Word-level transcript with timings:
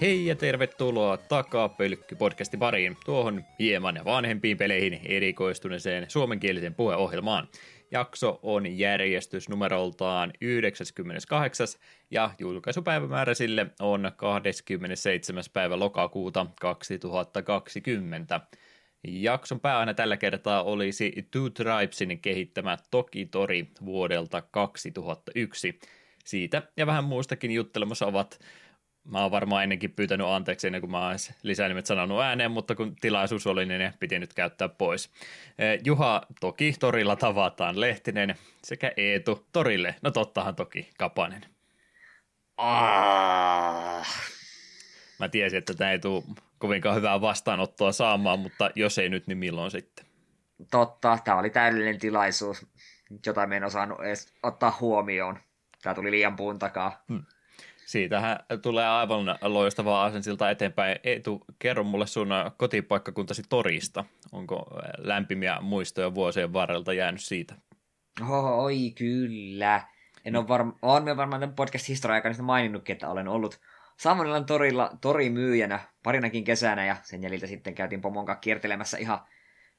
Hei 0.00 0.26
ja 0.26 0.36
tervetuloa 0.36 1.16
takaa 1.16 1.68
Pölkky-podcasti 1.68 2.56
pariin, 2.58 2.96
tuohon 3.04 3.44
hieman 3.58 4.00
vanhempiin 4.04 4.56
peleihin 4.56 5.00
erikoistuneeseen 5.04 6.10
suomenkielisen 6.10 6.74
puheohjelmaan. 6.74 7.48
Jakso 7.90 8.40
on 8.42 8.78
järjestys 8.78 9.48
numeroltaan 9.48 10.32
98 10.40 11.66
ja 12.10 12.30
julkaisupäivämäärä 12.38 13.34
sille 13.34 13.66
on 13.80 14.12
27. 14.16 15.44
päivä 15.52 15.78
lokakuuta 15.78 16.46
2020. 16.60 18.40
Jakson 19.04 19.60
pääaina 19.60 19.94
tällä 19.94 20.16
kertaa 20.16 20.62
olisi 20.62 21.28
Two 21.30 21.50
Tribesin 21.50 22.20
kehittämä 22.20 22.78
Toki-tori 22.90 23.70
vuodelta 23.84 24.42
2001. 24.42 25.78
Siitä 26.24 26.62
ja 26.76 26.86
vähän 26.86 27.04
muustakin 27.04 27.50
juttelemassa 27.50 28.06
ovat 28.06 28.38
Mä 29.10 29.22
oon 29.22 29.30
varmaan 29.30 29.62
ennenkin 29.62 29.92
pyytänyt 29.92 30.26
anteeksi 30.26 30.66
ennen 30.66 30.80
kuin 30.80 30.90
mä 30.90 31.06
oon 31.06 31.16
lisänimet 31.42 31.86
sanonut 31.86 32.20
ääneen, 32.20 32.50
mutta 32.50 32.74
kun 32.74 32.96
tilaisuus 33.00 33.46
oli, 33.46 33.66
niin 33.66 33.78
ne 33.78 33.94
piti 34.00 34.18
nyt 34.18 34.34
käyttää 34.34 34.68
pois. 34.68 35.10
Juha 35.84 36.22
toki 36.40 36.74
torilla 36.80 37.16
tavataan 37.16 37.80
Lehtinen 37.80 38.34
sekä 38.64 38.92
Eetu 38.96 39.46
torille. 39.52 39.94
No 40.02 40.10
tottahan 40.10 40.56
toki 40.56 40.90
Kapanen. 40.98 41.42
Ah. 42.56 44.06
Mä 45.18 45.28
tiesin, 45.28 45.58
että 45.58 45.74
tämä 45.74 45.90
ei 45.90 45.98
tule 45.98 46.24
kovinkaan 46.58 46.96
hyvää 46.96 47.20
vastaanottoa 47.20 47.92
saamaan, 47.92 48.38
mutta 48.38 48.70
jos 48.74 48.98
ei 48.98 49.08
nyt, 49.08 49.26
niin 49.26 49.38
milloin 49.38 49.70
sitten? 49.70 50.06
Totta, 50.70 51.18
tämä 51.24 51.38
oli 51.38 51.50
täydellinen 51.50 51.98
tilaisuus, 51.98 52.66
jota 53.26 53.46
me 53.46 53.56
en 53.56 53.64
osannut 53.64 54.00
edes 54.00 54.34
ottaa 54.42 54.76
huomioon. 54.80 55.38
Tämä 55.82 55.94
tuli 55.94 56.10
liian 56.10 56.36
puun 56.36 56.58
takaa. 56.58 57.04
Hmm. 57.08 57.22
Siitähän 57.88 58.38
tulee 58.62 58.88
aivan 58.88 59.38
loistavaa 59.42 60.04
asensilta 60.04 60.50
eteenpäin. 60.50 60.96
Eetu, 61.04 61.44
kerro 61.58 61.84
mulle 61.84 62.06
sun 62.06 62.28
kotipaikkakuntasi 62.56 63.42
Torista. 63.48 64.04
Onko 64.32 64.66
lämpimiä 64.98 65.60
muistoja 65.60 66.14
vuosien 66.14 66.52
varrelta 66.52 66.92
jäänyt 66.92 67.20
siitä? 67.20 67.54
Oi 68.58 68.90
kyllä. 68.90 69.82
En 70.24 70.36
ole 70.36 70.48
varma, 70.48 70.78
olen 70.82 71.16
varmaan 71.16 71.40
tämän 71.40 71.56
podcast-historian 71.56 72.14
aikana 72.14 72.42
maininnutkin, 72.42 72.92
että 72.92 73.08
olen 73.08 73.28
ollut 73.28 73.60
Savonilan 73.96 74.46
torilla 74.46 74.90
torimyyjänä 75.00 75.80
parinakin 76.02 76.44
kesänä 76.44 76.86
ja 76.86 76.96
sen 77.02 77.22
jäljiltä 77.22 77.46
sitten 77.46 77.74
käytiin 77.74 78.00
pomon 78.00 78.26
kanssa 78.26 78.40
kiertelemässä 78.40 78.98
ihan 78.98 79.20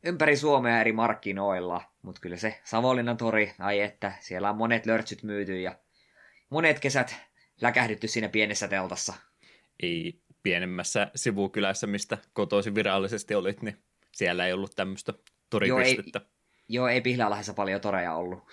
ympäri 0.03 0.35
Suomea 0.35 0.81
eri 0.81 0.91
markkinoilla. 0.91 1.81
Mutta 2.01 2.21
kyllä 2.21 2.37
se 2.37 2.59
Savonlinnan 2.63 3.17
tori, 3.17 3.53
ai 3.59 3.79
että, 3.79 4.13
siellä 4.19 4.49
on 4.49 4.57
monet 4.57 4.85
lörtsyt 4.85 5.23
myyty 5.23 5.61
ja 5.61 5.75
monet 6.49 6.79
kesät 6.79 7.28
läkähdytty 7.61 8.07
siinä 8.07 8.29
pienessä 8.29 8.67
teltassa. 8.67 9.13
Ei 9.83 10.19
pienemmässä 10.43 11.11
sivukylässä, 11.15 11.87
mistä 11.87 12.17
kotoisin 12.33 12.75
virallisesti 12.75 13.35
olit, 13.35 13.61
niin 13.61 13.77
siellä 14.11 14.47
ei 14.47 14.53
ollut 14.53 14.75
tämmöistä 14.75 15.13
toripistettä. 15.49 16.19
Joo, 16.19 16.27
ei, 16.27 16.65
joo, 16.69 16.87
ei 16.87 17.01
Pihlalahdessa 17.01 17.53
paljon 17.53 17.81
toreja 17.81 18.13
ollut. 18.13 18.43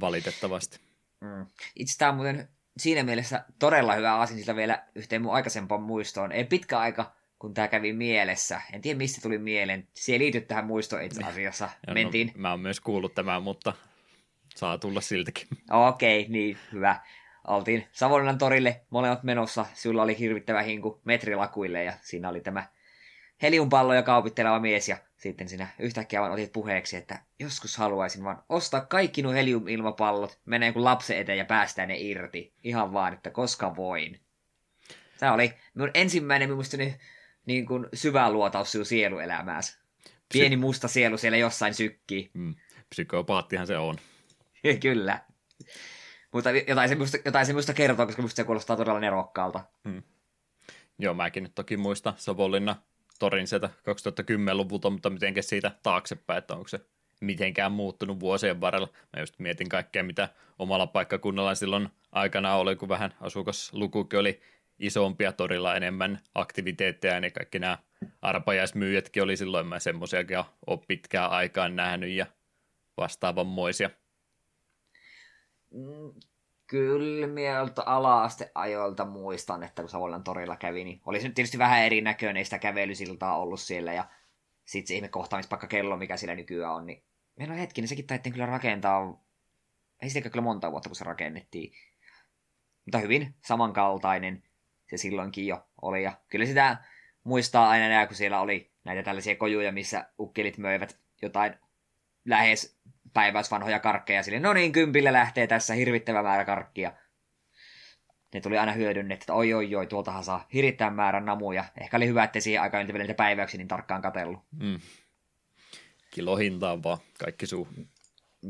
Valitettavasti. 0.00 0.80
Mm. 1.20 1.46
Itse 1.76 1.98
tämä 1.98 2.08
on 2.08 2.14
muuten 2.14 2.48
siinä 2.78 3.02
mielessä 3.02 3.44
todella 3.58 3.94
hyvä 3.94 4.18
asia 4.18 4.36
sillä 4.36 4.56
vielä 4.56 4.82
yhteen 4.94 5.22
mun 5.22 5.34
aikaisempaan 5.34 5.82
muistoon. 5.82 6.32
Ei 6.32 6.44
pitkä 6.44 6.78
aika, 6.78 7.12
kun 7.38 7.54
tämä 7.54 7.68
kävi 7.68 7.92
mielessä. 7.92 8.60
En 8.72 8.80
tiedä, 8.80 8.98
mistä 8.98 9.20
tuli 9.20 9.38
mieleen. 9.38 9.88
Se 9.94 10.12
ei 10.12 10.18
liity 10.18 10.40
tähän 10.40 10.66
muistoon 10.66 11.02
itse 11.02 11.24
asiassa. 11.24 11.68
Ja 11.86 11.94
Mentiin. 11.94 12.26
No, 12.26 12.32
mä 12.36 12.50
oon 12.50 12.60
myös 12.60 12.80
kuullut 12.80 13.14
tämän, 13.14 13.42
mutta 13.42 13.72
saa 14.56 14.78
tulla 14.78 15.00
siltäkin. 15.00 15.46
Okei, 15.70 16.20
okay, 16.20 16.32
niin 16.32 16.58
hyvä 16.72 17.00
oltiin 17.46 17.86
Savonlinnan 17.92 18.38
torille 18.38 18.80
molemmat 18.90 19.22
menossa. 19.22 19.66
Sulla 19.74 20.02
oli 20.02 20.18
hirvittävä 20.18 20.62
hinku 20.62 21.00
metrilakuille 21.04 21.84
ja 21.84 21.92
siinä 22.02 22.28
oli 22.28 22.40
tämä 22.40 22.64
heliumpallo 23.42 23.94
ja 23.94 24.02
kaupitteleva 24.02 24.60
mies 24.60 24.88
ja 24.88 24.96
sitten 25.16 25.48
sinä 25.48 25.68
yhtäkkiä 25.78 26.20
vaan 26.20 26.32
otit 26.32 26.52
puheeksi, 26.52 26.96
että 26.96 27.18
joskus 27.38 27.76
haluaisin 27.76 28.24
vaan 28.24 28.42
ostaa 28.48 28.80
kaikki 28.80 29.22
nuo 29.22 29.32
heliumilmapallot, 29.32 30.40
menee 30.44 30.72
kuin 30.72 30.84
lapsen 30.84 31.18
eteen 31.18 31.38
ja 31.38 31.44
päästään 31.44 31.88
ne 31.88 31.96
irti. 31.98 32.52
Ihan 32.62 32.92
vaan, 32.92 33.14
että 33.14 33.30
koska 33.30 33.76
voin. 33.76 34.20
Tämä 35.18 35.32
oli 35.32 35.52
minun 35.74 35.90
ensimmäinen 35.94 36.50
minusta 36.50 36.76
niin 37.46 37.66
kuin 37.66 37.86
syvä 37.94 38.30
luotaus 38.30 38.72
sinun 38.72 38.86
sieluelämääsi. 38.86 39.78
Pieni 40.32 40.56
musta 40.56 40.88
sielu 40.88 41.18
siellä 41.18 41.38
jossain 41.38 41.74
sykkii. 41.74 42.30
Mm. 42.34 42.54
Psykopaattihan 42.88 43.66
se 43.66 43.78
on. 43.78 43.96
Kyllä. 44.82 45.20
Mutta 46.36 46.50
jotain 46.50 46.88
semmoista, 46.88 47.18
jotain 47.24 47.46
semmoista 47.46 47.74
kertoo, 47.74 48.06
koska 48.06 48.22
musta 48.22 48.36
se 48.36 48.44
kuulostaa 48.44 48.76
todella 48.76 49.00
nerokkaalta. 49.00 49.60
Hmm. 49.88 50.02
Joo, 50.98 51.14
mäkin 51.14 51.42
nyt 51.42 51.54
toki 51.54 51.76
muista 51.76 52.14
Savonlinna 52.16 52.76
torin 53.18 53.46
sieltä 53.46 53.66
2010-luvulta, 53.66 54.90
mutta 54.90 55.10
mitenkä 55.10 55.42
siitä 55.42 55.70
taaksepäin, 55.82 56.38
että 56.38 56.54
onko 56.54 56.68
se 56.68 56.80
mitenkään 57.20 57.72
muuttunut 57.72 58.20
vuosien 58.20 58.60
varrella. 58.60 58.88
Mä 59.16 59.22
just 59.22 59.38
mietin 59.38 59.68
kaikkea, 59.68 60.02
mitä 60.02 60.28
omalla 60.58 60.86
paikkakunnalla 60.86 61.54
silloin 61.54 61.88
aikana 62.12 62.54
oli, 62.54 62.76
kun 62.76 62.88
vähän 62.88 63.14
asukaslukukin 63.20 64.18
oli 64.18 64.40
isompia 64.78 65.32
torilla 65.32 65.76
enemmän 65.76 66.20
aktiviteetteja, 66.34 67.20
niin 67.20 67.32
kaikki 67.32 67.58
nämä 67.58 67.78
arpajaismyyjätkin 68.22 69.22
oli 69.22 69.36
silloin, 69.36 69.66
mä 69.66 69.78
semmoisiakin 69.78 70.38
ole 70.66 70.78
pitkään 70.88 71.30
aikaan 71.30 71.76
nähnyt 71.76 72.10
ja 72.10 72.26
vastaavanmoisia. 72.96 73.90
Mm, 76.66 76.78
kylmiöltä 76.78 77.82
ala-asteajoilta 77.82 79.04
muistan, 79.04 79.62
että 79.62 79.82
kun 79.82 79.88
Savonlinnan 79.88 80.24
torilla 80.24 80.56
kävi, 80.56 80.84
niin 80.84 81.00
olisi 81.06 81.26
nyt 81.26 81.34
tietysti 81.34 81.58
vähän 81.58 81.84
erinäköinen 81.84 82.44
sitä 82.44 82.58
kävelysiltaa 82.58 83.38
ollut 83.38 83.60
siellä 83.60 83.92
ja 83.92 84.04
sitten 84.64 84.88
se 84.88 84.94
ihme 84.94 85.08
kohtaamispaikka 85.08 85.66
kello, 85.66 85.96
mikä 85.96 86.16
siellä 86.16 86.34
nykyään 86.34 86.74
on, 86.74 86.86
niin 86.86 87.04
meillä 87.36 87.52
on 87.52 87.58
hetki, 87.58 87.80
niin 87.80 87.88
sekin 87.88 88.06
taittiin 88.06 88.32
kyllä 88.32 88.46
rakentaa, 88.46 89.24
ei 90.02 90.08
sitäkään 90.08 90.32
kyllä 90.32 90.42
monta 90.42 90.70
vuotta, 90.70 90.88
kun 90.88 90.96
se 90.96 91.04
rakennettiin. 91.04 91.72
Mutta 92.84 92.98
hyvin 92.98 93.34
samankaltainen 93.44 94.42
se 94.90 94.96
silloinkin 94.96 95.46
jo 95.46 95.66
oli. 95.82 96.02
Ja 96.02 96.12
kyllä 96.28 96.46
sitä 96.46 96.76
muistaa 97.24 97.68
aina 97.68 97.88
nää, 97.88 98.06
kun 98.06 98.16
siellä 98.16 98.40
oli 98.40 98.72
näitä 98.84 99.02
tällaisia 99.02 99.36
kojuja, 99.36 99.72
missä 99.72 100.10
ukkelit 100.18 100.58
möivät 100.58 100.98
jotain 101.22 101.54
lähes 102.24 102.78
päiväisvanhoja 103.16 103.78
karkkeja 103.78 104.22
sille, 104.22 104.40
no 104.40 104.52
niin, 104.52 104.72
kympillä 104.72 105.12
lähtee 105.12 105.46
tässä 105.46 105.74
hirvittävä 105.74 106.22
määrä 106.22 106.44
karkkia. 106.44 106.92
Ne 108.34 108.40
tuli 108.40 108.58
aina 108.58 108.72
hyödynnetty, 108.72 109.22
että 109.22 109.34
oi 109.34 109.54
oi 109.54 109.74
oi, 109.74 109.86
tuoltahan 109.86 110.24
saa 110.24 110.46
hirvittävän 110.52 110.94
määrän 110.94 111.24
namuja. 111.24 111.64
Ehkä 111.80 111.96
oli 111.96 112.06
hyvä, 112.06 112.24
että 112.24 112.40
siihen 112.40 112.62
aikaan 112.62 112.86
vielä 112.86 112.98
niitä 112.98 113.14
päiväyksiä 113.14 113.58
niin 113.58 113.68
tarkkaan 113.68 114.02
katellut. 114.02 114.40
Mm. 114.62 114.80
Kilohintaan 116.10 116.82
vaan 116.82 116.98
kaikki 117.18 117.46
suu. 117.46 117.68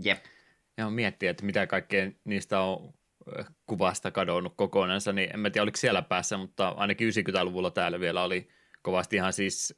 Jep. 0.02 0.24
Ja 0.76 0.90
miettiä, 0.90 1.30
että 1.30 1.46
mitä 1.46 1.66
kaikkea 1.66 2.10
niistä 2.24 2.60
on 2.60 2.94
äh, 3.38 3.46
kuvasta 3.66 4.10
kadonnut 4.10 4.52
kokonansa, 4.56 5.12
niin 5.12 5.30
en 5.34 5.40
mä 5.40 5.50
tiedä 5.50 5.62
oliko 5.62 5.76
siellä 5.76 6.02
päässä, 6.02 6.36
mutta 6.36 6.68
ainakin 6.68 7.08
90-luvulla 7.08 7.70
täällä 7.70 8.00
vielä 8.00 8.22
oli 8.22 8.48
kovasti 8.82 9.16
ihan 9.16 9.32
siis 9.32 9.74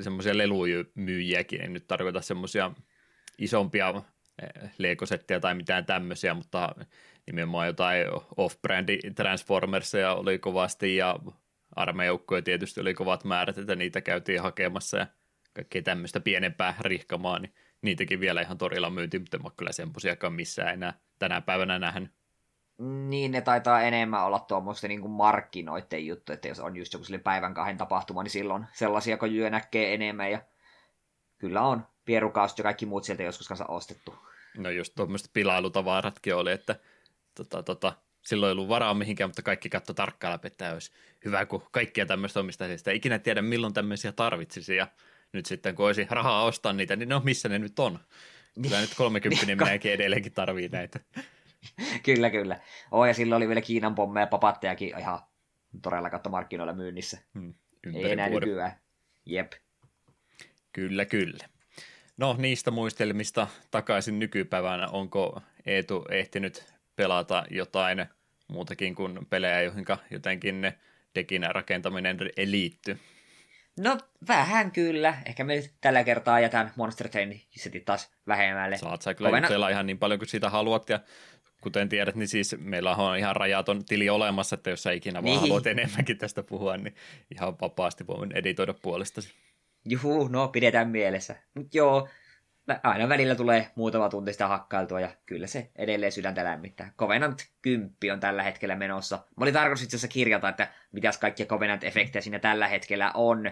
semmoisia 0.00 0.38
lelumyyjiäkin, 0.38 1.60
en 1.60 1.72
nyt 1.72 1.86
tarkoita 1.86 2.20
semmoisia 2.20 2.70
isompia 3.38 4.02
leikosetteja 4.78 5.40
tai 5.40 5.54
mitään 5.54 5.86
tämmöisiä, 5.86 6.34
mutta 6.34 6.74
nimenomaan 7.26 7.66
jotain 7.66 8.06
off-brandi 8.36 9.14
Transformersia 9.14 10.14
oli 10.14 10.38
kovasti 10.38 10.96
ja 10.96 11.18
armeijoukkoja 11.76 12.42
tietysti 12.42 12.80
oli 12.80 12.94
kovat 12.94 13.24
määrät, 13.24 13.58
että 13.58 13.76
niitä 13.76 14.00
käytiin 14.00 14.42
hakemassa 14.42 14.98
ja 14.98 15.06
kaikkea 15.54 15.82
tämmöistä 15.82 16.20
pienempää 16.20 16.74
rihkamaa, 16.80 17.38
niin 17.38 17.54
niitäkin 17.82 18.20
vielä 18.20 18.40
ihan 18.40 18.58
torilla 18.58 18.90
myynti, 18.90 19.18
mutta 19.18 19.36
en 19.36 19.44
ole 19.44 19.52
kyllä 19.56 19.72
semmoisiakaan 19.72 20.32
missään 20.32 20.74
enää 20.74 20.94
tänä 21.18 21.40
päivänä 21.40 21.78
nähnyt. 21.78 22.10
Niin, 22.78 23.32
ne 23.32 23.40
taitaa 23.40 23.82
enemmän 23.82 24.24
olla 24.24 24.38
tuommoista 24.38 24.88
niin 24.88 25.00
kuin 25.00 25.10
markkinoiden 25.10 26.06
juttu, 26.06 26.32
että 26.32 26.48
jos 26.48 26.60
on 26.60 26.76
just 26.76 26.92
joku 26.92 27.04
päivän 27.24 27.54
kahden 27.54 27.76
tapahtuma, 27.76 28.22
niin 28.22 28.30
silloin 28.30 28.66
sellaisia 28.72 29.16
kojuja 29.16 29.50
näkee 29.50 29.94
enemmän 29.94 30.30
ja 30.30 30.42
kyllä 31.38 31.62
on 31.62 31.86
pierukaust 32.04 32.58
ja 32.58 32.62
kaikki 32.62 32.86
muut 32.86 33.04
sieltä 33.04 33.22
joskus 33.22 33.48
kanssa 33.48 33.66
ostettu. 33.66 34.14
No 34.56 34.70
just 34.70 34.94
tuommoiset 34.96 35.30
pilailutavaratkin 35.32 36.34
oli, 36.34 36.52
että 36.52 36.76
tota, 37.34 37.62
tota, 37.62 37.92
silloin 38.22 38.48
ei 38.48 38.52
ollut 38.52 38.68
varaa 38.68 38.94
mihinkään, 38.94 39.30
mutta 39.30 39.42
kaikki 39.42 39.68
katsoi 39.68 39.94
tarkkaan 39.94 40.32
läpi, 40.32 40.46
että 40.46 40.72
olisi 40.72 40.92
hyvä, 41.24 41.46
kun 41.46 41.62
kaikkia 41.70 42.06
tämmöistä 42.06 42.40
omistaisi. 42.40 42.78
Sitä 42.78 42.92
ikinä 42.92 43.18
tiedä, 43.18 43.42
milloin 43.42 43.74
tämmöisiä 43.74 44.12
tarvitsisi 44.12 44.76
ja 44.76 44.86
nyt 45.32 45.46
sitten 45.46 45.74
kun 45.74 45.86
olisi 45.86 46.06
rahaa 46.10 46.44
ostaa 46.44 46.72
niitä, 46.72 46.96
niin 46.96 47.08
no 47.08 47.20
missä 47.24 47.48
ne 47.48 47.58
nyt 47.58 47.78
on? 47.78 47.98
Kyllä 48.62 48.80
nyt 48.80 48.94
30 48.96 49.46
minäkin 49.64 49.92
edelleenkin 49.92 50.32
tarvii 50.32 50.68
näitä. 50.68 51.00
kyllä, 52.06 52.30
kyllä. 52.30 52.60
Oh, 52.90 53.04
ja 53.04 53.14
silloin 53.14 53.36
oli 53.36 53.48
vielä 53.48 53.60
Kiinan 53.60 53.94
pommeja 53.94 54.26
papattejakin 54.26 54.98
ihan 54.98 55.20
todella 55.82 56.10
kautta 56.10 56.30
markkinoilla 56.30 56.72
myynnissä. 56.72 57.18
Hmm, 57.34 57.54
ei 57.94 58.12
enää 58.12 58.30
vuoden. 58.30 58.48
nykyään. 58.48 58.72
Jep. 59.26 59.52
Kyllä, 60.72 61.04
kyllä. 61.04 61.48
No 62.20 62.36
niistä 62.38 62.70
muistelmista 62.70 63.46
takaisin 63.70 64.18
nykypäivänä. 64.18 64.86
Onko 64.86 65.42
Eetu 65.66 66.06
ehtinyt 66.10 66.64
pelata 66.96 67.44
jotain 67.50 68.06
muutakin 68.48 68.94
kuin 68.94 69.26
pelejä, 69.30 69.62
joihin 69.62 69.84
jotenkin 70.10 70.60
ne 70.60 70.74
dekin 71.14 71.42
rakentaminen 71.48 72.18
liittyy? 72.44 72.98
No 73.78 73.98
vähän 74.28 74.72
kyllä. 74.72 75.14
Ehkä 75.26 75.44
me 75.44 75.56
nyt 75.56 75.72
tällä 75.80 76.04
kertaa 76.04 76.40
jätän 76.40 76.72
Monster 76.76 77.08
Train 77.08 77.42
setit 77.50 77.84
taas 77.84 78.10
vähemmälle. 78.26 78.78
Saat 78.78 79.02
sä 79.02 79.14
kyllä 79.14 79.28
Kovena... 79.30 79.68
ihan 79.68 79.86
niin 79.86 79.98
paljon 79.98 80.18
kuin 80.18 80.28
sitä 80.28 80.50
haluat 80.50 80.88
ja 80.88 81.00
kuten 81.60 81.88
tiedät, 81.88 82.14
niin 82.14 82.28
siis 82.28 82.56
meillä 82.58 82.96
on 82.96 83.18
ihan 83.18 83.36
rajaton 83.36 83.84
tili 83.84 84.08
olemassa, 84.08 84.54
että 84.54 84.70
jos 84.70 84.82
sä 84.82 84.92
ikinä 84.92 85.20
niin. 85.20 85.30
vaan 85.30 85.40
haluat 85.40 85.66
enemmänkin 85.66 86.18
tästä 86.18 86.42
puhua, 86.42 86.76
niin 86.76 86.94
ihan 87.34 87.60
vapaasti 87.60 88.06
voin 88.06 88.32
editoida 88.32 88.74
puolestasi. 88.74 89.34
Juhu, 89.84 90.28
no 90.28 90.48
pidetään 90.48 90.88
mielessä. 90.88 91.36
Mut 91.54 91.74
joo, 91.74 92.08
aina 92.82 93.08
välillä 93.08 93.34
tulee 93.34 93.70
muutama 93.74 94.08
tunti 94.08 94.32
sitä 94.32 94.48
hakkailtua 94.48 95.00
ja 95.00 95.10
kyllä 95.26 95.46
se 95.46 95.70
edelleen 95.76 96.12
sydäntä 96.12 96.44
lämmittää. 96.44 96.92
Covenant 96.98 97.46
10 97.62 97.90
on 98.12 98.20
tällä 98.20 98.42
hetkellä 98.42 98.76
menossa. 98.76 99.16
Mä 99.16 99.44
olin 99.44 99.54
tarkoitus 99.54 99.84
itse 99.84 99.96
asiassa 99.96 100.12
kirjata, 100.12 100.48
että 100.48 100.72
mitäs 100.92 101.18
kaikkia 101.18 101.46
Covenant-efektejä 101.46 102.20
siinä 102.20 102.38
tällä 102.38 102.68
hetkellä 102.68 103.10
on. 103.14 103.46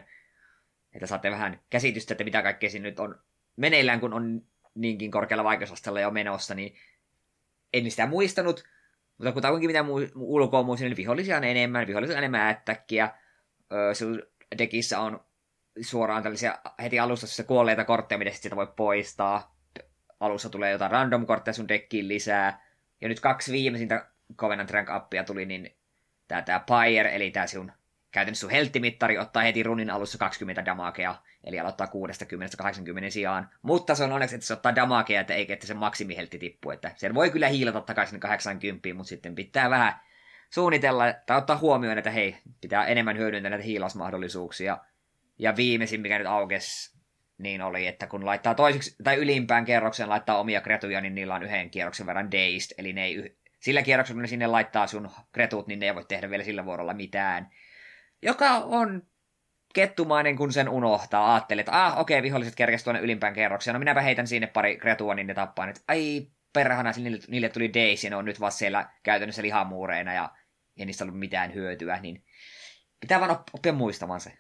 Että 0.92 1.06
saatte 1.06 1.30
vähän 1.30 1.60
käsitystä, 1.70 2.14
että 2.14 2.24
mitä 2.24 2.42
kaikkea 2.42 2.70
siinä 2.70 2.88
nyt 2.88 3.00
on 3.00 3.20
meneillään, 3.56 4.00
kun 4.00 4.12
on 4.12 4.42
niinkin 4.74 5.10
korkealla 5.10 5.44
vaikeusasteella 5.44 6.00
jo 6.00 6.10
menossa, 6.10 6.54
niin 6.54 6.74
en 7.72 7.90
sitä 7.90 8.06
muistanut. 8.06 8.64
Mutta 9.18 9.32
kun 9.32 9.42
kuitenkin 9.42 9.70
mitä 9.70 9.82
mu- 9.82 10.12
ulkoa 10.14 10.62
muistin, 10.62 10.88
niin 10.88 10.96
vihollisia 10.96 11.36
on 11.36 11.44
enemmän, 11.44 11.86
vihollisia 11.86 12.14
on 12.14 12.18
enemmän 12.18 12.48
ättäkkiä. 12.48 13.10
Öö, 13.72 13.92
dekissä 14.58 15.00
on 15.00 15.20
suoraan 15.80 16.22
tällaisia 16.22 16.58
heti 16.82 16.98
alussa 16.98 17.44
kuolleita 17.44 17.84
kortteja, 17.84 18.18
mitä 18.18 18.30
sitä 18.30 18.56
voi 18.56 18.72
poistaa. 18.76 19.54
Alussa 20.20 20.50
tulee 20.50 20.70
jotain 20.70 20.90
random 20.90 21.26
kortteja 21.26 21.54
sun 21.54 21.68
dekkiin 21.68 22.08
lisää. 22.08 22.64
Ja 23.00 23.08
nyt 23.08 23.20
kaksi 23.20 23.52
viimeisintä 23.52 24.06
Covenant 24.36 24.70
Rank 24.70 24.90
Appia 24.90 25.24
tuli, 25.24 25.46
niin 25.46 25.76
tää, 26.28 26.42
tää 26.42 26.64
Pyre, 26.66 27.16
eli 27.16 27.30
tää 27.30 27.46
sun 27.46 27.72
käytännössä 28.10 28.40
sun 28.40 28.50
helttimittari 28.50 29.18
ottaa 29.18 29.42
heti 29.42 29.62
runin 29.62 29.90
alussa 29.90 30.18
20 30.18 30.64
damakea, 30.64 31.14
eli 31.44 31.60
aloittaa 31.60 31.86
60-80 31.86 31.90
sijaan. 33.08 33.48
Mutta 33.62 33.94
se 33.94 34.04
on 34.04 34.12
onneksi, 34.12 34.34
että 34.34 34.46
se 34.46 34.52
ottaa 34.52 34.74
damakea, 34.74 35.20
että 35.20 35.34
eikä 35.34 35.52
että 35.52 35.66
se 35.66 35.74
maksimiheltti 35.74 36.38
tippu. 36.38 36.70
Että 36.70 36.92
sen 36.96 37.14
voi 37.14 37.30
kyllä 37.30 37.48
hiilata 37.48 37.80
takaisin 37.80 38.20
80, 38.20 38.94
mutta 38.94 39.08
sitten 39.08 39.34
pitää 39.34 39.70
vähän 39.70 40.00
suunnitella 40.50 41.04
tai 41.26 41.38
ottaa 41.38 41.58
huomioon, 41.58 41.98
että 41.98 42.10
hei, 42.10 42.36
pitää 42.60 42.86
enemmän 42.86 43.18
hyödyntää 43.18 43.50
näitä 43.50 43.64
hiilausmahdollisuuksia. 43.64 44.78
Ja 45.38 45.56
viimeisin, 45.56 46.00
mikä 46.00 46.18
nyt 46.18 46.26
aukesi, 46.26 46.98
niin 47.38 47.62
oli, 47.62 47.86
että 47.86 48.06
kun 48.06 48.26
laittaa 48.26 48.54
toiseksi, 48.54 48.96
tai 49.04 49.16
ylimpään 49.16 49.64
kerroksen 49.64 50.08
laittaa 50.08 50.38
omia 50.38 50.60
kretuja, 50.60 51.00
niin 51.00 51.14
niillä 51.14 51.34
on 51.34 51.42
yhden 51.42 51.70
kierroksen 51.70 52.06
verran 52.06 52.30
dazed, 52.30 52.74
eli 52.78 52.92
ne 52.92 53.04
ei 53.04 53.14
yh... 53.14 53.36
sillä 53.60 53.82
kierroksella, 53.82 54.16
kun 54.16 54.22
ne 54.22 54.28
sinne 54.28 54.46
laittaa 54.46 54.86
sun 54.86 55.10
kretut, 55.32 55.66
niin 55.66 55.78
ne 55.78 55.86
ei 55.86 55.94
voi 55.94 56.04
tehdä 56.04 56.30
vielä 56.30 56.44
sillä 56.44 56.64
vuorolla 56.64 56.94
mitään. 56.94 57.50
Joka 58.22 58.50
on 58.50 59.02
kettumainen, 59.74 60.36
kun 60.36 60.52
sen 60.52 60.68
unohtaa. 60.68 61.34
Ajattelee, 61.34 61.60
että 61.60 61.86
ah, 61.86 61.98
okei, 61.98 62.22
viholliset 62.22 62.54
kerkesi 62.54 62.84
tuonne 62.84 63.00
ylimpään 63.00 63.34
kerrokseen. 63.34 63.74
No 63.74 63.78
minäpä 63.78 64.00
heitän 64.00 64.26
sinne 64.26 64.46
pari 64.46 64.76
kretua, 64.76 65.14
niin 65.14 65.26
ne 65.26 65.34
tappaa. 65.34 65.68
Että 65.68 65.80
ai, 65.88 66.26
perhana, 66.52 66.92
niille, 66.96 67.18
niille 67.28 67.48
tuli 67.48 67.74
days, 67.74 68.04
ja 68.04 68.10
ne 68.10 68.16
on 68.16 68.24
nyt 68.24 68.40
vaan 68.40 68.52
siellä 68.52 68.90
käytännössä 69.02 69.42
lihamuureina, 69.42 70.14
ja 70.14 70.30
ei 70.78 70.86
niistä 70.86 71.04
ollut 71.04 71.18
mitään 71.18 71.54
hyötyä, 71.54 72.00
niin 72.00 72.24
pitää 73.00 73.20
vaan 73.20 73.40
oppia 73.52 73.72
muistamaan 73.72 74.20
se. 74.20 74.32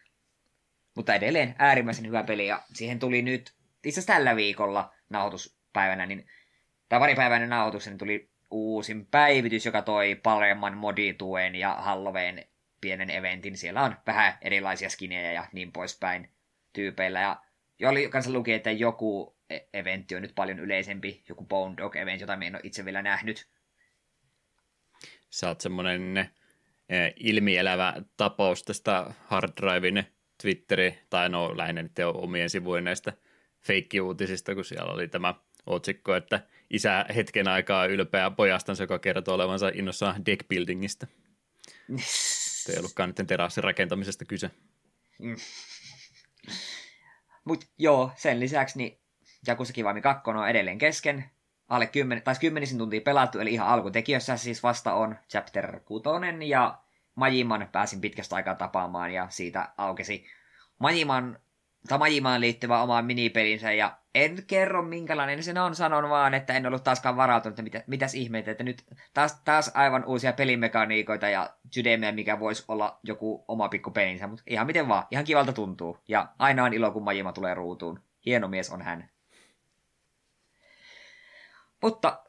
Mutta 0.98 1.14
edelleen 1.14 1.54
äärimmäisen 1.58 2.06
hyvä 2.06 2.22
peli, 2.22 2.46
ja 2.46 2.62
siihen 2.74 2.98
tuli 2.98 3.22
nyt 3.22 3.54
itse 3.84 4.00
asiassa 4.00 4.12
tällä 4.12 4.36
viikolla 4.36 4.94
nauhoituspäivänä, 5.08 6.06
niin, 6.06 6.26
tai 6.88 7.00
paripäiväinen 7.00 7.48
nauhoitus, 7.48 7.86
niin 7.86 7.98
tuli 7.98 8.30
uusin 8.50 9.06
päivitys, 9.06 9.66
joka 9.66 9.82
toi 9.82 10.14
paremman 10.14 10.76
modituen 10.76 11.54
ja 11.54 11.74
Halloween 11.74 12.44
pienen 12.80 13.10
eventin. 13.10 13.56
Siellä 13.56 13.82
on 13.82 13.96
vähän 14.06 14.38
erilaisia 14.40 14.90
skinejä 14.90 15.32
ja 15.32 15.46
niin 15.52 15.72
poispäin 15.72 16.30
tyypeillä. 16.72 17.20
Ja 17.78 17.88
oli 17.88 18.08
kanssa 18.08 18.32
luki, 18.32 18.52
että 18.52 18.70
joku 18.70 19.36
e- 19.50 19.58
eventti 19.74 20.16
on 20.16 20.22
nyt 20.22 20.34
paljon 20.34 20.58
yleisempi, 20.58 21.22
joku 21.28 21.44
Bone 21.44 21.76
Dog 21.76 21.96
event, 21.96 22.20
jota 22.20 22.38
en 22.42 22.54
ole 22.54 22.60
itse 22.64 22.84
vielä 22.84 23.02
nähnyt. 23.02 23.48
Sä 25.30 25.48
oot 25.48 25.60
semmoinen 25.60 26.18
eh, 26.88 27.12
ilmielävä 27.16 27.94
tapaus 28.16 28.62
tästä 28.62 29.14
hard 29.26 29.52
Twitteri, 30.42 30.98
tai 31.10 31.28
no 31.28 31.56
lähinnä 31.56 31.82
nyt 31.82 31.92
omien 32.14 32.50
sivujen 32.50 32.84
näistä 32.84 33.12
feikkiuutisista, 33.60 34.54
kun 34.54 34.64
siellä 34.64 34.92
oli 34.92 35.08
tämä 35.08 35.34
otsikko, 35.66 36.14
että 36.14 36.40
isä 36.70 37.06
hetken 37.16 37.48
aikaa 37.48 37.86
ylpeä 37.86 38.30
pojastansa, 38.30 38.82
joka 38.82 38.98
kertoo 38.98 39.34
olevansa 39.34 39.70
innossaan 39.74 40.26
deckbuildingista. 40.26 41.06
ei 42.68 42.78
ollutkaan 42.78 43.14
nyt 43.18 43.26
terassin 43.26 43.64
rakentamisesta 43.64 44.24
kyse. 44.24 44.50
Mm. 45.18 45.36
Mut 47.44 47.64
joo, 47.78 48.12
sen 48.16 48.40
lisäksi 48.40 48.78
niin 48.78 48.98
Jakusa 49.46 49.72
Kiwami 49.72 50.00
2 50.00 50.30
on 50.30 50.48
edelleen 50.48 50.78
kesken. 50.78 51.30
Alle 51.68 51.86
10, 51.86 52.24
tai 52.24 52.34
10 52.40 52.78
tuntia 52.78 53.00
pelattu, 53.00 53.38
eli 53.38 53.52
ihan 53.52 53.68
alkutekijössä 53.68 54.36
siis 54.36 54.62
vasta 54.62 54.94
on 54.94 55.16
chapter 55.30 55.80
6, 55.80 56.04
ja 56.48 56.78
Majiman 57.18 57.68
pääsin 57.72 58.00
pitkästä 58.00 58.36
aikaa 58.36 58.54
tapaamaan, 58.54 59.12
ja 59.12 59.26
siitä 59.30 59.68
aukesi 59.76 60.26
Majiman, 60.78 61.38
tai 61.88 61.98
Majimaan 61.98 62.40
liittyvä 62.40 62.82
oma 62.82 63.02
minipelinsä, 63.02 63.72
ja 63.72 63.98
en 64.14 64.42
kerro 64.46 64.82
minkälainen 64.82 65.42
se 65.42 65.60
on, 65.60 65.74
sanon 65.74 66.08
vaan, 66.10 66.34
että 66.34 66.52
en 66.52 66.66
ollut 66.66 66.84
taaskaan 66.84 67.16
varautunut, 67.16 67.52
että 67.52 67.62
mitä, 67.62 67.84
mitäs 67.86 68.14
ihmeitä, 68.14 68.50
että 68.50 68.64
nyt 68.64 68.84
taas, 69.14 69.40
taas 69.44 69.70
aivan 69.74 70.04
uusia 70.04 70.32
pelimekaniikoita 70.32 71.28
ja 71.28 71.50
sydämiä, 71.70 72.12
mikä 72.12 72.40
voisi 72.40 72.64
olla 72.68 73.00
joku 73.02 73.44
oma 73.48 73.68
pikku 73.68 73.90
pelinsä, 73.90 74.26
mutta 74.26 74.42
ihan 74.46 74.66
miten 74.66 74.88
vaan, 74.88 75.06
ihan 75.10 75.24
kivalta 75.24 75.52
tuntuu. 75.52 75.98
Ja 76.08 76.28
aina 76.38 76.64
on 76.64 76.74
ilo, 76.74 76.90
kun 76.90 77.02
Majima 77.04 77.32
tulee 77.32 77.54
ruutuun. 77.54 78.00
Hieno 78.26 78.48
mies 78.48 78.70
on 78.70 78.82
hän. 78.82 79.10
Mutta, 81.82 82.22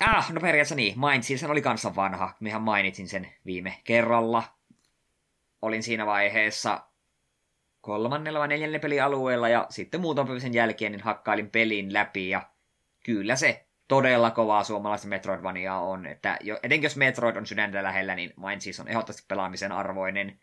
ah, 0.00 0.32
no 0.32 0.40
periaatteessa 0.40 0.74
niin, 0.74 1.00
Mindsealsen 1.00 1.50
oli 1.50 1.62
kanssa 1.62 1.94
vanha, 1.94 2.34
mehän 2.40 2.62
mainitsin 2.62 3.08
sen 3.08 3.32
viime 3.46 3.80
kerralla. 3.84 4.42
Olin 5.62 5.82
siinä 5.82 6.06
vaiheessa 6.06 6.80
kolmannella 7.80 8.38
vai 8.38 8.48
neljännellä 8.48 8.82
pelialueella 8.82 9.48
ja 9.48 9.66
sitten 9.70 10.00
muutaman 10.00 10.40
sen 10.40 10.54
jälkeen 10.54 10.92
niin 10.92 11.02
hakkailin 11.02 11.50
pelin 11.50 11.92
läpi 11.92 12.28
ja 12.28 12.50
kyllä 13.04 13.36
se 13.36 13.66
todella 13.88 14.30
kovaa 14.30 14.64
suomalaista 14.64 15.08
Metroidvania 15.08 15.74
on. 15.74 16.06
Että 16.06 16.38
jo, 16.40 16.58
etenkin 16.62 16.86
jos 16.86 16.96
Metroid 16.96 17.36
on 17.36 17.46
sydäntä 17.46 17.82
lähellä, 17.82 18.14
niin 18.14 18.32
Mindseas 18.36 18.80
on 18.80 18.88
ehdottomasti 18.88 19.24
pelaamisen 19.28 19.72
arvoinen. 19.72 20.40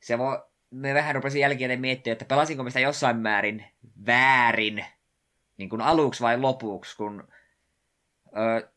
Se 0.00 0.18
voi, 0.18 0.42
me 0.70 0.94
vähän 0.94 1.14
rupesin 1.14 1.40
jälkeen 1.40 1.80
miettiä, 1.80 2.12
että 2.12 2.24
pelasinko 2.24 2.62
me 2.62 2.70
sitä 2.70 2.80
jossain 2.80 3.16
määrin 3.16 3.64
väärin, 4.06 4.84
niin 5.56 5.68
kuin 5.68 5.80
aluksi 5.80 6.22
vai 6.22 6.38
lopuksi, 6.38 6.96
kun 6.96 7.28
ö, 8.36 8.68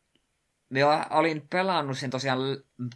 me 0.70 0.80
olin 1.10 1.48
pelannut 1.50 1.98
sen 1.98 2.10
tosiaan 2.10 2.38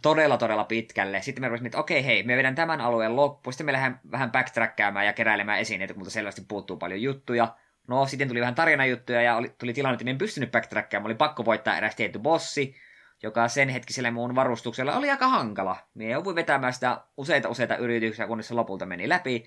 todella 0.01 0.37
todella 0.37 0.63
pitkälle. 0.63 1.21
Sitten 1.21 1.43
me 1.43 1.47
rupesin, 1.47 1.65
että 1.65 1.77
okei 1.77 2.05
hei, 2.05 2.23
me 2.23 2.37
vedän 2.37 2.55
tämän 2.55 2.81
alueen 2.81 3.15
loppu. 3.15 3.51
Sitten 3.51 3.65
me 3.65 3.71
lähdemme 3.71 3.99
vähän 4.11 4.31
backtrackkäämään 4.31 5.05
ja 5.05 5.13
keräilemään 5.13 5.59
esineitä, 5.59 5.93
mutta 5.93 6.11
selvästi 6.11 6.41
puuttuu 6.47 6.77
paljon 6.77 7.01
juttuja. 7.01 7.55
No, 7.87 8.05
sitten 8.05 8.27
tuli 8.27 8.39
vähän 8.39 8.55
tarinajuttuja 8.55 9.21
ja 9.21 9.35
oli, 9.35 9.55
tuli 9.57 9.73
tilanne, 9.73 9.93
että 9.93 10.09
en 10.09 10.17
pystynyt 10.17 10.51
backtrackkaamaan. 10.51 11.07
Oli 11.07 11.15
pakko 11.15 11.45
voittaa 11.45 11.77
eräs 11.77 11.95
tietty 11.95 12.19
bossi, 12.19 12.75
joka 13.23 13.47
sen 13.47 13.69
hetkisellä 13.69 14.11
muun 14.11 14.35
varustuksella 14.35 14.95
oli 14.95 15.09
aika 15.09 15.27
hankala. 15.27 15.77
Me 15.93 16.09
jouduin 16.09 16.35
vetämään 16.35 16.73
sitä 16.73 17.01
useita 17.17 17.49
useita 17.49 17.75
yrityksiä, 17.75 18.27
kunnes 18.27 18.47
se 18.47 18.53
lopulta 18.53 18.85
meni 18.85 19.09
läpi. 19.09 19.43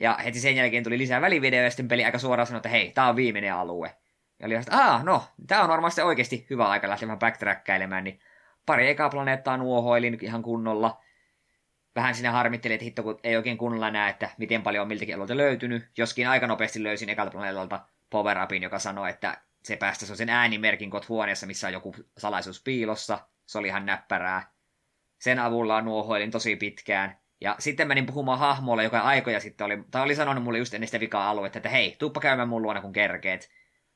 Ja 0.00 0.18
heti 0.24 0.40
sen 0.40 0.56
jälkeen 0.56 0.84
tuli 0.84 0.98
lisää 0.98 1.20
välivideoja 1.20 1.64
ja 1.64 1.70
sitten 1.70 1.88
peli 1.88 2.04
aika 2.04 2.18
suoraan 2.18 2.46
sanoi, 2.46 2.58
että 2.58 2.68
hei, 2.68 2.90
tää 2.90 3.08
on 3.08 3.16
viimeinen 3.16 3.54
alue. 3.54 3.96
Ja 4.42 4.46
oli 4.46 4.54
että 4.54 4.76
aah, 4.76 5.04
no, 5.04 5.24
tää 5.46 5.62
on 5.62 5.68
varmasti 5.68 6.00
oikeasti 6.00 6.46
hyvä 6.50 6.68
aika 6.68 6.88
lähteä 6.88 7.06
vähän 7.08 7.18
backtrackkailemaan, 7.18 8.04
niin 8.04 8.20
pari 8.66 8.88
ekaa 8.88 9.08
planeettaa 9.08 9.56
nuohoilin 9.56 10.18
ihan 10.20 10.42
kunnolla. 10.42 11.02
Vähän 11.96 12.14
sinne 12.14 12.28
harmittelin, 12.28 12.74
että 12.74 12.84
hitto, 12.84 13.02
kun 13.02 13.20
ei 13.24 13.36
oikein 13.36 13.58
kunnolla 13.58 13.90
näe, 13.90 14.10
että 14.10 14.30
miten 14.38 14.62
paljon 14.62 14.82
on 14.82 14.88
miltäkin 14.88 15.14
alueelta 15.14 15.36
löytynyt. 15.36 15.90
Joskin 15.96 16.28
aika 16.28 16.46
nopeasti 16.46 16.82
löysin 16.82 17.08
ekalta 17.08 17.30
planeetalta 17.30 17.80
power 18.10 18.42
upin, 18.42 18.62
joka 18.62 18.78
sanoi, 18.78 19.10
että 19.10 19.40
se 19.62 19.76
päästä 19.76 20.06
sen 20.06 20.28
äänimerkin 20.28 20.90
kot 20.90 21.08
huoneessa, 21.08 21.46
missä 21.46 21.66
on 21.66 21.72
joku 21.72 21.94
salaisuus 22.18 22.62
piilossa. 22.62 23.18
Se 23.46 23.58
oli 23.58 23.68
ihan 23.68 23.86
näppärää. 23.86 24.50
Sen 25.18 25.38
avulla 25.38 25.80
nuohoilin 25.80 26.30
tosi 26.30 26.56
pitkään. 26.56 27.18
Ja 27.40 27.56
sitten 27.58 27.88
menin 27.88 28.06
puhumaan 28.06 28.38
hahmolle, 28.38 28.84
joka 28.84 29.00
aikoja 29.00 29.40
sitten 29.40 29.64
oli, 29.64 29.84
tai 29.90 30.02
oli 30.02 30.14
sanonut 30.14 30.44
mulle 30.44 30.58
just 30.58 30.74
ennen 30.74 30.88
sitä 30.88 31.00
vikaa 31.00 31.30
aluetta, 31.30 31.58
että 31.58 31.68
hei, 31.68 31.96
tuuppa 31.98 32.20
käymään 32.20 32.48
mun 32.48 32.62
luona 32.62 32.80
kun 32.80 32.92
kerkeet. 32.92 33.50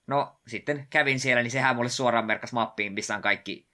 No, 0.07 0.41
sitten 0.47 0.87
kävin 0.91 1.21
siellä, 1.21 1.43
niin 1.43 1.51
sehän 1.51 1.77
mulle 1.77 1.89
suoraan 1.89 2.27
merkkas 2.27 2.53
mappiin, 2.53 2.93
missä 2.93 3.15
on 3.15 3.23
kaikki 3.23 3.69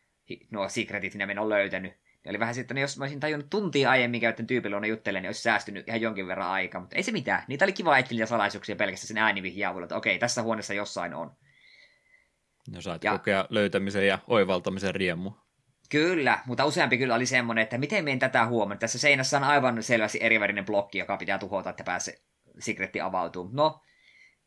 nuo 0.50 0.68
secretit, 0.68 1.14
mitä 1.14 1.26
minä 1.26 1.40
olen 1.40 1.58
löytänyt. 1.58 1.92
Ja 2.24 2.30
oli 2.30 2.38
vähän 2.38 2.54
sitten, 2.54 2.78
jos 2.78 2.98
mä 2.98 3.04
olisin 3.04 3.20
tajunnut 3.20 3.50
tuntia 3.50 3.90
aiemmin 3.90 4.20
käytän 4.20 4.46
tyypillä 4.46 4.86
juttelemaan, 4.86 5.22
niin 5.22 5.28
olisi 5.28 5.42
säästynyt 5.42 5.88
ihan 5.88 6.00
jonkin 6.00 6.26
verran 6.26 6.48
aikaa. 6.48 6.80
Mutta 6.80 6.96
ei 6.96 7.02
se 7.02 7.12
mitään. 7.12 7.44
Niitä 7.48 7.64
oli 7.64 7.72
kiva 7.72 7.98
etsiä 7.98 8.26
salaisuuksia 8.26 8.76
pelkästään 8.76 9.08
sen 9.08 9.18
äänivihjaa 9.18 9.70
avulla, 9.70 9.84
että 9.84 9.96
okei, 9.96 10.18
tässä 10.18 10.42
huoneessa 10.42 10.74
jossain 10.74 11.14
on. 11.14 11.36
No 12.70 12.80
saat 12.80 13.04
ja, 13.04 13.12
kokea 13.12 13.46
löytämisen 13.50 14.06
ja 14.06 14.18
oivaltamisen 14.26 14.94
riemu. 14.94 15.32
Kyllä, 15.90 16.38
mutta 16.46 16.64
useampi 16.64 16.98
kyllä 16.98 17.14
oli 17.14 17.26
semmoinen, 17.26 17.62
että 17.62 17.78
miten 17.78 18.04
meidän 18.04 18.18
tätä 18.18 18.46
huomannut. 18.46 18.80
Tässä 18.80 18.98
seinässä 18.98 19.36
on 19.36 19.44
aivan 19.44 19.82
selvästi 19.82 20.18
erivärinen 20.22 20.64
blokki, 20.64 20.98
joka 20.98 21.16
pitää 21.16 21.38
tuhota, 21.38 21.70
että 21.70 21.84
pääsee 21.84 22.14
secretti 22.58 23.00
avautuu. 23.00 23.50
No, 23.52 23.82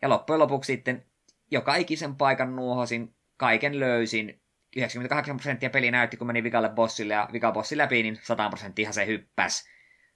ja 0.01 0.09
loppujen 0.09 0.39
lopuksi 0.39 0.73
sitten 0.73 1.05
joka 1.51 1.75
ikisen 1.75 2.15
paikan 2.15 2.55
nuohosin, 2.55 3.15
kaiken 3.37 3.79
löysin. 3.79 4.41
98 4.75 5.37
prosenttia 5.37 5.69
peli 5.69 5.91
näytti, 5.91 6.17
kun 6.17 6.27
meni 6.27 6.43
vikalle 6.43 6.69
bossille 6.69 7.13
ja 7.13 7.29
vikabossi 7.33 7.77
läpi, 7.77 8.03
niin 8.03 8.19
100 8.23 8.49
prosenttia 8.49 8.91
se 8.91 9.05
hyppäs. 9.05 9.69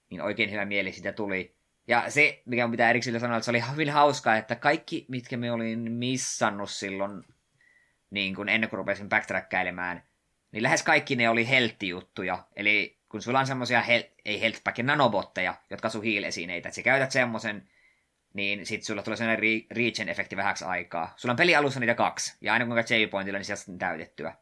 Niin 0.09 0.21
oikein 0.21 0.51
hyvä 0.51 0.65
mieli 0.65 0.91
siitä 0.91 1.12
tuli. 1.12 1.55
Ja 1.88 2.09
se, 2.09 2.41
mikä 2.45 2.65
on 2.65 2.71
pitää 2.71 2.89
erikseen 2.89 3.19
sanoa, 3.19 3.38
että 3.38 3.45
se 3.45 3.51
oli 3.51 3.63
hyvin 3.71 3.89
hauskaa, 3.89 4.38
että 4.38 4.55
kaikki, 4.55 5.05
mitkä 5.07 5.38
me 5.38 5.51
olin 5.51 5.91
missannut 5.91 6.69
silloin, 6.69 7.24
niin 8.09 8.36
kun 8.36 8.50
ennen 8.50 8.69
kuin 8.69 8.77
rupesin 8.77 9.09
backtrackkailemaan, 9.09 10.01
niin 10.51 10.63
lähes 10.63 10.83
kaikki 10.83 11.15
ne 11.15 11.29
oli 11.29 11.50
helttijuttuja. 11.50 12.48
Eli 12.55 13.00
kun 13.09 13.21
sulla 13.21 13.39
on 13.39 13.48
semmosia, 13.48 13.81
hel- 13.81 14.09
ei 14.25 14.41
healthpackin 14.41 14.86
nanobotteja, 14.86 15.55
jotka 15.69 15.89
sun 15.89 16.03
heal-esineitä, 16.03 16.69
että 16.69 16.75
sä 16.75 16.81
käytät 16.81 17.12
semmosen, 17.12 17.69
niin 18.33 18.65
sit 18.65 18.83
sulla 18.83 19.03
tulee 19.03 19.17
sellainen 19.17 19.43
re- 19.43 19.67
regen-efekti 19.77 20.36
vähäksi 20.36 20.65
aikaa. 20.65 21.13
Sulla 21.15 21.33
on 21.33 21.38
pelialussa 21.38 21.79
niitä 21.79 21.95
kaksi, 21.95 22.38
ja 22.41 22.53
aina 22.53 22.65
kun 22.65 22.75
käyt 22.75 23.09
pointilla 23.12 23.39
niin 23.39 23.45
sieltä 23.45 23.71
on 23.71 23.77
täytettyä. 23.77 24.33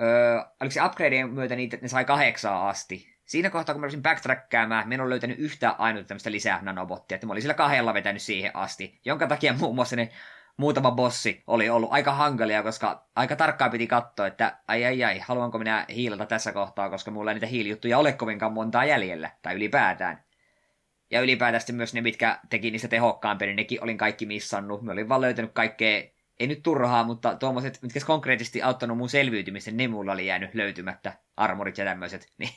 Öö, 0.00 0.40
oliko 0.60 0.72
se 0.72 0.84
upgradeen 0.84 1.30
myötä 1.30 1.56
niitä, 1.56 1.78
ne 1.82 1.88
sai 1.88 2.04
kahdeksaa 2.04 2.68
asti. 2.68 3.18
Siinä 3.24 3.50
kohtaa, 3.50 3.74
kun 3.74 3.80
mä 3.80 3.84
olisin 3.84 4.02
backtrackkäämään, 4.02 4.88
mä 4.88 4.94
en 4.94 5.00
ole 5.00 5.10
löytänyt 5.10 5.38
yhtään 5.38 5.74
ainut 5.78 6.06
tämmöistä 6.06 6.30
lisää 6.30 6.62
nanobottia, 6.62 7.14
että 7.14 7.26
mä 7.26 7.32
olin 7.32 7.42
sillä 7.42 7.54
kahdella 7.54 7.94
vetänyt 7.94 8.22
siihen 8.22 8.56
asti, 8.56 9.00
jonka 9.04 9.26
takia 9.26 9.52
muun 9.52 9.74
muassa 9.74 9.96
ne 9.96 10.10
muutama 10.56 10.90
bossi 10.90 11.42
oli 11.46 11.70
ollut 11.70 11.92
aika 11.92 12.12
hankalia, 12.12 12.62
koska 12.62 13.08
aika 13.16 13.36
tarkkaan 13.36 13.70
piti 13.70 13.86
katsoa, 13.86 14.26
että 14.26 14.58
ai 14.68 14.84
ai 14.84 15.04
ai, 15.04 15.18
haluanko 15.18 15.58
minä 15.58 15.86
hiilata 15.88 16.26
tässä 16.26 16.52
kohtaa, 16.52 16.90
koska 16.90 17.10
mulla 17.10 17.30
ei 17.30 17.34
niitä 17.34 17.46
hiilijuttuja 17.46 17.98
ole 17.98 18.12
kovinkaan 18.12 18.52
montaa 18.52 18.84
jäljellä, 18.84 19.30
tai 19.42 19.54
ylipäätään. 19.54 20.24
Ja 21.10 21.20
ylipäätään 21.20 21.62
myös 21.72 21.94
ne, 21.94 22.00
mitkä 22.00 22.38
teki 22.50 22.70
niistä 22.70 22.88
tehokkaampia, 22.88 23.46
niin 23.46 23.56
nekin 23.56 23.82
olin 23.82 23.98
kaikki 23.98 24.26
missannut. 24.26 24.82
Mä 24.82 24.92
olin 24.92 25.08
vaan 25.08 25.20
löytänyt 25.20 25.52
kaikkea, 25.52 26.02
ei 26.40 26.46
nyt 26.46 26.62
turhaa, 26.62 27.04
mutta 27.04 27.36
tuommoiset, 27.36 27.78
mitkä 27.82 28.00
konkreettisesti 28.06 28.62
auttanut 28.62 28.98
mun 28.98 29.08
selviytymisen, 29.08 29.76
ne 29.76 29.88
mulla 29.88 30.12
oli 30.12 30.26
jäänyt 30.26 30.54
löytymättä, 30.54 31.12
armorit 31.36 31.78
ja 31.78 31.84
tämmöiset. 31.84 32.32
Niin 32.38 32.50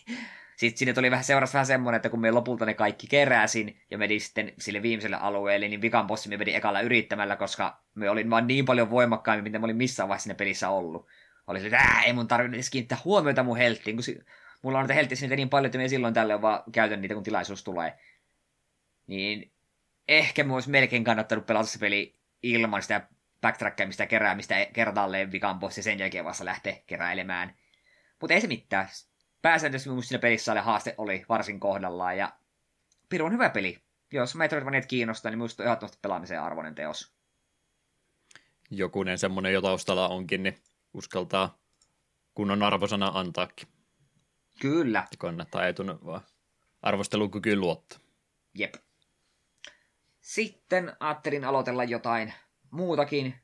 sitten 0.65 0.79
sinne 0.79 0.93
tuli 0.93 1.11
vähän 1.11 1.23
seurassa 1.23 1.55
vähän 1.55 1.65
semmoinen, 1.65 1.95
että 1.95 2.09
kun 2.09 2.19
me 2.19 2.31
lopulta 2.31 2.65
ne 2.65 2.73
kaikki 2.73 3.07
keräsin 3.07 3.81
ja 3.91 3.97
meni 3.97 4.19
sitten 4.19 4.53
sille 4.59 4.81
viimeiselle 4.81 5.15
alueelle, 5.15 5.67
niin 5.67 5.81
vikan 5.81 6.07
bossi 6.07 6.29
me 6.29 6.37
meni 6.37 6.55
ekalla 6.55 6.81
yrittämällä, 6.81 7.35
koska 7.35 7.81
me 7.95 8.09
olin 8.09 8.29
vaan 8.29 8.47
niin 8.47 8.65
paljon 8.65 8.89
voimakkaammin, 8.89 9.43
mitä 9.43 9.59
mä 9.59 9.65
olin 9.65 9.77
missään 9.77 10.09
vaiheessa 10.09 10.23
siinä 10.23 10.37
pelissä 10.37 10.69
ollut. 10.69 11.07
Oli 11.47 11.59
se, 11.59 11.67
että 11.67 12.01
ei 12.05 12.13
mun 12.13 12.27
tarvitse 12.27 12.55
edes 12.55 12.69
kiinnittää 12.69 12.97
huomiota 13.05 13.43
mun 13.43 13.57
helttiin, 13.57 13.95
kun 13.95 14.03
si- 14.03 14.19
mulla 14.61 14.77
on 14.77 14.83
niitä 14.83 14.93
helttiä 14.93 15.35
niin 15.35 15.49
paljon, 15.49 15.65
että 15.65 15.77
me 15.77 15.87
silloin 15.87 16.13
tälle 16.13 16.41
vaan 16.41 16.63
käytän 16.71 17.01
niitä, 17.01 17.13
kun 17.13 17.23
tilaisuus 17.23 17.63
tulee. 17.63 17.93
Niin 19.07 19.51
ehkä 20.07 20.45
olisi 20.49 20.69
melkein 20.69 21.03
kannattanut 21.03 21.45
pelata 21.45 21.69
se 21.69 21.79
peli 21.79 22.19
ilman 22.43 22.81
sitä 22.81 23.07
backtrackkaamista 23.41 24.03
ja 24.03 24.07
keräämistä 24.07 24.65
kertaalleen 24.73 25.31
vikan 25.31 25.59
bossi 25.59 25.83
sen 25.83 25.99
jälkeen 25.99 26.25
vasta 26.25 26.45
lähteä 26.45 26.81
keräilemään. 26.87 27.55
Mutta 28.21 28.33
ei 28.33 28.41
se 28.41 28.47
mitään 28.47 28.89
pääsääntöisesti 29.41 29.89
mun 29.89 30.03
siinä 30.03 30.19
pelissä 30.19 30.51
oli 30.51 30.59
haaste 30.59 30.95
oli 30.97 31.25
varsin 31.29 31.59
kohdallaan 31.59 32.17
ja 32.17 32.33
pirun 33.09 33.33
hyvä 33.33 33.49
peli. 33.49 33.77
Jos 34.13 34.35
Metroidvaniat 34.35 34.85
kiinnostaa, 34.85 35.29
niin 35.29 35.37
minusta 35.37 35.63
on 35.63 35.67
ehdottomasti 35.67 35.99
pelaamisen 36.01 36.41
arvoinen 36.41 36.75
teos. 36.75 37.13
Jokunen 38.71 39.17
semmonen 39.17 39.53
jo 39.53 39.61
taustalla 39.61 40.07
onkin, 40.07 40.43
niin 40.43 40.57
uskaltaa 40.93 41.57
kunnon 42.33 42.63
arvosana 42.63 43.11
antaakin. 43.13 43.67
Kyllä. 44.59 45.07
Kannattaa 45.17 45.67
etun 45.67 45.99
vaan 46.05 46.21
arvostelukykyyn 46.81 47.59
luottaa. 47.59 47.99
Jep. 48.53 48.75
Sitten 50.21 50.93
ajattelin 50.99 51.45
aloitella 51.45 51.83
jotain 51.83 52.33
muutakin. 52.71 53.35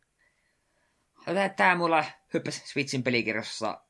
Tämä 1.56 1.76
mulla 1.76 2.06
hyppäsi 2.34 2.68
Switchin 2.68 3.04
pelikirjassa 3.04 3.82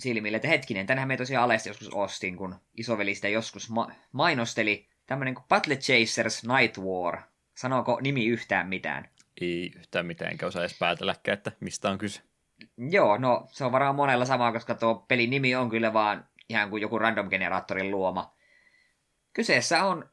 silmille, 0.00 0.36
että 0.36 0.48
hetkinen, 0.48 0.86
tänähän 0.86 1.08
me 1.08 1.16
tosiaan 1.16 1.44
alesti 1.44 1.68
joskus 1.68 1.88
ostin, 1.88 2.36
kun 2.36 2.54
isoveli 2.76 3.14
sitä 3.14 3.28
joskus 3.28 3.70
ma- 3.70 3.90
mainosteli. 4.12 4.88
Tämmönen 5.06 5.34
kuin 5.34 5.44
Battle 5.48 5.76
Chasers 5.76 6.42
Night 6.44 6.78
War. 6.78 7.18
Sanooko 7.54 7.98
nimi 8.00 8.26
yhtään 8.26 8.68
mitään? 8.68 9.08
Ei 9.40 9.72
yhtään 9.76 10.06
mitään, 10.06 10.30
enkä 10.30 10.46
osaa 10.46 10.62
edes 10.62 10.78
päätelläkään, 10.78 11.38
että 11.38 11.52
mistä 11.60 11.90
on 11.90 11.98
kyse. 11.98 12.22
Joo, 12.76 13.18
no 13.18 13.46
se 13.50 13.64
on 13.64 13.72
varmaan 13.72 13.94
monella 13.94 14.24
sama, 14.24 14.52
koska 14.52 14.74
tuo 14.74 14.94
pelin 14.94 15.30
nimi 15.30 15.54
on 15.54 15.70
kyllä 15.70 15.92
vaan 15.92 16.28
ihan 16.48 16.70
kuin 16.70 16.82
joku 16.82 16.98
random-generaattorin 16.98 17.90
luoma. 17.90 18.34
Kyseessä 19.32 19.84
on 19.84 20.08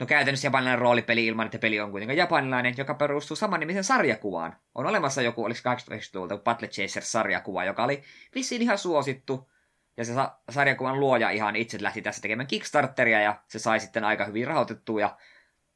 No 0.00 0.06
käytännössä 0.06 0.46
japanilainen 0.46 0.78
roolipeli 0.78 1.26
ilman, 1.26 1.46
että 1.46 1.58
peli 1.58 1.80
on 1.80 1.90
kuitenkaan 1.90 2.16
japanilainen, 2.16 2.74
joka 2.76 2.94
perustuu 2.94 3.36
samannimisen 3.36 3.84
sarjakuvaan. 3.84 4.56
On 4.74 4.86
olemassa 4.86 5.22
joku, 5.22 5.44
oliko 5.44 5.60
80-luvulta 5.60 6.38
Battle 6.38 6.68
Chasers-sarjakuva, 6.68 7.64
joka 7.64 7.84
oli 7.84 8.02
vissiin 8.34 8.62
ihan 8.62 8.78
suosittu. 8.78 9.50
Ja 9.96 10.04
se 10.04 10.14
sa- 10.14 10.38
sarjakuvan 10.50 11.00
luoja 11.00 11.30
ihan 11.30 11.56
itse 11.56 11.78
lähti 11.80 12.02
tässä 12.02 12.22
tekemään 12.22 12.46
Kickstarteria 12.46 13.20
ja 13.20 13.42
se 13.48 13.58
sai 13.58 13.80
sitten 13.80 14.04
aika 14.04 14.24
hyvin 14.24 14.46
rahoitettua 14.46 15.00
ja 15.00 15.16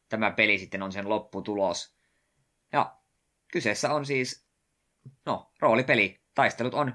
tämä 0.09 0.31
peli 0.31 0.59
sitten 0.59 0.83
on 0.83 0.93
sen 0.93 1.09
lopputulos. 1.09 1.97
Ja 2.73 2.97
kyseessä 3.53 3.95
on 3.95 4.07
siis, 4.07 4.47
no, 5.27 5.53
roolipeli. 5.61 6.23
Taistelut 6.35 6.75
on 6.75 6.95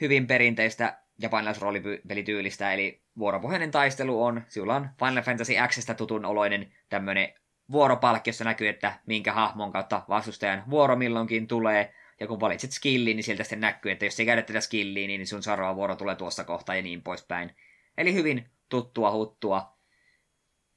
hyvin 0.00 0.26
perinteistä 0.26 0.98
japanilaisroolipelityylistä, 1.18 2.72
eli 2.72 3.03
vuoropohjainen 3.18 3.70
taistelu 3.70 4.24
on, 4.24 4.42
sinulla 4.48 4.76
on 4.76 4.88
Final 4.98 5.22
Fantasy 5.22 5.52
Xstä 5.68 5.94
tutun 5.94 6.24
oloinen 6.24 6.72
tämmönen 6.88 7.34
vuoropalkki, 7.72 8.28
jossa 8.28 8.44
näkyy, 8.44 8.68
että 8.68 8.92
minkä 9.06 9.32
hahmon 9.32 9.72
kautta 9.72 10.02
vastustajan 10.08 10.62
vuoro 10.70 10.96
milloinkin 10.96 11.46
tulee, 11.46 11.94
ja 12.20 12.26
kun 12.26 12.40
valitset 12.40 12.72
skillin, 12.72 13.16
niin 13.16 13.24
sieltä 13.24 13.44
sitten 13.44 13.60
näkyy, 13.60 13.92
että 13.92 14.04
jos 14.04 14.20
ei 14.20 14.26
käytä 14.26 14.42
tätä 14.42 14.60
skilliä, 14.60 15.06
niin 15.06 15.26
sun 15.26 15.42
seuraava 15.42 15.76
vuoro 15.76 15.96
tulee 15.96 16.16
tuossa 16.16 16.44
kohtaa 16.44 16.76
ja 16.76 16.82
niin 16.82 17.02
poispäin. 17.02 17.56
Eli 17.98 18.14
hyvin 18.14 18.50
tuttua 18.68 19.10
huttua. 19.10 19.78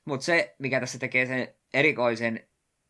Mutta 0.05 0.25
se, 0.25 0.55
mikä 0.59 0.79
tässä 0.79 0.99
tekee 0.99 1.25
sen 1.25 1.55
erikoisen 1.73 2.47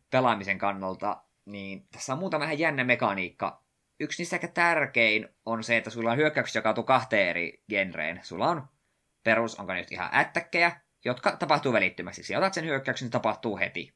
pelaamisen 0.10 0.58
kannalta, 0.58 1.24
niin 1.46 1.88
tässä 1.92 2.14
on 2.14 2.20
muutama 2.20 2.42
vähän 2.42 2.60
jännä 2.60 2.84
mekaniikka. 2.84 3.64
Yksi 4.00 4.22
niistä 4.22 4.36
ehkä 4.36 4.48
tärkein 4.48 5.30
on 5.46 5.64
se, 5.64 5.78
että 5.78 5.90
sulla 5.90 6.12
on 6.12 6.18
hyökkäyksiä 6.18 6.60
jakautuu 6.60 6.84
kahteen 6.84 7.30
eri 7.30 7.64
genreen. 7.70 8.20
Sulla 8.24 8.50
on 8.50 8.68
perus, 9.28 9.60
onko 9.60 9.74
ne 9.74 9.80
nyt 9.80 9.92
ihan 9.92 10.10
ättäkkejä, 10.14 10.72
jotka 11.06 11.36
tapahtuu 11.36 11.74
välittömästi. 11.74 12.24
Siis 12.24 12.38
otat 12.38 12.54
sen 12.54 12.66
hyökkäyksen, 12.66 13.08
se 13.08 13.12
tapahtuu 13.12 13.58
heti. 13.58 13.94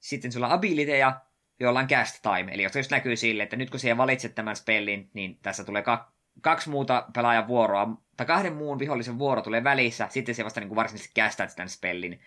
Sitten 0.00 0.32
sulla 0.32 0.46
on 0.46 0.52
abiliteja, 0.52 1.20
joilla 1.60 1.80
on 1.80 1.88
cast 1.88 2.22
time, 2.22 2.52
eli 2.52 2.62
jos 2.62 2.76
just 2.76 2.90
näkyy 2.90 3.16
sille, 3.16 3.42
että 3.42 3.56
nyt 3.56 3.70
kun 3.70 3.80
siihen 3.80 3.96
valitset 3.96 4.34
tämän 4.34 4.56
spellin, 4.56 5.10
niin 5.14 5.38
tässä 5.42 5.64
tulee 5.64 5.82
kak- 5.82 6.12
kaksi 6.40 6.70
muuta 6.70 7.06
pelaajan 7.14 7.48
vuoroa, 7.48 7.88
tai 8.16 8.26
kahden 8.26 8.52
muun 8.52 8.78
vihollisen 8.78 9.18
vuoro 9.18 9.42
tulee 9.42 9.64
välissä, 9.64 10.08
sitten 10.10 10.34
se 10.34 10.44
vasta 10.44 10.60
niin 10.60 10.68
kuin 10.68 10.76
varsinaisesti 10.76 11.12
kästät 11.14 11.56
tämän 11.56 11.68
spellin, 11.68 12.20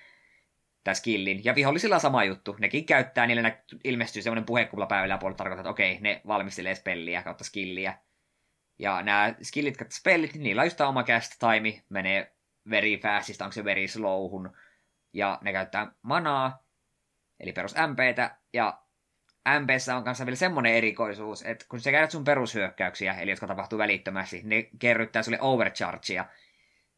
tai 0.84 0.96
skillin. 0.96 1.42
Ja 1.46 1.56
vihollisilla 1.56 1.96
on 1.96 2.02
sama 2.02 2.24
juttu. 2.24 2.56
Nekin 2.60 2.86
käyttää, 2.86 3.28
niille 3.28 3.42
nä- 3.42 3.64
ilmestyy 3.84 4.22
semmoinen 4.22 4.46
puhekupla 4.46 4.86
päivällä 4.86 5.18
puolella 5.18 5.38
tarkoittaa, 5.38 5.62
että 5.62 5.70
okei, 5.70 5.98
ne 6.02 6.22
valmistelee 6.28 6.76
spelliä 6.76 7.24
kautta 7.24 7.44
skilliä. 7.44 7.98
Ja 8.80 9.02
nämä 9.02 9.34
skillit 9.42 9.78
kautta 9.78 9.96
spellit, 9.96 10.34
niin 10.34 10.44
niillä 10.44 10.62
on 10.62 10.66
just 10.66 10.82
oma 10.82 11.04
cast 11.04 11.32
time, 11.40 11.84
menee 11.90 12.36
very 12.70 12.98
fastista, 12.98 13.46
onko 13.46 13.54
se 13.54 13.66
very 13.66 13.88
slowhun. 13.88 14.58
Ja 15.14 15.40
ne 15.42 15.52
käyttää 15.52 15.92
manaa, 16.02 16.64
eli 17.40 17.52
perus 17.52 17.76
MPtä, 17.76 18.38
ja 18.54 18.82
MPssä 19.60 19.96
on 19.96 20.04
kanssa 20.04 20.26
vielä 20.26 20.36
semmonen 20.36 20.74
erikoisuus, 20.74 21.42
että 21.42 21.66
kun 21.70 21.80
sä 21.80 21.92
käytät 21.92 22.12
sun 22.12 22.24
perushyökkäyksiä, 22.24 23.14
eli 23.14 23.32
jotka 23.32 23.48
tapahtuu 23.48 23.80
välittömästi, 23.80 24.42
ne 24.44 24.70
kerryttää 24.80 25.24
sulle 25.24 25.42
overchargea. 25.42 26.26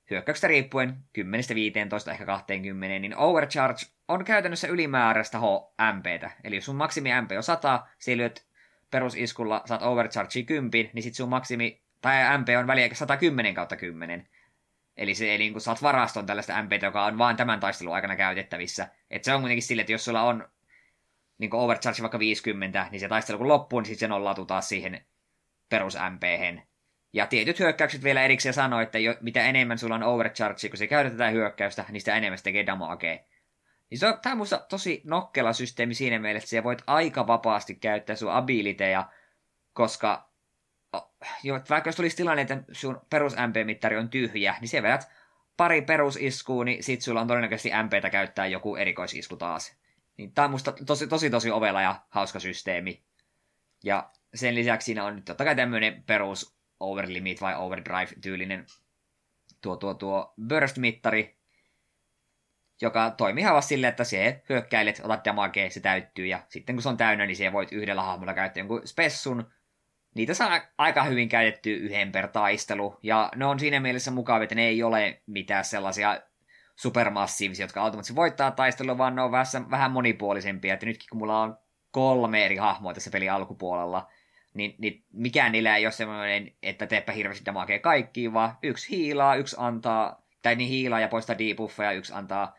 Hyökkäyksestä 0.10 0.48
riippuen 0.48 0.98
10-15, 2.08 2.12
ehkä 2.12 2.26
20, 2.26 3.00
niin 3.00 3.18
overcharge 3.18 3.86
on 4.08 4.26
käytännössä 4.26 4.68
ylimääräistä 4.68 5.38
HMPtä. 5.40 6.32
Eli 6.44 6.56
jos 6.56 6.66
sun 6.66 6.76
maksimi 6.76 7.10
MP 7.22 7.32
on 7.38 7.44
100, 7.44 7.88
sä 8.00 8.18
lyöt 8.18 8.47
perusiskulla, 8.92 9.62
saat 9.66 9.82
overcharge 9.82 10.44
10, 10.44 10.90
niin 10.94 11.04
sit 11.04 11.16
sun 11.16 11.30
maksimi, 11.30 11.82
tai 12.02 12.38
MP 12.38 12.48
on 12.60 12.68
väliä 12.68 12.90
110 12.94 13.54
kautta 13.54 13.76
10. 13.76 14.28
Eli 14.98 15.16
se, 15.16 15.36
eli 15.36 15.52
kun 15.52 15.62
saat 15.62 15.82
varaston 15.82 16.26
tällaista 16.26 16.64
MPtä, 16.64 16.86
joka 16.86 17.06
on 17.06 17.18
vain 17.18 17.38
tämän 17.38 17.60
taistelun 17.60 17.94
aikana 17.94 18.16
käytettävissä. 18.16 18.88
Et 19.10 19.24
se 19.24 19.34
on 19.34 19.42
kuitenkin 19.42 19.64
sille, 19.64 19.82
että 19.82 19.92
jos 19.92 20.06
sulla 20.06 20.22
on 20.22 20.48
niin 21.38 21.56
overcharge 21.56 22.02
vaikka 22.02 22.20
50, 22.20 22.88
niin 22.92 23.00
se 23.00 23.08
taistelu 23.08 23.38
kun 23.38 23.48
loppuu, 23.48 23.80
niin 23.80 23.86
sitten 23.86 24.00
se 24.00 24.08
nollautuu 24.08 24.46
taas 24.46 24.70
siihen 24.70 25.06
perus 25.70 25.98
MPhen. 26.12 26.64
Ja 27.14 27.28
tietyt 27.28 27.60
hyökkäykset 27.60 28.04
vielä 28.04 28.22
erikseen 28.22 28.54
sanoo, 28.54 28.80
että 28.80 29.00
jo, 29.00 29.16
mitä 29.22 29.46
enemmän 29.46 29.78
sulla 29.78 29.96
on 29.96 30.04
overcharge, 30.04 30.70
kun 30.70 30.78
se 30.78 30.88
käytetään 30.88 31.34
hyökkäystä, 31.34 31.86
niin 31.90 32.02
sitä 32.02 32.16
enemmän 32.16 32.38
se 32.38 32.44
tekee 32.44 32.66
damagea. 32.66 33.18
Niin 33.90 34.00
se 34.00 34.08
on, 34.08 34.20
tämä 34.22 34.34
on 34.34 34.38
musta 34.38 34.58
tosi 34.70 35.02
nokkela 35.06 35.54
systeemi 35.54 35.94
siinä 35.94 36.20
mielessä, 36.20 36.46
että 36.46 36.56
sä 36.56 36.64
voit 36.64 36.84
aika 36.88 37.28
vapaasti 37.28 37.76
käyttää 37.76 38.16
sun 38.16 38.32
abiliteja, 38.32 39.10
koska 39.74 40.30
jo, 41.44 41.60
vaikka 41.70 41.88
jos 41.88 41.96
tulisi 41.96 42.16
tilanne, 42.16 42.42
että 42.42 42.64
sun 42.72 43.02
perus 43.10 43.34
MP-mittari 43.34 43.98
on 43.98 44.10
tyhjä, 44.10 44.56
niin 44.62 44.70
se 44.70 44.84
vedät 44.84 45.12
pari 45.58 45.82
perusiskua, 45.82 46.64
niin 46.64 46.84
sit 46.84 47.02
sulla 47.02 47.22
on 47.22 47.28
todennäköisesti 47.28 47.72
MPtä 47.84 48.10
käyttää 48.10 48.48
joku 48.48 48.76
erikoisisku 48.76 49.36
taas. 49.36 49.78
Niin 50.18 50.32
tää 50.34 50.46
on 50.46 50.52
musta 50.52 50.74
tosi, 50.86 51.08
tosi, 51.08 51.30
tosi 51.30 51.52
ovela 51.52 51.82
ja 51.82 52.02
hauska 52.10 52.40
systeemi. 52.40 53.04
Ja 53.84 54.10
sen 54.34 54.56
lisäksi 54.56 54.86
siinä 54.86 55.06
on 55.06 55.16
nyt 55.16 55.26
totta 55.26 55.46
kai 55.46 55.56
tämmöinen 55.56 56.04
perus 56.04 56.58
overlimit 56.80 57.42
vai 57.42 57.56
overdrive-tyylinen 57.56 58.66
tuo, 59.62 59.76
tuo, 59.76 59.94
tuo 59.94 60.34
burst-mittari, 60.48 61.37
joka 62.82 63.12
toimii 63.12 63.42
ihan 63.42 63.64
silleen, 63.64 63.90
että 63.90 64.04
se 64.04 64.44
hyökkäilet, 64.50 65.02
otat 65.04 65.26
damagea, 65.26 65.70
se 65.70 65.80
täyttyy, 65.80 66.26
ja 66.26 66.44
sitten 66.50 66.76
kun 66.76 66.84
se 66.84 66.90
on 66.90 66.98
täynnä, 66.98 67.26
niin 67.26 67.38
se 67.38 67.54
voit 67.54 67.72
yhdellä 67.72 68.04
hahmolla 68.04 68.34
käyttää 68.34 68.62
jonkun 68.62 68.88
spessun. 68.88 69.52
Niitä 70.16 70.34
saa 70.34 70.62
aika 70.78 71.04
hyvin 71.04 71.30
käytetty 71.30 71.74
yhden 71.74 72.12
per 72.12 72.28
taistelu, 72.28 73.00
ja 73.04 73.32
ne 73.36 73.46
on 73.46 73.60
siinä 73.60 73.80
mielessä 73.80 74.12
mukavia, 74.12 74.44
että 74.44 74.56
ne 74.56 74.68
ei 74.68 74.84
ole 74.84 75.22
mitään 75.26 75.66
sellaisia 75.66 76.22
supermassiivisia, 76.76 77.64
jotka 77.64 77.82
automaattisesti 77.82 78.16
voittaa 78.16 78.52
taistelua, 78.52 78.98
vaan 78.98 79.16
ne 79.16 79.22
on 79.22 79.32
vähän, 79.32 79.72
vähän 79.72 79.92
monipuolisempia. 79.92 80.74
Että 80.74 80.86
nytkin 80.86 81.10
kun 81.10 81.20
mulla 81.20 81.42
on 81.42 81.58
kolme 81.92 82.46
eri 82.46 82.56
hahmoa 82.56 82.94
tässä 82.94 83.12
pelin 83.12 83.32
alkupuolella, 83.32 84.08
niin, 84.54 84.76
niin 84.78 85.04
mikään 85.14 85.52
niillä 85.52 85.78
ei 85.78 85.86
ole 85.86 85.92
semmoinen, 85.92 86.52
että 86.64 86.88
teepä 86.88 87.12
hirveästi 87.12 87.46
damagea 87.46 87.80
kaikkiin, 87.80 88.34
vaan 88.34 88.58
yksi 88.64 88.90
hiilaa, 88.90 89.36
yksi 89.36 89.56
antaa, 89.60 90.22
tai 90.42 90.56
niin 90.56 90.70
hiilaa 90.70 91.00
ja 91.00 91.08
poistaa 91.08 91.38
debuffeja, 91.38 91.92
yksi 91.92 92.14
antaa 92.14 92.56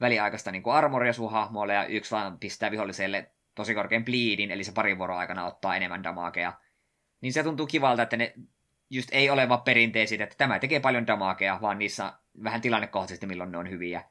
väliaikaista 0.00 0.50
niin 0.50 0.62
armoria 0.66 1.12
sun 1.12 1.32
hahmoille, 1.32 1.74
ja 1.74 1.84
yksi 1.84 2.10
vaan 2.10 2.38
pistää 2.38 2.70
viholliselle 2.70 3.30
tosi 3.54 3.74
korkean 3.74 4.04
bleedin, 4.04 4.50
eli 4.50 4.64
se 4.64 4.72
parin 4.72 4.98
vuoron 4.98 5.18
aikana 5.18 5.46
ottaa 5.46 5.76
enemmän 5.76 6.02
damagea. 6.02 6.52
Niin 7.20 7.32
se 7.32 7.42
tuntuu 7.42 7.66
kivalta, 7.66 8.02
että 8.02 8.16
ne 8.16 8.34
just 8.90 9.08
ei 9.12 9.30
ole 9.30 9.48
vaan 9.48 9.62
perinteisiä, 9.62 10.24
että 10.24 10.36
tämä 10.38 10.58
tekee 10.58 10.80
paljon 10.80 11.06
damagea, 11.06 11.58
vaan 11.60 11.78
niissä 11.78 12.12
vähän 12.44 12.60
tilannekohtaisesti, 12.60 13.26
milloin 13.26 13.52
ne 13.52 13.58
on 13.58 13.70
hyviä. 13.70 14.04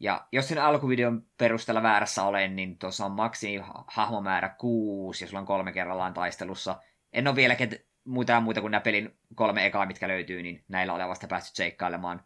Ja 0.00 0.26
jos 0.32 0.48
sen 0.48 0.62
alkuvideon 0.62 1.26
perusteella 1.38 1.82
väärässä 1.82 2.22
olen, 2.22 2.56
niin 2.56 2.78
tuossa 2.78 3.06
on 3.06 3.12
maksimi 3.12 3.62
hahmomäärä 3.86 4.48
6, 4.48 5.24
ja 5.24 5.28
sulla 5.28 5.40
on 5.40 5.46
kolme 5.46 5.72
kerrallaan 5.72 6.14
taistelussa. 6.14 6.80
En 7.12 7.28
ole 7.28 7.36
vieläkään 7.36 7.70
muuta 8.04 8.40
muuta 8.40 8.60
kuin 8.60 8.70
nämä 8.70 8.80
pelin 8.80 9.18
kolme 9.34 9.66
ekaa, 9.66 9.86
mitkä 9.86 10.08
löytyy, 10.08 10.42
niin 10.42 10.64
näillä 10.68 10.92
olen 10.92 11.08
vasta 11.08 11.26
päässyt 11.26 11.56
seikkailemaan. 11.56 12.24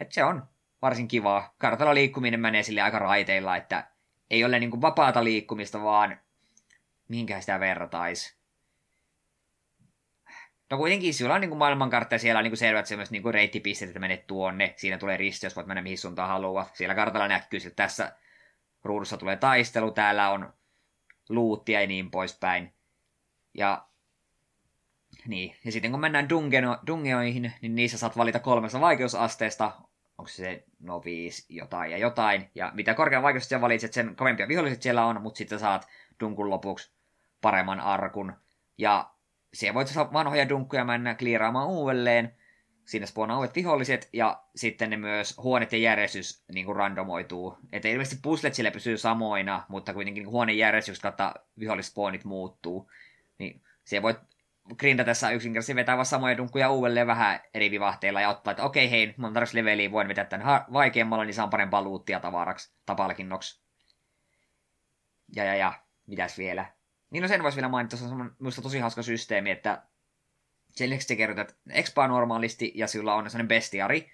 Et 0.00 0.12
se 0.12 0.24
on 0.24 0.48
varsin 0.82 1.08
kivaa. 1.08 1.54
Kartalla 1.58 1.94
liikkuminen 1.94 2.40
menee 2.40 2.62
sille 2.62 2.80
aika 2.80 2.98
raiteilla, 2.98 3.56
että 3.56 3.90
ei 4.30 4.44
ole 4.44 4.58
niin 4.58 4.70
kuin 4.70 4.80
vapaata 4.80 5.24
liikkumista, 5.24 5.82
vaan 5.82 6.20
mihinkä 7.08 7.40
sitä 7.40 7.60
vertaisi. 7.60 8.40
No 10.70 10.76
kuitenkin 10.76 11.14
sulla 11.14 11.34
on 11.34 11.40
niin 11.40 11.48
kuin 11.48 11.58
maailmankartta 11.58 12.14
ja 12.14 12.18
siellä 12.18 12.38
on 12.38 12.44
niin 12.44 12.56
selvät 12.56 12.86
semmoiset 12.86 13.12
niin 13.12 13.34
reittipisteet, 13.34 13.88
että 13.88 14.00
menet 14.00 14.26
tuonne. 14.26 14.74
Siinä 14.76 14.98
tulee 14.98 15.16
risti, 15.16 15.46
jos 15.46 15.56
voit 15.56 15.66
mennä 15.66 15.82
mihin 15.82 15.98
suuntaan 15.98 16.28
haluaa. 16.28 16.70
Siellä 16.72 16.94
kartalla 16.94 17.28
näkyy, 17.28 17.56
että 17.56 17.70
tässä 17.70 18.12
ruudussa 18.84 19.16
tulee 19.16 19.36
taistelu, 19.36 19.90
täällä 19.90 20.30
on 20.30 20.52
luuttia 21.28 21.80
ja 21.80 21.86
niin 21.86 22.10
poispäin. 22.10 22.74
Ja 23.54 23.86
niin, 25.26 25.56
ja 25.64 25.72
sitten 25.72 25.90
kun 25.90 26.00
mennään 26.00 26.28
dungeoihin, 26.86 27.52
niin 27.60 27.74
niissä 27.74 27.98
saat 27.98 28.16
valita 28.16 28.38
kolmesta 28.38 28.80
vaikeusasteesta, 28.80 29.72
onko 30.18 30.28
se 30.28 30.64
no 30.80 31.02
viisi 31.04 31.54
jotain 31.54 31.90
ja 31.90 31.98
jotain. 31.98 32.50
Ja 32.54 32.70
mitä 32.74 32.94
korkean 32.94 33.22
vaikeusaste 33.22 33.60
valitset, 33.60 33.92
sen 33.92 34.16
kovempia 34.16 34.48
viholliset 34.48 34.82
siellä 34.82 35.06
on, 35.06 35.22
mutta 35.22 35.38
sitten 35.38 35.58
saat 35.58 35.88
dunkun 36.20 36.50
lopuksi 36.50 36.92
paremman 37.40 37.80
arkun. 37.80 38.32
Ja 38.78 39.10
siellä 39.54 39.74
voit 39.74 39.94
vanhoja 40.12 40.48
dunkkuja 40.48 40.84
mennä 40.84 41.14
kliiraamaan 41.14 41.68
uudelleen. 41.68 42.34
Siinä 42.84 43.06
spawnaa 43.06 43.38
uudet 43.38 43.54
viholliset, 43.54 44.08
ja 44.12 44.42
sitten 44.56 44.90
ne 44.90 44.96
myös 44.96 45.38
huoneet 45.38 45.72
ja 45.72 45.78
järjestys 45.78 46.44
niin 46.52 46.66
kuin 46.66 46.76
randomoituu. 46.76 47.58
Että 47.72 47.88
ilmeisesti 47.88 48.20
puslet 48.22 48.54
sille 48.54 48.70
pysyy 48.70 48.98
samoina, 48.98 49.64
mutta 49.68 49.94
kuitenkin 49.94 50.22
niin 50.22 50.32
huonejärjestys 50.32 51.00
kautta 51.00 51.34
vihollispawnit 51.58 52.24
muuttuu. 52.24 52.90
Niin 53.38 53.62
se 53.84 54.02
voit 54.02 54.16
tässä 55.04 55.30
yksinkertaisesti 55.30 55.74
vetää 55.74 55.96
vaan 55.96 56.06
samoja 56.06 56.36
dunkkuja 56.36 56.70
uudelleen 56.70 57.06
vähän 57.06 57.40
eri 57.54 57.70
vivahteilla 57.70 58.20
ja 58.20 58.28
ottaa, 58.28 58.50
että 58.50 58.64
okei 58.64 58.90
hei, 58.90 59.14
mun 59.16 59.32
tarvitsisi 59.32 59.58
leveliä, 59.58 59.90
voin 59.90 60.08
vetää 60.08 60.24
tämän 60.24 60.64
vaikeammalla, 60.72 61.24
niin 61.24 61.34
saan 61.34 61.50
parempaa 61.50 61.82
luuttia 61.82 62.20
tavaraksi, 62.20 62.72
tapalkinnoksi. 62.86 63.62
Ja 65.34 65.44
ja 65.44 65.54
ja, 65.54 65.72
mitäs 66.06 66.38
vielä? 66.38 66.66
Niin 67.10 67.22
no 67.22 67.28
sen 67.28 67.42
voisi 67.42 67.56
vielä 67.56 67.68
mainita, 67.68 67.96
se 67.96 68.04
on 68.04 68.34
minusta 68.38 68.62
tosi 68.62 68.78
hauska 68.78 69.02
systeemi, 69.02 69.50
että 69.50 69.82
sen 70.70 70.90
lisäksi 70.90 71.16
kerrotat 71.16 71.56
expaa 71.70 72.08
normaalisti 72.08 72.72
ja 72.74 72.86
sillä 72.86 73.14
on 73.14 73.30
sellainen 73.30 73.48
bestiari. 73.48 74.10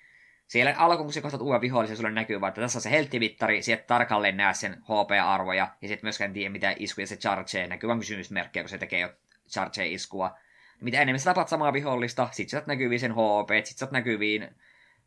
Siellä 0.47 0.75
alkuun, 0.77 1.07
kun 1.07 1.13
sä 1.13 1.21
kohtat 1.21 1.41
uuden 1.41 1.61
vihollisen, 1.61 1.97
sulle 1.97 2.11
näkyy 2.11 2.41
vaan, 2.41 2.49
että 2.49 2.61
tässä 2.61 2.79
on 2.79 2.83
se 2.83 2.91
helttivittari, 2.91 3.63
sieltä 3.63 3.85
tarkalleen 3.87 4.37
näe 4.37 4.55
sen 4.55 4.83
HP-arvoja, 4.83 5.69
ja 5.83 5.89
sitten 5.89 6.07
myöskään 6.07 6.33
tiedä, 6.33 6.51
mitä 6.51 6.75
iskuja 6.79 7.07
se 7.07 7.17
charge 7.17 7.67
näkyy 7.67 7.89
vain 7.89 7.99
kysymysmerkkejä, 7.99 8.63
kun 8.63 8.71
se 8.71 8.79
tekee 8.79 9.01
jo 9.01 9.09
charge-iskua. 9.51 10.39
Mitä 10.81 11.01
enemmän 11.01 11.21
sä 11.21 11.25
tapat 11.25 11.49
samaa 11.49 11.73
vihollista, 11.73 12.29
sit 12.33 12.49
sä 12.49 12.63
näkyviin 12.67 13.01
sen 13.01 13.13
HP, 13.13 13.65
sit 13.65 13.79
sä 13.79 13.89
näkyviin, 13.91 14.49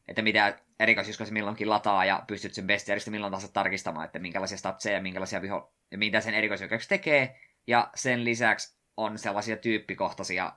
että 0.07 0.21
mitä 0.21 0.59
erikoisiskoja 0.79 1.27
se 1.27 1.33
milloinkin 1.33 1.69
lataa, 1.69 2.05
ja 2.05 2.23
pystyt 2.27 2.53
sen 2.53 2.67
bestiarista 2.67 3.11
milloin 3.11 3.31
tahansa 3.31 3.53
tarkistamaan, 3.53 4.05
että 4.05 4.19
minkälaisia 4.19 4.57
statseja 4.57 4.95
ja 4.97 5.01
minkälaisia 5.01 5.41
viho- 5.41 5.73
ja 5.91 5.97
mitä 5.97 6.21
sen 6.21 6.33
erikoishyökkäykset 6.33 6.89
tekee, 6.89 7.39
ja 7.67 7.89
sen 7.95 8.25
lisäksi 8.25 8.79
on 8.97 9.17
sellaisia 9.17 9.57
tyyppikohtaisia 9.57 10.53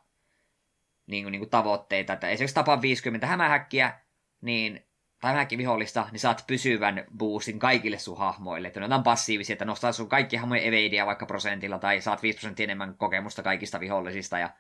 niin 1.07 1.25
kuin, 1.25 1.33
niin 1.33 1.40
kuin 1.40 1.51
tavoitteita, 1.51 2.12
että 2.12 2.29
esimerkiksi 2.29 2.55
tapaa 2.55 2.83
50 2.83 3.27
hämähäkkiä, 3.27 3.92
niin 4.40 4.87
tai 5.20 5.31
hämähäkki 5.31 5.59
vihollista, 5.59 6.07
niin 6.12 6.20
saat 6.20 6.44
pysyvän 6.46 7.05
boostin 7.16 7.59
kaikille 7.59 7.98
sun 7.98 8.18
hahmoille. 8.18 8.68
Että 8.68 8.81
ne 8.81 8.94
on 8.94 9.03
passiivisia, 9.03 9.55
että 9.55 9.64
nostaa 9.64 9.92
sun 9.92 10.09
kaikki 10.09 10.37
hahmojen 10.37 10.64
evadea 10.64 11.07
vaikka 11.07 11.27
prosentilla, 11.27 11.79
tai 11.79 12.01
saat 12.01 12.22
5 12.22 12.38
prosenttia 12.38 12.64
enemmän 12.64 12.94
kokemusta 12.96 13.42
kaikista 13.42 13.81
vihollisista, 13.81 14.38
ja 14.38 14.51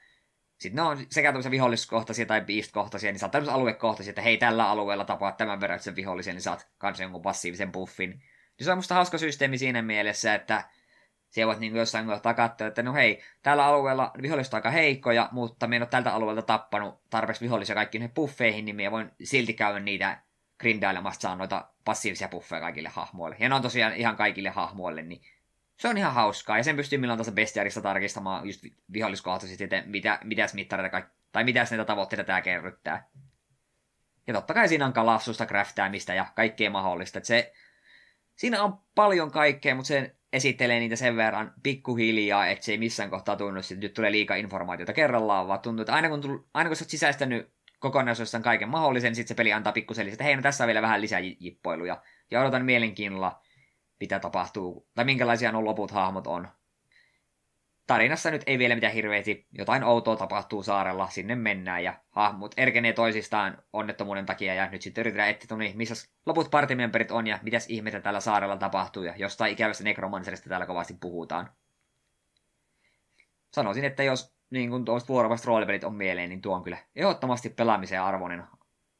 sitten 0.62 0.76
ne 0.76 0.82
on 0.82 1.06
sekä 1.10 1.28
tämmöisiä 1.28 1.50
viholliskohtaisia 1.50 2.26
tai 2.26 2.40
beast-kohtaisia, 2.40 3.12
niin 3.12 3.18
saat 3.18 3.32
tämmöisiä 3.32 3.54
aluekohtaisia, 3.54 4.10
että 4.10 4.22
hei, 4.22 4.36
tällä 4.36 4.70
alueella 4.70 5.04
tapaat 5.04 5.36
tämän 5.36 5.60
verran 5.60 5.80
sen 5.80 5.96
vihollisen, 5.96 6.34
niin 6.34 6.42
saat 6.42 6.68
kans 6.78 7.00
jonkun 7.00 7.22
passiivisen 7.22 7.72
buffin. 7.72 8.10
Niin 8.10 8.64
se 8.64 8.72
on 8.72 8.78
musta 8.78 8.94
hauska 8.94 9.18
systeemi 9.18 9.58
siinä 9.58 9.82
mielessä, 9.82 10.34
että 10.34 10.64
siellä 11.30 11.48
voit 11.48 11.60
niin 11.60 11.76
jossain 11.76 12.06
kohtaa 12.06 12.34
katsoa, 12.34 12.66
että 12.66 12.82
no 12.82 12.94
hei, 12.94 13.22
tällä 13.42 13.64
alueella 13.64 14.10
viholliset 14.22 14.54
on 14.54 14.58
aika 14.58 14.70
heikkoja, 14.70 15.28
mutta 15.32 15.66
me 15.66 15.76
en 15.76 15.82
ole 15.82 15.88
tältä 15.88 16.14
alueelta 16.14 16.42
tappanut 16.42 17.00
tarpeeksi 17.10 17.44
vihollisia 17.44 17.74
kaikki 17.74 17.98
ne 17.98 18.08
buffeihin, 18.08 18.64
niin 18.64 18.76
me 18.76 18.90
voin 18.90 19.10
silti 19.24 19.52
käydä 19.54 19.80
niitä 19.80 20.22
grindailemasta, 20.60 21.22
saa 21.22 21.36
noita 21.36 21.68
passiivisia 21.84 22.28
buffeja 22.28 22.60
kaikille 22.60 22.88
hahmoille. 22.88 23.36
Ja 23.38 23.48
ne 23.48 23.54
on 23.54 23.62
tosiaan 23.62 23.96
ihan 23.96 24.16
kaikille 24.16 24.50
hahmoille, 24.50 25.02
niin 25.02 25.22
se 25.82 25.88
on 25.88 25.98
ihan 25.98 26.14
hauskaa. 26.14 26.58
Ja 26.58 26.64
sen 26.64 26.76
pystyy 26.76 26.98
milloin 26.98 27.18
tässä 27.18 27.32
bestiarista 27.32 27.80
tarkistamaan 27.80 28.46
just 28.46 28.64
viholliskohtaisesti, 28.92 29.64
että 29.64 29.82
mitä, 29.86 30.18
mitäs 30.24 30.54
mittareita 30.54 31.02
tai 31.32 31.44
mitäs 31.44 31.70
näitä 31.70 31.84
tavoitteita 31.84 32.24
tämä 32.24 32.40
kerryttää. 32.40 33.08
Ja 34.26 34.34
totta 34.34 34.54
kai 34.54 34.68
siinä 34.68 34.86
on 34.86 34.92
kalassusta, 34.92 35.46
craftaamista 35.46 36.14
ja 36.14 36.26
kaikkea 36.36 36.70
mahdollista. 36.70 37.20
Se, 37.22 37.52
siinä 38.36 38.62
on 38.62 38.78
paljon 38.94 39.30
kaikkea, 39.30 39.74
mutta 39.74 39.88
se 39.88 40.16
esittelee 40.32 40.80
niitä 40.80 40.96
sen 40.96 41.16
verran 41.16 41.54
pikkuhiljaa, 41.62 42.46
että 42.46 42.64
se 42.64 42.72
ei 42.72 42.78
missään 42.78 43.10
kohtaa 43.10 43.36
tunnu, 43.36 43.60
että 43.60 43.74
nyt 43.74 43.94
tulee 43.94 44.12
liikaa 44.12 44.36
informaatiota 44.36 44.92
kerrallaan, 44.92 45.48
vaan 45.48 45.60
tuntuu, 45.60 45.82
että 45.82 45.94
aina 45.94 46.08
kun, 46.08 46.20
tull, 46.20 46.38
aina 46.54 46.70
kun 46.70 46.76
sä 46.76 46.84
oot 46.84 46.90
sisäistänyt 46.90 47.52
kokonaisuudessaan 47.78 48.42
kaiken 48.42 48.68
mahdollisen, 48.68 49.08
niin 49.08 49.16
sitten 49.16 49.34
se 49.34 49.38
peli 49.38 49.52
antaa 49.52 49.72
pikkusen 49.72 50.08
että 50.08 50.24
hei, 50.24 50.36
no 50.36 50.42
tässä 50.42 50.64
on 50.64 50.68
vielä 50.68 50.82
vähän 50.82 51.00
lisää 51.00 51.20
jippoiluja. 51.20 52.02
Ja 52.30 52.40
odotan 52.40 52.64
mielenkiinnolla, 52.64 53.42
mitä 54.02 54.20
tapahtuu, 54.20 54.88
tai 54.94 55.04
minkälaisia 55.04 55.52
nuo 55.52 55.64
loput 55.64 55.90
hahmot 55.90 56.26
on. 56.26 56.48
Tarinassa 57.86 58.30
nyt 58.30 58.42
ei 58.46 58.58
vielä 58.58 58.74
mitään 58.74 58.92
hirveästi, 58.92 59.46
jotain 59.52 59.84
outoa 59.84 60.16
tapahtuu 60.16 60.62
saarella, 60.62 61.08
sinne 61.08 61.34
mennään 61.34 61.84
ja 61.84 62.00
hahmot 62.10 62.54
erkenee 62.56 62.92
toisistaan 62.92 63.62
onnettomuuden 63.72 64.26
takia 64.26 64.54
ja 64.54 64.70
nyt 64.70 64.82
sitten 64.82 65.02
yritetään 65.02 65.28
etsiä, 65.28 65.56
niin 65.56 65.76
missä 65.76 66.08
loput 66.26 66.50
partimemberit 66.50 67.10
on 67.10 67.26
ja 67.26 67.38
mitäs 67.42 67.66
ihmettä 67.68 68.00
tällä 68.00 68.20
saarella 68.20 68.56
tapahtuu 68.56 69.02
ja 69.02 69.14
jostain 69.16 69.52
ikävästä 69.52 69.84
nekromanserista 69.84 70.48
täällä 70.48 70.66
kovasti 70.66 70.96
puhutaan. 71.00 71.50
Sanoisin, 73.52 73.84
että 73.84 74.02
jos 74.02 74.34
niin 74.50 74.70
kun 74.70 74.84
tuosta 74.84 75.08
vuorovasta 75.08 75.46
roolipelit 75.46 75.84
on 75.84 75.94
mieleen, 75.94 76.28
niin 76.28 76.42
tuo 76.42 76.56
on 76.56 76.64
kyllä 76.64 76.78
ehdottomasti 76.96 77.48
pelaamiseen 77.50 78.02
arvoinen. 78.02 78.44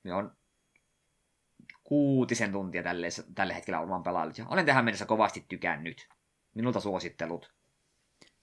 Me 0.03 0.15
on 0.15 0.37
kuutisen 1.92 2.52
tuntia 2.52 2.83
tälle, 2.83 3.09
tälle 3.35 3.55
hetkellä 3.55 3.81
olevan 3.81 4.02
pelaillut. 4.02 4.38
Ja 4.38 4.46
olen 4.48 4.66
tähän 4.66 4.85
mennessä 4.85 5.07
kovasti 5.07 5.44
tykännyt. 5.48 6.09
Minulta 6.55 6.81
suosittelut. 6.81 7.52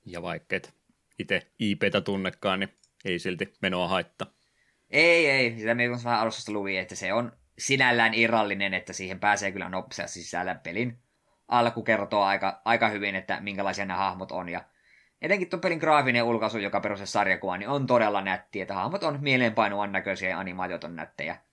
Ja 0.06 0.22
vaikka 0.22 0.56
et 0.56 0.74
itse 1.20 1.52
IPtä 1.60 2.02
tunnekaan, 2.02 2.60
niin 2.60 2.70
ei 3.06 3.20
silti 3.20 3.54
menoa 3.62 3.88
haittaa. 3.88 4.28
Ei, 4.90 5.30
ei. 5.30 5.58
Sitä 5.58 5.76
me 5.76 5.90
vähän 5.90 6.20
alusta 6.20 6.52
luin, 6.52 6.80
että 6.80 6.96
se 6.96 7.14
on 7.14 7.32
sinällään 7.58 8.14
irrallinen, 8.14 8.74
että 8.74 8.94
siihen 8.94 9.20
pääsee 9.20 9.52
kyllä 9.52 9.70
nopeasti 9.70 10.24
sisällä 10.24 10.56
pelin 10.56 11.00
alku 11.48 11.84
kertoo 11.84 12.24
aika, 12.24 12.62
aika 12.66 12.90
hyvin, 12.90 13.16
että 13.16 13.42
minkälaisia 13.42 13.86
nämä 13.86 13.98
hahmot 13.98 14.32
on. 14.32 14.50
Ja 14.50 14.64
etenkin 15.22 15.50
tuon 15.50 15.62
pelin 15.62 15.80
graafinen 15.80 16.24
ulkaisu, 16.24 16.58
joka 16.58 16.80
perustuu 16.80 17.08
sarjakuva, 17.08 17.58
niin 17.58 17.70
on 17.70 17.88
todella 17.88 18.22
nätti, 18.22 18.62
että 18.62 18.74
hahmot 18.74 19.04
on 19.04 19.18
mieleenpainuvan 19.22 19.92
näköisiä 19.92 20.30
ja 20.30 20.40
animaatiot 20.40 20.84
on 20.84 20.96
nättejä. 20.96 21.49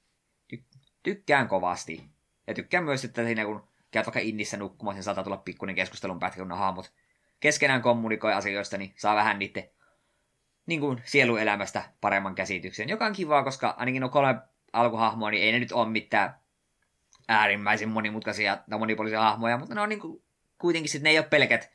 Ty- 1.06 1.14
tykkään 1.14 1.48
kovasti. 1.48 2.04
Ja 2.46 2.54
tykkään 2.54 2.84
myös, 2.84 3.04
että 3.04 3.24
siinä 3.24 3.44
kun 3.44 3.68
käyt 3.90 4.06
vaikka 4.06 4.20
innissä 4.20 4.56
nukkumaan, 4.56 4.94
niin 4.94 5.04
saattaa 5.04 5.24
tulla 5.24 5.36
pikkuinen 5.36 5.76
keskustelun 5.76 6.18
pätkä, 6.18 6.40
kun 6.40 6.48
ne 6.48 6.54
hahmot 6.54 6.92
keskenään 7.40 7.82
kommunikoi 7.82 8.32
asioista, 8.32 8.78
niin 8.78 8.94
saa 8.96 9.16
vähän 9.16 9.38
niiden 9.38 9.70
niin 10.66 10.80
kuin 10.80 11.02
sieluelämästä 11.04 11.82
paremman 12.00 12.34
käsityksen, 12.34 12.88
joka 12.88 13.06
on 13.06 13.12
kivaa, 13.12 13.42
koska 13.42 13.74
ainakin 13.78 14.00
no 14.00 14.08
kolme 14.08 14.40
alkuhahmoa, 14.72 15.30
niin 15.30 15.42
ei 15.42 15.52
ne 15.52 15.58
nyt 15.58 15.72
ole 15.72 15.88
mitään 15.88 16.34
äärimmäisen 17.28 17.88
monimutkaisia 17.88 18.58
tai 18.70 18.78
monipuolisia 18.78 19.20
hahmoja, 19.20 19.58
mutta 19.58 19.74
ne 19.74 19.80
on 19.80 19.88
niin 19.88 20.00
kuin, 20.00 20.22
kuitenkin 20.58 20.90
sitten 20.90 21.04
ne 21.04 21.10
ei 21.10 21.18
ole 21.18 21.26
pelkät, 21.26 21.70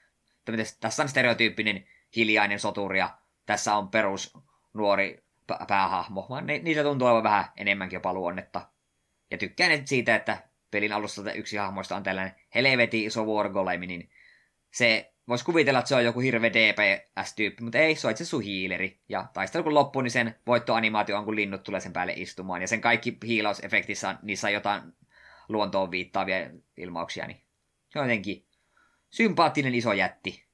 tässä 0.80 1.04
on 1.04 1.10
stereotyyppinen 1.10 1.88
hiljainen 2.15 2.60
soturi 2.60 3.00
ja 3.00 3.17
tässä 3.46 3.76
on 3.76 3.89
perus 3.89 4.38
nuori 4.74 5.24
päähahmo, 5.67 6.28
vaan 6.30 6.46
ne, 6.46 6.60
niitä 6.60 6.84
tuntuu 6.84 7.08
olevan 7.08 7.24
vähän 7.24 7.46
enemmänkin 7.58 7.98
jopa 7.98 8.13
luonnetta. 8.13 8.70
Ja 9.32 9.38
tykkään 9.38 9.88
siitä, 9.88 10.15
että 10.15 10.44
pelin 10.72 10.94
alussa 10.94 11.34
yksi 11.34 11.58
hahmoista 11.58 11.96
on 11.96 12.04
tällainen 12.04 12.36
helveti 12.56 13.06
iso 13.06 13.26
wargolemi, 13.26 13.88
niin 13.88 14.10
se 14.72 15.13
voisi 15.28 15.46
kuvitella, 15.46 15.80
että 15.80 15.89
se 15.89 15.96
on 15.96 16.06
joku 16.06 16.20
hirveä 16.20 16.50
DPS-tyyppi, 16.50 17.63
mutta 17.63 17.78
ei, 17.78 17.96
se 17.96 18.08
on 18.08 18.12
itse 18.12 18.26
sun 18.26 18.41
hiileri. 18.41 19.00
Ja 19.10 19.26
taistelu 19.34 19.63
kun 19.63 19.74
loppuu, 19.74 20.02
niin 20.02 20.12
sen 20.12 20.36
voittoanimaatio 20.48 21.17
on, 21.17 21.26
kun 21.26 21.36
linnut 21.36 21.63
tulee 21.63 21.80
sen 21.80 21.94
päälle 21.94 22.13
istumaan. 22.15 22.62
Ja 22.62 22.67
sen 22.67 22.82
kaikki 22.82 23.17
hiilausefektissä, 23.26 24.15
niissä 24.22 24.48
on 24.48 24.54
jotain 24.54 24.82
luontoon 25.50 25.91
viittaavia 25.91 26.50
ilmauksia, 26.78 27.28
niin 27.28 27.41
se 27.89 28.00
on 28.00 28.06
jotenkin 28.06 28.46
sympaattinen 29.10 29.76
iso 29.76 29.94
jätti. 29.94 30.46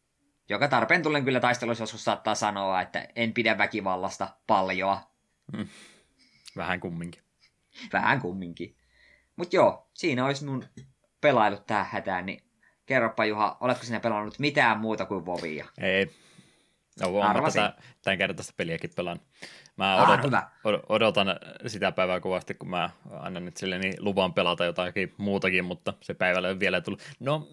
Joka 0.49 0.67
tarpeen 0.67 1.03
tullen 1.03 1.25
kyllä 1.25 1.39
taistelussa 1.39 1.81
joskus 1.81 2.03
saattaa 2.03 2.35
sanoa, 2.35 2.81
että 2.81 3.07
en 3.15 3.33
pidä 3.33 3.57
väkivallasta 3.57 4.29
paljoa. 4.47 5.11
Mm. 5.53 5.67
Vähän 6.57 6.79
kumminkin. 6.79 7.26
Vähän 7.93 8.21
kumminkin. 8.21 8.75
Mutta 9.35 9.55
joo, 9.55 9.89
siinä 9.93 10.25
olisi 10.25 10.45
mun 10.45 10.63
pelailut 11.21 11.65
tähän 11.65 11.85
hätään, 11.91 12.25
niin 12.25 12.43
kerropa 12.85 13.25
Juha, 13.25 13.57
oletko 13.59 13.83
sinä 13.83 13.99
pelannut 13.99 14.39
mitään 14.39 14.79
muuta 14.79 15.05
kuin 15.05 15.25
Vovia? 15.25 15.65
Ei. 15.77 16.11
No, 17.01 17.07
olen 17.09 17.43
tätä, 17.43 17.73
tämän 18.03 18.17
kertaista 18.17 18.53
peliäkin 18.57 18.89
pelaan. 18.95 19.19
Mä 19.77 20.03
odotan, 20.03 20.35
ah, 20.35 20.51
odotan 20.89 21.27
sitä 21.67 21.91
päivää 21.91 22.19
kovasti, 22.19 22.53
kun 22.53 22.69
mä 22.69 22.89
annan 23.19 23.47
itselleni 23.47 23.93
luvan 23.99 24.33
pelata 24.33 24.65
jotakin 24.65 25.13
muutakin, 25.17 25.65
mutta 25.65 25.93
se 26.01 26.13
päivällä 26.13 26.49
ei 26.49 26.59
vielä 26.59 26.81
tullut. 26.81 27.01
No, 27.19 27.47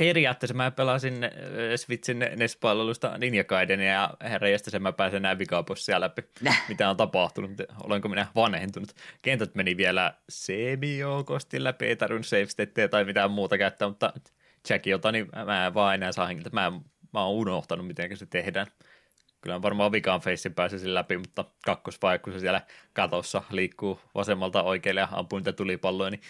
periaatteessa 0.00 0.54
mä 0.54 0.70
pelasin 0.70 1.24
äh, 1.24 1.30
Switchin 1.76 2.18
NES-palvelusta 2.18 3.18
Ninja 3.18 3.44
Gaiden 3.44 3.80
ja 3.80 4.14
herra 4.20 4.48
sen 4.58 4.82
mä 4.82 4.92
pääsen 4.92 5.22
näin 5.22 5.38
vikaapossia 5.38 6.00
läpi, 6.00 6.22
Näh. 6.40 6.64
mitä 6.68 6.90
on 6.90 6.96
tapahtunut, 6.96 7.50
olenko 7.82 8.08
minä 8.08 8.26
vanhentunut. 8.34 8.94
Kentät 9.22 9.54
meni 9.54 9.76
vielä 9.76 10.14
semi-joukosti 10.28 11.64
läpi, 11.64 11.86
ei 11.86 11.96
tarvinnut 11.96 12.26
save 12.26 12.88
tai 12.88 13.04
mitään 13.04 13.30
muuta 13.30 13.58
käyttää, 13.58 13.88
mutta 13.88 14.12
Jackiota, 14.70 15.12
niin 15.12 15.28
mä 15.46 15.66
en 15.66 15.74
vaan 15.74 15.94
enää 15.94 16.12
saa 16.12 16.26
hengiltä. 16.26 16.50
Mä, 16.52 16.72
mä 17.12 17.24
oon 17.24 17.34
unohtanut, 17.34 17.86
miten 17.86 18.16
se 18.16 18.26
tehdään. 18.26 18.66
Kyllä 19.40 19.62
varmaan 19.62 19.92
vikaan 19.92 20.20
facein 20.20 20.54
pääsisin 20.54 20.94
läpi, 20.94 21.18
mutta 21.18 21.44
kakkosvaihe, 21.64 22.18
kun 22.18 22.32
se 22.32 22.40
siellä 22.40 22.60
katossa 22.92 23.42
liikkuu 23.50 24.00
vasemmalta 24.14 24.62
oikealle 24.62 25.00
ja 25.00 25.08
ampuu 25.12 25.38
niitä 25.38 25.52
tulipalloja, 25.52 26.10
niin 26.10 26.20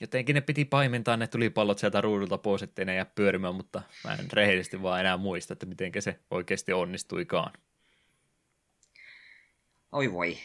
jotenkin 0.00 0.34
ne 0.34 0.40
piti 0.40 0.64
paimentaa 0.64 1.16
ne 1.16 1.26
tulipallot 1.26 1.78
sieltä 1.78 2.00
ruudulta 2.00 2.38
pois, 2.38 2.62
ettei 2.62 2.84
ne 2.84 2.94
jää 2.94 3.04
pyörimään, 3.04 3.54
mutta 3.54 3.82
mä 4.04 4.14
en 4.14 4.26
rehellisesti 4.32 4.82
vaan 4.82 5.00
enää 5.00 5.16
muista, 5.16 5.52
että 5.52 5.66
miten 5.66 5.92
se 5.98 6.18
oikeasti 6.30 6.72
onnistuikaan. 6.72 7.52
Oi 9.92 10.12
voi. 10.12 10.38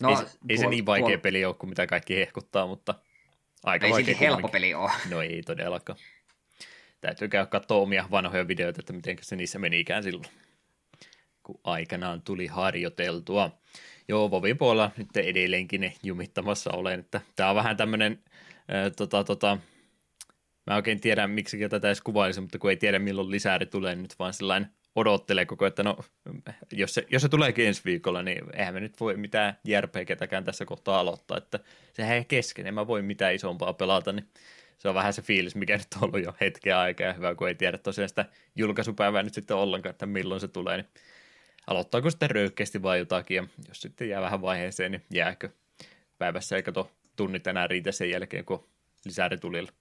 No, 0.00 0.10
ei, 0.10 0.16
se, 0.16 0.26
ei 0.48 0.58
se 0.58 0.66
niin 0.66 0.86
vaikea 0.86 1.08
tuol... 1.08 1.18
peli 1.18 1.44
ole 1.44 1.54
kuin 1.54 1.70
mitä 1.70 1.86
kaikki 1.86 2.16
hehkuttaa, 2.16 2.66
mutta 2.66 2.94
aika 3.64 3.86
ei 3.86 3.92
vaikea. 3.92 4.14
Ei 4.14 4.20
helppo 4.20 4.48
peli 4.48 4.74
ole. 4.74 4.90
No 5.10 5.22
ei 5.22 5.42
todellakaan. 5.42 5.98
Täytyy 7.00 7.28
käydä 7.28 7.46
katsoa 7.46 7.82
omia 7.82 8.08
vanhoja 8.10 8.48
videoita, 8.48 8.80
että 8.80 8.92
miten 8.92 9.16
se 9.20 9.36
niissä 9.36 9.58
meni 9.58 9.80
ikään 9.80 10.02
silloin, 10.02 10.26
kun 11.42 11.60
aikanaan 11.64 12.22
tuli 12.22 12.46
harjoiteltua. 12.46 13.58
Joo, 14.08 14.30
Vovin 14.30 14.58
puolella 14.58 14.90
nyt 14.96 15.16
edelleenkin 15.16 15.80
ne 15.80 15.94
jumittamassa 16.02 16.70
olen, 16.70 17.00
että 17.00 17.20
tämä 17.36 17.50
on 17.50 17.56
vähän 17.56 17.76
tämmöinen, 17.76 18.22
tota, 18.96 19.24
tota, 19.24 19.58
mä 20.66 20.76
oikein 20.76 21.00
tiedä 21.00 21.26
miksi 21.26 21.68
tätä 21.68 21.88
edes 21.88 22.00
kuvailisi, 22.00 22.40
mutta 22.40 22.58
kun 22.58 22.70
ei 22.70 22.76
tiedä 22.76 22.98
milloin 22.98 23.30
lisääri 23.30 23.66
tulee, 23.66 23.94
niin 23.94 24.02
nyt 24.02 24.18
vaan 24.18 24.34
sellainen 24.34 24.70
odottelee 24.96 25.46
koko 25.46 25.66
että 25.66 25.82
no, 25.82 25.96
jos 26.72 26.94
se, 26.94 27.06
jos 27.10 27.22
se 27.22 27.28
tuleekin 27.28 27.66
ensi 27.66 27.82
viikolla, 27.84 28.22
niin 28.22 28.44
eihän 28.52 28.74
me 28.74 28.80
nyt 28.80 29.00
voi 29.00 29.16
mitään 29.16 29.58
järpeikätäkään 29.64 30.44
tässä 30.44 30.64
kohtaa 30.64 31.00
aloittaa, 31.00 31.38
että 31.38 31.60
sehän 31.92 32.16
ei 32.16 32.24
kesken, 32.24 32.66
en 32.66 32.74
mä 32.74 32.86
voi 32.86 33.02
mitään 33.02 33.34
isompaa 33.34 33.72
pelata, 33.72 34.12
niin 34.12 34.28
se 34.78 34.88
on 34.88 34.94
vähän 34.94 35.12
se 35.12 35.22
fiilis, 35.22 35.54
mikä 35.54 35.76
nyt 35.76 35.86
on 35.96 36.04
ollut 36.04 36.24
jo 36.24 36.34
hetken 36.40 36.76
aikaa, 36.76 37.12
hyvä, 37.12 37.34
kun 37.34 37.48
ei 37.48 37.54
tiedä 37.54 37.78
tosiaan 37.78 38.08
sitä 38.08 38.24
julkaisupäivää 38.56 39.22
nyt 39.22 39.34
sitten 39.34 39.56
ollenkaan, 39.56 39.90
että 39.90 40.06
milloin 40.06 40.40
se 40.40 40.48
tulee, 40.48 40.76
niin 40.76 40.88
aloittaako 41.66 42.10
sitten 42.10 42.30
röyhkeästi 42.30 42.82
vai 42.82 42.98
jotakin, 42.98 43.34
ja 43.34 43.46
jos 43.68 43.80
sitten 43.80 44.08
jää 44.08 44.20
vähän 44.20 44.42
vaiheeseen, 44.42 44.92
niin 44.92 45.02
jääkö 45.10 45.48
päivässä, 46.18 46.56
eikä 46.56 46.72
tuo 46.72 46.90
tunnit 47.16 47.46
enää 47.46 47.66
riitä 47.66 47.92
sen 47.92 48.10
jälkeen, 48.10 48.44
kun 48.44 48.68
lisääri 49.04 49.38
tulilla. 49.38 49.72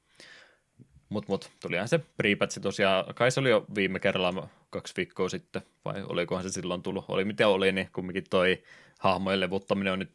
Mutta 1.10 1.32
mut, 1.32 1.52
tulihan 1.62 1.88
se 1.88 2.00
prepatsi 2.18 2.60
tosiaan, 2.60 3.14
kai 3.16 3.32
se 3.32 3.40
oli 3.40 3.50
jo 3.50 3.66
viime 3.76 4.00
kerralla 4.00 4.50
kaksi 4.70 4.94
viikkoa 4.98 5.30
sitten, 5.30 5.62
vai 5.86 6.04
olikohan 6.04 6.44
se 6.44 6.50
silloin 6.50 6.82
tullut, 6.82 7.06
oli 7.08 7.26
mitä 7.26 7.48
oli, 7.48 7.72
niin 7.72 7.90
kumminkin 7.94 8.24
toi 8.30 8.64
hahmojen 9.00 9.40
levuttaminen 9.40 9.94
on 9.94 10.00
nyt 10.00 10.10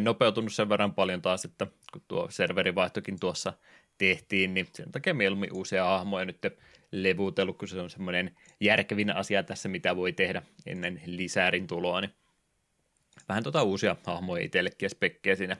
nopeutunut 0.00 0.52
sen 0.52 0.68
verran 0.68 0.94
paljon 0.94 1.22
taas, 1.22 1.44
että 1.44 1.66
kun 1.92 2.02
tuo 2.08 2.26
serverivaihtokin 2.30 3.20
tuossa 3.20 3.52
tehtiin, 3.98 4.54
niin 4.54 4.68
sen 4.72 4.92
takia 4.92 5.14
mieluummin 5.14 5.52
uusia 5.52 5.84
hahmoja 5.84 6.24
nyt 6.24 6.38
levutellut, 6.92 7.58
kun 7.58 7.68
se 7.68 7.80
on 7.80 7.90
semmoinen 7.90 8.36
järkevin 8.60 9.16
asia 9.16 9.42
tässä, 9.42 9.68
mitä 9.68 9.96
voi 9.96 10.12
tehdä 10.12 10.42
ennen 10.66 11.02
lisäärin 11.06 11.66
tuloa, 11.66 12.00
niin 12.00 12.14
vähän 13.28 13.42
tota 13.42 13.62
uusia 13.62 13.96
hahmoja 14.06 14.44
itsellekin 14.44 14.86
ja 14.86 14.90
spekkejä 14.90 15.36
siinä 15.36 15.56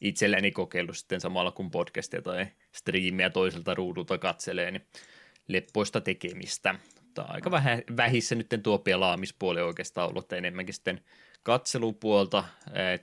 itselleni 0.00 0.50
kokeillut 0.50 0.96
sitten 0.96 1.20
samalla 1.20 1.50
kun 1.50 1.70
podcastia 1.70 2.22
tai 2.22 2.46
striimiä 2.72 3.30
toiselta 3.30 3.74
ruudulta 3.74 4.18
katselee, 4.18 4.70
niin 4.70 4.86
leppoista 5.48 6.00
tekemistä. 6.00 6.74
Mutta 7.02 7.22
aika 7.22 7.50
vähän, 7.50 7.82
vähissä 7.96 8.34
nyt 8.34 8.46
tuo 8.62 8.78
pelaamispuoli 8.78 9.60
oikeastaan 9.60 10.08
ollut, 10.08 10.24
että 10.24 10.36
enemmänkin 10.36 10.74
sitten 10.74 11.00
katselupuolta 11.42 12.44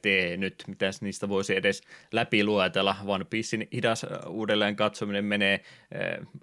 tee 0.01 0.38
nyt, 0.38 0.63
mitäs 0.67 1.01
niistä 1.01 1.29
voisi 1.29 1.56
edes 1.56 1.82
läpi 2.12 2.43
luetella. 2.43 2.95
One 3.06 3.25
Piecein 3.25 3.67
hidas 3.73 4.06
uudelleen 4.27 4.75
katsominen 4.75 5.25
menee. 5.25 5.63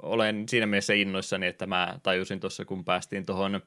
Olen 0.02 0.48
siinä 0.48 0.66
mielessä 0.66 0.94
innoissani, 0.94 1.46
että 1.46 1.66
mä 1.66 1.98
tajusin 2.02 2.40
tuossa, 2.40 2.64
kun 2.64 2.84
päästiin 2.84 3.26
tuohon 3.26 3.60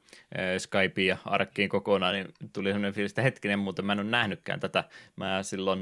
Skypeen 0.58 1.06
ja 1.06 1.16
Arkkiin 1.24 1.68
kokonaan, 1.68 2.14
niin 2.14 2.28
tuli 2.52 2.68
sellainen 2.68 2.92
fiilis, 2.92 3.10
että 3.12 3.22
hetkinen, 3.22 3.58
mutta 3.58 3.82
mä 3.82 3.92
en 3.92 4.00
ole 4.00 4.10
nähnytkään 4.10 4.60
tätä. 4.60 4.84
Mä 5.16 5.42
silloin 5.42 5.80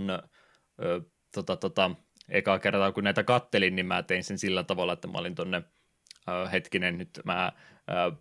tota, 1.35 1.56
tota, 1.56 1.90
ekaa 2.28 2.58
kertaa, 2.58 2.92
kun 2.92 3.04
näitä 3.04 3.24
kattelin, 3.24 3.76
niin 3.76 3.87
mä 3.87 4.02
tein 4.02 4.24
sen 4.24 4.38
sillä 4.38 4.62
tavalla, 4.62 4.92
että 4.92 5.08
mä 5.08 5.18
olin 5.18 5.35
tonne 5.35 5.62
hetkinen, 6.52 6.98
nyt 6.98 7.20
mä 7.24 7.52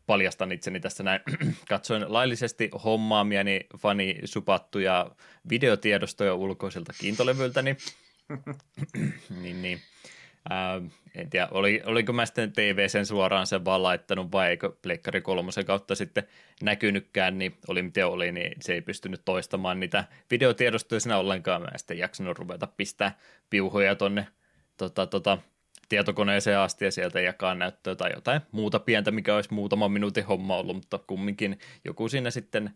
paljastan 0.06 0.52
itseni 0.52 0.80
tässä 0.80 1.04
näin. 1.04 1.22
Katsoin 1.70 2.14
laillisesti 2.14 2.70
hommaamiani 2.84 3.60
fani 3.78 4.20
supattuja 4.26 5.12
videotiedostoja 5.50 6.36
ulkoisilta 6.36 6.94
kiintolevyltäni. 7.00 7.78
niin, 9.42 9.62
niin. 9.62 9.82
Ää, 10.50 10.82
en 11.16 11.30
tiedä, 11.30 11.48
oli, 11.52 11.82
oliko 11.86 12.14
mä 12.14 12.26
sitten 12.26 12.52
TV 12.52 12.88
sen 12.88 13.06
suoraan 13.06 13.48
sen 13.48 13.66
vaan 13.66 13.84
laittanut 13.84 14.32
vai 14.32 14.50
eikö 14.50 14.72
Pleikkari 14.82 15.22
kolmosen 15.22 15.66
kautta 15.66 15.96
sitten 15.96 16.24
näkynytkään, 16.62 17.38
niin 17.38 17.58
oli 17.68 17.82
miten 17.82 18.08
oli, 18.08 18.32
niin 18.32 18.54
se 18.60 18.74
ei 18.74 18.82
pystynyt 18.82 19.22
toistamaan 19.26 19.80
niitä 19.80 20.04
videotiedostoja 20.32 21.00
sinä 21.00 21.18
ollenkaan. 21.18 21.62
Mä 21.62 21.68
en 21.68 21.80
sitten 21.80 21.98
jaksanut 21.98 22.40
ruveta 22.40 22.68
pistää 22.78 23.18
piuhoja 23.50 23.96
tonne 23.96 24.28
tota, 24.78 25.08
tota, 25.08 25.38
tietokoneeseen 25.90 26.60
asti 26.60 26.86
ja 26.86 26.92
sieltä 26.92 27.22
jakaa 27.22 27.56
näyttöä 27.56 27.96
tai 27.96 28.12
jotain 28.16 28.42
muuta 28.52 28.80
pientä, 28.80 29.12
mikä 29.12 29.36
olisi 29.36 29.54
muutaman 29.54 29.92
minuutin 29.92 30.26
homma 30.26 30.58
ollut, 30.58 30.76
mutta 30.76 30.98
kumminkin 30.98 31.60
joku 31.86 32.10
siinä 32.10 32.32
sitten 32.32 32.72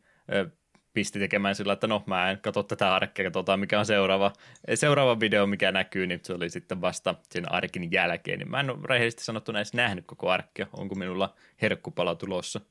pisti 0.96 1.20
tekemään 1.20 1.56
sillä, 1.56 1.74
että 1.74 1.88
no 1.88 2.04
mä 2.06 2.32
en 2.32 2.40
katso 2.42 2.64
tätä 2.64 2.96
arkea, 2.96 3.26
katsotaan 3.26 3.60
mikä 3.60 3.80
on 3.80 3.86
seuraava, 3.86 4.34
seuraava 4.76 5.20
video, 5.20 5.48
mikä 5.48 5.72
näkyy, 5.72 6.08
niin 6.08 6.20
se 6.24 6.34
oli 6.34 6.50
sitten 6.50 6.82
vasta 6.82 7.16
sen 7.30 7.52
arkin 7.52 7.92
jälkeen, 7.92 8.40
niin 8.40 8.52
mä 8.52 8.60
en 8.60 8.70
ole 8.70 8.80
rehellisesti 8.84 9.24
sanottuna 9.24 9.60
edes 9.60 9.74
nähnyt 9.74 10.06
koko 10.06 10.30
arkea, 10.30 10.68
onko 10.74 10.96
minulla 10.96 11.36
herkkupala 11.62 12.16
tulossa. 12.16 12.62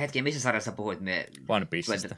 Hetki, 0.00 0.22
missä 0.22 0.40
sarjassa 0.40 0.72
puhuit? 0.72 1.00
Me... 1.00 1.26
One 1.48 1.66
Piecestä 1.66 2.16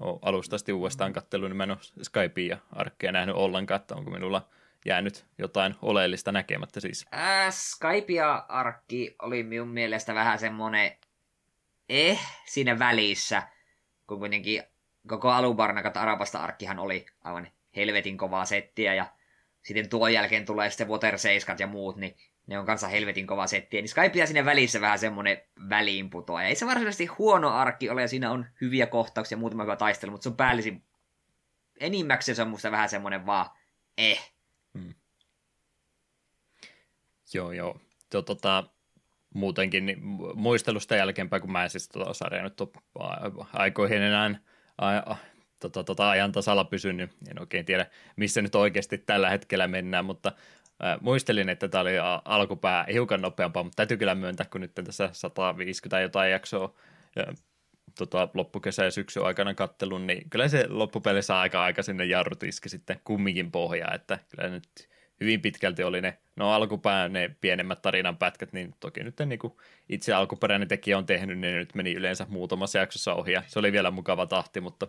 ole 0.00 0.18
alusta 0.22 0.56
asti 0.56 0.72
uudestaan 0.72 1.12
kattelu, 1.12 1.48
niin 1.48 1.56
mä 1.56 1.64
en 1.64 1.70
ole 1.70 1.78
Skypea 2.02 2.48
ja 2.48 2.58
Arkkeja 2.72 3.12
nähnyt 3.12 3.36
ollenkaan, 3.36 3.80
että 3.80 3.94
onko 3.94 4.10
minulla 4.10 4.48
jäänyt 4.84 5.26
jotain 5.38 5.74
oleellista 5.82 6.32
näkemättä 6.32 6.80
siis? 6.80 7.06
Äh, 7.14 7.50
Skype 7.50 8.12
ja 8.12 8.46
Arkki 8.48 9.16
oli 9.22 9.42
minun 9.42 9.68
mielestä 9.68 10.14
vähän 10.14 10.38
semmonen 10.38 10.96
eh 11.88 12.20
siinä 12.46 12.78
välissä, 12.78 13.42
kun 14.06 14.18
kuitenkin 14.18 14.62
koko 15.08 15.30
Alubarnakat 15.30 15.96
Arabasta 15.96 16.38
Arkkihan 16.38 16.78
oli 16.78 17.06
aivan 17.24 17.48
helvetin 17.76 18.18
kovaa 18.18 18.44
settiä 18.44 18.94
ja 18.94 19.06
sitten 19.62 19.88
tuon 19.88 20.12
jälkeen 20.12 20.46
tulee 20.46 20.70
sitten 20.70 20.88
Water 20.88 21.18
7 21.18 21.56
ja 21.58 21.66
muut, 21.66 21.96
niin 21.96 22.16
ne 22.46 22.58
on 22.58 22.66
kanssa 22.66 22.88
helvetin 22.88 23.26
kova 23.26 23.46
settiä. 23.46 23.80
Niin 23.80 23.88
Skype 23.88 24.18
ja 24.18 24.26
sinne 24.26 24.44
välissä 24.44 24.80
vähän 24.80 24.98
semmonen 24.98 25.42
väliinputoa. 25.68 26.42
Ja 26.42 26.48
ei 26.48 26.54
se 26.54 26.66
varsinaisesti 26.66 27.06
huono 27.06 27.50
arkki 27.50 27.90
ole, 27.90 28.00
ja 28.00 28.08
siinä 28.08 28.30
on 28.30 28.46
hyviä 28.60 28.86
kohtauksia, 28.86 29.38
muutama 29.38 29.62
hyvä 29.62 29.76
taistelu, 29.76 30.10
mutta 30.10 30.22
se 30.22 30.28
on 30.28 30.36
päällisin 30.36 30.84
enimmäkseen 31.80 32.36
se 32.36 32.42
on 32.42 32.48
musta 32.48 32.70
vähän 32.70 32.88
semmonen 32.88 33.26
vaan 33.26 33.50
eh. 33.98 34.32
Hmm. 34.78 34.94
Joo, 37.34 37.52
joo. 37.52 37.80
Tuo, 38.10 38.22
tota, 38.22 38.64
muutenkin 39.34 39.86
niin 39.86 39.98
muistelusta 40.34 40.96
jälkeenpäin, 40.96 41.42
kun 41.42 41.52
mä 41.52 41.62
en 41.62 41.70
siis 41.70 41.88
tota 41.88 42.14
sarjaa 42.14 42.44
nyt 42.44 42.58
aikoihin 43.52 44.02
enää 44.02 44.34
a, 44.78 45.16
tota, 45.60 45.84
tota, 45.84 46.10
ajan 46.10 46.32
tasalla 46.32 46.64
pysynyt, 46.64 47.10
en 47.30 47.40
oikein 47.40 47.64
tiedä, 47.64 47.86
missä 48.16 48.42
nyt 48.42 48.54
oikeasti 48.54 48.98
tällä 48.98 49.30
hetkellä 49.30 49.68
mennään, 49.68 50.04
mutta 50.04 50.32
muistelin, 51.00 51.48
että 51.48 51.68
tämä 51.68 51.82
oli 51.82 51.92
alkupää 52.24 52.86
hiukan 52.92 53.22
nopeampaa, 53.22 53.62
mutta 53.62 53.76
täytyy 53.76 53.96
kyllä 53.96 54.14
myöntää, 54.14 54.46
kun 54.50 54.60
nyt 54.60 54.74
tässä 54.74 55.08
150 55.12 56.00
jotain 56.00 56.32
jaksoa 56.32 56.74
ja, 57.16 57.24
tota, 57.98 58.28
loppukesä 58.34 58.84
ja 58.84 58.90
syksy 58.90 59.26
aikana 59.26 59.54
kattelun, 59.54 60.06
niin 60.06 60.30
kyllä 60.30 60.48
se 60.48 60.66
loppupelissä 60.68 61.38
aika 61.38 61.64
aika 61.64 61.82
sinne 61.82 62.04
jarrut 62.04 62.42
iski 62.42 62.68
sitten 62.68 63.00
kumminkin 63.04 63.50
pohjaa, 63.50 63.94
että 63.94 64.18
kyllä 64.28 64.48
nyt 64.48 64.88
hyvin 65.20 65.42
pitkälti 65.42 65.84
oli 65.84 66.00
ne, 66.00 66.18
no 66.36 66.52
alkupään 66.52 67.12
ne 67.12 67.36
pienemmät 67.40 67.82
tarinan 67.82 68.16
pätkät, 68.16 68.52
niin 68.52 68.74
toki 68.80 69.04
nyt 69.04 69.18
niin 69.26 69.38
kuin 69.38 69.52
itse 69.88 70.12
alkuperäinen 70.12 70.68
tekijä 70.68 70.98
on 70.98 71.06
tehnyt, 71.06 71.38
niin 71.38 71.52
ne 71.52 71.58
nyt 71.58 71.74
meni 71.74 71.92
yleensä 71.92 72.26
muutamassa 72.28 72.78
jaksossa 72.78 73.14
ohi, 73.14 73.32
ja 73.32 73.42
se 73.46 73.58
oli 73.58 73.72
vielä 73.72 73.90
mukava 73.90 74.26
tahti, 74.26 74.60
mutta 74.60 74.86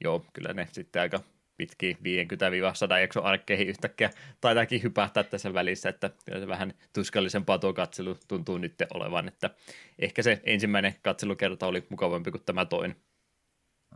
joo, 0.00 0.24
kyllä 0.32 0.52
ne 0.52 0.68
sitten 0.72 1.02
aika 1.02 1.20
pitkiin 1.56 1.96
50-100 1.96 3.00
jakson 3.00 3.24
arkkeihin 3.24 3.68
yhtäkkiä 3.68 4.10
taitaakin 4.40 4.82
hypähtää 4.82 5.22
tässä 5.22 5.54
välissä, 5.54 5.88
että 5.88 6.10
kyllä 6.24 6.40
se 6.40 6.48
vähän 6.48 6.74
tuskallisempaa 6.92 7.58
tuo 7.58 7.72
katselu 7.72 8.16
tuntuu 8.28 8.58
nyt 8.58 8.74
olevan, 8.94 9.28
että 9.28 9.50
ehkä 9.98 10.22
se 10.22 10.40
ensimmäinen 10.44 10.94
katselukerta 11.02 11.66
oli 11.66 11.86
mukavampi 11.88 12.30
kuin 12.30 12.44
tämä 12.46 12.64
toinen. 12.64 12.96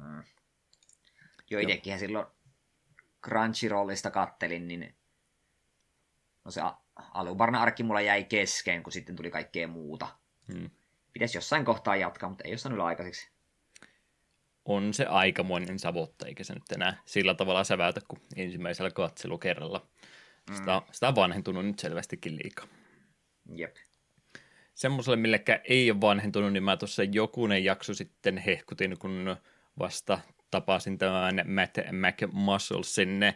Mm. 0.01 0.23
Joo, 1.51 1.61
itsekin 1.61 1.99
silloin 1.99 2.27
Crunchyrollista 3.25 4.11
kattelin, 4.11 4.69
niin 4.69 4.95
no 6.45 6.51
se 6.51 6.61
alubarna 7.15 7.63
arkki 7.63 7.83
mulla 7.83 8.01
jäi 8.01 8.25
kesken, 8.25 8.83
kun 8.83 8.93
sitten 8.93 9.17
tuli 9.17 9.31
kaikkea 9.31 9.69
muuta. 9.69 10.09
Hmm. 10.53 10.71
Pitäisi 11.13 11.37
jossain 11.37 11.65
kohtaa 11.65 11.97
jatkaa, 11.97 12.29
mutta 12.29 12.45
ei 12.45 12.53
ole 12.53 12.59
saanut 12.59 12.87
aikaiseksi. 12.87 13.31
On 14.65 14.95
se 14.95 15.07
aikamoinen 15.07 15.79
savotta, 15.79 16.27
eikä 16.27 16.45
se 16.45 16.55
nyt 16.55 16.73
enää 16.75 17.03
sillä 17.05 17.35
tavalla 17.35 17.65
säväytä 17.65 18.01
kuin 18.09 18.23
ensimmäisellä 18.37 18.91
katselukerralla. 18.91 19.87
Sitä, 20.55 20.81
mm. 20.81 20.93
sitä 20.93 21.09
on 21.09 21.15
vanhentunut 21.15 21.67
nyt 21.67 21.79
selvästikin 21.79 22.37
liikaa. 22.37 22.67
Jep. 23.55 23.77
Semmoiselle, 24.75 25.17
millekä 25.17 25.61
ei 25.65 25.91
ole 25.91 26.01
vanhentunut, 26.01 26.53
niin 26.53 26.63
mä 26.63 26.77
tuossa 26.77 27.03
jokunen 27.03 27.65
jakso 27.65 27.95
sitten 27.95 28.39
hehkutin, 28.39 28.99
kun 28.99 29.37
vasta 29.79 30.19
tapasin 30.53 30.99
tämän 30.99 31.43
Matt 31.47 31.79
McMusclesin 31.93 33.23
eh, 33.23 33.35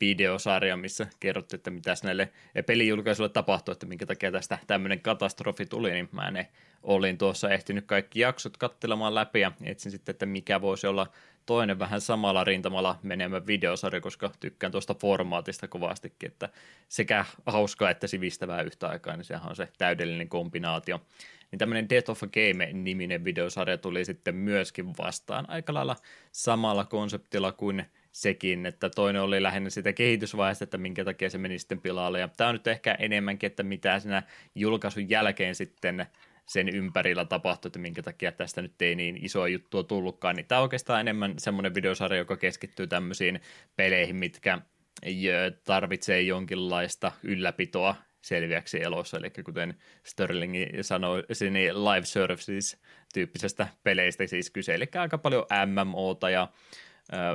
videosarja, 0.00 0.76
missä 0.76 1.06
kerrottiin, 1.20 1.58
että 1.58 1.70
mitä 1.70 1.94
näille 2.04 2.32
pelijulkaisuille 2.66 3.28
tapahtui, 3.28 3.72
että 3.72 3.86
minkä 3.86 4.06
takia 4.06 4.32
tästä 4.32 4.58
tämmöinen 4.66 5.00
katastrofi 5.00 5.66
tuli, 5.66 5.90
niin 5.90 6.08
mä 6.12 6.30
ne 6.30 6.48
olin 6.82 7.18
tuossa 7.18 7.50
ehtinyt 7.50 7.86
kaikki 7.86 8.20
jaksot 8.20 8.56
kattelemaan 8.56 9.14
läpi 9.14 9.40
ja 9.40 9.52
etsin 9.62 9.92
sitten, 9.92 10.12
että 10.12 10.26
mikä 10.26 10.60
voisi 10.60 10.86
olla 10.86 11.06
toinen 11.46 11.78
vähän 11.78 12.00
samalla 12.00 12.44
rintamalla 12.44 12.98
menemä 13.02 13.46
videosarja, 13.46 14.00
koska 14.00 14.30
tykkään 14.40 14.72
tuosta 14.72 14.94
formaatista 14.94 15.68
kovastikin, 15.68 16.26
että 16.26 16.48
sekä 16.88 17.24
hauskaa 17.46 17.90
että 17.90 18.06
sivistävää 18.06 18.62
yhtä 18.62 18.88
aikaa, 18.88 19.16
niin 19.16 19.24
sehän 19.24 19.48
on 19.48 19.56
se 19.56 19.68
täydellinen 19.78 20.28
kombinaatio 20.28 21.00
niin 21.50 21.58
tämmöinen 21.58 21.88
Death 21.88 22.10
of 22.10 22.22
a 22.22 22.26
Game-niminen 22.26 23.24
videosarja 23.24 23.78
tuli 23.78 24.04
sitten 24.04 24.34
myöskin 24.34 24.96
vastaan 24.98 25.50
aika 25.50 25.74
lailla 25.74 25.96
samalla 26.32 26.84
konseptilla 26.84 27.52
kuin 27.52 27.84
sekin, 28.12 28.66
että 28.66 28.90
toinen 28.90 29.22
oli 29.22 29.42
lähinnä 29.42 29.70
sitä 29.70 29.92
kehitysvaiheesta, 29.92 30.64
että 30.64 30.78
minkä 30.78 31.04
takia 31.04 31.30
se 31.30 31.38
meni 31.38 31.58
sitten 31.58 31.80
pilalle, 31.80 32.20
ja 32.20 32.28
tämä 32.28 32.48
on 32.48 32.54
nyt 32.54 32.66
ehkä 32.66 32.96
enemmänkin, 32.98 33.46
että 33.46 33.62
mitä 33.62 33.98
siinä 33.98 34.22
julkaisun 34.54 35.10
jälkeen 35.10 35.54
sitten 35.54 36.06
sen 36.46 36.68
ympärillä 36.68 37.24
tapahtui, 37.24 37.68
että 37.68 37.78
minkä 37.78 38.02
takia 38.02 38.32
tästä 38.32 38.62
nyt 38.62 38.82
ei 38.82 38.94
niin 38.94 39.24
isoa 39.24 39.48
juttua 39.48 39.82
tullutkaan, 39.82 40.36
niin 40.36 40.46
tämä 40.46 40.58
on 40.58 40.62
oikeastaan 40.62 41.00
enemmän 41.00 41.34
semmoinen 41.38 41.74
videosarja, 41.74 42.18
joka 42.18 42.36
keskittyy 42.36 42.86
tämmöisiin 42.86 43.40
peleihin, 43.76 44.16
mitkä 44.16 44.58
tarvitsee 45.64 46.20
jonkinlaista 46.20 47.12
ylläpitoa 47.22 47.94
selviäksi 48.22 48.82
elossa, 48.82 49.18
eli 49.18 49.30
kuten 49.44 49.74
Sterling 50.06 50.54
sanoi, 50.82 51.24
niin 51.50 51.84
live 51.84 52.06
services 52.06 52.80
tyyppisestä 53.14 53.68
peleistä 53.82 54.26
siis 54.26 54.50
kyse, 54.50 54.74
eli 54.74 54.88
aika 54.98 55.18
paljon 55.18 55.46
MMOta 55.66 56.30
ja 56.30 56.48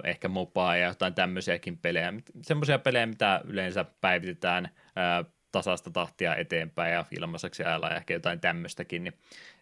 ehkä 0.03 0.27
mopaa 0.27 0.77
ja 0.77 0.87
jotain 0.87 1.13
tämmöisiäkin 1.13 1.77
pelejä, 1.77 2.13
semmoisia 2.41 2.79
pelejä, 2.79 3.05
mitä 3.05 3.41
yleensä 3.43 3.85
päivitetään 4.01 4.69
tasasta 5.55 5.91
tahtia 5.91 6.35
eteenpäin 6.35 6.93
ja 6.93 7.05
ilmaiseksi 7.17 7.63
ajalla 7.63 7.89
ja 7.89 7.95
ehkä 7.95 8.13
jotain 8.13 8.39
tämmöistäkin, 8.39 9.03
niin 9.03 9.13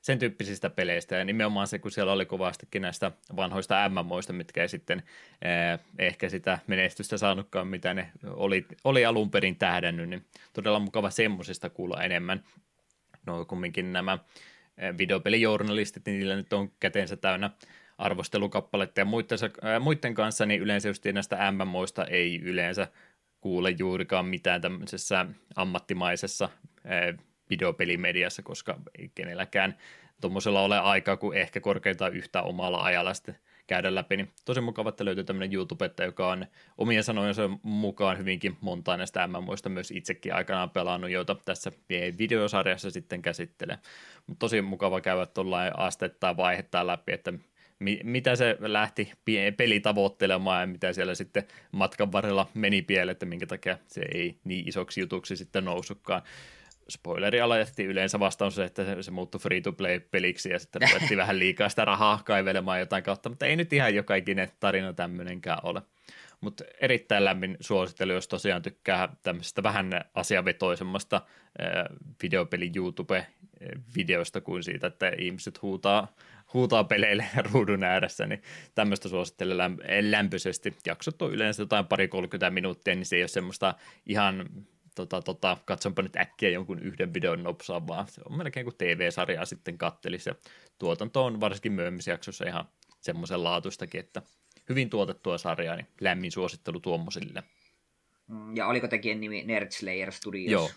sen 0.02 0.20
tyyppisistä 0.20 0.70
peleistä 0.70 1.16
ja 1.16 1.26
nimenomaan 1.26 1.68
se, 1.68 1.80
kun 1.80 1.92
siellä 1.92 2.12
oli 2.12 2.26
kovastikin 2.26 2.82
näistä 2.82 3.12
vanhoista 3.36 3.90
MMOista, 3.90 4.34
mitkä 4.34 4.62
ei 4.62 4.70
sitten 4.70 5.04
eh, 5.42 5.80
ehkä 6.00 6.30
sitä 6.30 6.60
menestystä 6.68 7.18
saanutkaan, 7.18 7.68
mitä 7.68 7.94
ne 7.94 8.12
oli, 8.26 8.66
oli 8.84 9.06
alun 9.06 9.32
perin 9.32 9.56
tähdännyt, 9.56 10.10
niin 10.10 10.26
todella 10.54 10.80
mukava 10.80 11.10
semmoisista 11.10 11.70
kuulla 11.70 12.04
enemmän. 12.04 12.44
No 13.26 13.46
kumminkin 13.46 13.94
nämä 13.94 14.20
eh, 14.78 14.98
videopelijournalistit, 14.98 16.06
niin 16.06 16.20
niillä 16.20 16.36
nyt 16.36 16.54
on 16.54 16.72
käteensä 16.80 17.16
täynnä 17.16 17.50
arvostelukappaletta 17.98 19.02
ja 19.02 19.06
muiden, 19.06 19.38
äh, 19.44 19.82
muiden 19.82 20.14
kanssa, 20.14 20.46
niin 20.46 20.62
yleensä 20.62 20.88
just 20.88 21.06
näistä 21.06 21.52
MMOista 21.52 22.06
ei 22.06 22.40
yleensä 22.44 22.88
kuule 23.44 23.70
juurikaan 23.70 24.26
mitään 24.26 24.62
tämmöisessä 24.62 25.26
ammattimaisessa 25.56 26.50
videopelimediassa, 27.50 28.44
koska 28.44 28.80
ei 29.00 29.12
kenelläkään 29.16 29.78
tuommoisella 30.22 30.62
ole 30.62 30.80
aikaa 30.80 31.18
kuin 31.18 31.38
ehkä 31.38 31.60
korkeintaan 31.60 32.14
yhtä 32.14 32.42
omalla 32.42 32.84
ajalla 32.84 33.14
sitten 33.14 33.36
käydä 33.68 33.96
läpi, 33.96 34.18
niin 34.18 34.32
tosi 34.46 34.62
mukava, 34.62 34.90
että 34.90 35.06
löytyy 35.06 35.24
tämmöinen 35.24 35.54
youtube 35.54 35.92
joka 36.06 36.28
on 36.28 36.46
omien 36.78 37.04
sanojensa 37.04 37.50
mukaan 37.64 38.18
hyvinkin 38.18 38.58
montaa 38.62 38.98
näistä 38.98 39.28
MMOista 39.28 39.70
myös 39.70 39.92
itsekin 39.92 40.34
aikanaan 40.34 40.70
pelannut, 40.70 41.10
joita 41.10 41.36
tässä 41.46 41.72
videosarjassa 42.18 42.92
sitten 42.92 43.22
käsittelee. 43.22 43.78
Mutta 44.28 44.40
tosi 44.40 44.62
mukava 44.62 45.02
käydä 45.02 45.26
tuollain 45.26 45.80
astetta 45.80 46.38
vaihetta 46.38 46.88
läpi, 46.88 47.14
että 47.14 47.34
mitä 48.04 48.36
se 48.36 48.58
lähti 48.60 49.12
peli 49.58 49.80
tavoittelemaan 49.80 50.62
ja 50.62 50.68
mitä 50.68 50.94
siellä 50.94 51.16
sitten 51.16 51.44
matkan 51.72 52.12
varrella 52.12 52.50
meni 52.54 52.82
pieleen, 52.82 53.12
että 53.12 53.26
minkä 53.26 53.46
takia 53.46 53.78
se 53.88 54.02
ei 54.14 54.38
niin 54.44 54.68
isoksi 54.68 55.02
jutuksi 55.02 55.36
sitten 55.36 55.66
noussutkaan. 55.66 56.22
Spoileri 56.90 57.42
alajasti 57.42 57.84
yleensä 57.84 58.20
vastaus 58.20 58.56
se, 58.56 58.64
että 58.64 59.02
se, 59.02 59.12
muuttui 59.12 59.42
free-to-play-peliksi 59.42 60.50
ja 60.50 60.60
sitten 60.60 60.82
ruvettiin 60.82 61.18
vähän 61.18 61.40
liikaa 61.40 61.70
sitä 61.70 61.86
rahaa 61.86 62.22
kaivelemaan 62.26 62.80
jotain 62.80 63.04
kautta, 63.04 63.30
mutta 63.30 63.46
ei 63.46 63.56
nyt 63.56 63.74
ihan 63.74 63.96
joka 63.96 64.16
ikinen 64.16 64.52
tarina 64.60 64.94
tämmöinenkään 64.94 65.60
ole. 65.64 65.82
Mutta 66.42 66.64
erittäin 66.82 67.26
lämmin 67.26 67.58
suosittelu, 67.60 68.12
jos 68.12 68.28
tosiaan 68.28 68.62
tykkää 68.62 69.16
tämmöisestä 69.24 69.64
vähän 69.64 69.90
asiavetoisemmasta 70.14 71.22
videopeli 72.24 72.72
YouTube-videosta 72.76 74.42
kuin 74.42 74.64
siitä, 74.64 74.88
että 74.88 75.12
ihmiset 75.18 75.62
huutaa 75.62 76.16
huutaa 76.54 76.84
peleille 76.84 77.26
ruudun 77.52 77.84
ääressä, 77.84 78.26
niin 78.26 78.42
tämmöistä 78.76 79.10
suosittelen 79.10 79.58
lämpöisesti. 80.00 80.74
Jaksot 80.86 81.22
on 81.22 81.34
yleensä 81.34 81.62
jotain 81.62 81.88
pari 81.88 82.08
30 82.08 82.50
minuuttia, 82.50 82.96
niin 82.96 83.06
se 83.06 83.16
ei 83.16 83.22
ole 83.22 83.28
semmoista 83.28 83.76
ihan 84.06 84.50
tota, 84.96 85.22
tota, 85.22 85.58
katsonpa 85.66 86.02
nyt 86.02 86.16
äkkiä 86.16 86.50
jonkun 86.50 86.80
yhden 86.80 87.14
videon 87.14 87.44
nopsaa, 87.44 87.88
vaan 87.88 88.08
se 88.08 88.22
on 88.30 88.38
melkein 88.38 88.66
kuin 88.66 88.78
TV-sarjaa 88.78 89.46
sitten 89.46 89.78
kattelisi. 89.78 90.30
Ja 90.30 90.36
tuotanto 90.80 91.26
on 91.26 91.40
varsinkin 91.40 91.72
myöhemmissä 91.72 92.12
jaksossa 92.12 92.46
ihan 92.46 92.66
semmoisen 93.02 93.44
laatuistakin, 93.44 94.00
että 94.00 94.22
hyvin 94.70 94.90
tuotettua 94.90 95.38
sarjaa, 95.38 95.76
niin 95.76 95.88
lämmin 96.02 96.32
suosittelu 96.32 96.80
tuommoisille. 96.80 97.44
Mm, 98.28 98.58
ja 98.58 98.68
oliko 98.68 98.88
tekijän 98.88 99.22
nimi 99.22 99.44
Nerd 99.44 99.72
Slayer 99.72 100.12
Studios? 100.12 100.52
Joo, 100.52 100.70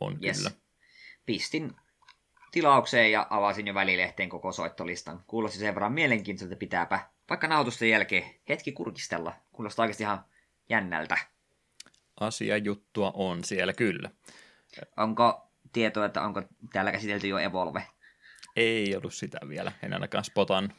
on 0.00 0.18
yes. 0.24 0.36
kyllä. 0.36 0.50
Pistin 1.26 1.72
tilaukseen 2.50 3.12
ja 3.12 3.26
avasin 3.30 3.66
jo 3.66 3.74
välilehteen 3.74 4.28
koko 4.28 4.52
soittolistan. 4.52 5.24
Kuulosti 5.26 5.58
sen 5.58 5.74
verran 5.74 5.92
mielenkiintoiselta 5.92 6.56
pitääpä 6.56 7.00
vaikka 7.30 7.46
nautusten 7.46 7.90
jälkeen 7.90 8.24
hetki 8.48 8.72
kurkistella. 8.72 9.34
Kuulostaa 9.52 9.82
oikeasti 9.82 10.02
ihan 10.02 10.24
jännältä. 10.68 11.16
asiajuttua 12.20 13.10
on 13.14 13.44
siellä 13.44 13.72
kyllä. 13.72 14.10
Onko 14.96 15.50
tietoa, 15.72 16.06
että 16.06 16.22
onko 16.22 16.42
täällä 16.72 16.92
käsitelty 16.92 17.28
jo 17.28 17.38
Evolve? 17.38 17.86
Ei 18.56 18.96
ollut 18.96 19.14
sitä 19.14 19.38
vielä, 19.48 19.72
en 19.82 19.92
ainakaan 19.92 20.24
spotan. 20.24 20.72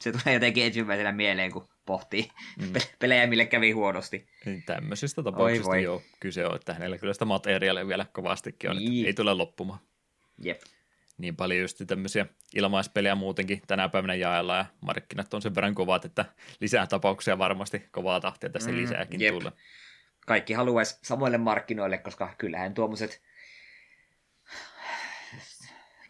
Se 0.00 0.12
tulee 0.12 0.34
jotenkin 0.34 0.64
ensimmäisenä 0.64 1.12
mieleen, 1.12 1.52
kun 1.52 1.68
pohtii 1.86 2.28
mm. 2.60 2.72
pelejä, 2.98 3.26
mille 3.26 3.46
kävi 3.46 3.70
huonosti. 3.72 4.26
Niin 4.46 4.62
tämmöisistä 4.62 5.22
tapauksista 5.22 5.70
Oi, 5.70 5.82
jo 5.82 6.02
kyse 6.20 6.46
on, 6.46 6.56
että 6.56 6.74
hänellä 6.74 6.98
kyllä 6.98 7.12
sitä 7.12 7.24
materiaalia 7.24 7.88
vielä 7.88 8.06
kovastikin 8.12 8.70
on, 8.70 8.76
niin. 8.76 9.06
ei 9.06 9.14
tule 9.14 9.34
loppumaan. 9.34 9.78
Jep. 10.42 10.60
Niin 11.18 11.36
paljon 11.36 11.60
just 11.60 11.82
tämmöisiä 11.86 12.26
ilmaispelejä 12.54 13.14
muutenkin 13.14 13.62
tänä 13.66 13.88
päivänä 13.88 14.14
jaellaan 14.14 14.58
ja 14.58 14.66
markkinat 14.80 15.34
on 15.34 15.42
sen 15.42 15.54
verran 15.54 15.74
kovat, 15.74 16.04
että 16.04 16.24
lisää 16.60 16.86
tapauksia 16.86 17.38
varmasti 17.38 17.88
kovaa 17.90 18.20
tahtia 18.20 18.50
tässä 18.50 18.70
mm, 18.70 18.76
lisääkin 18.76 19.20
jep. 19.20 19.34
tulla. 19.34 19.52
Kaikki 20.26 20.52
haluaisi 20.52 20.98
samoille 21.02 21.38
markkinoille, 21.38 21.98
koska 21.98 22.34
kyllähän 22.38 22.74
tuommoiset 22.74 23.22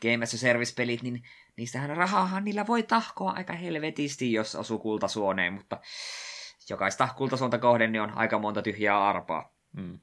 Game 0.03 0.23
as 0.23 0.35
a 0.35 0.39
Service-pelit, 0.39 1.03
niin 1.03 1.23
niistähän 1.57 1.97
rahahan 1.97 2.45
niillä 2.45 2.67
voi 2.67 2.83
tahkoa 2.83 3.31
aika 3.31 3.53
helvetisti, 3.53 4.33
jos 4.33 4.57
asuu 4.57 4.79
kultasuoneen, 4.79 5.53
mutta 5.53 5.81
jokaista 6.71 7.09
kultasuonta 7.17 7.59
kohden 7.59 7.93
niin 7.93 8.03
on 8.03 8.11
aika 8.17 8.39
monta 8.39 8.63
tyhjää 8.63 9.09
arpaa. 9.09 9.55
Mm. 9.73 9.99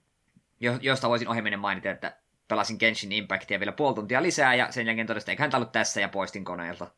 Jo, 0.59 0.77
josta 0.81 1.09
voisin 1.09 1.27
ohimennen 1.27 1.59
mainita, 1.59 1.89
että 1.89 2.20
pelasin 2.51 2.77
Genshin 2.79 3.11
Impactia 3.11 3.59
vielä 3.59 3.71
puoli 3.71 3.95
tuntia 3.95 4.23
lisää, 4.23 4.55
ja 4.55 4.71
sen 4.71 4.87
jälkeen 4.87 5.07
todesta, 5.07 5.31
eikä 5.31 5.49
ollut 5.53 5.71
tässä, 5.71 6.01
ja 6.01 6.09
poistin 6.09 6.45
koneelta 6.45 6.91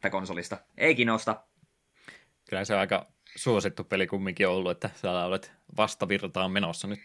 tai 0.00 0.10
konsolista. 0.10 0.56
Ei 0.76 0.94
kiinnosta. 0.94 1.44
Kyllä 2.50 2.64
se 2.64 2.74
on 2.74 2.80
aika 2.80 3.06
suosittu 3.36 3.84
peli 3.84 4.06
kumminkin 4.06 4.48
ollut, 4.48 4.70
että 4.70 4.90
sä 4.94 5.24
olet 5.24 5.52
vastavirtaan 5.76 6.50
menossa 6.50 6.88
nyt. 6.88 7.00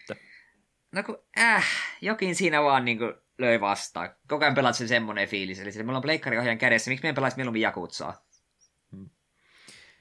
No 0.92 1.02
kun, 1.02 1.18
äh, 1.38 1.64
jokin 2.00 2.34
siinä 2.34 2.62
vaan 2.62 2.84
niin 2.84 2.98
kuin 2.98 3.14
löi 3.38 3.60
vastaan. 3.60 4.14
Koko 4.28 4.44
ajan 4.44 4.54
pelaat 4.54 4.76
sen 4.76 4.88
semmoinen 4.88 5.28
fiilis. 5.28 5.60
Eli 5.60 5.70
meillä 5.72 5.96
on 5.96 6.02
pleikkariohjaajan 6.02 6.58
kädessä. 6.58 6.90
Miksi 6.90 7.02
meidän 7.02 7.14
pelaisi 7.14 7.36
mieluummin 7.36 7.62
Jakutsaa? 7.62 8.26
Hmm. 8.90 9.10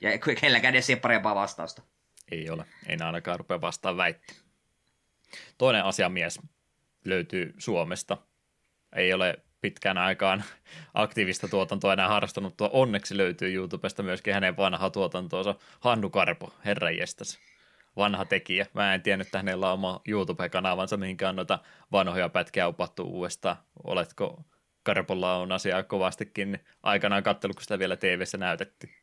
Ja 0.01 0.11
kellä 0.41 0.59
kädessä 0.59 0.93
ei 0.93 0.95
ole 0.95 1.01
parempaa 1.01 1.35
vastausta. 1.35 1.81
Ei 2.31 2.49
ole. 2.49 2.65
Ei 2.87 2.97
ainakaan 3.05 3.39
rupea 3.39 3.61
vastaan 3.61 3.97
väittää. 3.97 4.35
Toinen 5.57 5.85
asiamies 5.85 6.39
löytyy 7.05 7.53
Suomesta. 7.57 8.17
Ei 8.95 9.13
ole 9.13 9.39
pitkään 9.61 9.97
aikaan 9.97 10.43
aktiivista 10.93 11.47
tuotantoa 11.47 11.93
enää 11.93 12.07
harrastanut. 12.07 12.57
Tuo 12.57 12.69
onneksi 12.73 13.17
löytyy 13.17 13.53
YouTubesta 13.53 14.03
myöskin 14.03 14.33
hänen 14.33 14.57
vanha 14.57 14.89
tuotantoonsa 14.89 15.55
Hannu 15.79 16.09
Karpo, 16.09 16.53
herranjestas 16.65 17.39
vanha 17.97 18.25
tekijä. 18.25 18.65
Mä 18.73 18.93
en 18.93 19.01
tiennyt, 19.01 19.27
että 19.27 19.37
hänellä 19.37 19.67
on 19.67 19.73
oma 19.73 20.01
YouTube-kanavansa, 20.07 20.97
mihinkään 20.97 21.35
noita 21.35 21.59
vanhoja 21.91 22.29
pätkiä 22.29 22.67
upattu 22.67 23.03
uudestaan. 23.03 23.57
Oletko 23.83 24.43
Karpolla 24.83 25.37
on 25.37 25.51
asiaa 25.51 25.83
kovastikin 25.83 26.59
aikanaan 26.83 27.23
katsellut, 27.23 27.55
kun 27.55 27.63
sitä 27.63 27.79
vielä 27.79 27.95
tv 27.95 28.23
näytettiin? 28.37 28.93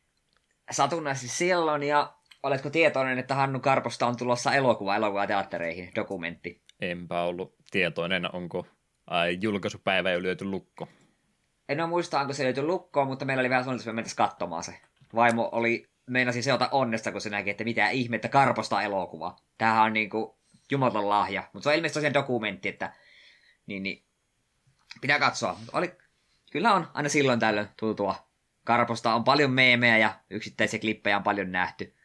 Satunnaisesti 0.71 1.37
silloin, 1.37 1.83
ja 1.83 2.13
oletko 2.43 2.69
tietoinen, 2.69 3.19
että 3.19 3.35
Hannu 3.35 3.59
Karposta 3.59 4.07
on 4.07 4.17
tulossa 4.17 4.53
elokuva 4.53 4.95
elokuvateattereihin, 4.95 5.91
dokumentti? 5.95 6.62
Enpä 6.91 7.21
ollut 7.21 7.55
tietoinen, 7.71 8.35
onko 8.35 8.67
ai, 9.07 9.37
julkaisupäivä 9.41 10.11
jo 10.11 10.21
lyöty 10.21 10.45
lukko. 10.45 10.87
En 11.69 11.79
ole 11.79 11.89
muista, 11.89 12.19
onko 12.19 12.33
se 12.33 12.43
löyty 12.43 12.61
lukkoon, 12.61 13.07
mutta 13.07 13.25
meillä 13.25 13.41
oli 13.41 13.49
vähän 13.49 13.63
suunnitelma, 13.63 14.01
että 14.01 14.13
katsomaan 14.15 14.63
se. 14.63 14.79
Vaimo 15.15 15.49
oli 15.51 15.89
meinasi 16.07 16.41
seota 16.41 16.69
onnesta, 16.71 17.11
kun 17.11 17.21
se 17.21 17.29
näki, 17.29 17.49
että 17.49 17.63
mitä 17.63 17.89
ihmettä 17.89 18.27
Karposta 18.27 18.81
elokuva. 18.81 19.35
Tämähän 19.57 19.83
on 19.83 19.93
niinku 19.93 20.37
jumalaton 20.71 21.09
lahja. 21.09 21.43
Mutta 21.53 21.63
se 21.63 21.69
on 21.69 21.75
ilmeisesti 21.75 21.97
tosiaan 21.97 22.13
dokumentti, 22.13 22.69
että 22.69 22.93
niin, 23.65 23.83
niin, 23.83 24.03
pitää 25.01 25.19
katsoa. 25.19 25.57
Oli, 25.73 25.91
kyllä 26.51 26.73
on 26.73 26.87
aina 26.93 27.09
silloin 27.09 27.39
tällöin 27.39 27.67
tutua. 27.79 28.15
Karposta 28.63 29.13
on 29.13 29.23
paljon 29.23 29.51
meemejä 29.51 29.97
ja 29.97 30.19
yksittäisiä 30.29 30.79
klippejä 30.79 31.17
on 31.17 31.23
paljon 31.23 31.51
nähty. 31.51 31.95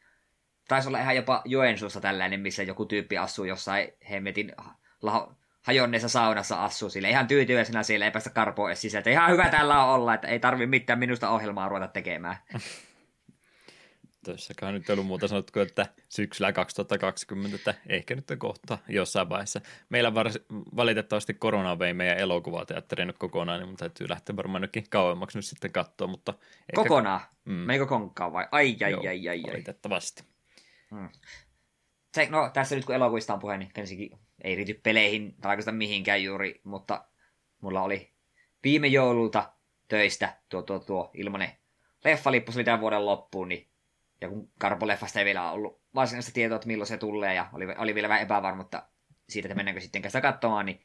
Taisi 0.68 0.88
olla 0.88 1.00
ihan 1.00 1.16
jopa 1.16 1.42
Joensuussa 1.44 2.00
tällainen, 2.00 2.40
missä 2.40 2.62
joku 2.62 2.85
tyyppi 2.87 3.18
asuu 3.18 3.44
jossain 3.44 3.92
hemmetin 4.11 4.52
laho, 5.02 5.33
hajonneessa 5.62 6.09
saunassa 6.09 6.64
asuu 6.64 6.90
sille. 6.90 7.11
Ihan 7.11 7.26
tyytyväisenä 7.26 7.83
siellä, 7.83 8.04
ei 8.04 8.11
päästä 8.11 8.31
karpoa 8.31 8.68
edes 8.68 8.81
sisältä. 8.81 9.11
Ihan 9.11 9.31
hyvä 9.31 9.48
tällä 9.48 9.85
on 9.85 9.94
olla, 9.94 10.14
että 10.14 10.28
ei 10.28 10.38
tarvi 10.38 10.66
mitään 10.66 10.98
minusta 10.98 11.31
ohjelmaa 11.31 11.68
ruveta 11.68 11.88
tekemään. 11.88 12.37
Tässäkään 14.24 14.74
nyt 14.74 14.90
ei 14.90 14.92
ollut 14.92 15.07
muuta 15.07 15.28
sanottu, 15.28 15.61
että 15.61 15.87
syksyllä 16.09 16.52
2020, 16.52 17.57
että 17.57 17.74
ehkä 17.87 18.14
nyt 18.14 18.33
kohta 18.38 18.78
jossain 18.88 19.28
vaiheessa. 19.28 19.61
Meillä 19.88 20.14
var, 20.14 20.31
valitettavasti 20.76 21.35
korona 21.35 21.78
vei 21.78 21.94
meidän 21.94 22.18
elokuvateatterin 22.18 23.07
nyt 23.07 23.18
kokonaan, 23.18 23.61
niin 23.61 23.68
mun 23.68 23.76
täytyy 23.76 24.09
lähteä 24.09 24.37
varmaan 24.37 24.62
nytkin 24.62 24.85
kauemmaksi 24.90 25.38
nyt 25.38 25.44
sitten 25.44 25.72
katsoa, 25.72 26.07
mutta... 26.07 26.33
Ehkä... 26.33 26.74
Kokonaan? 26.74 27.20
Mm. 27.44 27.52
Meikö 27.52 27.87
konkaan 27.87 28.33
vai? 28.33 28.46
Ai, 28.52 28.76
ai, 28.85 28.90
Joo, 28.90 29.00
ai, 29.00 29.09
ai, 29.09 29.28
ai. 29.28 29.42
valitettavasti. 29.42 30.24
Hmm. 30.90 31.09
Se, 32.14 32.29
no, 32.31 32.51
tässä 32.53 32.77
nyt 32.77 32.85
kun 32.85 32.94
elokuvista 32.94 33.35
on 33.35 33.40
puhe, 33.40 33.59
niin 33.59 33.70
ensinnäkin 33.77 34.18
ei 34.44 34.57
riity 34.57 34.74
peleihin 34.74 35.35
tai 35.40 35.51
oikeastaan 35.51 35.77
mihinkään 35.77 36.22
juuri, 36.22 36.61
mutta 36.64 37.05
mulla 37.61 37.83
oli 37.83 38.12
viime 38.64 38.87
joululta 38.87 39.53
töistä 39.88 40.37
tuo, 40.48 40.62
tuo, 40.62 40.79
tuo 40.79 41.11
ilmanen 41.14 41.53
leffalippu, 42.05 42.53
se 42.53 42.59
oli 42.59 42.64
tämän 42.64 42.81
vuoden 42.81 43.07
loppuun, 43.07 43.48
niin 43.48 43.68
ja 44.20 44.29
kun 44.29 44.53
Karpo-leffasta 44.59 45.18
ei 45.18 45.24
vielä 45.24 45.51
ollut 45.51 45.81
varsinaista 45.94 46.33
tietoa, 46.33 46.57
että 46.57 46.66
milloin 46.66 46.87
se 46.87 46.96
tulee, 46.96 47.35
ja 47.35 47.48
oli, 47.53 47.64
oli 47.79 47.94
vielä 47.94 48.09
vähän 48.09 48.22
epävarmuutta 48.22 48.83
siitä, 49.29 49.46
että 49.46 49.57
mennäänkö 49.57 49.81
sitten 49.81 50.03
sitä 50.03 50.20
katsomaan, 50.20 50.66
niin 50.66 50.83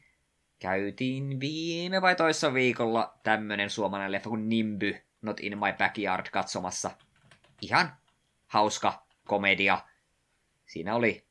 käytiin 0.59 1.39
viime 1.39 2.01
vai 2.01 2.15
toissa 2.15 2.53
viikolla 2.53 3.19
tämmönen 3.23 3.69
suomalainen 3.69 4.11
leffa 4.11 4.29
kuin 4.29 4.49
Nimby, 4.49 4.95
Not 5.23 5.39
in 5.39 5.57
my 5.57 5.73
backyard, 5.77 6.25
katsomassa. 6.31 6.91
Ihan 7.61 7.97
hauska 8.47 9.05
komedia. 9.27 9.79
Siinä 10.73 10.95
oli 10.95 11.25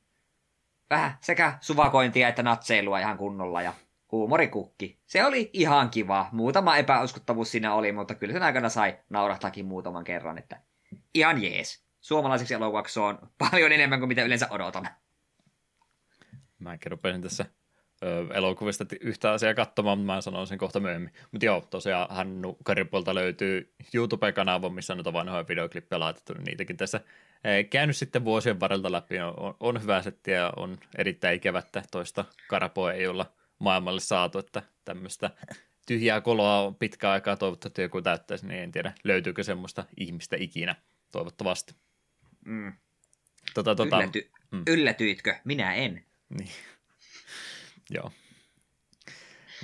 vähän 0.91 1.19
sekä 1.21 1.59
suvakointia 1.61 2.29
että 2.29 2.43
natseilua 2.43 2.99
ihan 2.99 3.19
kunnolla 3.19 3.63
ja 3.63 3.75
huumorikukki. 4.13 4.99
Se 5.07 5.25
oli 5.25 5.51
ihan 5.53 5.91
kiva. 5.91 6.29
Muutama 6.33 6.77
epäuskottavuus 6.77 7.51
siinä 7.51 7.75
oli, 7.75 7.93
mutta 7.93 8.15
kyllä 8.15 8.33
sen 8.33 8.43
aikana 8.43 8.69
sai 8.69 8.99
naurahtakin 9.11 9.67
muutaman 9.67 10.05
kerran, 10.05 10.39
että 10.39 10.61
ihan 11.15 11.43
jees 11.43 11.85
suomalaiseksi 12.01 12.55
elokuvaksi 12.55 13.01
on 13.01 13.19
paljon 13.39 13.73
enemmän 13.73 13.99
kuin 13.99 14.09
mitä 14.09 14.25
yleensä 14.25 14.47
odotan. 14.51 14.89
Mäkin 16.59 16.93
rupesin 16.93 17.23
tässä 17.23 17.47
elokuvista 18.35 18.85
yhtä 19.01 19.33
asiaa 19.33 19.55
katsomaan, 19.55 19.99
mutta 19.99 20.13
mä 20.13 20.21
sanon 20.21 20.47
sen 20.47 20.59
kohta 20.59 20.81
myöhemmin. 20.81 21.13
Mutta 21.33 21.47
joo, 21.47 21.61
tosiaan 21.61 22.07
Hannu 22.11 22.57
Karipolta 22.65 23.15
löytyy 23.15 23.75
YouTube-kanava, 23.95 24.69
missä 24.69 24.93
on 24.93 24.97
noita 24.97 25.13
vanhoja 25.13 25.49
videoklippejä 25.49 26.01
laitettu, 26.01 26.33
niin 26.33 26.45
niitäkin 26.45 26.77
tässä 26.77 27.01
käynyt 27.71 27.97
sitten 27.97 28.25
vuosien 28.25 28.61
varrelta 28.61 28.93
läpi. 28.93 29.21
On, 29.21 29.57
on 29.61 29.83
hyvä 29.83 30.03
setti 30.03 30.31
ja 30.31 30.53
on 30.57 30.79
erittäin 30.99 31.37
ikävä, 31.37 31.59
että 31.59 31.83
toista 31.91 32.25
Karapoa 32.49 32.93
ei 32.93 33.07
olla 33.07 33.33
maailmalle 33.59 34.01
saatu, 34.01 34.39
että 34.39 34.63
tämmöistä 34.85 35.31
tyhjää 35.87 36.21
koloa 36.21 36.61
on 36.61 36.75
pitkä 36.75 37.11
aikaa 37.11 37.37
toivottavasti 37.37 37.83
joku 37.83 38.03
täyttäisi, 38.03 38.47
niin 38.47 38.63
en 38.63 38.73
tiedä 38.73 38.93
löytyykö 39.05 39.43
semmoista 39.43 39.85
ihmistä 39.97 40.37
ikinä, 40.41 40.77
toivottavasti. 41.13 41.75
Mm. 42.45 42.73
Tota, 43.55 43.75
tota, 43.75 43.97
Ylläty, 43.97 44.31
mm. 44.51 44.63
Yllätyitkö? 44.67 45.37
Minä 45.45 45.75
en. 45.75 46.05
Niin. 46.29 46.51
Joo. 47.95 48.13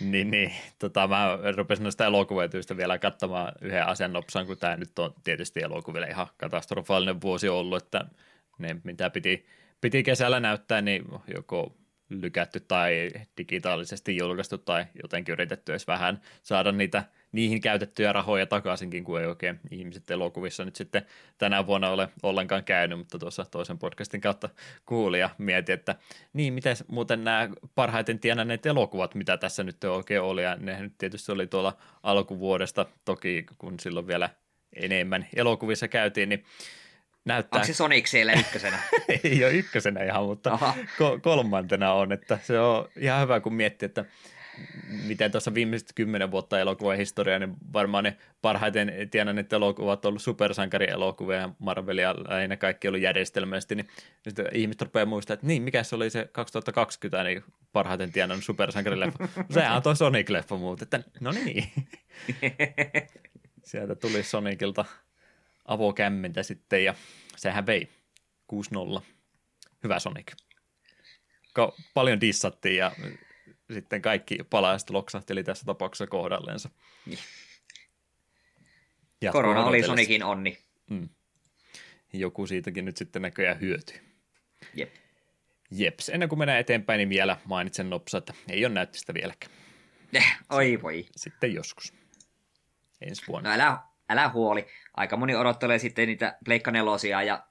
Niin, 0.00 0.30
niin. 0.30 0.52
Tota, 0.78 1.08
mä 1.08 1.38
rupesin 1.56 1.82
noista 1.82 2.04
elokuvatyistä 2.04 2.76
vielä 2.76 2.98
katsomaan 2.98 3.52
yhden 3.60 3.86
asian 3.86 4.12
nopsaan, 4.12 4.46
kun 4.46 4.58
tämä 4.58 4.76
nyt 4.76 4.98
on 4.98 5.14
tietysti 5.24 5.60
elokuville 5.60 6.06
ihan 6.06 6.26
katastrofaalinen 6.36 7.20
vuosi 7.20 7.48
ollut, 7.48 7.82
että 7.82 8.04
ne 8.58 8.76
mitä 8.84 9.10
piti, 9.10 9.46
piti 9.80 10.02
kesällä 10.02 10.40
näyttää, 10.40 10.82
niin 10.82 11.04
joko 11.34 11.76
lykätty 12.08 12.60
tai 12.60 13.10
digitaalisesti 13.38 14.16
julkaistu 14.16 14.58
tai 14.58 14.84
jotenkin 15.02 15.32
yritetty 15.32 15.72
edes 15.72 15.86
vähän 15.86 16.20
saada 16.42 16.72
niitä 16.72 17.04
niihin 17.32 17.60
käytettyjä 17.60 18.12
rahoja 18.12 18.46
takaisinkin, 18.46 19.04
kun 19.04 19.20
ei 19.20 19.26
oikein 19.26 19.60
ihmiset 19.70 20.10
elokuvissa 20.10 20.64
nyt 20.64 20.76
sitten 20.76 21.06
tänä 21.38 21.66
vuonna 21.66 21.90
ole 21.90 22.08
ollenkaan 22.22 22.64
käynyt, 22.64 22.98
mutta 22.98 23.18
tuossa 23.18 23.44
toisen 23.44 23.78
podcastin 23.78 24.20
kautta 24.20 24.48
kuuli 24.86 25.20
ja 25.20 25.30
mietin, 25.38 25.72
että 25.72 25.94
niin, 26.32 26.54
miten 26.54 26.76
muuten 26.86 27.24
nämä 27.24 27.48
parhaiten 27.74 28.18
tienanneet 28.18 28.66
elokuvat, 28.66 29.14
mitä 29.14 29.36
tässä 29.36 29.64
nyt 29.64 29.84
oikein 29.84 30.20
oli, 30.20 30.42
ja 30.42 30.56
ne 30.60 30.82
nyt 30.82 30.98
tietysti 30.98 31.32
oli 31.32 31.46
tuolla 31.46 31.76
alkuvuodesta, 32.02 32.86
toki 33.04 33.46
kun 33.58 33.80
silloin 33.80 34.06
vielä 34.06 34.30
enemmän 34.72 35.26
elokuvissa 35.36 35.88
käytiin, 35.88 36.28
niin 36.28 36.44
näyttää... 37.28 37.58
Onko 37.58 37.66
se 37.66 37.74
Sonic 37.74 38.06
siellä 38.06 38.32
ykkösenä? 38.32 38.78
ei 39.24 39.44
ole 39.44 39.52
ykkösenä 39.52 40.04
ihan, 40.04 40.24
mutta 40.24 40.58
ko- 40.84 41.20
kolmantena 41.20 41.92
on, 41.92 42.12
että 42.12 42.38
se 42.42 42.60
on 42.60 42.88
ihan 42.96 43.22
hyvä, 43.22 43.40
kun 43.40 43.54
miettii, 43.54 43.86
että 43.86 44.04
miten 45.06 45.30
tuossa 45.30 45.54
viimeiset 45.54 45.92
kymmenen 45.94 46.30
vuotta 46.30 46.60
elokuvan 46.60 46.96
historiaa, 46.96 47.38
niin 47.38 47.54
varmaan 47.72 48.04
ne 48.04 48.16
parhaiten 48.42 48.92
tienanneet 49.10 49.52
elokuvat 49.52 50.04
on 50.04 50.08
ollut 50.08 50.22
supersankarielokuvia 50.22 51.38
ja 51.38 51.50
Marvelia 51.58 52.14
lähinnä 52.28 52.56
kaikki 52.56 52.88
ollut 52.88 53.00
järjestelmällisesti, 53.00 53.74
niin 53.74 53.88
sitten 54.24 54.46
ihmiset 54.52 54.82
rupeaa 54.82 55.06
muistaa, 55.06 55.34
että 55.34 55.46
niin, 55.46 55.62
mikä 55.62 55.82
se 55.82 55.96
oli 55.96 56.10
se 56.10 56.28
2020 56.32 57.24
niin 57.24 57.44
parhaiten 57.72 58.12
tienannut 58.12 58.44
supersankarileffa. 58.44 59.28
Sehän 59.50 59.76
on 59.76 59.82
tuo 59.82 59.92
Sonic-leffa 59.92 60.58
muuten, 60.58 60.84
että 60.84 61.02
no 61.20 61.32
niin. 61.32 61.64
Sieltä 63.64 63.94
tuli 63.94 64.22
Sonicilta 64.22 64.84
avokämmentä 65.68 66.42
sitten 66.42 66.84
ja 66.84 66.94
sehän 67.36 67.66
vei 67.66 67.88
6-0. 68.98 69.02
Hyvä 69.84 69.98
Sonic. 69.98 70.32
Ka- 71.52 71.72
paljon 71.94 72.20
dissattiin 72.20 72.76
ja 72.76 72.92
sitten 73.72 74.02
kaikki 74.02 74.38
palaiset 74.50 74.90
loksahteli 74.90 75.44
tässä 75.44 75.64
tapauksessa 75.64 76.06
kohdallensa. 76.06 76.70
Ja 79.20 79.32
Korona 79.32 79.64
oli 79.64 79.82
Sonicin 79.82 80.24
onni. 80.24 80.58
Mm. 80.90 81.08
Joku 82.12 82.46
siitäkin 82.46 82.84
nyt 82.84 82.96
sitten 82.96 83.22
näköjään 83.22 83.60
hyötyy. 83.60 83.96
Jep. 84.74 84.94
Jeps. 85.70 86.08
Ennen 86.08 86.28
kuin 86.28 86.38
mennään 86.38 86.60
eteenpäin, 86.60 86.98
niin 86.98 87.08
vielä 87.08 87.36
mainitsen 87.44 87.90
nopsa, 87.90 88.18
että 88.18 88.34
ei 88.48 88.64
ole 88.64 88.74
näyttistä 88.74 89.14
vieläkään. 89.14 89.52
Eh, 90.12 90.38
oi 90.50 90.78
voi. 90.82 91.06
Sitten 91.16 91.54
joskus. 91.54 91.94
Ensi 93.00 93.22
vuonna. 93.28 93.48
No 93.48 93.54
älä, 93.54 93.78
älä 94.08 94.28
huoli. 94.28 94.66
Aika 94.96 95.16
moni 95.16 95.34
odottelee 95.34 95.78
sitten 95.78 96.08
niitä 96.08 96.38
Pleikka 96.44 96.70
nelosia 96.70 97.22
ja 97.22 97.46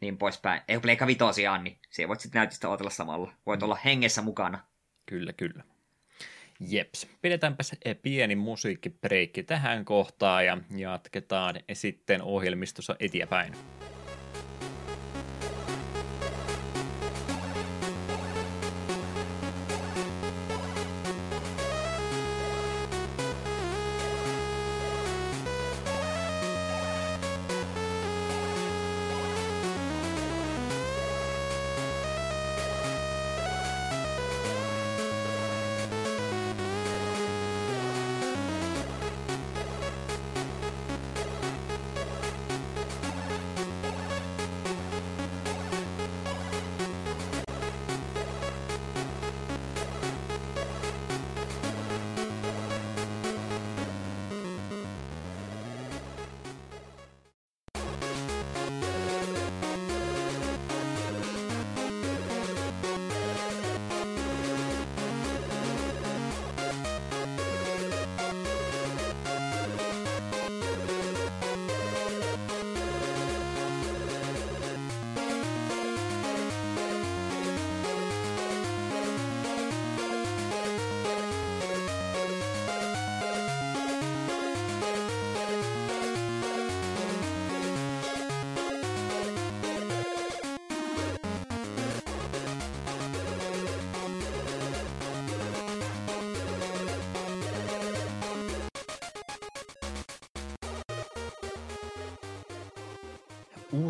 niin 0.00 0.18
poispäin. 0.18 0.62
Ei 0.68 0.80
Pleikka 0.80 1.06
vitosiaan, 1.06 1.64
niin 1.64 1.78
se 1.90 2.08
voit 2.08 2.20
sitten 2.20 2.38
näytistä 2.38 2.68
odotella 2.68 2.90
samalla. 2.90 3.32
Voit 3.46 3.60
mm. 3.60 3.64
olla 3.64 3.78
hengessä 3.84 4.22
mukana. 4.22 4.58
Kyllä, 5.06 5.32
kyllä. 5.32 5.64
Jeps. 6.60 7.08
Pidetäänpäs 7.22 7.76
pieni 8.02 8.36
musiikkibreikki 8.36 9.42
tähän 9.42 9.84
kohtaan 9.84 10.46
ja 10.46 10.58
jatketaan 10.76 11.54
sitten 11.72 12.22
ohjelmistossa 12.22 12.96
eteenpäin. 13.00 13.54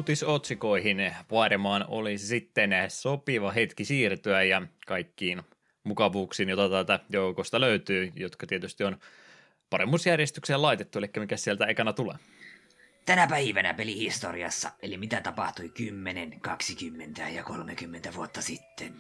Uutisotsikoihin 0.09 1.15
varmaan 1.31 1.85
olisi 1.89 2.27
sitten 2.27 2.71
sopiva 2.89 3.53
hetki 3.53 3.85
siirtyä 3.85 4.43
ja 4.43 4.63
kaikkiin 4.87 5.43
mukavuuksiin, 5.85 6.49
joita 6.49 6.69
täältä 6.69 7.01
joukosta 7.11 7.61
löytyy, 7.61 8.13
jotka 8.17 8.47
tietysti 8.47 8.85
on 8.85 8.99
paremmuusjärjestykseen 9.71 10.63
laitettu, 10.63 10.99
eli 10.99 11.11
mikä 11.19 11.37
sieltä 11.37 11.67
ekana 11.67 11.93
tulee. 11.93 12.17
Tänä 13.07 13.27
päivänä 13.27 13.75
pelihistoriassa, 13.75 14.71
eli 14.83 14.97
mitä 14.97 15.21
tapahtui 15.21 15.69
10, 15.69 16.41
20 16.41 17.29
ja 17.29 17.43
30 17.43 18.15
vuotta 18.15 18.43
sitten. 18.43 18.95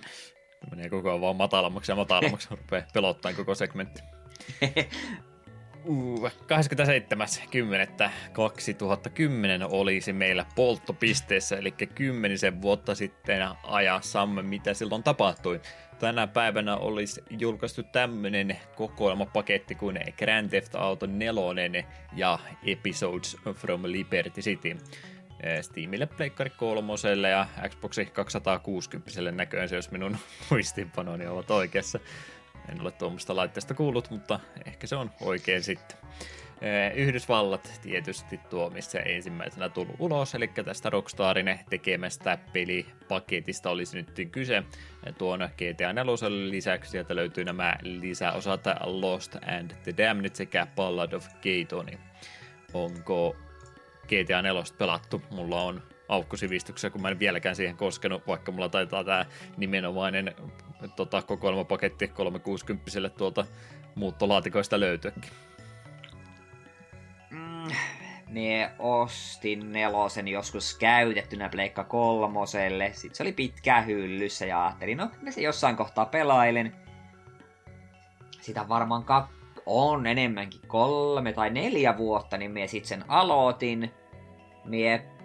Menee 0.70 0.88
koko 0.88 1.08
ajan 1.08 1.20
vaan 1.20 1.36
matalammaksi 1.36 1.92
ja 1.92 1.96
matalammaksi, 1.96 2.48
rupeaa 2.50 2.86
pelottaa 2.92 3.32
koko 3.32 3.54
segmentti. 3.54 4.00
Uh, 5.84 6.26
27.10.2010 6.26 6.30
olisi 9.70 10.12
meillä 10.12 10.46
polttopisteessä, 10.54 11.56
eli 11.56 11.70
kymmenisen 11.70 12.62
vuotta 12.62 12.94
sitten 12.94 13.48
ajassamme, 13.62 14.42
mitä 14.42 14.74
silloin 14.74 15.02
tapahtui. 15.02 15.60
Tänä 15.98 16.26
päivänä 16.26 16.76
olisi 16.76 17.22
julkaistu 17.30 17.82
tämmöinen 17.82 18.56
kokoelmapaketti 18.76 19.74
kuin 19.74 19.98
Grand 20.18 20.48
Theft 20.48 20.74
Auto 20.74 21.06
4 21.06 21.84
ja 22.16 22.38
Episodes 22.66 23.36
from 23.54 23.82
Liberty 23.84 24.40
City. 24.40 24.76
Steamille, 25.60 26.06
Pleikkari 26.06 26.50
3 26.50 26.92
ja 27.30 27.46
Xboxi 27.68 28.06
260 28.06 29.32
näköön 29.32 29.68
se, 29.68 29.76
jos 29.76 29.90
minun 29.90 30.16
muistinpanoni 30.50 31.26
ovat 31.26 31.50
oikeassa. 31.50 31.98
En 32.68 32.80
ole 32.80 32.90
tuommoista 32.90 33.36
laitteesta 33.36 33.74
kuullut, 33.74 34.10
mutta 34.10 34.40
ehkä 34.66 34.86
se 34.86 34.96
on 34.96 35.10
oikein 35.20 35.62
sitten. 35.62 35.98
Yhdysvallat 36.94 37.80
tietysti 37.82 38.40
tuo, 38.50 38.70
missä 38.70 39.00
ensimmäisenä 39.00 39.68
tullut 39.68 39.96
ulos, 39.98 40.34
eli 40.34 40.48
tästä 40.64 40.90
Rockstarin 40.90 41.58
tekemästä 41.70 42.38
pelipaketista 42.52 43.70
olisi 43.70 43.96
nyt 43.96 44.28
kyse. 44.32 44.62
Tuon 45.18 45.40
GTA 45.40 45.92
4 45.92 46.14
lisäksi 46.50 46.90
sieltä 46.90 47.16
löytyy 47.16 47.44
nämä 47.44 47.76
lisäosat 47.82 48.60
Lost 48.84 49.34
and 49.34 49.70
the 49.84 49.94
Damned 49.96 50.30
sekä 50.34 50.66
Ballad 50.76 51.12
of 51.12 51.26
Gatoni. 51.28 51.98
Onko 52.74 53.36
GTA 54.02 54.42
4 54.42 54.62
pelattu? 54.78 55.22
Mulla 55.30 55.62
on 55.62 55.82
aukkosivistyksessä, 56.08 56.90
kun 56.90 57.02
mä 57.02 57.08
en 57.08 57.18
vieläkään 57.18 57.56
siihen 57.56 57.76
koskenut, 57.76 58.26
vaikka 58.26 58.52
mulla 58.52 58.68
taitaa 58.68 59.04
tämä 59.04 59.26
nimenomainen 59.56 60.34
tota, 60.96 61.22
kokoelmapaketti 61.22 62.08
360 62.08 63.08
tuolta 63.08 63.46
muuttolaatikoista 63.94 64.80
löytyäkin. 64.80 65.30
Mm, 67.30 67.68
ne 68.28 68.70
ostin 68.78 69.72
nelosen 69.72 70.28
joskus 70.28 70.74
käytettynä 70.74 71.48
Pleikka 71.48 71.84
kolmoselle. 71.84 72.90
Sitten 72.92 73.16
se 73.16 73.22
oli 73.22 73.32
pitkään 73.32 73.86
hyllyssä 73.86 74.46
ja 74.46 74.64
ajattelin, 74.64 74.98
no 74.98 75.10
me 75.22 75.32
se 75.32 75.40
jossain 75.40 75.76
kohtaa 75.76 76.06
pelailen. 76.06 76.76
Sitä 78.40 78.68
varmaan 78.68 79.02
kak- 79.02 79.62
on 79.66 80.06
enemmänkin 80.06 80.60
kolme 80.66 81.32
tai 81.32 81.50
neljä 81.50 81.96
vuotta, 81.96 82.36
niin 82.36 82.50
me 82.50 82.66
sitten 82.66 82.88
sen 82.88 83.04
aloitin. 83.08 83.90
Mie 84.64 85.17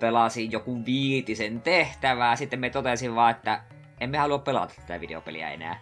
pelasin 0.00 0.52
joku 0.52 0.84
viitisen 0.84 1.62
tehtävää, 1.62 2.36
sitten 2.36 2.60
me 2.60 2.70
totesin 2.70 3.14
vaan, 3.14 3.30
että 3.30 3.62
emme 4.00 4.18
halua 4.18 4.38
pelata 4.38 4.74
tätä 4.74 5.00
videopeliä 5.00 5.50
enää. 5.50 5.80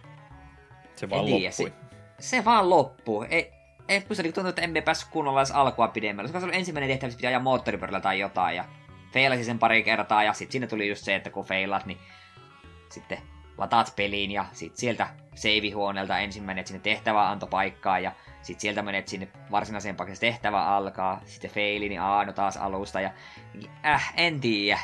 Se 0.95 1.09
vaan 1.09 1.31
loppui. 1.31 1.51
Se, 1.51 1.71
se 2.19 2.45
vaan 2.45 2.69
loppuu. 2.69 3.25
Ei, 3.29 3.51
ei 3.87 4.03
musta 4.09 4.23
niin 4.23 4.33
tuntuu, 4.33 4.49
että 4.49 4.61
emme 4.61 4.81
päässyt 4.81 5.09
kunnolla 5.11 5.39
edes 5.39 5.51
alkua 5.51 5.87
pidemmälle. 5.87 6.31
Se 6.31 6.45
oli 6.45 6.55
ensimmäinen 6.55 6.89
tehtävä, 6.89 7.11
pitää 7.15 7.29
ajaa 7.29 7.41
moottoripyörällä 7.41 7.99
tai 7.99 8.19
jotain, 8.19 8.55
ja 8.55 8.65
feilasi 9.13 9.43
sen 9.43 9.59
pari 9.59 9.83
kertaa, 9.83 10.23
ja 10.23 10.33
sitten 10.33 10.51
siinä 10.51 10.67
tuli 10.67 10.89
just 10.89 11.03
se, 11.03 11.15
että 11.15 11.29
kun 11.29 11.45
feilat, 11.45 11.85
niin 11.85 11.97
sitten 12.89 13.17
lataat 13.57 13.93
peliin, 13.95 14.31
ja 14.31 14.45
sitten 14.51 14.79
sieltä 14.79 15.07
seivihuoneelta 15.35 16.19
ensimmäinen, 16.19 16.59
että 16.59 16.67
sinne 16.67 16.83
tehtävä 16.83 17.29
anto 17.29 17.47
paikkaa, 17.47 17.99
ja 17.99 18.11
sitten 18.41 18.61
sieltä 18.61 18.81
menet 18.81 19.07
sinne 19.07 19.27
varsinaiseen 19.51 19.95
pakettiin, 19.95 20.33
tehtävä 20.33 20.65
alkaa, 20.65 21.21
sitten 21.25 21.51
feili, 21.51 21.89
niin 21.89 22.01
aah, 22.01 22.25
no 22.25 22.33
taas 22.33 22.57
alusta, 22.57 23.01
ja 23.01 23.11
äh, 23.85 24.13
en 24.17 24.39
tiedä. 24.39 24.79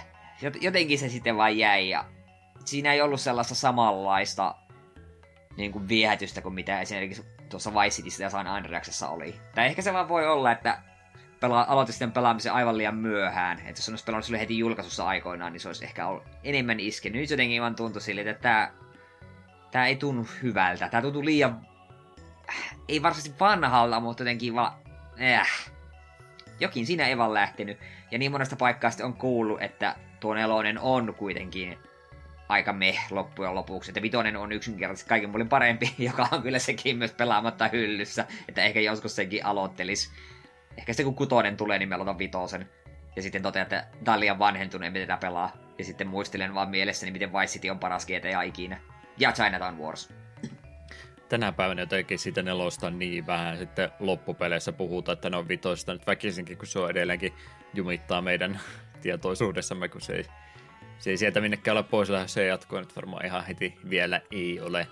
Jotenkin 0.61 0.99
se 0.99 1.09
sitten 1.09 1.37
vaan 1.37 1.57
jäi, 1.57 1.89
ja 1.89 2.05
siinä 2.65 2.93
ei 2.93 3.01
ollut 3.01 3.21
sellaista 3.21 3.55
samanlaista 3.55 4.55
niin 5.57 5.71
kuin 5.71 5.87
viehätystä 5.87 6.41
kuin 6.41 6.55
mitä 6.55 6.81
esimerkiksi 6.81 7.25
tuossa 7.49 7.73
Vice 7.73 7.95
Cityssä 7.95 8.23
ja 8.23 8.29
San 8.29 8.47
Andreasessa 8.47 9.09
oli. 9.09 9.35
Tai 9.55 9.65
ehkä 9.65 9.81
se 9.81 9.93
vaan 9.93 10.09
voi 10.09 10.27
olla, 10.27 10.51
että 10.51 10.81
pela- 11.15 11.65
aloitin 11.67 11.93
sitten 11.93 12.11
pelaamisen 12.11 12.53
aivan 12.53 12.77
liian 12.77 12.95
myöhään. 12.95 13.57
Että 13.57 13.79
jos 13.79 13.89
olisi 13.89 14.03
pelannut 14.03 14.25
sille 14.25 14.39
heti 14.39 14.57
julkaisussa 14.57 15.07
aikoinaan, 15.07 15.53
niin 15.53 15.61
se 15.61 15.69
olisi 15.69 15.85
ehkä 15.85 16.07
ollut 16.07 16.23
enemmän 16.43 16.79
iskenyt. 16.79 17.21
Nyt 17.21 17.29
jotenkin 17.29 17.61
vaan 17.61 17.75
tuntui 17.75 18.01
siltä, 18.01 18.29
että 18.29 18.41
tämä, 18.41 18.71
tämä 19.71 19.87
ei 19.87 19.95
tunnu 19.95 20.27
hyvältä. 20.43 20.89
Tämä 20.89 21.01
tuntuu 21.01 21.25
liian... 21.25 21.74
Ei 22.87 23.01
varsinaisesti 23.01 23.39
vanhalta, 23.39 23.99
mutta 23.99 24.23
jotenkin 24.23 24.55
vaan... 24.55 24.73
Äh. 25.21 25.71
Jokin 26.59 26.85
siinä 26.85 27.07
ei 27.07 27.17
vaan 27.17 27.33
lähtenyt. 27.33 27.77
Ja 28.11 28.17
niin 28.17 28.31
monesta 28.31 28.55
paikkaa 28.55 28.89
sitten 28.89 29.05
on 29.05 29.13
kuullut, 29.13 29.61
että 29.61 29.95
tuo 30.19 30.33
nelonen 30.33 30.79
on 30.79 31.15
kuitenkin 31.17 31.77
aika 32.49 32.73
me 32.73 32.95
loppujen 33.11 33.55
lopuksi. 33.55 33.91
Että 33.91 34.01
vitonen 34.01 34.37
on 34.37 34.51
yksinkertaisesti 34.51 35.09
kaiken 35.09 35.29
mulle 35.29 35.45
parempi, 35.45 35.95
joka 36.07 36.27
on 36.31 36.41
kyllä 36.41 36.59
sekin 36.59 36.97
myös 36.97 37.11
pelaamatta 37.11 37.67
hyllyssä. 37.67 38.25
Että 38.47 38.63
ehkä 38.63 38.79
joskus 38.79 39.15
senkin 39.15 39.45
aloittelis. 39.45 40.11
Ehkä 40.77 40.93
sitten 40.93 41.05
kun 41.05 41.15
kutonen 41.15 41.57
tulee, 41.57 41.79
niin 41.79 41.89
me 41.89 41.95
aloitan 41.95 42.17
vitosen. 42.17 42.69
Ja 43.15 43.21
sitten 43.21 43.41
totean, 43.41 43.63
että 43.63 43.87
tää 44.03 44.13
on 44.13 44.19
liian 44.19 44.39
vanhentuneempi 44.39 44.99
tätä 44.99 45.17
pelaa. 45.17 45.51
Ja 45.77 45.83
sitten 45.83 46.07
muistelen 46.07 46.55
vaan 46.55 46.69
mielessäni, 46.69 47.11
miten 47.11 47.33
Vice 47.33 47.53
City 47.53 47.69
on 47.69 47.79
paras 47.79 48.05
GTA 48.05 48.41
ikinä. 48.41 48.79
Ja 49.17 49.31
Chinatown 49.31 49.77
Wars. 49.77 50.13
Tänä 51.30 51.51
päivänä 51.51 51.82
jotenkin 51.82 52.19
siitä 52.19 52.41
nelosta 52.41 52.89
niin 52.89 53.28
vähän 53.28 53.57
sitten 53.57 53.89
loppupeleissä 53.99 54.71
puhutaan, 54.71 55.13
että 55.13 55.30
ne 55.30 55.38
on 55.38 55.47
vitoista. 55.47 55.93
Nyt 55.93 56.07
väkisinkin, 56.07 56.57
kun 56.57 56.67
se 56.67 56.80
on 56.80 56.89
edelleenkin 56.89 57.34
jumittaa 57.73 58.21
meidän 58.21 58.59
tietoisuudessamme, 59.01 59.89
kun 59.89 60.01
se 60.01 60.13
ei, 60.13 60.26
se 60.99 61.09
ei 61.09 61.17
sieltä 61.17 61.41
minnekään 61.41 61.78
ole 61.78 61.84
pois 61.84 62.09
se 62.26 62.45
jatkoa. 62.45 62.80
Nyt 62.80 62.95
varmaan 62.95 63.26
ihan 63.26 63.45
heti 63.45 63.78
vielä 63.89 64.21
ei 64.32 64.59
ole 64.59 64.88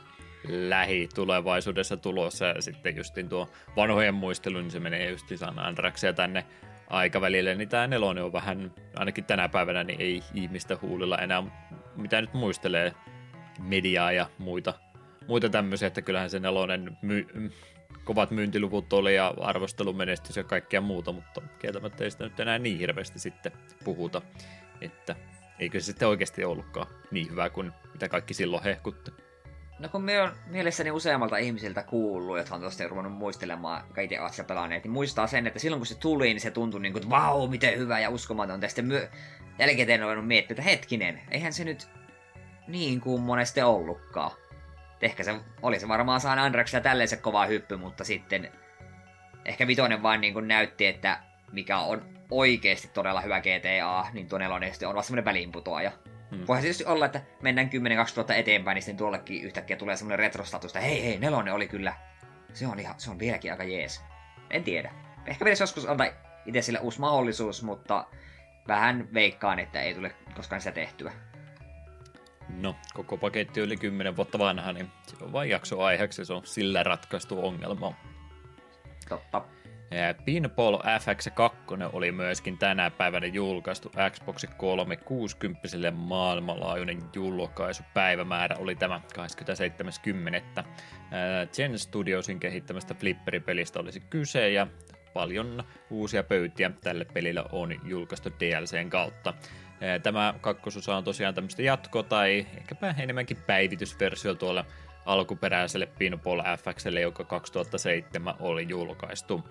lähitulevaisuudessa 0.48 1.98
tulossa. 1.98 2.46
Ja 2.46 2.62
sitten 2.62 2.96
justin 2.96 3.30
tuo 3.30 3.50
vanhojen 3.76 4.14
muistelu, 4.14 4.58
niin 4.58 4.72
se 4.72 4.80
menee 4.80 5.10
justin 5.10 5.38
San 5.38 5.56
tänne 6.16 6.46
aikavälille, 6.90 7.56
niin 7.56 7.70
tämä 7.70 7.88
nelonen 7.88 8.24
on 8.24 8.34
vähän, 8.34 8.72
ainakin 8.96 9.26
tänä 9.26 9.50
päivänä, 9.50 9.84
niin 9.84 10.02
ei 10.02 10.24
ihmistä 10.34 10.78
huulilla 10.82 11.18
enää, 11.18 11.44
mitä 11.96 12.22
nyt 12.22 12.34
muistelee 12.34 12.94
mediaa 13.60 14.12
ja 14.12 14.30
muita, 14.38 14.74
muita 15.28 15.50
tämmöisiä, 15.50 15.88
että 15.88 16.02
kyllähän 16.02 16.30
se 16.30 16.40
nelonen 16.40 16.98
my, 17.02 17.28
kovat 18.04 18.32
myyntiluvut 18.32 18.94
oli 18.94 19.16
ja 19.16 19.34
arvostelumenestys 19.42 20.38
ja 20.38 20.44
kaikkea 20.44 20.82
muuta, 20.82 21.12
mutta 21.12 21.42
kieltämättä 21.60 22.04
ei 22.04 22.12
sitä 22.12 22.24
nyt 22.24 22.40
enää 22.40 22.60
niin 22.60 22.80
hirveästi 22.80 23.20
sitten 23.20 23.52
puhuta, 23.84 24.22
että 24.82 25.16
eikö 25.60 25.80
se 25.80 25.86
sitten 25.86 26.08
oikeasti 26.08 26.46
ollutkaan 26.46 26.88
niin 27.12 27.30
hyvä 27.30 27.50
kuin 27.50 27.72
mitä 27.94 28.10
kaikki 28.10 28.34
silloin 28.34 28.64
hehkutti. 28.64 29.12
No 29.80 29.90
kun 29.90 30.04
me 30.04 30.22
on 30.22 30.32
mielessäni 30.48 30.92
useammalta 30.92 31.38
ihmisiltä 31.38 31.84
kuullut, 31.84 32.38
jotka 32.38 32.56
on 32.56 32.62
tuosta 32.62 32.88
ruvennut 32.88 33.14
muistelemaan, 33.14 33.84
itse 34.02 34.22
ovat 34.22 34.48
pelaaneet, 34.48 34.84
niin 34.84 34.92
muistaa 34.92 35.28
sen, 35.28 35.48
että 35.48 35.60
silloin 35.60 35.80
kun 35.80 35.88
se 35.88 35.96
tuli, 35.96 36.26
niin 36.26 36.42
se 36.42 36.52
tuntui 36.52 36.82
niin 36.82 36.94
kuin, 36.94 37.10
vau, 37.10 37.48
miten 37.48 37.78
hyvä 37.78 38.00
ja 38.00 38.10
uskomaton. 38.10 38.62
Ja 38.62 38.68
sitten 38.68 38.86
myö... 38.86 39.10
jälkikäteen 39.60 40.02
on 40.02 40.06
ruvennut 40.06 40.28
miettimään, 40.28 40.60
että 40.60 40.72
hetkinen, 40.72 41.22
eihän 41.32 41.54
se 41.54 41.64
nyt 41.64 41.88
niin 42.68 43.02
kuin 43.02 43.22
monesti 43.22 43.62
ollutkaan. 43.62 44.32
Ehkä 45.04 45.24
se 45.24 45.36
oli 45.62 45.80
se 45.80 45.88
varmaan 45.88 46.22
San 46.22 46.39
Andreas 46.39 46.74
ja 46.74 46.82
tälleen 46.82 47.08
se 47.08 47.18
kova 47.18 47.45
hyppy, 47.45 47.78
mutta 47.78 48.04
sitten 48.04 48.51
ehkä 49.45 49.68
Vitoinen 49.68 50.04
vaan 50.04 50.22
niin 50.22 50.34
kuin 50.34 50.47
näytti, 50.47 50.86
että 50.86 51.20
mikä 51.51 51.78
on 51.78 52.06
oikeasti 52.32 52.88
todella 52.88 53.22
hyvä 53.22 53.41
GTA, 53.41 54.06
niin 54.14 54.28
tuo 54.28 54.39
nelonen 54.39 54.72
on 54.88 54.95
vasta 54.95 55.08
semmoinen 55.08 55.26
väliinputoaja. 55.26 55.91
Hmm. 56.32 56.47
Voihan 56.47 56.62
tietysti 56.62 56.86
olla, 56.86 57.06
että 57.06 57.22
mennään 57.41 57.68
10-20 57.68 57.70
vuotta 58.16 58.36
eteenpäin, 58.36 58.76
niin 58.76 58.84
sitten 58.84 58.97
tuollekin 58.97 59.43
yhtäkkiä 59.43 59.78
tulee 59.78 59.95
semmoinen 59.95 60.20
retrostatus, 60.20 60.72
että 60.72 60.80
hei 60.80 61.04
hei, 61.04 61.20
nelonen 61.20 61.54
oli 61.54 61.68
kyllä, 61.68 61.93
se 62.54 62.68
on, 62.68 62.80
ihan, 62.80 62.95
se 62.97 63.12
on 63.12 63.20
vieläkin 63.20 63.51
aika 63.51 63.64
jees. 63.64 64.01
En 64.49 64.64
tiedä. 64.64 64.91
Ehkä 65.26 65.45
pitäisi 65.45 65.64
joskus 65.64 65.89
antaa 65.89 66.08
itse 66.45 66.62
sille 66.62 66.80
uusi 66.80 66.99
mahdollisuus, 66.99 67.64
mutta 67.64 68.08
vähän 68.68 69.14
veikkaan, 69.14 69.60
että 69.60 69.82
ei 69.82 69.93
tule 69.93 70.16
koskaan 70.36 70.62
sitä 70.62 70.72
tehtyä. 70.72 71.12
No, 72.50 72.76
koko 72.94 73.18
paketti 73.18 73.60
yli 73.60 73.78
10 73.78 74.16
vuotta 74.16 74.39
vanha, 74.39 74.74
niin 74.74 74.91
se 75.08 75.16
on 75.22 75.34
vain 75.34 75.50
jakso 75.50 75.82
aiheeksi, 75.82 76.26
se 76.26 76.34
on 76.34 76.46
sillä 76.46 76.84
ratkaistu 76.84 77.46
ongelma. 77.46 77.94
Totta. 79.10 79.41
Pinball 80.26 80.78
FX2 80.78 81.89
oli 81.94 82.12
myöskin 82.12 82.58
tänä 82.58 82.91
päivänä 82.91 83.26
julkaistu 83.26 83.91
Xbox 84.10 84.46
360 84.58 85.91
maailmanlaajuinen 85.91 87.00
julkaisu. 87.16 87.84
Päivämäärä 87.94 88.56
oli 88.60 88.76
tämä 88.76 89.02
27.10. 90.60 90.64
Gen 91.56 91.80
Studiosin 91.80 92.39
kehittämästä 92.39 92.94
flipperipelistä 92.94 93.80
olisi 93.80 94.00
kyse 94.00 94.50
ja 94.50 94.68
paljon 95.14 95.64
uusia 95.89 96.24
pöytiä 96.24 96.72
tälle 96.82 97.06
pelille 97.06 97.44
on 97.52 97.76
julkaistu 97.84 98.30
DLCn 98.39 98.89
kautta. 98.89 99.34
Tämä 100.04 100.34
kakkososa 100.42 100.96
on 100.96 101.04
tosiaan 101.04 101.34
tämmöistä 101.34 101.62
jatko- 101.62 102.04
tai 102.04 102.48
ehkäpä 102.58 102.96
enemmänkin 102.98 103.38
päivitysversio 103.48 104.36
tuolle 104.36 104.66
alkuperäiselle 105.06 105.86
Pinball 105.86 106.42
FXlle, 106.58 107.02
joka 107.02 107.24
2007 107.24 108.36
oli 108.40 108.66
julkaistu. 108.70 109.50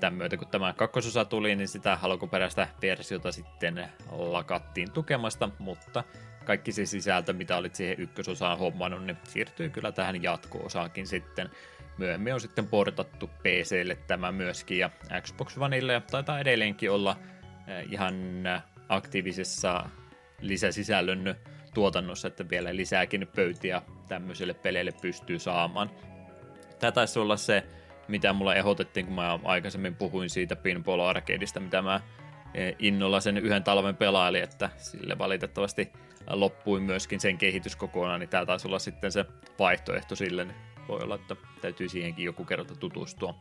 Tämän 0.00 0.14
myötä 0.14 0.36
kun 0.36 0.48
tämä 0.48 0.72
kakkososa 0.72 1.24
tuli, 1.24 1.56
niin 1.56 1.68
sitä 1.68 1.98
alkuperäistä 2.02 2.68
versiota 2.82 3.32
sitten 3.32 3.88
lakattiin 4.10 4.90
tukemasta, 4.92 5.48
mutta 5.58 6.04
kaikki 6.44 6.72
se 6.72 6.86
sisältö, 6.86 7.32
mitä 7.32 7.56
olit 7.56 7.74
siihen 7.74 8.00
ykkösosaan 8.00 8.58
hommannut, 8.58 9.04
niin 9.04 9.18
siirtyy 9.24 9.70
kyllä 9.70 9.92
tähän 9.92 10.22
jatko-osaakin 10.22 11.06
sitten. 11.06 11.50
Myöhemmin 11.98 12.34
on 12.34 12.40
sitten 12.40 12.66
portattu 12.66 13.26
PClle 13.26 13.94
tämä 14.06 14.32
myöskin, 14.32 14.78
ja 14.78 14.90
Xbox 15.20 15.58
Oneille, 15.58 15.92
ja 15.92 16.00
taitaa 16.00 16.40
edelleenkin 16.40 16.90
olla 16.90 17.16
ihan 17.90 18.14
aktiivisessa 18.90 19.88
lisäsisällön 20.40 21.34
tuotannossa, 21.74 22.28
että 22.28 22.50
vielä 22.50 22.76
lisääkin 22.76 23.28
pöytiä 23.34 23.82
tämmöiselle 24.08 24.54
peleille 24.54 24.92
pystyy 25.02 25.38
saamaan. 25.38 25.90
Tämä 26.78 26.92
taisi 26.92 27.18
olla 27.18 27.36
se, 27.36 27.66
mitä 28.08 28.32
mulla 28.32 28.54
ehdotettiin, 28.54 29.06
kun 29.06 29.14
mä 29.14 29.38
aikaisemmin 29.44 29.94
puhuin 29.94 30.30
siitä 30.30 30.56
Pinball 30.56 31.00
Arcadeista, 31.00 31.60
mitä 31.60 31.82
mä 31.82 32.00
eh, 32.54 32.76
innolla 32.78 33.20
sen 33.20 33.36
yhden 33.38 33.64
talven 33.64 33.96
pelailin, 33.96 34.42
että 34.42 34.70
sille 34.76 35.18
valitettavasti 35.18 35.92
loppui 36.30 36.80
myöskin 36.80 37.20
sen 37.20 37.38
kehitys 37.38 37.76
kokonaan, 37.76 38.20
niin 38.20 38.30
tämä 38.30 38.46
taisi 38.46 38.68
olla 38.68 38.78
sitten 38.78 39.12
se 39.12 39.24
vaihtoehto 39.58 40.16
sille. 40.16 40.44
Niin 40.44 40.56
voi 40.88 41.00
olla, 41.02 41.14
että 41.14 41.36
täytyy 41.60 41.88
siihenkin 41.88 42.24
joku 42.24 42.44
kerta 42.44 42.74
tutustua. 42.74 43.34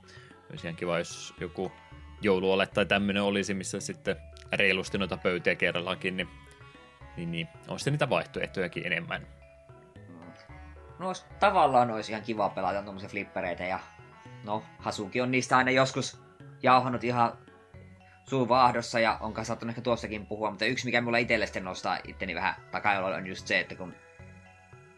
Olisi 0.49 0.67
ihan 0.67 0.75
kiva, 0.75 0.97
jos 0.97 1.33
joku 1.39 1.71
jouluole 2.21 2.67
tai 2.67 2.85
tämmöinen 2.85 3.23
olisi, 3.23 3.53
missä 3.53 3.79
sitten 3.79 4.15
reilusti 4.53 4.97
noita 4.97 5.17
pöytiä 5.17 5.55
kerrallakin, 5.55 6.17
niin, 6.17 6.29
niin, 7.17 7.31
niin 7.31 7.47
on 7.67 7.79
sitten 7.79 7.93
niitä 7.93 8.09
vaihtoehtojakin 8.09 8.85
enemmän. 8.85 9.27
No 10.99 11.07
olisi, 11.07 11.25
tavallaan 11.39 11.91
olisi 11.91 12.11
ihan 12.11 12.23
kiva 12.23 12.49
pelata 12.49 12.81
tuommoisia 12.81 13.09
flippereitä 13.09 13.63
ja 13.63 13.79
no 14.43 14.63
Hasuki 14.79 15.21
on 15.21 15.31
niistä 15.31 15.57
aina 15.57 15.71
joskus 15.71 16.21
jauhannut 16.63 17.03
ihan 17.03 17.37
suuvaahdossa 18.29 18.99
ja 18.99 19.17
on 19.21 19.45
saattanut 19.45 19.71
ehkä 19.71 19.81
tuossakin 19.81 20.25
puhua, 20.25 20.49
mutta 20.49 20.65
yksi 20.65 20.85
mikä 20.85 21.01
mulla 21.01 21.17
itselle 21.17 21.45
sitten 21.45 21.63
nostaa 21.63 21.97
itteni 22.07 22.35
vähän 22.35 22.55
takajalolle 22.71 23.15
on 23.15 23.27
just 23.27 23.47
se, 23.47 23.59
että 23.59 23.75
kun 23.75 23.93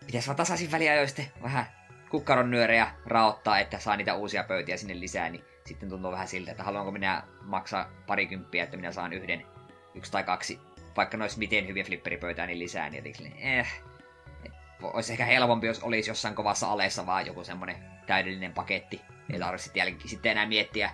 pitäisi 0.06 0.28
vaan 0.28 0.38
tasaisin 0.38 0.72
väliajoista 0.72 1.22
vähän 1.44 1.66
kukkaron 2.10 2.52
nyörejä 2.52 2.92
raottaa, 3.06 3.60
että 3.60 3.80
saa 3.80 3.98
niitä 3.98 4.14
uusia 4.14 4.44
pöytiä 4.44 4.78
sinne 4.78 5.00
lisää, 5.00 5.30
niin 5.30 5.44
sitten 5.66 5.90
tuntuu 5.90 6.12
vähän 6.12 6.28
siltä, 6.28 6.52
että 6.52 6.64
haluanko 6.64 6.92
minä 6.92 7.24
maksaa 7.42 7.90
parikymppiä, 8.08 8.64
että 8.64 8.78
minä 8.78 8.92
saan 8.92 9.14
yhden, 9.14 9.46
yksi 9.96 10.12
tai 10.12 10.24
kaksi, 10.24 10.60
vaikka 10.98 11.18
nois 11.18 11.38
miten 11.38 11.68
hyviä 11.68 11.84
flipperipöytää, 11.84 12.48
niin 12.48 12.60
lisää, 12.60 12.90
niin 12.90 13.06
jotenkin, 13.06 13.34
eh, 13.38 13.82
olisi 14.84 15.12
ehkä 15.12 15.26
helpompi, 15.26 15.68
jos 15.68 15.84
olisi 15.84 16.10
jossain 16.10 16.36
kovassa 16.36 16.72
alessa 16.72 17.06
vaan 17.06 17.26
joku 17.26 17.44
semmonen 17.44 17.76
täydellinen 18.08 18.54
paketti. 18.54 19.02
Ei 19.34 19.40
tarvitse 19.40 19.64
sitten, 19.64 19.82
jälkeen, 19.82 20.10
sitten 20.10 20.32
enää 20.32 20.46
miettiä, 20.46 20.92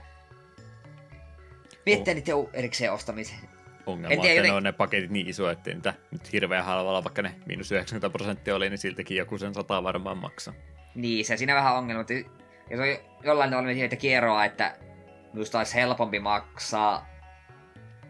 miettiä 1.85 2.13
oh. 2.13 2.15
niiden 2.15 2.53
erikseen 2.53 2.93
ostamisen. 2.93 3.37
Ongelma, 3.85 4.13
että 4.13 4.27
joten... 4.27 4.43
ne 4.43 4.51
on 4.51 4.63
ne 4.63 4.71
paketit 4.71 5.11
niin 5.11 5.27
iso, 5.27 5.49
että 5.49 5.73
niitä 5.73 5.93
nyt 6.11 6.33
hirveän 6.33 6.65
halvalla, 6.65 7.03
vaikka 7.03 7.21
ne 7.21 7.35
miinus 7.45 7.71
90 7.71 8.17
prosenttia 8.17 8.55
oli, 8.55 8.69
niin 8.69 8.77
siltäkin 8.77 9.17
joku 9.17 9.37
sen 9.37 9.53
sata 9.53 9.83
varmaan 9.83 10.17
maksaa. 10.17 10.53
Niin, 10.95 11.25
se 11.25 11.37
siinä 11.37 11.55
vähän 11.55 11.75
ongelma. 11.75 12.03
Jos 12.69 12.79
on 12.79 12.87
jollain 13.23 13.51
tavalla 13.51 13.73
sieltä 13.73 13.95
kierroa, 13.95 14.45
että 14.45 14.77
minusta 15.33 15.57
olisi 15.57 15.75
helpompi 15.75 16.19
maksaa 16.19 17.07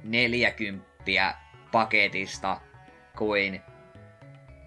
40 0.04 1.36
paketista 1.72 2.62
kuin 3.18 3.62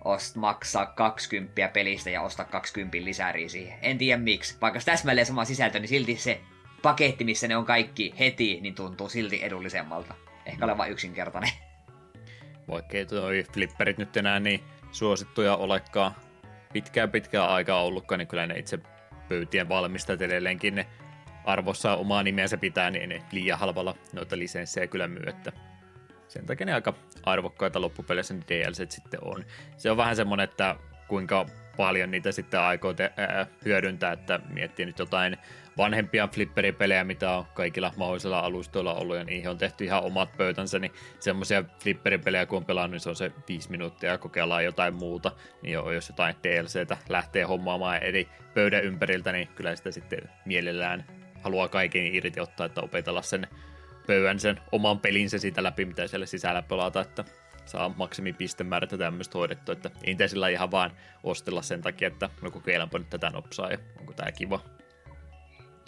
ost, 0.04 0.36
maksaa 0.36 0.86
20 0.86 1.68
pelistä 1.68 2.10
ja 2.10 2.22
ostaa 2.22 2.46
20 2.46 2.98
lisäriä 3.04 3.48
siihen. 3.48 3.78
En 3.82 3.98
tiedä 3.98 4.22
miksi. 4.22 4.56
Vaikka 4.60 4.80
täsmälleen 4.84 5.26
sama 5.26 5.44
sisältö, 5.44 5.78
niin 5.78 5.88
silti 5.88 6.16
se 6.16 6.40
paketti, 6.82 7.24
missä 7.24 7.48
ne 7.48 7.56
on 7.56 7.64
kaikki 7.64 8.14
heti, 8.18 8.60
niin 8.60 8.74
tuntuu 8.74 9.08
silti 9.08 9.44
edullisemmalta. 9.44 10.14
Ehkä 10.46 10.64
oleva 10.64 10.86
yksinkertainen. 10.86 11.50
Vaikkei 12.68 13.06
toi 13.06 13.44
flipperit 13.52 13.98
nyt 13.98 14.16
enää 14.16 14.40
niin 14.40 14.60
suosittuja 14.92 15.56
olekaan 15.56 16.14
pitkään 16.72 17.10
pitkään 17.10 17.48
aikaa 17.48 17.82
ollutkaan, 17.82 18.18
niin 18.18 18.28
kyllä 18.28 18.46
ne 18.46 18.58
itse 18.58 18.78
pöytien 19.30 19.68
valmistajat 19.68 20.22
edelleenkin 20.22 20.84
arvossa 21.44 21.94
omaa 21.94 22.22
nimeänsä 22.22 22.56
pitää, 22.56 22.90
niin 22.90 23.08
ne 23.08 23.22
liian 23.32 23.58
halvalla 23.58 23.94
noita 24.12 24.38
lisenssejä 24.38 24.86
kyllä 24.86 25.08
myy, 25.08 25.22
että 25.26 25.52
sen 26.28 26.46
takia 26.46 26.66
ne 26.66 26.74
aika 26.74 26.94
arvokkaita 27.22 27.80
loppupeleissä 27.80 28.34
ne 28.34 28.40
DLC 28.48 28.90
sitten 28.90 29.20
on. 29.24 29.44
Se 29.76 29.90
on 29.90 29.96
vähän 29.96 30.16
semmoinen, 30.16 30.44
että 30.44 30.76
kuinka 31.08 31.46
paljon 31.76 32.10
niitä 32.10 32.32
sitten 32.32 32.60
aikoo 32.60 32.92
te- 32.92 33.12
ää, 33.16 33.46
hyödyntää, 33.64 34.12
että 34.12 34.40
miettii 34.52 34.86
nyt 34.86 34.98
jotain 34.98 35.36
vanhempia 35.76 36.28
flipperipelejä, 36.28 37.04
mitä 37.04 37.30
on 37.30 37.46
kaikilla 37.54 37.92
mahdollisilla 37.96 38.38
alustoilla 38.38 38.94
ollut, 38.94 39.16
ja 39.16 39.24
niihin 39.24 39.50
on 39.50 39.58
tehty 39.58 39.84
ihan 39.84 40.02
omat 40.02 40.36
pöytänsä, 40.36 40.78
niin 40.78 40.92
semmoisia 41.20 41.64
flipperipelejä, 41.82 42.46
kun 42.46 42.56
on 42.56 42.64
pelannut, 42.64 42.90
niin 42.90 43.00
se 43.00 43.08
on 43.08 43.16
se 43.16 43.32
viisi 43.48 43.70
minuuttia 43.70 44.10
ja 44.10 44.18
kokeillaan 44.18 44.64
jotain 44.64 44.94
muuta, 44.94 45.32
niin 45.62 45.72
jos 45.72 46.08
jotain 46.08 46.34
DLCtä 46.42 46.96
lähtee 47.08 47.44
hommaamaan 47.44 48.02
eri 48.02 48.28
pöydän 48.54 48.84
ympäriltä, 48.84 49.32
niin 49.32 49.48
kyllä 49.48 49.76
sitä 49.76 49.90
sitten 49.90 50.20
mielellään 50.44 51.04
haluaa 51.42 51.68
kaiken 51.68 52.14
irti 52.14 52.40
ottaa, 52.40 52.66
että 52.66 52.80
opetella 52.80 53.22
sen 53.22 53.46
pöydän 54.06 54.40
sen 54.40 54.60
oman 54.72 55.00
pelinsä 55.00 55.38
siitä 55.38 55.62
läpi, 55.62 55.84
mitä 55.84 56.06
siellä 56.06 56.26
sisällä 56.26 56.62
pelata, 56.62 57.00
että 57.00 57.24
saa 57.64 57.88
maksimipistemäärät 57.88 58.92
ja 58.92 58.98
tämmöistä 58.98 59.38
hoidettu, 59.38 59.72
että 59.72 59.90
ei 60.04 60.28
sillä 60.28 60.48
ihan 60.48 60.70
vaan 60.70 60.90
ostella 61.22 61.62
sen 61.62 61.82
takia, 61.82 62.08
että 62.08 62.30
no 62.42 62.50
kokeillaanpa 62.50 62.98
nyt 62.98 63.10
tätä 63.10 63.30
nopsaa 63.30 63.70
ja 63.70 63.78
onko 64.00 64.12
tää 64.12 64.32
kiva. 64.32 64.60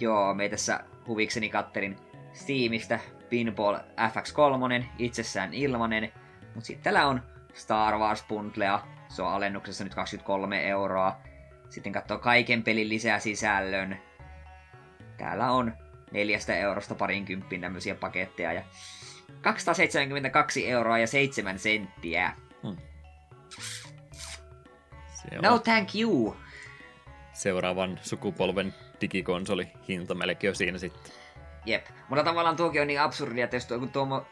Joo, 0.03 0.35
me 0.35 0.49
tässä 0.49 0.81
huvikseni 1.07 1.49
kattelin 1.49 1.97
Steamista 2.33 2.99
Pinball 3.29 3.77
FX3, 3.77 4.85
itsessään 4.99 5.55
ilmanen, 5.55 6.13
mutta 6.55 6.67
sitten 6.67 6.85
täällä 6.85 7.07
on 7.07 7.23
Star 7.55 7.99
Wars 7.99 8.25
Bundlea, 8.29 8.81
se 9.09 9.23
on 9.23 9.33
alennuksessa 9.33 9.85
nyt 9.85 9.95
23 9.95 10.69
euroa. 10.69 11.21
Sitten 11.71 11.93
katsoo 11.93 12.19
kaiken 12.19 12.63
pelin 12.63 12.89
lisää 12.89 13.19
sisällön. 13.19 13.99
Täällä 15.17 15.51
on 15.51 15.73
neljästä 16.11 16.57
eurosta 16.57 16.95
parin 16.95 17.25
kymppiin 17.25 17.61
tämmöisiä 17.61 17.95
paketteja 17.95 18.53
ja 18.53 18.63
272 19.41 20.71
euroa 20.71 20.99
ja 20.99 21.07
7 21.07 21.59
senttiä. 21.59 22.33
Hmm. 22.63 22.77
No 25.43 25.59
thank 25.59 25.89
you. 25.95 26.37
Seuraavan 27.33 28.01
sukupolven 28.03 28.75
digikonsoli 29.03 29.69
hinta 29.89 30.15
melkein 30.15 30.49
jo 30.49 30.55
siinä 30.55 30.79
sitten. 30.79 31.13
Jep, 31.67 31.87
mutta 32.09 32.25
tavallaan 32.25 32.57
tuokin 32.57 32.81
on 32.81 32.87
niin 32.87 33.01
absurdia, 33.01 33.45
että 33.45 33.57
jos 33.57 33.67
tuo, 33.67 33.79
tuomo, 33.79 34.27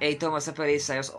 ei 0.00 0.16
tuommoisessa 0.16 0.52
pelissä, 0.52 0.94
jos 0.94 1.18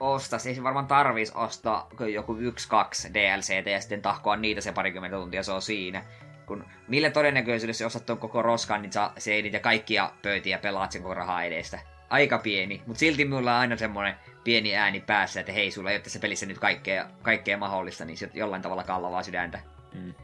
ostaisi, 0.00 0.48
ei 0.48 0.54
se 0.54 0.62
varmaan 0.62 0.86
tarvitsisi 0.86 1.38
ostaa 1.38 1.88
joku 2.12 2.36
yksi, 2.36 2.68
kaksi 2.68 3.14
DLCtä 3.14 3.70
ja 3.70 3.80
sitten 3.80 4.02
tahkoa 4.02 4.36
niitä 4.36 4.60
se 4.60 4.72
parikymmentä 4.72 5.16
tuntia, 5.16 5.42
se 5.42 5.52
on 5.52 5.62
siinä. 5.62 6.04
Kun 6.46 6.64
millä 6.88 7.10
todennäköisyydessä 7.10 7.84
jos 7.84 7.96
ostat 7.96 8.06
tuon 8.06 8.18
koko 8.18 8.42
roskan, 8.42 8.82
niin 8.82 8.92
se 9.18 9.32
ei 9.32 9.42
niitä 9.42 9.58
kaikkia 9.58 10.10
pöytiä 10.22 10.58
pelaat 10.58 10.92
sen 10.92 11.02
koko 11.02 11.14
rahaa 11.14 11.42
edestä. 11.42 11.78
Aika 12.10 12.38
pieni, 12.38 12.82
mutta 12.86 13.00
silti 13.00 13.24
mulla 13.24 13.54
on 13.54 13.60
aina 13.60 13.76
semmoinen 13.76 14.14
pieni 14.44 14.76
ääni 14.76 15.00
päässä, 15.00 15.40
että 15.40 15.52
hei, 15.52 15.70
sulla 15.70 15.90
ei 15.90 15.96
ole 15.96 16.02
tässä 16.02 16.18
pelissä 16.18 16.46
nyt 16.46 16.58
kaikkea, 16.58 17.06
kaikkea 17.22 17.58
mahdollista, 17.58 18.04
niin 18.04 18.16
se 18.16 18.30
jollain 18.34 18.62
tavalla 18.62 18.84
kallavaa 18.84 19.22
sydäntä. 19.22 19.60
Mm. 19.94 20.14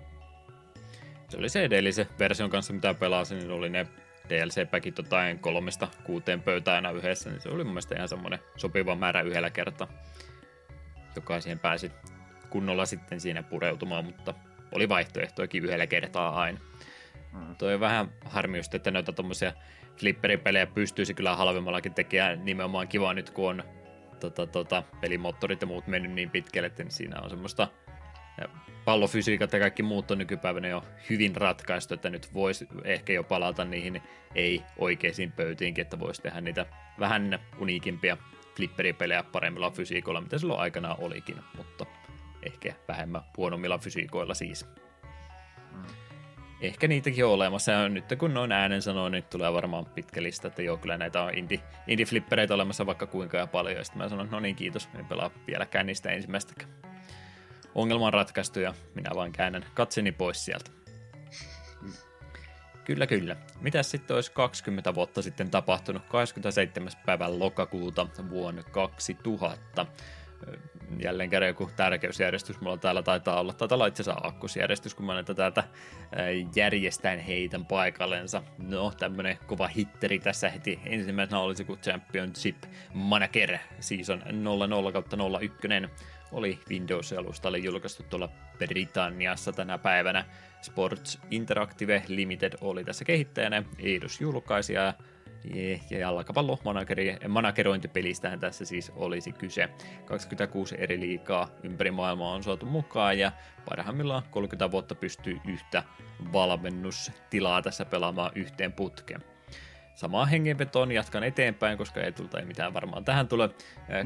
Se 1.33 1.39
oli 1.39 1.49
se 1.49 1.65
edellisen 1.65 2.07
version 2.19 2.51
kanssa, 2.51 2.73
mitä 2.73 2.95
pelasin, 2.95 3.39
niin 3.39 3.51
oli 3.51 3.69
ne 3.69 3.87
DLC-päkit 4.29 4.99
jotain 4.99 5.39
kolmesta 5.39 5.89
kuuteen 6.05 6.43
pöytään 6.43 6.87
aina 6.87 6.99
yhdessä, 6.99 7.31
niin 7.31 7.41
se 7.41 7.49
oli 7.49 7.65
mun 7.65 7.73
mielestä 7.73 7.95
ihan 7.95 8.09
semmoinen 8.09 8.39
sopiva 8.57 8.97
määrä 8.97 9.23
yhdellä 9.23 9.51
kertaa, 9.51 9.89
joka 11.17 11.41
siihen 11.41 11.59
pääsi 11.59 11.93
kunnolla 12.51 12.87
sitten 12.87 13.21
siinä 13.21 13.43
pureutumaan, 13.43 14.05
mutta 14.05 14.35
oli 14.73 14.89
vaihtoehtoikin 14.89 15.65
yhdellä 15.65 15.87
kertaa 15.87 16.41
aina. 16.41 16.59
Mm. 17.33 17.57
Toi 17.57 17.75
on 17.75 17.81
vähän 17.81 18.13
harmi 18.25 18.59
just, 18.59 18.75
että 18.75 18.91
noita 18.91 19.13
tommosia 19.13 19.53
flipperipelejä 19.97 20.67
pystyisi 20.67 21.15
kyllä 21.15 21.37
halvemmallakin 21.37 21.95
tekemään 21.95 22.45
nimenomaan 22.45 22.89
kiva 22.89 23.15
nyt, 23.15 23.31
kun 23.31 23.51
on 23.51 23.65
tota, 24.21 24.47
tota, 24.47 24.83
pelimoottorit 25.01 25.61
ja 25.61 25.67
muut 25.67 25.87
mennyt 25.87 26.13
niin 26.13 26.31
pitkälle, 26.31 26.67
että 26.67 26.85
siinä 26.89 27.21
on 27.21 27.31
semmoista 27.31 27.69
pallofysiikat 28.85 29.53
ja 29.53 29.59
kaikki 29.59 29.83
muut 29.83 30.11
on 30.11 30.19
nykypäivänä 30.19 30.69
jo 30.69 30.85
hyvin 31.11 31.37
ratkaistu, 31.37 31.95
että 31.95 32.11
nyt 32.11 32.35
voisi 32.35 32.69
ehkä 32.85 33.13
jo 33.13 33.23
palata 33.23 33.65
niihin 33.65 34.03
ei-oikeisiin 34.35 35.33
pöytiinkin, 35.33 35.83
että 35.83 36.01
voisi 36.01 36.23
tehdä 36.23 36.41
niitä 36.41 36.67
vähän 37.01 37.39
uniikimpia 37.59 38.17
flipperipelejä 38.57 39.23
paremmilla 39.23 39.71
fysiikoilla, 39.71 40.21
mitä 40.21 40.39
silloin 40.39 40.61
aikanaan 40.61 40.97
olikin, 41.01 41.37
mutta 41.57 41.87
ehkä 42.43 42.75
vähemmän 42.89 43.23
huonommilla 43.37 43.79
fysiikoilla 43.79 44.35
siis. 44.35 44.67
Ehkä 46.61 46.89
niitäkin 46.89 47.25
on 47.25 47.33
olemassa, 47.33 47.73
ja 47.73 47.89
nyt 47.89 48.05
kun 48.19 48.37
on 48.37 48.53
äänen 48.53 48.83
sanoo, 48.83 49.09
niin 49.09 49.25
tulee 49.25 49.53
varmaan 49.53 49.87
pitkä 49.87 50.23
lista, 50.23 50.49
että 50.49 50.63
joo, 50.63 50.77
kyllä 50.77 50.99
näitä 50.99 51.23
on 51.23 51.35
indie, 51.35 51.61
indie-flippereitä 51.87 52.55
olemassa 52.55 52.87
vaikka 52.87 53.07
kuinka 53.07 53.37
ja 53.37 53.47
paljon, 53.47 53.77
ja 53.77 53.85
sitten 53.85 54.03
mä 54.03 54.09
sanon, 54.09 54.29
no 54.31 54.41
niin, 54.41 54.57
kiitos, 54.57 54.89
en 54.99 55.07
pelaa 55.07 55.31
vieläkään 55.47 55.87
niistä 55.87 56.11
ensimmäistäkään 56.11 56.92
ongelma 57.75 58.07
on 58.07 58.13
ratkaistu 58.13 58.61
ja 58.61 58.75
minä 58.95 59.11
vain 59.15 59.33
käännän 59.33 59.67
katseni 59.75 60.13
pois 60.13 60.45
sieltä. 60.45 60.71
Kyllä, 62.85 63.07
kyllä. 63.07 63.37
Mitäs 63.61 63.91
sitten 63.91 64.15
olisi 64.15 64.33
20 64.33 64.95
vuotta 64.95 65.23
sitten 65.23 65.51
tapahtunut 65.51 66.03
27. 66.09 66.93
päivän 67.07 67.39
lokakuuta 67.39 68.07
vuonna 68.31 68.63
2000? 68.63 69.87
Jälleen 71.03 71.31
kerran 71.31 71.49
joku 71.49 71.71
tärkeysjärjestys 71.77 72.61
mulla 72.61 72.77
täällä 72.77 73.03
taitaa 73.03 73.41
olla. 73.41 73.53
Taitaa 73.53 73.77
olla 73.77 73.87
itse 73.87 74.03
asiassa 74.03 74.29
akkusjärjestys, 74.29 74.95
kun 74.95 75.07
mä 75.07 75.15
näitä 75.15 75.35
täältä 75.35 75.65
järjestään 76.57 77.19
heitän 77.19 77.67
paikallensa. 77.67 78.43
No, 78.59 78.91
tämmönen 78.91 79.39
kova 79.47 79.67
hitteri 79.67 80.19
tässä 80.19 80.49
heti. 80.49 80.81
Ensimmäisenä 80.87 81.41
olisi 81.41 81.65
kuin 81.65 81.81
Championship 81.81 82.57
Manager 82.95 83.59
Season 83.81 84.23
00 84.31 84.69
01 85.41 85.59
oli 86.33 86.59
Windows-alustalle 86.71 87.59
julkaistu 87.59 88.03
tuolla 88.03 88.29
Britanniassa 88.59 89.53
tänä 89.53 89.79
päivänä. 89.79 90.25
Sports 90.63 91.19
Interactive 91.31 92.03
Limited 92.09 92.53
oli 92.61 92.85
tässä 92.85 93.05
kehittäjänä, 93.05 93.63
Eidos 93.79 94.21
julkaisija 94.21 94.95
ja 95.91 95.99
jalkapallo 95.99 96.59
managerointipelistähän 97.29 98.41
tässä 98.41 98.65
siis 98.65 98.93
olisi 98.95 99.33
kyse. 99.33 99.69
26 100.05 100.75
eri 100.79 101.01
liikaa 101.01 101.49
ympäri 101.63 101.91
maailmaa 101.91 102.35
on 102.35 102.43
saatu 102.43 102.67
mukaan 102.67 103.19
ja 103.19 103.33
parhaimmillaan 103.69 104.23
30 104.31 104.71
vuotta 104.71 104.95
pystyy 104.95 105.41
yhtä 105.49 105.83
valmennustilaa 106.33 107.63
tässä 107.63 107.85
pelaamaan 107.85 108.33
yhteen 108.35 108.73
putkeen 108.73 109.32
samaan 109.95 110.29
hengenvetoon 110.29 110.93
jatkan 110.93 111.25
eteenpäin, 111.25 111.79
koska 111.79 112.01
ei 112.01 112.13
tulta 112.13 112.39
ei 112.39 112.45
mitään 112.45 112.75
varmaan 112.75 113.05
tähän 113.05 113.29
tule. 113.29 113.51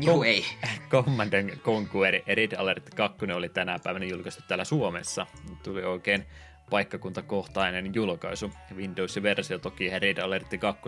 Joo, 0.03 0.25
ei. 0.25 0.45
Command 0.91 1.51
Conquer 1.57 2.23
Red 2.27 2.53
Alert 2.59 2.95
2 2.95 3.19
oli 3.35 3.49
tänä 3.49 3.79
päivänä 3.85 4.05
julkaistu 4.05 4.43
täällä 4.49 4.65
Suomessa. 4.65 5.27
Tuli 5.63 5.85
oikein 5.85 6.27
paikkakuntakohtainen 6.71 7.95
julkaisu. 7.95 8.51
Windows-versio 8.75 9.59
toki 9.59 9.99
Red 9.99 10.19
Alert 10.19 10.47
2 10.61 10.83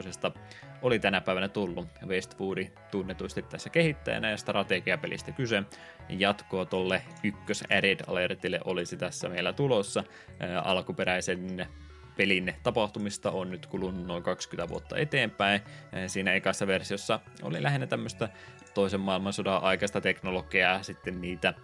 oli 0.83 0.99
tänä 0.99 1.21
päivänä 1.21 1.49
tullut. 1.49 1.89
Westwoodi 2.07 2.71
tunnetusti 2.91 3.43
tässä 3.43 3.71
kehittäjänä 3.71 4.31
ja 4.31 4.37
strategiapelistä 4.37 5.33
kyse. 5.33 5.63
Jatkoa 6.09 6.65
tolle 6.65 7.03
ykkös 7.25 7.65
Red 7.81 8.01
Alertille 8.07 8.61
olisi 8.65 8.97
tässä 8.97 9.29
meillä 9.29 9.53
tulossa. 9.53 10.05
Alkuperäisen 10.65 11.67
pelin 12.19 12.55
tapahtumista 12.63 13.31
on 13.31 13.51
nyt 13.51 13.67
kulunut 13.67 14.07
noin 14.07 14.23
20 14.23 14.69
vuotta 14.73 14.97
eteenpäin. 14.97 15.61
Siinä 16.07 16.33
ekassa 16.33 16.67
versiossa 16.67 17.21
oli 17.43 17.63
lähinnä 17.63 17.87
tämmöistä 17.87 18.29
toisen 18.75 19.01
maailmansodan 19.01 19.63
aikaista 19.63 20.01
teknologiaa, 20.01 20.83
sitten 20.83 21.21
niitä 21.21 21.55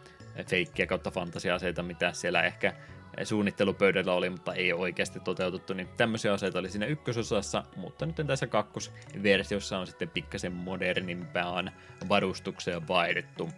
feikkiä 0.50 0.86
kautta 0.86 1.10
fantasiaseita, 1.10 1.82
mitä 1.82 2.12
siellä 2.12 2.42
ehkä 2.42 2.72
suunnittelupöydällä 3.24 4.12
oli, 4.12 4.30
mutta 4.30 4.54
ei 4.54 4.72
oikeasti 4.72 5.20
toteutettu, 5.20 5.74
niin 5.74 5.88
tämmöisiä 5.96 6.32
aseita 6.32 6.58
oli 6.58 6.70
siinä 6.70 6.86
ykkösosassa, 6.86 7.64
mutta 7.76 8.06
nyt 8.06 8.16
tässä 8.26 8.46
kakkosversiossa 8.46 9.78
on 9.78 9.86
sitten 9.86 10.10
pikkasen 10.10 10.52
modernimpään 10.52 11.72
varustukseen 12.08 12.88
vaihdettu 12.88 13.50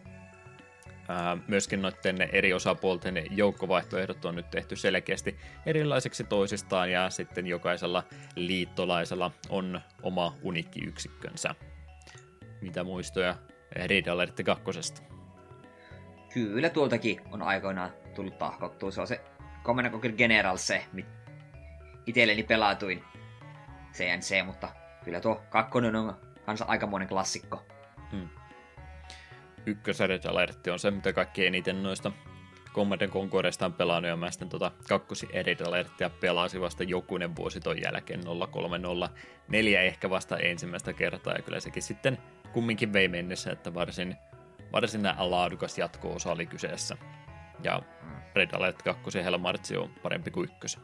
myöskin 1.49 1.83
noiden 1.83 2.29
eri 2.33 2.53
osapuolten 2.53 3.25
joukkovaihtoehdot 3.31 4.25
on 4.25 4.35
nyt 4.35 4.51
tehty 4.51 4.77
selkeästi 4.77 5.37
erilaiseksi 5.67 6.25
toisistaan 6.25 6.93
ja 6.93 7.11
sitten 7.11 7.47
jokaisella 7.47 8.05
liittolaisella 8.37 9.31
on 9.49 9.81
oma 10.03 10.35
unikki 10.43 10.81
yksikkönsä. 10.81 11.55
Mitä 12.61 12.85
muistoja 12.85 13.37
Red 13.73 14.07
Alert 14.07 14.41
2? 14.45 14.65
Kyllä 16.33 16.71
tuoltakin 16.71 17.21
on 17.33 17.43
aikoinaan 17.43 17.93
tullut 18.15 18.39
tahkottua. 18.39 18.91
Se 18.91 19.01
on 19.01 19.07
se 19.07 19.21
Command 19.65 19.91
Conquer 19.91 20.13
General 20.13 20.57
se, 20.57 20.85
itselleni 22.07 22.43
pelatuin 22.43 23.05
CNC, 23.93 24.47
mutta 24.47 24.69
kyllä 25.05 25.21
tuo 25.21 25.43
kakkonen 25.51 25.97
on 25.97 26.17
kanssa 26.47 26.65
aikamoinen 26.69 27.09
klassikko. 27.09 27.63
Ykkösärjet 29.67 30.27
alertti 30.27 30.71
on 30.71 30.79
se, 30.79 30.91
mitä 30.91 31.13
kaikki 31.13 31.47
eniten 31.47 31.83
noista 31.83 32.13
Command 32.77 33.09
Conquerista 33.09 33.67
on 33.67 33.73
pelannut 33.73 34.09
ja 34.09 34.17
mä 34.17 34.31
sitten 34.31 34.49
tota 34.49 34.71
kakkosi 34.89 35.29
Edit 35.33 35.61
Alertia 35.61 36.11
pelasin 36.11 36.61
vasta 36.61 36.83
jokunen 36.83 37.37
vuosi 37.37 37.61
ton 37.61 37.83
jälkeen 37.83 38.21
0304 38.53 39.81
ehkä 39.81 40.11
vasta 40.11 40.39
ensimmäistä 40.39 40.93
kertaa 40.93 41.35
ja 41.35 41.43
kyllä 41.43 41.61
sekin 41.61 41.83
sitten 41.83 42.19
kumminkin 42.53 42.93
vei 42.93 43.09
mennessä, 43.09 43.53
että 43.53 43.75
varsin, 43.75 44.17
varsin 44.73 45.03
laadukas 45.19 45.79
jatko-osa 45.79 46.33
oli 46.33 46.47
kyseessä. 46.47 46.97
Ja 47.65 47.83
Red 48.35 48.51
Alert 48.53 48.83
2 48.83 49.25
Helmartsi 49.25 49.77
on 49.77 49.91
parempi 50.03 50.31
kuin 50.31 50.51
ykkös. 50.51 50.79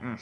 Mm. 0.00 0.16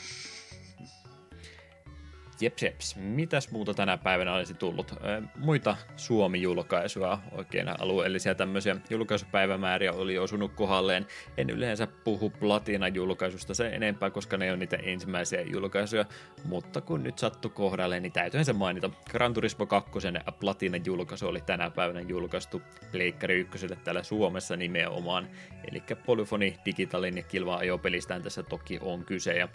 Jeps, 2.40 2.62
jeps. 2.62 2.96
Mitäs 2.96 3.50
muuta 3.50 3.74
tänä 3.74 3.98
päivänä 3.98 4.34
olisi 4.34 4.54
tullut? 4.54 4.94
Muita 5.36 5.76
Suomi-julkaisuja, 5.96 7.18
oikein 7.32 7.68
alueellisia 7.82 8.34
tämmöisiä 8.34 8.76
julkaisupäivämääriä 8.90 9.92
oli 9.92 10.18
osunut 10.18 10.52
kohdalleen. 10.54 11.06
En 11.36 11.50
yleensä 11.50 11.86
puhu 11.86 12.30
Platina-julkaisusta 12.30 13.54
se 13.54 13.68
enempää, 13.68 14.10
koska 14.10 14.36
ne 14.36 14.52
on 14.52 14.58
niitä 14.58 14.76
ensimmäisiä 14.76 15.40
julkaisuja, 15.40 16.04
mutta 16.44 16.80
kun 16.80 17.02
nyt 17.02 17.18
sattu 17.18 17.48
kohdalle, 17.48 18.00
niin 18.00 18.12
täytyyhän 18.12 18.44
se 18.44 18.52
mainita. 18.52 18.90
Gran 19.10 19.34
Turismo 19.34 19.66
2 19.66 19.90
Platina-julkaisu 20.40 21.28
oli 21.28 21.40
tänä 21.40 21.70
päivänä 21.70 22.00
julkaistu 22.00 22.62
Pleikkari 22.92 23.40
1 23.40 23.66
täällä 23.84 24.02
Suomessa 24.02 24.56
nimenomaan. 24.56 25.28
Eli 25.70 25.82
Polyphony 26.06 26.52
Digitalin 26.64 27.16
ja 27.16 27.22
Kilva 27.22 27.56
ajopelistään 27.56 28.22
tässä 28.22 28.42
toki 28.42 28.78
on 28.82 29.04
kyse, 29.04 29.32
ja 29.32 29.48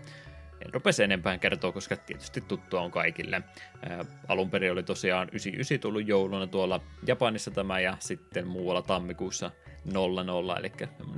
en 0.66 0.74
rupea 0.74 0.92
enempää 1.04 1.38
kertoa, 1.38 1.72
koska 1.72 1.96
tietysti 1.96 2.42
tuttua 2.42 2.82
on 2.82 2.92
kaikille. 2.92 3.42
Ää, 3.90 4.06
alun 4.28 4.50
perin 4.50 4.72
oli 4.72 4.84
tosiaan 4.84 5.28
99 5.28 5.80
tullut 5.80 6.08
jouluna 6.08 6.48
tuolla 6.48 6.82
Japanissa 7.08 7.52
tämä 7.52 7.80
ja 7.80 7.98
sitten 8.00 8.48
muualla 8.48 8.82
tammikuussa 8.82 9.52
00, 9.86 10.58
eli 10.58 10.72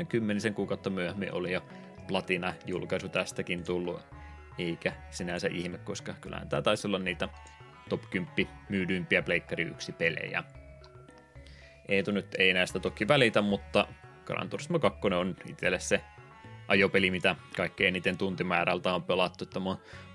kymmenisen 0.10 0.54
kuukautta 0.54 0.90
myöhemmin 0.90 1.34
oli 1.34 1.52
jo 1.54 1.62
Platina-julkaisu 2.08 3.10
tästäkin 3.10 3.64
tullut, 3.64 4.02
eikä 4.58 4.94
sinänsä 5.10 5.48
ihme, 5.52 5.78
koska 5.78 6.14
kyllähän 6.22 6.50
tämä 6.50 6.62
taisi 6.62 6.88
olla 6.88 7.00
niitä 7.00 7.30
top 7.90 8.02
10 8.10 8.48
myydyimpiä 8.70 9.22
Pleikkari 9.22 9.64
1 9.64 9.92
pelejä. 9.92 10.44
Eetu 11.88 12.12
nyt 12.12 12.36
ei 12.38 12.54
näistä 12.54 12.80
toki 12.80 13.08
välitä, 13.08 13.42
mutta 13.42 13.88
Gran 14.26 14.50
Turismo 14.50 14.80
2 14.80 15.00
on 15.20 15.36
itselle 15.50 15.80
se 15.80 16.02
ajopeli, 16.68 17.12
mitä 17.12 17.36
kaikkein 17.58 17.88
eniten 17.88 18.18
tuntimäärältä 18.18 18.94
on 18.94 19.04
pelattu. 19.04 19.44
Että 19.44 19.60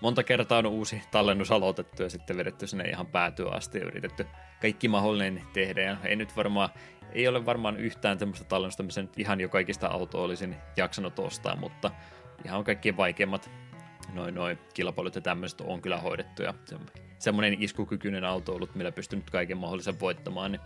monta 0.00 0.22
kertaa 0.22 0.58
on 0.58 0.66
uusi 0.66 1.02
tallennus 1.10 1.50
aloitettu 1.50 2.02
ja 2.02 2.10
sitten 2.10 2.36
vedetty 2.36 2.66
sinne 2.66 2.84
ihan 2.84 3.06
päätyä 3.06 3.50
asti 3.50 3.78
ja 3.78 3.84
yritetty 3.84 4.26
kaikki 4.60 4.88
mahdollinen 4.88 5.42
tehdä. 5.52 5.82
Ja 5.82 5.96
ei 6.04 6.16
nyt 6.16 6.36
varmaan, 6.36 6.68
ei 7.12 7.28
ole 7.28 7.46
varmaan 7.46 7.76
yhtään 7.76 8.18
tämmöistä 8.18 8.44
tallennusta, 8.44 8.82
missä 8.82 9.02
nyt 9.02 9.18
ihan 9.18 9.40
jo 9.40 9.48
kaikista 9.48 9.86
autoa 9.86 10.22
olisin 10.22 10.56
jaksanut 10.76 11.18
ostaa, 11.18 11.56
mutta 11.56 11.90
ihan 12.44 12.64
kaikkien 12.64 12.96
vaikeimmat 12.96 13.50
noin 14.12 14.34
noin 14.34 14.58
kilpailut 14.74 15.14
ja 15.14 15.20
tämmöiset 15.20 15.60
on 15.60 15.82
kyllä 15.82 15.98
hoidettu 15.98 16.42
ja 16.42 16.54
semmoinen 17.18 17.62
iskukykyinen 17.62 18.24
auto 18.24 18.54
ollut, 18.54 18.74
millä 18.74 18.92
pystynyt 18.92 19.30
kaiken 19.30 19.58
mahdollisen 19.58 20.00
voittamaan, 20.00 20.52
niin 20.52 20.60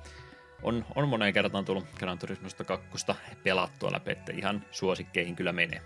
on, 0.63 0.85
on 0.95 1.09
moneen 1.09 1.35
kertaan 1.35 1.65
tullut 1.65 1.87
Gran 1.99 2.19
Turismosta 2.19 2.65
kakkosta 2.65 3.15
pelattua 3.43 3.93
läpi, 3.93 4.11
että 4.13 4.33
ihan 4.33 4.65
suosikkeihin 4.71 5.37
kyllä 5.37 5.53
menee. 5.53 5.83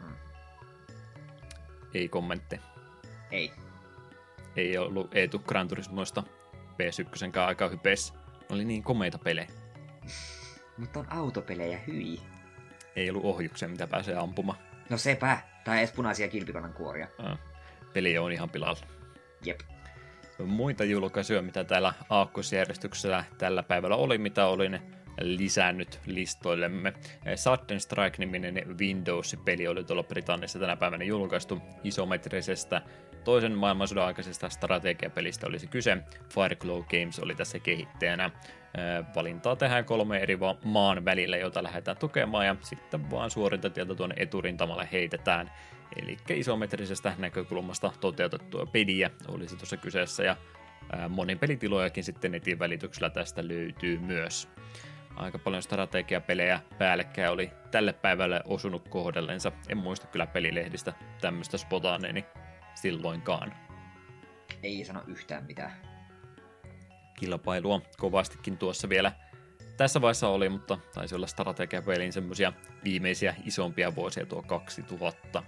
Hmm. 0.00 0.14
Ei 1.94 2.08
kommentti. 2.08 2.60
Ei. 3.30 3.52
Ei 4.56 4.78
ollut 4.78 5.14
Eetu 5.14 5.38
Gran 5.38 5.68
Turismoista 5.68 6.22
PS1 6.72 7.38
aika 7.46 7.68
hypeessä. 7.68 8.14
Oli 8.48 8.64
niin 8.64 8.82
komeita 8.82 9.18
pelejä. 9.18 9.48
Mutta 10.78 11.00
on 11.00 11.12
autopelejä, 11.12 11.78
hyi. 11.86 12.20
Ei 12.96 13.10
ollut 13.10 13.24
ohjuksia, 13.24 13.68
mitä 13.68 13.86
pääsee 13.86 14.16
ampumaan. 14.16 14.58
No 14.90 14.98
sepä. 14.98 15.38
Tai 15.64 15.78
edes 15.78 15.92
punaisia 15.92 16.28
kilpikannan 16.28 16.72
kuoria. 16.72 17.08
Ah, 17.18 17.38
peli 17.92 18.18
on 18.18 18.32
ihan 18.32 18.50
pilalla. 18.50 18.86
Jep 19.44 19.60
muita 20.46 20.84
julkaisuja, 20.84 21.42
mitä 21.42 21.64
täällä 21.64 21.92
aakkosjärjestyksellä 22.10 23.24
tällä 23.38 23.62
päivällä 23.62 23.96
oli, 23.96 24.18
mitä 24.18 24.46
olin 24.46 24.80
lisännyt 25.20 26.00
listoillemme. 26.06 26.92
Sudden 27.36 27.80
Strike-niminen 27.80 28.78
Windows-peli 28.78 29.68
oli 29.68 29.84
tuolla 29.84 30.02
Britanniassa 30.02 30.58
tänä 30.58 30.76
päivänä 30.76 31.04
julkaistu 31.04 31.62
isometrisestä 31.84 32.82
toisen 33.24 33.52
maailmansodan 33.52 34.06
aikaisesta 34.06 34.48
strategiapelistä 34.48 35.46
olisi 35.46 35.66
kyse. 35.66 35.96
Fireglow 36.34 36.82
Games 36.82 37.18
oli 37.18 37.34
tässä 37.34 37.58
kehittäjänä. 37.58 38.30
Valintaa 39.14 39.56
tehdään 39.56 39.84
kolme 39.84 40.18
eri 40.18 40.38
maan 40.64 41.04
välillä, 41.04 41.36
jota 41.36 41.62
lähdetään 41.62 41.96
tukemaan 41.96 42.46
ja 42.46 42.56
sitten 42.62 43.10
vaan 43.10 43.30
suorintatietä 43.30 43.94
tuonne 43.94 44.14
eturintamalle 44.18 44.88
heitetään 44.92 45.50
Eli 45.96 46.16
isometrisestä 46.28 47.14
näkökulmasta 47.18 47.92
toteutettua 48.00 48.66
peliä 48.66 49.10
olisi 49.28 49.56
tuossa 49.56 49.76
kyseessä 49.76 50.22
ja 50.22 50.36
monin 51.08 51.38
pelitilojakin 51.38 52.04
sitten 52.04 52.32
netin 52.32 52.58
välityksellä 52.58 53.10
tästä 53.10 53.48
löytyy 53.48 53.98
myös. 53.98 54.48
Aika 55.16 55.38
paljon 55.38 55.62
strategiapelejä 55.62 56.60
päällekkäin 56.78 57.30
oli 57.30 57.50
tälle 57.70 57.92
päivälle 57.92 58.40
osunut 58.44 58.88
kohdellensa. 58.88 59.52
En 59.68 59.76
muista 59.76 60.06
kyllä 60.06 60.26
pelilehdistä 60.26 60.92
tämmöistä 61.20 61.58
spotaaneeni 61.58 62.24
silloinkaan. 62.74 63.54
Ei 64.62 64.84
sano 64.84 65.02
yhtään 65.06 65.44
mitään. 65.44 65.72
Kilpailua 67.18 67.80
kovastikin 67.98 68.58
tuossa 68.58 68.88
vielä 68.88 69.12
tässä 69.76 70.00
vaiheessa 70.00 70.28
oli, 70.28 70.48
mutta 70.48 70.78
taisi 70.94 71.14
olla 71.14 71.26
strategiapelin 71.26 72.12
semmoisia 72.12 72.52
viimeisiä 72.84 73.34
isompia 73.44 73.94
vuosia 73.94 74.26
tuo 74.26 74.42
2000 74.42 75.42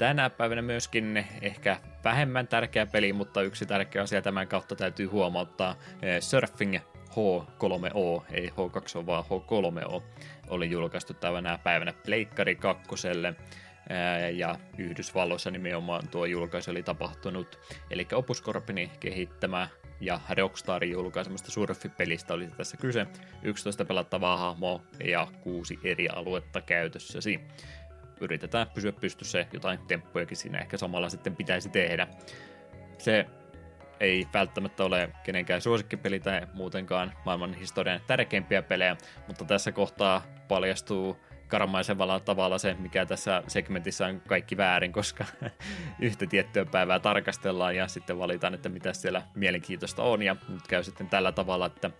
tänä 0.00 0.30
päivänä 0.30 0.62
myöskin 0.62 1.26
ehkä 1.42 1.76
vähemmän 2.04 2.48
tärkeä 2.48 2.86
peli, 2.86 3.12
mutta 3.12 3.42
yksi 3.42 3.66
tärkeä 3.66 4.02
asia 4.02 4.22
tämän 4.22 4.48
kautta 4.48 4.76
täytyy 4.76 5.06
huomauttaa. 5.06 5.76
Eh, 6.02 6.22
Surfing 6.22 6.76
H3O, 7.10 8.24
ei 8.32 8.48
H2O, 8.48 9.06
vaan 9.06 9.24
H3O, 9.24 10.02
oli 10.48 10.70
julkaistu 10.70 11.14
tänä 11.14 11.58
päivänä 11.64 11.92
Pleikkari 11.92 12.56
2 12.56 13.08
eh, 13.08 14.36
ja 14.36 14.56
Yhdysvalloissa 14.78 15.50
nimenomaan 15.50 16.08
tuo 16.08 16.24
julkaisu 16.24 16.70
oli 16.70 16.82
tapahtunut. 16.82 17.58
Eli 17.90 18.06
Opus 18.12 18.42
Corpini 18.42 18.90
kehittämä 19.00 19.68
ja 20.00 20.20
Rockstarin 20.36 20.92
julkaisemasta 20.92 21.50
surfipelistä 21.50 22.34
oli 22.34 22.48
tässä 22.56 22.76
kyse. 22.76 23.06
11 23.42 23.84
pelattavaa 23.84 24.36
hahmoa 24.36 24.82
ja 25.04 25.28
kuusi 25.40 25.78
eri 25.84 26.08
aluetta 26.08 26.60
käytössäsi 26.60 27.40
yritetään 28.20 28.66
pysyä 28.74 28.92
pystyssä 28.92 29.46
jotain 29.52 29.78
temppujakin 29.78 30.36
siinä 30.36 30.58
ehkä 30.58 30.76
samalla 30.76 31.08
sitten 31.08 31.36
pitäisi 31.36 31.68
tehdä. 31.68 32.08
Se 32.98 33.26
ei 34.00 34.28
välttämättä 34.34 34.84
ole 34.84 35.10
kenenkään 35.24 35.60
suosikkipeli 35.60 36.20
tai 36.20 36.46
muutenkaan 36.54 37.12
maailman 37.24 37.54
historian 37.54 38.00
tärkeimpiä 38.06 38.62
pelejä, 38.62 38.96
mutta 39.26 39.44
tässä 39.44 39.72
kohtaa 39.72 40.22
paljastuu 40.48 41.16
karmaisevalla 41.50 42.20
tavalla 42.20 42.58
se, 42.58 42.76
mikä 42.78 43.06
tässä 43.06 43.42
segmentissä 43.46 44.06
on 44.06 44.20
kaikki 44.20 44.56
väärin, 44.56 44.92
koska 44.92 45.24
yhtä 46.00 46.26
tiettyä 46.26 46.64
päivää 46.64 46.98
tarkastellaan 46.98 47.76
ja 47.76 47.88
sitten 47.88 48.18
valitaan, 48.18 48.54
että 48.54 48.68
mitä 48.68 48.92
siellä 48.92 49.22
mielenkiintoista 49.34 50.02
on. 50.02 50.22
Ja 50.22 50.36
nyt 50.48 50.66
käy 50.68 50.82
sitten 50.82 51.08
tällä 51.08 51.32
tavalla, 51.32 51.66
että 51.66 51.90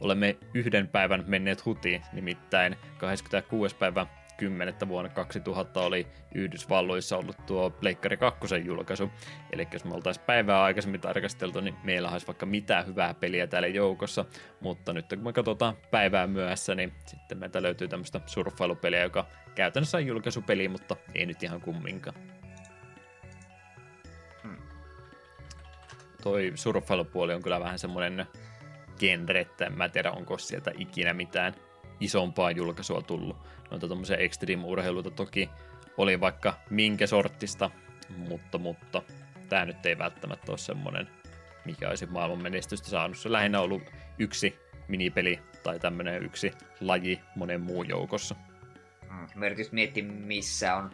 olemme 0.00 0.36
yhden 0.54 0.88
päivän 0.88 1.24
menneet 1.26 1.64
hutiin, 1.64 2.02
nimittäin 2.12 2.76
26. 2.98 3.76
päivä 3.76 4.06
10. 4.38 4.74
vuonna 4.88 5.10
2000 5.10 5.80
oli 5.80 6.06
Yhdysvalloissa 6.34 7.16
ollut 7.16 7.36
tuo 7.46 7.70
Pleikkari 7.70 8.16
2 8.16 8.56
julkaisu. 8.64 9.10
Eli 9.52 9.68
jos 9.72 9.84
me 9.84 9.94
oltaisiin 9.94 10.26
päivää 10.26 10.62
aikaisemmin 10.62 11.00
tarkasteltu, 11.00 11.60
niin 11.60 11.76
meillä 11.84 12.10
olisi 12.10 12.26
vaikka 12.26 12.46
mitään 12.46 12.86
hyvää 12.86 13.14
peliä 13.14 13.46
täällä 13.46 13.68
joukossa. 13.68 14.24
Mutta 14.60 14.92
nyt 14.92 15.06
kun 15.08 15.24
me 15.24 15.32
katsotaan 15.32 15.76
päivää 15.90 16.26
myöhässä, 16.26 16.74
niin 16.74 16.92
sitten 17.06 17.38
meiltä 17.38 17.62
löytyy 17.62 17.88
tämmöistä 17.88 18.20
surffailupeliä, 18.26 19.02
joka 19.02 19.26
käytännössä 19.54 19.98
on 19.98 20.06
julkaisupeli, 20.06 20.68
mutta 20.68 20.96
ei 21.14 21.26
nyt 21.26 21.42
ihan 21.42 21.60
kumminkaan. 21.60 22.16
Hmm. 24.42 24.56
Toi 26.22 26.52
surffailupuoli 26.54 27.34
on 27.34 27.42
kyllä 27.42 27.60
vähän 27.60 27.78
semmoinen 27.78 28.26
genre, 28.98 29.40
että 29.40 29.66
en 29.66 29.78
mä 29.78 29.88
tiedä 29.88 30.10
onko 30.10 30.38
sieltä 30.38 30.72
ikinä 30.78 31.14
mitään 31.14 31.54
isompaa 32.00 32.50
julkaisua 32.50 33.02
tullut. 33.02 33.36
Noita 33.70 33.86
tuommoisia 33.86 34.16
extreme-urheiluita 34.16 35.10
toki 35.10 35.50
oli 35.96 36.20
vaikka 36.20 36.54
minkä 36.70 37.06
sortista, 37.06 37.70
mutta, 38.16 38.58
mutta 38.58 39.02
tämä 39.48 39.64
nyt 39.64 39.86
ei 39.86 39.98
välttämättä 39.98 40.52
ole 40.52 40.58
semmoinen, 40.58 41.08
mikä 41.64 41.88
olisi 41.88 42.06
maailman 42.06 42.42
menestystä 42.42 42.88
saanut. 42.88 43.18
Se 43.18 43.32
lähinnä 43.32 43.60
ollut 43.60 43.82
yksi 44.18 44.58
minipeli 44.88 45.40
tai 45.62 45.78
tämmöinen 45.78 46.22
yksi 46.22 46.52
laji 46.80 47.20
monen 47.34 47.60
muun 47.60 47.88
joukossa. 47.88 48.34
Mm, 49.10 49.26
mä 49.34 49.46
yritin 49.46 49.66
miettiä, 49.72 50.04
missä 50.04 50.74
on. 50.74 50.90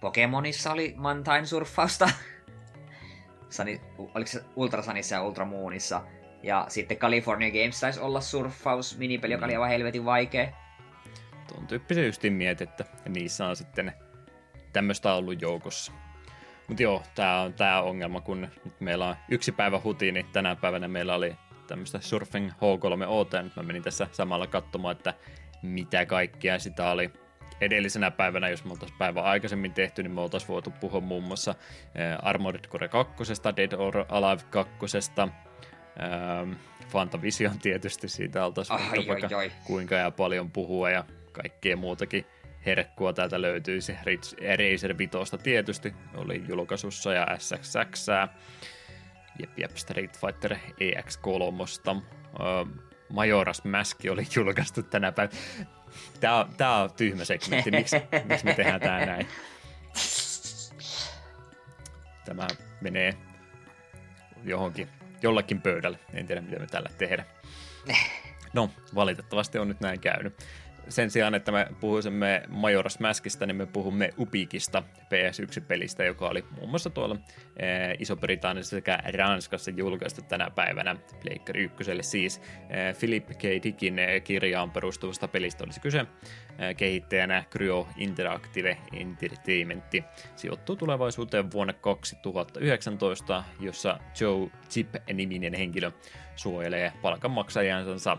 Pokemonissa 0.00 0.72
oli 0.72 0.94
Mantain 0.96 1.46
surffausta. 1.46 2.10
Sani, 3.48 3.80
oliko 3.98 4.26
se 4.26 4.44
Ultrasanissa 4.56 5.14
ja 5.14 5.22
Ultramoonissa? 5.22 6.02
Ja 6.42 6.66
sitten 6.68 6.96
California 6.96 7.50
Games 7.50 7.80
taisi 7.80 8.00
olla 8.00 8.20
surffaus 8.20 8.98
minipeli, 8.98 9.32
joka 9.32 9.44
oli 9.44 9.54
aivan 9.54 9.68
helvetin 9.68 10.04
vaikea. 10.04 10.48
Tuon 11.52 11.66
tyyppisiä 11.66 12.06
justiin 12.06 12.32
mietit, 12.32 12.70
että 12.70 12.84
niissä 13.08 13.46
on 13.46 13.56
sitten 13.56 13.92
tämmöistä 14.72 15.14
ollut 15.14 15.42
joukossa. 15.42 15.92
Mutta 16.68 16.82
joo, 16.82 17.02
tämä 17.14 17.40
on 17.40 17.54
tämä 17.54 17.82
ongelma, 17.82 18.20
kun 18.20 18.40
nyt 18.40 18.80
meillä 18.80 19.08
on 19.08 19.16
yksi 19.28 19.52
päivä 19.52 19.80
huti, 19.84 20.12
niin 20.12 20.26
tänä 20.32 20.56
päivänä 20.56 20.88
meillä 20.88 21.14
oli 21.14 21.36
tämmöistä 21.66 22.00
Surfing 22.00 22.50
H3OT, 22.50 23.36
ja 23.36 23.42
nyt 23.42 23.56
mä 23.56 23.62
menin 23.62 23.82
tässä 23.82 24.06
samalla 24.12 24.46
katsomaan, 24.46 24.96
että 24.96 25.14
mitä 25.62 26.06
kaikkea 26.06 26.58
sitä 26.58 26.90
oli 26.90 27.10
edellisenä 27.60 28.10
päivänä, 28.10 28.48
jos 28.48 28.64
me 28.64 28.70
oltaisiin 28.70 28.98
päivä 28.98 29.22
aikaisemmin 29.22 29.72
tehty, 29.72 30.02
niin 30.02 30.10
me 30.10 30.20
oltaisiin 30.20 30.48
voitu 30.48 30.70
puhua 30.70 31.00
muun 31.00 31.24
muassa 31.24 31.54
Armored 32.22 32.68
Core 32.68 32.88
2, 32.88 33.14
Dead 33.56 33.72
or 33.72 34.04
Alive 34.08 34.42
2, 34.50 34.70
ähm, 35.18 36.52
Fantavision 36.88 37.58
tietysti, 37.58 38.08
siitä 38.08 38.44
oltaisiin 38.46 38.80
ai, 38.80 39.06
vaikka 39.08 39.26
ai, 39.26 39.34
ai. 39.34 39.52
kuinka 39.64 39.94
ja 39.94 40.10
paljon 40.10 40.50
puhua 40.50 40.90
ja 40.90 41.04
kaikkea 41.32 41.76
muutakin 41.76 42.26
herkkua 42.66 43.12
täältä 43.12 43.42
löytyisi. 43.42 43.96
Razer 44.58 44.98
Vitosta 44.98 45.38
tietysti 45.38 45.94
oli 46.14 46.42
julkaisussa 46.48 47.12
ja 47.12 47.26
SXX. 47.38 48.06
Jep, 49.38 49.58
jep, 49.58 49.76
Street 49.76 50.18
Fighter 50.20 50.56
EX3. 50.80 52.02
Majoras 53.08 53.64
Mask 53.64 53.98
oli 54.10 54.26
julkaistu 54.36 54.82
tänä 54.82 55.12
päivänä. 55.12 55.38
Tää 56.20 56.36
on, 56.36 56.54
tää 56.56 56.82
on 56.82 56.92
tyhmä 56.92 57.24
segmentti. 57.24 57.70
Miksi, 57.70 57.96
miksi 58.24 58.44
me 58.44 58.54
tehdään 58.54 58.80
tää 58.80 59.06
näin? 59.06 59.28
Tämä 62.24 62.46
menee 62.80 63.14
johonkin, 64.44 64.88
jollakin 65.22 65.60
pöydälle. 65.60 65.98
En 66.14 66.26
tiedä, 66.26 66.40
mitä 66.40 66.58
me 66.58 66.66
tällä 66.66 66.88
tehdään. 66.98 67.28
No, 68.52 68.70
valitettavasti 68.94 69.58
on 69.58 69.68
nyt 69.68 69.80
näin 69.80 70.00
käynyt 70.00 70.44
sen 70.92 71.10
sijaan, 71.10 71.34
että 71.34 71.52
me 71.52 71.66
puhuisimme 71.80 72.42
Majora's 72.48 72.96
Maskista, 73.00 73.46
niin 73.46 73.56
me 73.56 73.66
puhumme 73.66 74.10
Upikista, 74.18 74.82
PS1-pelistä, 75.02 76.04
joka 76.04 76.28
oli 76.28 76.44
muun 76.56 76.70
muassa 76.70 76.90
tuolla 76.90 77.16
eh, 77.56 77.96
Iso-Britanniassa 77.98 78.76
sekä 78.76 78.98
Ranskassa 79.18 79.70
julkaistu 79.70 80.22
tänä 80.22 80.50
päivänä, 80.50 80.96
Pleikkari 81.22 81.62
1 81.62 81.84
siis. 82.00 82.40
Eh, 82.70 82.98
Philip 82.98 83.26
K. 83.26 83.42
Dickin 83.62 83.98
eh, 83.98 84.22
kirjaan 84.22 84.70
perustuvasta 84.70 85.28
pelistä 85.28 85.64
olisi 85.64 85.80
kyse. 85.80 86.00
Eh, 86.00 86.76
kehittäjänä 86.76 87.44
Cryo 87.50 87.88
Interactive 87.96 88.78
Entertainment 88.92 89.84
sijoittuu 90.36 90.76
tulevaisuuteen 90.76 91.52
vuonna 91.52 91.72
2019, 91.72 93.44
jossa 93.60 93.98
Joe 94.20 94.50
Chip-niminen 94.70 95.54
henkilö 95.54 95.90
suojelee 96.36 96.92
palkanmaksajansa 97.02 98.16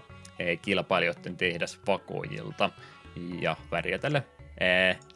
kilpailijoiden 0.62 1.38
tehdas 1.38 1.80
vakoojilta. 1.88 2.70
Ja 3.42 3.56
väriä 3.72 3.98
tälle 3.98 4.24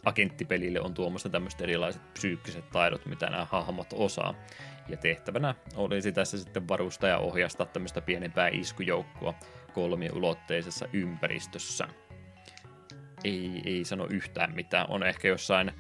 agenttipelille 0.05 0.82
on 0.82 0.93
tuomassa 0.93 1.30
tämmöiset 1.30 1.61
erilaiset 1.61 2.13
psyykkiset 2.13 2.70
taidot, 2.70 3.05
mitä 3.05 3.30
nämä 3.30 3.45
hahmot 3.45 3.88
osaa. 3.93 4.34
Ja 4.89 4.97
tehtävänä 4.97 5.55
olisi 5.76 6.11
tässä 6.11 6.38
sitten 6.38 6.68
varustaa 6.68 7.09
ja 7.09 7.18
ohjastaa 7.18 7.65
tämmöistä 7.65 8.01
pienempää 8.01 8.47
iskujoukkoa 8.47 9.34
kolmiulotteisessa 9.74 10.88
ympäristössä. 10.93 11.88
Ei, 13.24 13.61
ei 13.65 13.84
sano 13.84 14.07
yhtään 14.09 14.55
mitään. 14.55 14.89
On 14.89 15.03
ehkä 15.03 15.28
jossain 15.28 15.72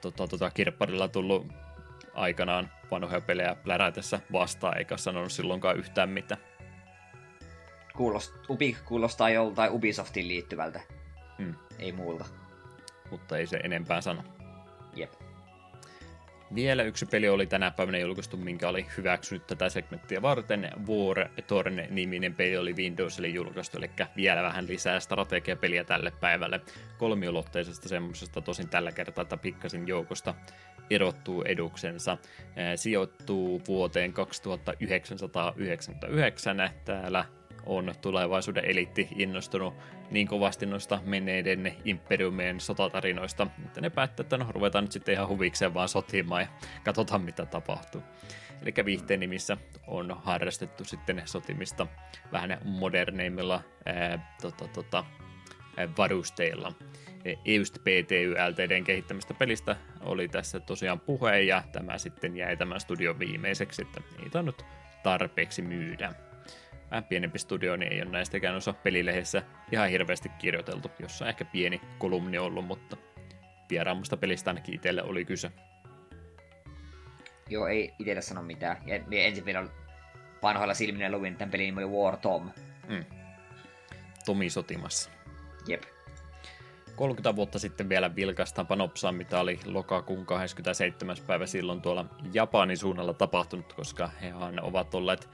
tota, 0.00 0.28
tota, 0.28 0.50
kirpparilla 0.50 1.08
tullut 1.08 1.46
aikanaan 2.14 2.70
vanhoja 2.90 3.20
pelejä 3.20 3.54
plärätessä 3.54 4.20
vastaan, 4.32 4.78
eikä 4.78 4.96
sanonut 4.96 5.32
silloinkaan 5.32 5.76
yhtään 5.76 6.08
mitään. 6.08 6.40
Kuulost, 7.96 8.34
Ubi 8.50 8.76
kuulostaa 8.84 9.30
joltain 9.30 9.72
Ubisoftin 9.72 10.28
liittyvältä. 10.28 10.80
Hmm. 11.38 11.54
Ei 11.78 11.92
muulta. 11.92 12.24
Mutta 13.10 13.36
ei 13.36 13.46
se 13.46 13.56
enempää 13.56 14.00
sano. 14.00 14.22
Jep. 14.96 15.12
Vielä 16.54 16.82
yksi 16.82 17.06
peli 17.06 17.28
oli 17.28 17.46
tänä 17.46 17.70
päivänä 17.70 17.98
julkaistu, 17.98 18.36
minkä 18.36 18.68
oli 18.68 18.86
hyväksynyt 18.96 19.46
tätä 19.46 19.68
segmenttiä 19.68 20.22
varten. 20.22 20.70
War 20.88 21.28
Torn-niminen 21.46 22.34
peli 22.34 22.56
oli 22.56 22.76
Windowsille 22.76 23.28
julkaistu, 23.28 23.78
eli 23.78 23.90
vielä 24.16 24.42
vähän 24.42 24.68
lisää 24.68 25.00
strategiapeliä 25.00 25.84
tälle 25.84 26.12
päivälle. 26.20 26.60
Kolmiulotteisesta 26.98 27.88
semmoisesta 27.88 28.40
tosin 28.40 28.68
tällä 28.68 28.92
kertaa, 28.92 29.22
että 29.22 29.36
pikkasin 29.36 29.88
joukosta 29.88 30.34
erottuu 30.90 31.42
eduksensa. 31.42 32.18
Sijoittuu 32.76 33.62
vuoteen 33.68 34.12
2999 34.12 36.70
täällä 36.84 37.24
on 37.66 37.94
tulevaisuuden 38.00 38.64
eliitti 38.64 39.08
innostunut 39.16 39.74
niin 40.10 40.28
kovasti 40.28 40.66
noista 40.66 41.00
menneiden 41.04 41.76
imperiumien 41.84 42.60
sotatarinoista, 42.60 43.46
että 43.64 43.80
ne 43.80 43.90
päättää, 43.90 44.22
että 44.24 44.36
no 44.36 44.46
ruvetaan 44.48 44.84
nyt 44.84 44.92
sitten 44.92 45.14
ihan 45.14 45.28
huvikseen 45.28 45.74
vaan 45.74 45.88
sotimaan 45.88 46.42
ja 46.42 46.48
katsotaan 46.84 47.22
mitä 47.22 47.46
tapahtuu. 47.46 48.02
Eli 48.62 48.74
viihteen 48.84 49.20
nimissä 49.20 49.56
on 49.86 50.16
harrastettu 50.22 50.84
sitten 50.84 51.22
sotimista 51.24 51.86
vähän 52.32 52.58
moderneimmilla 52.64 53.62
ää, 53.86 54.36
tota, 54.42 54.68
tota, 54.68 55.04
varusteilla. 55.98 56.72
Just 57.44 57.78
PTY 57.78 58.34
LTDn 58.50 58.84
kehittämistä 58.84 59.34
pelistä 59.34 59.76
oli 60.00 60.28
tässä 60.28 60.60
tosiaan 60.60 61.00
puhe, 61.00 61.40
ja 61.40 61.62
tämä 61.72 61.98
sitten 61.98 62.36
jäi 62.36 62.56
tämän 62.56 62.80
studion 62.80 63.18
viimeiseksi, 63.18 63.82
että 63.82 64.00
niitä 64.22 64.38
on 64.38 64.46
nyt 64.46 64.64
tarpeeksi 65.02 65.62
myydä 65.62 66.14
vähän 66.92 67.04
pienempi 67.04 67.38
studio, 67.38 67.76
niin 67.76 67.92
ei 67.92 68.02
ole 68.02 68.10
näistäkään 68.10 68.54
osa 68.54 68.72
pelilehdessä 68.72 69.42
ihan 69.72 69.88
hirveästi 69.88 70.28
kirjoiteltu, 70.28 70.90
jossa 70.98 71.28
ehkä 71.28 71.44
pieni 71.44 71.80
kolumni 71.98 72.38
ollut, 72.38 72.64
mutta 72.64 72.96
vieraammasta 73.70 74.16
pelistä 74.16 74.50
ainakin 74.50 74.74
itselle 74.74 75.02
oli 75.02 75.24
kyse. 75.24 75.50
Joo, 77.48 77.66
ei 77.66 77.94
itselle 77.98 78.22
sano 78.22 78.42
mitään. 78.42 78.76
Ja 78.86 79.00
ensin 79.10 79.44
vielä 79.44 79.66
vanhoilla 80.42 80.74
silminä 80.74 81.10
luin 81.10 81.36
tämän 81.36 81.50
pelin 81.50 81.74
nimi 81.74 81.86
War 81.86 82.16
Tom. 82.16 82.50
Mm. 82.88 83.04
Tomi 84.24 84.50
sotimassa. 84.50 85.10
Jep. 85.66 85.82
30 86.96 87.36
vuotta 87.36 87.58
sitten 87.58 87.88
vielä 87.88 88.16
vilkaistaan 88.16 88.66
panopsaa, 88.66 89.12
mitä 89.12 89.40
oli 89.40 89.60
lokakuun 89.64 90.26
27. 90.26 91.16
päivä 91.26 91.46
silloin 91.46 91.80
tuolla 91.80 92.04
Japanin 92.32 92.78
suunnalla 92.78 93.14
tapahtunut, 93.14 93.72
koska 93.72 94.10
hehan 94.22 94.62
ovat 94.62 94.94
olleet 94.94 95.28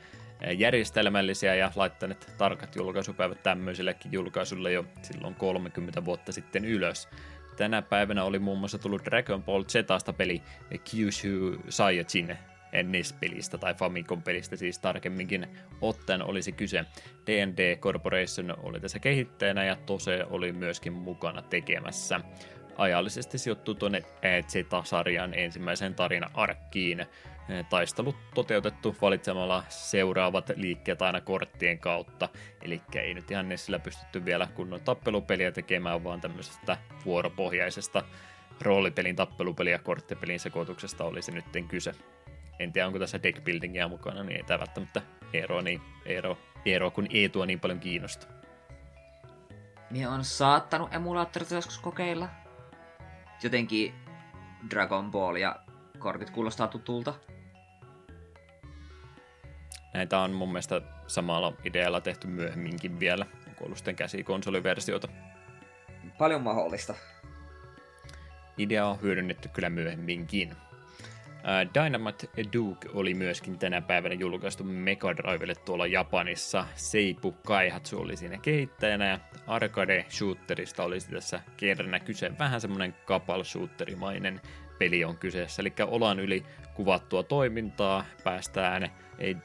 järjestelmällisiä 0.56 1.54
ja 1.54 1.72
laittaneet 1.76 2.34
tarkat 2.38 2.76
julkaisupäivät 2.76 3.42
tämmöisillekin 3.42 4.12
julkaisulle 4.12 4.72
jo 4.72 4.84
silloin 5.02 5.34
30 5.34 6.04
vuotta 6.04 6.32
sitten 6.32 6.64
ylös. 6.64 7.08
Tänä 7.56 7.82
päivänä 7.82 8.24
oli 8.24 8.38
muun 8.38 8.58
muassa 8.58 8.78
tullut 8.78 9.04
Dragon 9.04 9.42
Ball 9.42 9.64
Zesta 9.64 10.12
peli 10.12 10.42
Kyushu 10.90 11.62
Saiyajin 11.68 12.38
NES-pelistä 12.82 13.58
tai 13.58 13.74
Famicom-pelistä 13.74 14.56
siis 14.56 14.78
tarkemminkin 14.78 15.46
ottaen 15.80 16.22
olisi 16.22 16.52
kyse. 16.52 16.84
D&D 17.26 17.76
Corporation 17.76 18.54
oli 18.62 18.80
tässä 18.80 18.98
kehittäjänä 18.98 19.64
ja 19.64 19.76
Tose 19.76 20.24
oli 20.30 20.52
myöskin 20.52 20.92
mukana 20.92 21.42
tekemässä 21.42 22.20
ajallisesti 22.78 23.38
sijoittuu 23.38 23.74
tuonne 23.74 24.02
Z-sarjan 24.48 25.34
ensimmäiseen 25.34 25.94
tarina-arkkiin. 25.94 27.06
Taistelut 27.70 28.16
toteutettu 28.34 28.96
valitsemalla 29.02 29.64
seuraavat 29.68 30.50
liikkeet 30.56 31.02
aina 31.02 31.20
korttien 31.20 31.78
kautta, 31.78 32.28
eli 32.62 32.82
ei 32.94 33.14
nyt 33.14 33.30
ihan 33.30 33.48
Nessillä 33.48 33.78
pystytty 33.78 34.24
vielä 34.24 34.48
kunnon 34.54 34.80
tappelupeliä 34.80 35.52
tekemään, 35.52 36.04
vaan 36.04 36.20
tämmöisestä 36.20 36.76
vuoropohjaisesta 37.04 38.02
roolipelin 38.60 39.16
tappelupeliä 39.16 39.78
korttipelin 39.78 40.40
sekoituksesta 40.40 41.04
olisi 41.04 41.32
nyt 41.32 41.44
kyse. 41.68 41.92
En 42.58 42.72
tiedä, 42.72 42.86
onko 42.86 42.98
tässä 42.98 43.22
deckbuildingia 43.22 43.88
mukana, 43.88 44.22
niin 44.22 44.36
ei 44.36 44.42
tämä 44.42 44.58
välttämättä 44.58 45.02
Eero, 45.32 45.60
niin 45.60 45.80
Eero, 46.06 46.38
Eero 46.64 46.90
kun 46.90 47.06
ei 47.10 47.28
tuo 47.28 47.44
niin 47.44 47.60
paljon 47.60 47.80
kiinnosta. 47.80 48.26
Minä 49.90 50.10
on 50.10 50.24
saattanut 50.24 50.94
emulaattorita 50.94 51.54
joskus 51.54 51.78
kokeilla, 51.78 52.28
jotenkin 53.42 53.94
Dragon 54.70 55.10
Ball 55.10 55.36
ja 55.36 55.56
kortit 55.98 56.30
kuulostaa 56.30 56.68
tutulta. 56.68 57.14
Näitä 59.98 60.18
on 60.18 60.32
mun 60.32 60.48
mielestä 60.48 60.80
samalla 61.06 61.52
idealla 61.64 62.00
tehty 62.00 62.26
myöhemminkin 62.26 63.00
vielä. 63.00 63.26
Onko 63.48 63.64
ollut 63.64 63.78
sitten 63.78 63.96
käsikonsoliversiota? 63.96 65.08
Paljon 66.18 66.42
mahdollista. 66.42 66.94
Idea 68.58 68.86
on 68.86 69.02
hyödynnetty 69.02 69.48
kyllä 69.48 69.70
myöhemminkin. 69.70 70.54
Dynamite 71.74 72.28
Duke 72.52 72.88
oli 72.94 73.14
myöskin 73.14 73.58
tänä 73.58 73.80
päivänä 73.80 74.14
julkaistu 74.14 74.64
Mega 74.64 75.16
Drivelle 75.16 75.54
tuolla 75.54 75.86
Japanissa. 75.86 76.66
Seipu 76.74 77.32
Kaihatsu 77.32 78.00
oli 78.00 78.16
siinä 78.16 78.38
kehittäjänä 78.38 79.08
ja 79.08 79.18
arcade 79.46 80.06
shooterista 80.10 80.82
olisi 80.84 81.10
tässä 81.10 81.40
kerrana 81.56 82.00
kyse. 82.00 82.38
Vähän 82.38 82.60
semmonen 82.60 82.94
kapal 83.04 83.44
shooterimainen 83.44 84.40
peli 84.78 85.04
on 85.04 85.16
kyseessä. 85.16 85.62
Eli 85.62 85.72
olan 85.86 86.20
yli 86.20 86.44
kuvattua 86.74 87.22
toimintaa 87.22 88.04
päästään 88.24 88.90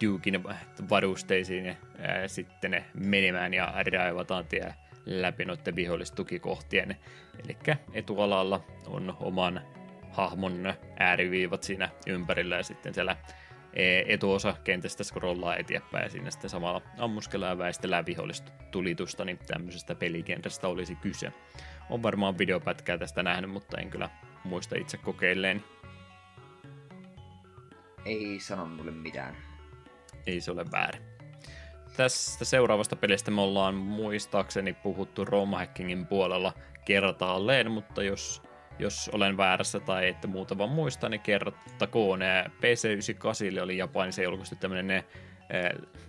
Dukein 0.03 0.43
varusteisiin 0.89 1.65
ja 1.65 1.75
sitten 2.27 2.85
menemään 2.93 3.53
ja 3.53 3.73
raivataan 3.93 4.45
tie 4.45 4.73
läpi 5.05 5.45
noiden 5.45 5.75
vihollistukikohtien. 5.75 6.95
Eli 7.43 7.57
etualalla 7.93 8.63
on 8.85 9.17
oman 9.19 9.61
hahmon 10.11 10.73
ääriviivat 10.99 11.63
siinä 11.63 11.89
ympärillä 12.07 12.55
ja 12.55 12.63
sitten 12.63 12.93
siellä 12.93 13.17
etuosa 14.07 14.55
kentästä 14.63 15.03
scrollaa 15.03 15.55
eteenpäin 15.55 16.03
ja 16.03 16.09
siinä 16.09 16.31
sitten 16.31 16.49
samalla 16.49 16.81
ammuskellaan 16.97 17.51
ja 17.51 17.57
väistellään 17.57 18.05
vihollistulitusta, 18.05 19.25
niin 19.25 19.39
tämmöisestä 19.47 19.95
pelikentästä 19.95 20.67
olisi 20.67 20.95
kyse. 20.95 21.33
On 21.89 22.03
varmaan 22.03 22.37
videopätkää 22.37 22.97
tästä 22.97 23.23
nähnyt, 23.23 23.51
mutta 23.51 23.77
en 23.77 23.89
kyllä 23.89 24.09
muista 24.43 24.75
itse 24.77 24.97
kokeilleen. 24.97 25.63
Ei 28.05 28.39
sano 28.39 28.65
mulle 28.65 28.91
mitään. 28.91 29.52
Ei 30.27 30.41
se 30.41 30.51
ole 30.51 30.65
väärin. 30.71 31.01
Tästä 31.97 32.45
seuraavasta 32.45 32.95
pelistä 32.95 33.31
me 33.31 33.41
ollaan 33.41 33.75
muistaakseni 33.75 34.73
puhuttu 34.73 35.25
Roma 35.25 35.57
Hackingin 35.57 36.05
puolella 36.05 36.53
kertaalleen, 36.85 37.71
mutta 37.71 38.03
jos, 38.03 38.41
jos 38.79 39.09
olen 39.13 39.37
väärässä 39.37 39.79
tai 39.79 40.07
ette 40.07 40.27
muuta 40.27 40.57
vaan 40.57 40.69
muista, 40.69 41.09
niin 41.09 41.21
kerrottakoon. 41.21 42.19
PC98 42.47 43.61
oli 43.61 43.77
Japanissa 43.77 44.23
julkaistu 44.23 44.55
tämmöinen 44.55 45.03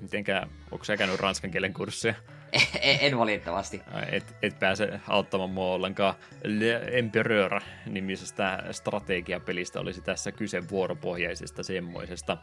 mitenkä, 0.00 0.46
onko 0.70 0.84
sä 0.84 0.96
käynyt 0.96 1.20
ranskan 1.20 1.50
kielen 1.50 1.74
kurssia? 1.74 2.14
En, 2.80 2.98
en 3.00 3.18
valitettavasti. 3.18 3.82
Et, 4.12 4.36
et 4.42 4.58
pääse 4.58 5.00
auttamaan 5.08 5.50
mua 5.50 5.74
ollenkaan. 5.74 6.14
Le 6.44 6.80
Empereur 6.92 7.60
nimisestä 7.86 8.64
strategiapelistä 8.70 9.80
olisi 9.80 10.00
tässä 10.00 10.32
kyse 10.32 10.68
vuoropohjaisesta 10.68 11.62
semmoisesta. 11.62 12.36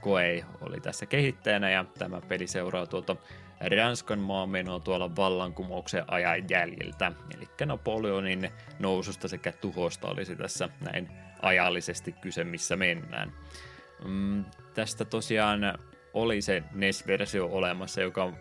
Koei 0.00 0.44
oli 0.60 0.80
tässä 0.80 1.06
kehittäjänä 1.06 1.70
ja 1.70 1.84
tämä 1.98 2.20
peli 2.20 2.46
seuraa 2.46 2.86
tuota 2.86 3.16
Ranskan 3.60 4.18
maamenoa 4.18 4.80
tuolla 4.80 5.16
vallankumouksen 5.16 6.04
ajan 6.08 6.50
jäljiltä. 6.50 7.12
Eli 7.36 7.48
Napoleonin 7.66 8.50
noususta 8.78 9.28
sekä 9.28 9.52
tuhosta 9.52 10.08
olisi 10.08 10.36
tässä 10.36 10.68
näin 10.80 11.08
ajallisesti 11.42 12.12
kyse, 12.12 12.44
missä 12.44 12.76
mennään. 12.76 13.32
Mm, 14.04 14.44
tästä 14.74 15.04
tosiaan 15.04 15.78
oli 16.14 16.42
se 16.42 16.62
NES-versio 16.72 17.46
olemassa, 17.46 18.00
joka 18.00 18.32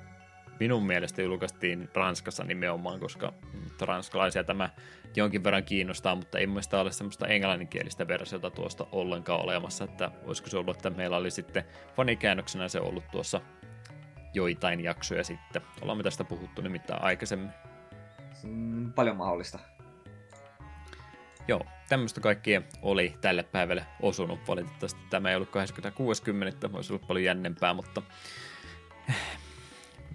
minun 0.59 0.85
mielestä 0.85 1.21
julkaistiin 1.21 1.89
Ranskassa 1.93 2.43
nimenomaan, 2.43 2.99
koska 2.99 3.33
ranskalaisia 3.81 4.43
tämä 4.43 4.69
jonkin 5.15 5.43
verran 5.43 5.63
kiinnostaa, 5.63 6.15
mutta 6.15 6.39
ei 6.39 6.47
mielestäni 6.47 6.81
ole 6.81 6.91
semmoista 6.91 7.27
englanninkielistä 7.27 8.07
versiota 8.07 8.51
tuosta 8.51 8.87
ollenkaan 8.91 9.41
olemassa, 9.41 9.83
että 9.83 10.11
olisiko 10.25 10.49
se 10.49 10.57
ollut, 10.57 10.77
että 10.77 10.89
meillä 10.89 11.17
oli 11.17 11.31
sitten 11.31 11.63
fanikäännöksenä 11.95 12.67
se 12.67 12.79
ollut 12.79 13.03
tuossa 13.11 13.41
joitain 14.33 14.83
jaksoja 14.83 15.23
sitten. 15.23 15.61
Ollaan 15.81 15.97
me 15.97 16.03
tästä 16.03 16.23
puhuttu 16.23 16.61
nimittäin 16.61 17.01
aikaisemmin. 17.01 17.49
Mm, 18.43 18.93
paljon 18.93 19.17
mahdollista. 19.17 19.59
Joo, 21.47 21.61
tämmöistä 21.89 22.21
kaikkia 22.21 22.61
oli 22.81 23.13
tälle 23.21 23.43
päivälle 23.43 23.85
osunut. 24.01 24.39
Valitettavasti 24.47 25.01
tämä 25.09 25.29
ei 25.29 25.35
ollut 25.35 25.49
2060, 25.49 26.69
olisi 26.73 26.93
ollut 26.93 27.07
paljon 27.07 27.23
jännempää, 27.23 27.73
mutta 27.73 28.01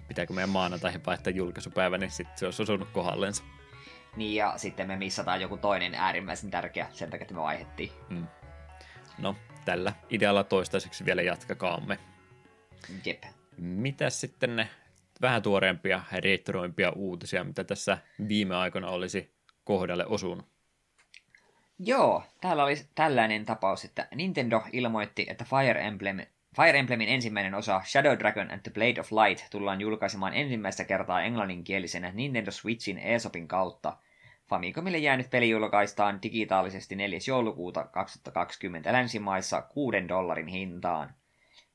pitääkö 0.07 0.33
meidän 0.33 0.49
maanantaihin 0.49 1.05
vaihtaa 1.05 1.33
julkaisupäivä, 1.33 1.97
niin 1.97 2.11
sitten 2.11 2.37
se 2.37 2.45
olisi 2.45 2.63
osunut 2.63 2.89
kohdallensa. 2.89 3.43
Niin, 4.15 4.35
ja 4.35 4.53
sitten 4.57 4.87
me 4.87 4.95
missataan 4.95 5.41
joku 5.41 5.57
toinen 5.57 5.95
äärimmäisen 5.95 6.51
tärkeä 6.51 6.87
sen 6.91 7.09
takia, 7.09 7.23
että 7.23 7.33
me 7.33 7.41
vaihettiin. 7.41 7.91
Hmm. 8.09 8.27
No, 9.17 9.35
tällä 9.65 9.93
idealla 10.09 10.43
toistaiseksi 10.43 11.05
vielä 11.05 11.21
jatkakaamme. 11.21 11.99
Jep. 13.05 13.23
Mitä 13.57 14.09
sitten 14.09 14.55
ne 14.55 14.69
vähän 15.21 15.41
tuoreempia, 15.41 16.03
retroimpia 16.11 16.91
uutisia, 16.91 17.43
mitä 17.43 17.63
tässä 17.63 17.97
viime 18.27 18.55
aikoina 18.55 18.89
olisi 18.89 19.35
kohdalle 19.63 20.05
osunut? 20.05 20.45
Joo, 21.79 22.23
täällä 22.41 22.63
oli 22.63 22.75
tällainen 22.95 23.45
tapaus, 23.45 23.85
että 23.85 24.07
Nintendo 24.15 24.63
ilmoitti, 24.71 25.25
että 25.29 25.45
Fire 25.45 25.87
Emblem 25.87 26.19
Fire 26.55 26.79
Emblemin 26.79 27.09
ensimmäinen 27.09 27.55
osa 27.55 27.81
Shadow 27.85 28.19
Dragon 28.19 28.51
and 28.51 28.61
the 28.61 28.71
Blade 28.71 28.99
of 28.99 29.11
Light 29.11 29.45
tullaan 29.51 29.81
julkaisemaan 29.81 30.33
ensimmäistä 30.33 30.83
kertaa 30.83 31.21
englanninkielisenä 31.21 32.11
Nintendo 32.11 32.51
Switchin 32.51 32.97
eSopin 32.97 33.47
kautta. 33.47 33.97
Famicomille 34.49 34.97
jäänyt 34.97 35.29
peli 35.29 35.49
julkaistaan 35.49 36.21
digitaalisesti 36.21 36.95
4. 36.95 37.19
joulukuuta 37.27 37.83
2020 37.83 38.93
länsimaissa 38.93 39.61
6 39.61 40.07
dollarin 40.07 40.47
hintaan. 40.47 41.13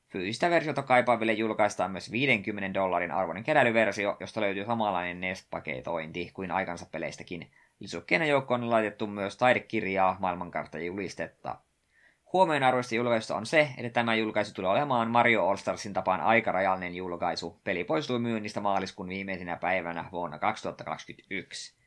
Fyysistä 0.07 0.49
versiota 0.49 0.83
kaipaaville 0.83 1.33
julkaistaan 1.33 1.91
myös 1.91 2.11
50 2.11 2.73
dollarin 2.73 3.11
arvoinen 3.11 3.43
keräilyversio, 3.43 4.17
josta 4.19 4.41
löytyy 4.41 4.65
samanlainen 4.65 5.21
NES-paketointi 5.21 6.31
kuin 6.33 6.51
aikansa 6.51 6.85
peleistäkin. 6.91 7.51
Lisukkeena 7.79 8.25
joukkoon 8.25 8.63
on 8.63 8.69
laitettu 8.69 9.07
myös 9.07 9.37
taidekirjaa, 9.37 10.17
maailmankartta 10.19 10.77
ja 10.77 10.85
julistetta. 10.85 11.57
Huomionarvoista 12.33 12.95
julkaisusta 12.95 13.35
on 13.35 13.45
se, 13.45 13.69
että 13.77 13.89
tämä 13.89 14.15
julkaisu 14.15 14.53
tulee 14.53 14.71
olemaan 14.71 15.11
Mario 15.11 15.47
All 15.47 15.57
Starsin 15.57 15.93
tapaan 15.93 16.21
aikarajallinen 16.21 16.95
julkaisu. 16.95 17.61
Peli 17.63 17.83
poistui 17.83 18.19
myynnistä 18.19 18.61
maaliskuun 18.61 19.09
viimeisenä 19.09 19.55
päivänä 19.55 20.05
vuonna 20.11 20.39
2021. 20.39 21.79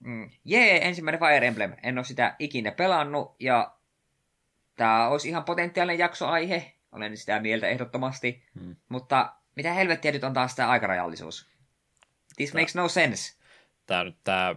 Mm. 0.00 0.30
Jee, 0.44 0.86
ensimmäinen 0.86 1.20
Fire 1.20 1.46
Emblem. 1.46 1.72
En 1.82 1.98
ole 1.98 2.04
sitä 2.04 2.36
ikinä 2.38 2.72
pelannut 2.72 3.36
ja 3.40 3.74
tämä 4.76 5.08
olisi 5.08 5.28
ihan 5.28 5.44
potentiaalinen 5.44 5.98
jaksoaihe. 5.98 6.72
Olen 6.92 7.16
sitä 7.16 7.40
mieltä 7.40 7.68
ehdottomasti. 7.68 8.42
Hmm. 8.60 8.76
Mutta 8.88 9.32
mitä 9.56 9.72
helvettiä 9.72 10.12
nyt 10.12 10.24
on 10.24 10.32
taas 10.32 10.54
tämä 10.54 10.68
aikarajallisuus? 10.68 11.46
This 12.36 12.54
makes 12.54 12.74
no 12.74 12.88
sense. 12.88 13.38
Tämä 13.86 14.12
tämä, 14.24 14.54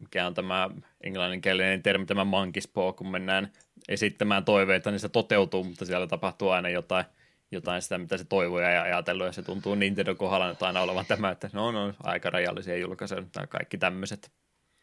mikä 0.00 0.26
on 0.26 0.34
tämä 0.34 0.70
englanninkielinen 1.00 1.82
termi, 1.82 2.06
tämä 2.06 2.24
mankispo, 2.24 2.92
kun 2.92 3.10
mennään 3.10 3.52
esittämään 3.88 4.44
toiveita, 4.44 4.90
niin 4.90 5.00
se 5.00 5.08
toteutuu, 5.08 5.64
mutta 5.64 5.84
siellä 5.84 6.06
tapahtuu 6.06 6.48
aina 6.48 6.68
jotain, 6.68 7.04
jotain 7.50 7.82
sitä, 7.82 7.98
mitä 7.98 8.18
se 8.18 8.24
toivoo 8.24 8.60
ja 8.60 8.82
ajatellut, 8.82 9.26
ja 9.26 9.32
se 9.32 9.42
tuntuu 9.42 9.74
Nintendo 9.74 10.14
kohdalla 10.14 10.48
nyt 10.48 10.62
aina 10.62 10.80
olevan 10.80 11.06
tämä, 11.06 11.30
että 11.30 11.50
no, 11.52 11.72
no 11.72 11.94
aika 12.02 12.30
rajallisia 12.30 12.76
julkaisuja, 12.76 13.22
nämä 13.34 13.46
kaikki 13.46 13.78
tämmöiset. 13.78 14.32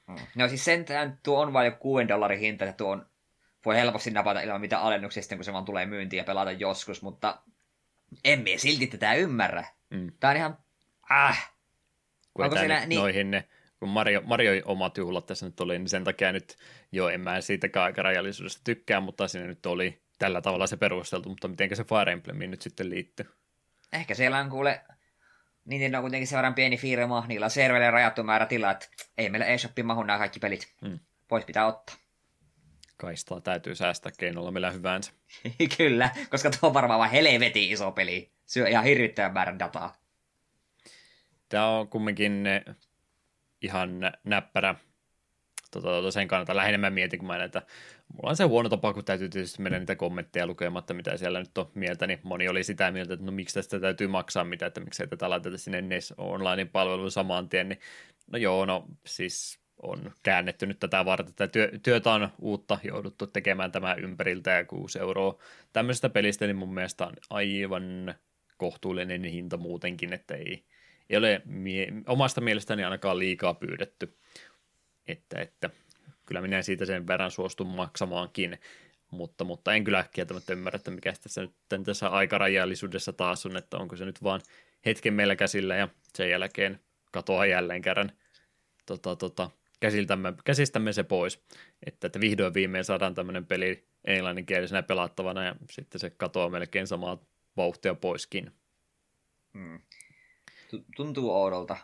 Mm. 0.08 0.16
No 0.36 0.48
siis 0.48 0.66
sentään 0.66 1.20
tuo 1.24 1.42
on 1.42 1.54
vain 1.54 1.66
jo 1.66 1.72
6 1.72 2.08
dollarin 2.08 2.40
hinta, 2.40 2.66
että 2.66 2.78
tuo 2.78 2.92
on, 2.92 3.06
voi 3.66 3.76
helposti 3.76 4.12
napata 4.12 4.42
ilman 4.42 4.62
mitä 4.62 4.80
alennuksia 4.80 5.24
kun 5.36 5.44
se 5.44 5.54
vaan 5.54 5.66
tulee 5.66 5.86
myyntiin 5.86 6.18
ja 6.18 6.24
pelata 6.24 6.52
joskus, 6.52 7.02
mutta 7.02 7.42
emme 8.26 8.58
silti 8.58 8.88
tätä 8.88 9.14
ymmärrä. 9.14 9.66
Mm. 9.90 10.12
Tämä 10.20 10.32
on 10.32 10.38
ihan, 10.38 10.58
äh. 11.12 11.52
Kun 12.34 12.46
Onko 12.46 12.58
siinä, 12.58 12.86
niin... 12.86 13.00
noihin 13.00 13.32
ne 13.32 13.48
kun 13.82 13.90
Mario, 13.90 14.22
Mario 14.26 14.62
omat 14.66 14.98
juhlat 14.98 15.26
tässä 15.26 15.46
nyt 15.46 15.60
oli, 15.60 15.80
niin 15.80 15.90
sen 15.90 16.04
takia 16.04 16.32
nyt 16.32 16.58
jo 16.92 17.10
en 17.10 17.22
mä 17.22 17.42
siitäkään 17.42 17.86
aikarajallisuudesta 17.86 18.62
tykkää, 18.64 19.00
mutta 19.00 19.28
siinä 19.28 19.48
nyt 19.48 19.66
oli 19.66 20.02
tällä 20.20 20.42
tavalla 20.42 20.68
se 20.68 20.78
perusteltu, 20.78 21.30
mutta 21.30 21.48
miten 21.48 21.76
se 21.76 21.84
Fire 21.84 22.12
Emblemiin 22.12 22.52
nyt 22.52 22.62
sitten 22.62 22.90
liittyy? 22.90 23.26
Ehkä 23.94 24.14
siellä 24.14 24.40
on 24.40 24.50
kuule, 24.50 24.82
niin 25.66 25.96
on 25.96 26.02
kuitenkin 26.02 26.28
sen 26.28 26.38
verran 26.38 26.54
pieni 26.54 26.78
firma, 26.78 27.26
niillä 27.28 27.44
on 27.44 27.52
serveille 27.52 27.92
rajattu 27.92 28.24
määrä 28.24 28.46
tilaa, 28.46 28.72
että 28.72 28.88
ei 29.18 29.30
meillä 29.30 29.46
eShopin 29.46 29.86
mahu 29.86 30.04
nämä 30.04 30.20
kaikki 30.20 30.40
pelit. 30.40 30.74
Hmm. 30.86 31.00
Pois 31.28 31.46
pitää 31.46 31.66
ottaa. 31.66 31.96
Kaistaa 32.98 33.42
täytyy 33.42 33.76
säästää 33.76 34.12
keinolla 34.18 34.52
millä 34.52 34.72
hyvänsä. 34.72 35.12
Kyllä, 35.78 36.10
koska 36.30 36.50
tuo 36.50 36.70
on 36.70 36.74
varmaan 36.74 37.00
vain 37.00 37.12
helvetin 37.12 37.72
iso 37.72 37.92
peli. 37.92 38.32
Syö 38.46 38.68
ihan 38.68 38.84
hirvittävän 38.84 39.34
määrän 39.34 39.60
dataa. 39.60 39.96
Tämä 41.50 41.68
on 41.68 41.88
kumminkin 41.88 42.44
ihan 43.62 44.00
näppärä 44.24 44.76
tota, 45.72 46.12
sen 46.12 46.28
kannalta. 46.28 46.56
Lähinnä 46.56 46.78
mä 46.78 46.90
mietin, 46.90 47.20
kun 47.20 47.28
mä 47.28 47.38
näitä, 47.38 47.62
mulla 48.14 48.30
on 48.30 48.36
se 48.36 48.44
huono 48.44 48.70
tapa, 48.70 48.94
kun 48.94 49.06
täytyy 49.06 49.30
tietysti 49.30 49.62
mennä 49.62 49.80
niitä 49.80 49.96
kommentteja 49.96 50.48
lukematta, 50.48 50.94
mitä 50.94 51.18
siellä 51.18 51.40
nyt 51.40 51.58
on 51.58 51.72
mieltä, 51.76 52.08
niin 52.08 52.20
moni 52.24 52.50
oli 52.50 52.64
sitä 52.64 52.92
mieltä, 52.92 53.14
että 53.14 53.26
no 53.26 53.32
miksi 53.32 53.54
tästä 53.54 53.80
täytyy 53.80 54.08
maksaa 54.08 54.44
mitä, 54.44 54.66
että 54.66 54.80
miksei 54.80 55.08
tätä 55.08 55.30
laiteta 55.30 55.58
sinne 55.58 55.82
NES 55.82 56.14
Online-palveluun 56.18 57.12
saman 57.12 57.50
tien, 57.50 57.70
niin 57.70 57.80
no 58.32 58.38
joo, 58.38 58.66
no 58.66 58.86
siis 59.06 59.62
on 59.82 60.12
käännetty 60.24 60.66
nyt 60.66 60.80
tätä 60.80 61.06
varten. 61.06 61.34
Tätä 61.34 61.52
työ, 61.52 61.72
työtä 61.84 62.12
on 62.12 62.30
uutta 62.40 62.78
jouduttu 62.84 63.28
tekemään 63.28 63.72
tämä 63.72 63.94
ympäriltä 63.94 64.52
ja 64.52 64.66
6 64.66 65.00
euroa 65.00 65.40
tämmöisestä 65.74 66.10
pelistä, 66.10 66.46
niin 66.46 66.56
mun 66.56 66.74
mielestä 66.74 67.06
on 67.06 67.14
aivan 67.30 68.16
kohtuullinen 68.58 69.24
hinta 69.24 69.58
muutenkin, 69.58 70.14
että 70.14 70.36
ei, 70.36 70.64
ei 71.10 71.18
ole 71.18 71.42
mie- 71.46 71.92
omasta 72.08 72.42
mielestäni 72.42 72.84
ainakaan 72.84 73.20
liikaa 73.20 73.54
pyydetty. 73.54 74.18
Että, 75.08 75.42
että 75.42 75.70
kyllä 76.26 76.42
minä 76.42 76.62
siitä 76.62 76.86
sen 76.86 77.08
verran 77.08 77.32
suostun 77.32 77.68
maksamaankin, 77.68 78.58
mutta, 79.12 79.44
mutta 79.44 79.74
en 79.74 79.84
kyllä 79.84 80.06
kieltämättä 80.12 80.54
ymmärrä, 80.54 80.78
että 80.78 80.92
mikä 80.92 81.14
tässä 81.24 81.42
nyt 81.42 81.54
tässä 81.86 82.10
aikarajallisuudessa 82.10 83.14
taas 83.14 83.46
on, 83.46 83.58
että 83.58 83.78
onko 83.78 83.96
se 83.96 84.06
nyt 84.06 84.24
vaan 84.24 84.42
hetken 84.86 85.14
meillä 85.14 85.36
käsillä 85.36 85.76
ja 85.76 85.88
sen 86.16 86.30
jälkeen 86.30 86.80
katoaa 87.12 87.46
jälleen 87.46 87.82
kerran 87.82 88.12
tota, 88.86 89.16
tota, 89.16 89.50
käsiltämme, 89.80 90.34
käsistämme 90.44 90.94
se 90.94 91.04
pois, 91.04 91.44
että, 91.86 92.08
että 92.08 92.20
vihdoin 92.20 92.54
viimein 92.54 92.84
saadaan 92.84 93.16
tämmöinen 93.16 93.46
peli 93.46 93.88
englanninkielisenä 94.06 94.84
pelattavana 94.84 95.44
ja 95.44 95.56
sitten 95.72 96.02
se 96.02 96.10
katoaa 96.10 96.50
melkein 96.50 96.88
samaa 96.88 97.26
vauhtia 97.58 97.96
poiskin. 97.96 98.52
Hmm 99.54 99.80
tuntuu 100.96 101.32
oudolta. 101.32 101.78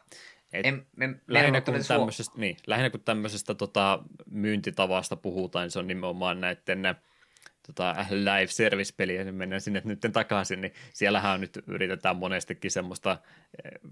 Et 0.53 0.65
En, 0.65 0.87
me, 0.95 1.07
me 1.07 1.19
lähinnä, 1.27 1.61
kun 1.61 1.65
tämmöisestä... 1.65 1.93
tämmöisestä, 1.93 2.39
niin, 2.39 2.57
lähinnä 2.67 2.89
kun 2.89 3.01
tämmöisestä 3.01 3.55
tota, 3.55 3.99
myyntitavasta 4.29 5.15
puhutaan, 5.15 5.63
niin 5.63 5.71
se 5.71 5.79
on 5.79 5.87
nimenomaan 5.87 6.41
näiden 6.41 6.81
ne, 6.81 6.95
tota, 7.67 7.95
live 8.09 8.47
service 8.47 8.93
peliä, 8.97 9.23
niin 9.23 9.35
mennään 9.35 9.61
sinne 9.61 9.81
nyt 9.85 9.99
takaisin, 10.13 10.61
niin 10.61 10.73
siellähän 10.93 11.41
nyt 11.41 11.63
yritetään 11.67 12.15
monestikin 12.15 12.71
semmoista 12.71 13.17
eh, 13.63 13.91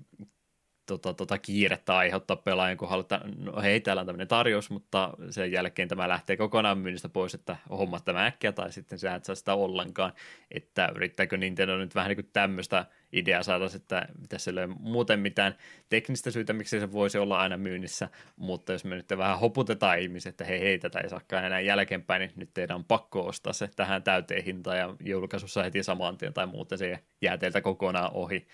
tota, 0.86 1.14
tota, 1.14 1.38
kiirettä 1.38 1.98
aiheuttaa 1.98 2.36
pelaajan 2.36 2.78
kohdalla, 2.78 3.02
että 3.02 3.22
no 3.38 3.62
hei, 3.62 3.82
täällä 3.82 4.00
on 4.00 4.06
tämmöinen 4.06 4.28
tarjous, 4.28 4.70
mutta 4.70 5.14
sen 5.30 5.52
jälkeen 5.52 5.88
tämä 5.88 6.10
lähtee 6.10 6.38
kokonaan 6.38 6.78
myynnistä 6.78 7.10
pois, 7.10 7.34
että 7.34 7.56
homma 7.70 8.00
tämä 8.00 8.26
äkkiä, 8.26 8.52
tai 8.52 8.72
sitten 8.72 9.00
sä 9.00 9.16
et 9.16 9.26
saa 9.26 9.36
sitä 9.36 9.54
ollenkaan, 9.54 10.14
että 10.52 10.92
yrittääkö 10.96 11.38
Nintendo 11.38 11.78
nyt 11.78 11.96
vähän 11.96 12.10
niin 12.10 12.16
kuin 12.16 12.30
tämmöistä 12.34 12.86
ideaa 13.14 13.44
saada, 13.44 13.66
että 13.76 14.08
tässä 14.30 14.52
ei 14.52 14.58
ole 14.58 14.68
muuten 14.80 15.20
mitään 15.20 15.56
teknistä 15.90 16.32
syytä, 16.32 16.54
miksi 16.54 16.80
se 16.80 16.92
voisi 16.92 17.18
olla 17.18 17.40
aina 17.40 17.58
myynnissä, 17.58 18.10
mutta 18.36 18.72
jos 18.72 18.86
me 18.86 18.96
nyt 18.96 19.10
vähän 19.18 19.40
hoputetaan 19.40 20.00
ihmisiä, 20.00 20.30
että 20.30 20.44
hei, 20.44 20.60
hei, 20.60 20.78
tätä 20.80 21.00
ei 21.00 21.10
saakaan 21.10 21.46
enää 21.46 21.60
jälkeenpäin, 21.60 22.20
niin 22.20 22.32
nyt 22.36 22.50
teidän 22.54 22.76
on 22.76 22.86
pakko 22.86 23.26
ostaa 23.26 23.54
se 23.54 23.70
tähän 23.76 24.04
täyteen 24.04 24.44
hintaan 24.44 24.78
ja 24.78 24.96
julkaisussa 25.00 25.64
heti 25.64 25.84
saman 25.84 26.18
tien 26.18 26.34
tai 26.34 26.48
muuten 26.48 26.78
se 26.78 27.00
jää 27.22 27.38
teiltä 27.38 27.62
kokonaan 27.62 28.12
ohi, 28.14 28.48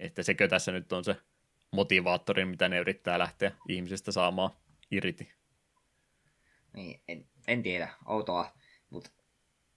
että 0.00 0.22
sekö 0.22 0.48
tässä 0.48 0.72
nyt 0.72 0.92
on 0.92 1.04
se 1.04 1.16
motivaattorin, 1.70 2.48
mitä 2.48 2.68
ne 2.68 2.78
yrittää 2.78 3.18
lähteä 3.18 3.52
ihmisistä 3.68 4.12
saamaan 4.12 4.50
irti. 4.90 5.32
Niin, 6.72 7.00
en, 7.08 7.26
en 7.46 7.62
tiedä, 7.62 7.88
outoa, 8.06 8.52
mutta 8.90 9.10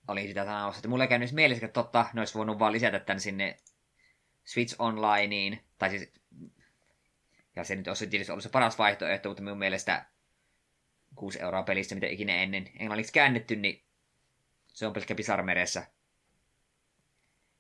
oli 0.08 0.28
sitä 0.28 0.46
sanomassa, 0.46 0.80
että 0.80 0.88
mulle 0.88 1.08
käynyt 1.08 1.32
mielessä, 1.32 1.66
että 1.66 1.82
totta, 1.82 2.06
ne 2.14 2.22
olisi 2.22 2.34
voinut 2.34 2.60
vaan 2.60 2.74
lisätä 2.74 3.00
tän 3.00 3.20
sinne 3.20 3.58
Switch 4.46 4.76
Onlineen, 4.80 5.60
tai 5.78 5.90
siis, 5.90 6.12
ja 7.56 7.64
se 7.64 7.76
nyt 7.76 7.88
olisi 7.88 8.08
tietysti 8.08 8.32
ollut 8.32 8.44
se 8.44 8.50
paras 8.50 8.78
vaihtoehto, 8.78 9.30
mutta 9.30 9.44
minun 9.44 9.58
mielestä 9.58 10.06
6 11.16 11.42
euroa 11.42 11.64
pelistä, 11.64 11.96
mitä 11.96 12.08
ikinä 12.08 12.36
ennen 12.36 12.70
englanniksi 12.80 13.14
käännetty, 13.14 13.56
niin 13.56 13.84
se 14.68 14.88
on 14.88 14.94
pelkkä 14.94 15.16
pisarmeressä. 15.16 15.88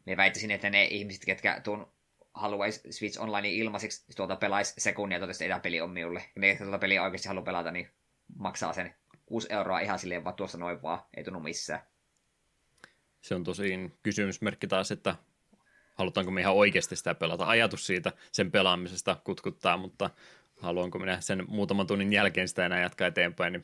Me 0.06 0.18
väittäisin, 0.18 0.52
että 0.52 0.70
ne 0.70 0.86
ihmiset, 0.86 1.26
ketkä 1.26 1.62
tuon 1.64 1.92
haluaisi 2.34 2.92
Switch 2.92 3.22
Online 3.22 3.50
ilmaiseksi 3.50 4.16
tuolta 4.16 4.36
pelaisi 4.36 4.74
sekunnia, 4.78 5.18
että 5.18 5.46
tämä 5.48 5.60
peli 5.60 5.82
on 5.82 5.90
minulle. 5.90 6.20
Ja 6.36 6.42
ne, 6.42 6.50
jotka 6.50 6.64
tuota 6.64 6.80
peliä 6.80 7.04
oikeasti 7.04 7.28
haluaa 7.28 7.46
pelata, 7.46 7.72
niin 7.72 7.90
maksaa 8.38 8.74
sen 8.74 8.96
6 9.26 9.48
euroa 9.54 9.80
ihan 9.80 10.00
silleen 10.00 10.24
vaan 10.24 10.36
tuossa 10.36 10.58
noin 10.58 10.82
vaan, 10.82 11.00
ei 11.18 11.24
tunnu 11.24 11.40
missään. 11.40 11.82
Se 13.22 13.36
on 13.36 13.44
tosi 13.44 13.92
kysymysmerkki 14.04 14.68
taas, 14.68 14.92
että 14.92 15.16
halutaanko 15.96 16.32
me 16.32 16.42
ihan 16.42 16.54
oikeasti 16.54 16.96
sitä 16.96 17.16
pelata. 17.16 17.46
Ajatus 17.46 17.88
siitä 17.88 18.12
sen 18.32 18.52
pelaamisesta 18.52 19.18
kutkuttaa, 19.24 19.78
mutta 19.78 20.10
haluanko 20.62 21.00
minä 21.00 21.22
sen 21.22 21.46
muutaman 21.48 21.88
tunnin 21.88 22.14
jälkeen 22.14 22.48
sitä 22.48 22.66
enää 22.66 22.82
jatkaa 22.82 23.08
eteenpäin, 23.08 23.54
niin 23.54 23.64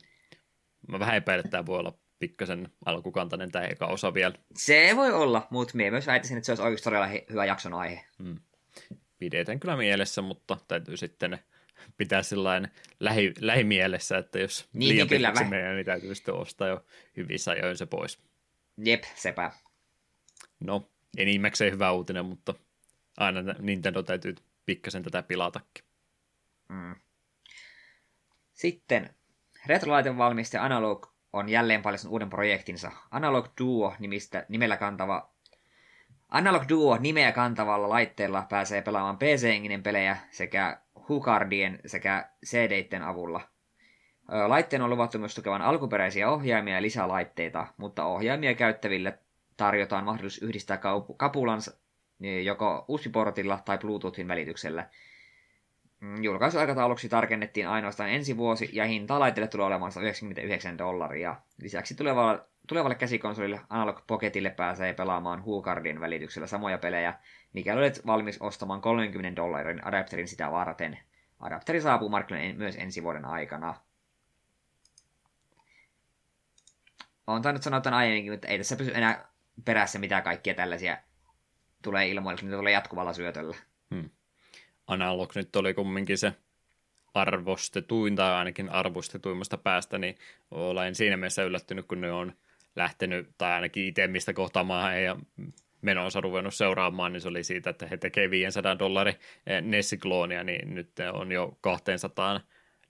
mä 0.88 0.98
vähän 0.98 1.16
epäilen, 1.16 1.40
että 1.40 1.50
tämä 1.50 1.66
voi 1.66 1.78
olla 1.78 1.98
pikkasen 2.18 2.68
alkukantainen 2.84 3.52
tämä 3.52 3.64
eka 3.64 3.86
osa 3.86 4.14
vielä. 4.14 4.34
Se 4.56 4.92
voi 4.96 5.12
olla, 5.12 5.46
mutta 5.50 5.76
minä 5.76 5.90
myös 5.90 6.06
väittäisin, 6.06 6.36
että 6.36 6.46
se 6.46 6.52
olisi 6.52 6.62
oikeasti 6.62 6.84
todella 6.84 7.08
hyvä 7.30 7.44
jakson 7.44 7.74
aihe. 7.74 8.04
Hmm 8.18 8.38
pidetään 9.18 9.60
kyllä 9.60 9.76
mielessä, 9.76 10.22
mutta 10.22 10.56
täytyy 10.68 10.96
sitten 10.96 11.38
pitää 11.96 12.22
sellainen 12.22 12.70
lähi, 13.00 13.34
lähimielessä, 13.40 14.18
että 14.18 14.38
jos 14.38 14.68
niin, 14.72 14.88
liian 14.88 15.08
niin, 15.08 15.18
kyllä, 15.18 15.32
menee, 15.32 15.74
niin 15.74 15.86
täytyy 15.86 16.14
sitten 16.14 16.34
ostaa 16.34 16.68
jo 16.68 16.84
hyvissä 17.16 17.50
ajoin 17.50 17.76
se 17.76 17.86
pois. 17.86 18.18
Jep, 18.84 19.04
sepä. 19.14 19.52
No, 20.60 20.90
enimmäkseen 21.16 21.72
hyvä 21.72 21.92
uutinen, 21.92 22.24
mutta 22.24 22.54
aina 23.16 23.40
Nintendo 23.58 24.02
täytyy 24.02 24.34
pikkasen 24.66 25.02
tätä 25.02 25.22
pilatakin. 25.22 25.84
Mm. 26.68 26.94
Sitten 28.52 29.14
retrolaitevalmistaja 29.66 30.64
Analog 30.64 31.06
on 31.32 31.48
jälleen 31.48 31.82
paljon 31.82 32.00
uuden 32.08 32.30
projektinsa. 32.30 32.92
Analog 33.10 33.46
Duo 33.60 33.94
nimistä, 33.98 34.46
nimellä 34.48 34.76
kantava 34.76 35.34
Analog 36.28 36.62
Duo 36.68 36.98
nimeä 37.00 37.32
kantavalla 37.32 37.88
laitteella 37.88 38.46
pääsee 38.48 38.82
pelaamaan 38.82 39.18
PC-enginen 39.18 39.82
pelejä 39.82 40.16
sekä 40.30 40.78
Hukardien 41.08 41.80
sekä 41.86 42.28
CD-itten 42.46 43.02
avulla. 43.02 43.40
Laitteen 44.46 44.82
on 44.82 44.90
luvattu 44.90 45.18
myös 45.18 45.34
tukevan 45.34 45.62
alkuperäisiä 45.62 46.30
ohjaimia 46.30 46.74
ja 46.74 46.82
lisälaitteita, 46.82 47.66
mutta 47.76 48.04
ohjaimia 48.04 48.54
käyttäville 48.54 49.18
tarjotaan 49.56 50.04
mahdollisuus 50.04 50.42
yhdistää 50.42 50.78
kapulansa 51.16 51.72
joko 52.44 52.84
USB-portilla 52.88 53.58
tai 53.64 53.78
Bluetoothin 53.78 54.28
välityksellä. 54.28 54.86
Mm, 56.00 56.22
julkaisuaikatauluksi 56.22 57.08
tarkennettiin 57.08 57.68
ainoastaan 57.68 58.10
ensi 58.10 58.36
vuosi 58.36 58.70
ja 58.72 58.84
hinta 58.84 59.20
laitteelle 59.20 59.48
tulee 59.48 59.66
olemaan 59.66 59.92
199 59.92 60.78
dollaria. 60.78 61.36
Lisäksi 61.62 61.94
tulevalla 61.94 62.44
tulevalle 62.66 62.94
käsikonsolille 62.94 63.60
Analog 63.68 64.00
Pocketille 64.06 64.50
pääsee 64.50 64.92
pelaamaan 64.92 65.44
Huukardin 65.44 66.00
välityksellä 66.00 66.46
samoja 66.46 66.78
pelejä, 66.78 67.14
mikäli 67.52 67.78
olet 67.78 68.06
valmis 68.06 68.38
ostamaan 68.40 68.80
30 68.80 69.36
dollarin 69.36 69.86
adapterin 69.86 70.28
sitä 70.28 70.50
varten. 70.50 70.98
Adapteri 71.40 71.80
saapuu 71.80 72.08
markkinoille 72.08 72.52
myös 72.52 72.76
ensi 72.76 73.02
vuoden 73.02 73.24
aikana. 73.24 73.74
Olen 77.26 77.42
tainnut 77.42 77.62
sanoa 77.62 77.80
tämän 77.80 77.98
aiemminkin, 77.98 78.32
mutta 78.32 78.48
ei 78.48 78.58
tässä 78.58 78.76
pysy 78.76 78.92
enää 78.94 79.28
perässä 79.64 79.98
mitään 79.98 80.22
kaikkia 80.22 80.54
tällaisia 80.54 80.96
tulee 81.82 82.08
ilmoille, 82.08 82.42
niitä 82.42 82.56
tulee 82.56 82.72
jatkuvalla 82.72 83.12
syötöllä. 83.12 83.56
Hmm. 83.94 84.10
Analog 84.88 85.32
nyt 85.34 85.56
oli 85.56 85.74
kumminkin 85.74 86.18
se 86.18 86.32
arvostetuin 87.14 88.16
tai 88.16 88.32
ainakin 88.32 88.70
arvostetuimmasta 88.70 89.58
päästä, 89.58 89.98
niin 89.98 90.14
olen 90.50 90.94
siinä 90.94 91.16
mielessä 91.16 91.42
yllättynyt, 91.42 91.86
kun 91.86 92.00
ne 92.00 92.12
on 92.12 92.32
lähtenyt, 92.76 93.30
tai 93.38 93.52
ainakin 93.52 93.84
itse 93.84 94.06
mistä 94.06 94.32
kohtaamaan 94.32 94.92
heidän 94.92 95.26
menonsa 95.82 96.20
ruvennut 96.20 96.54
seuraamaan, 96.54 97.12
niin 97.12 97.20
se 97.20 97.28
oli 97.28 97.44
siitä, 97.44 97.70
että 97.70 97.86
he 97.86 97.96
tekevät 97.96 98.30
500 98.30 98.78
dollari 98.78 99.12
eh, 99.46 99.62
Nessikloonia, 99.62 100.44
niin 100.44 100.74
nyt 100.74 100.90
on 101.12 101.32
jo 101.32 101.58
200 101.60 102.40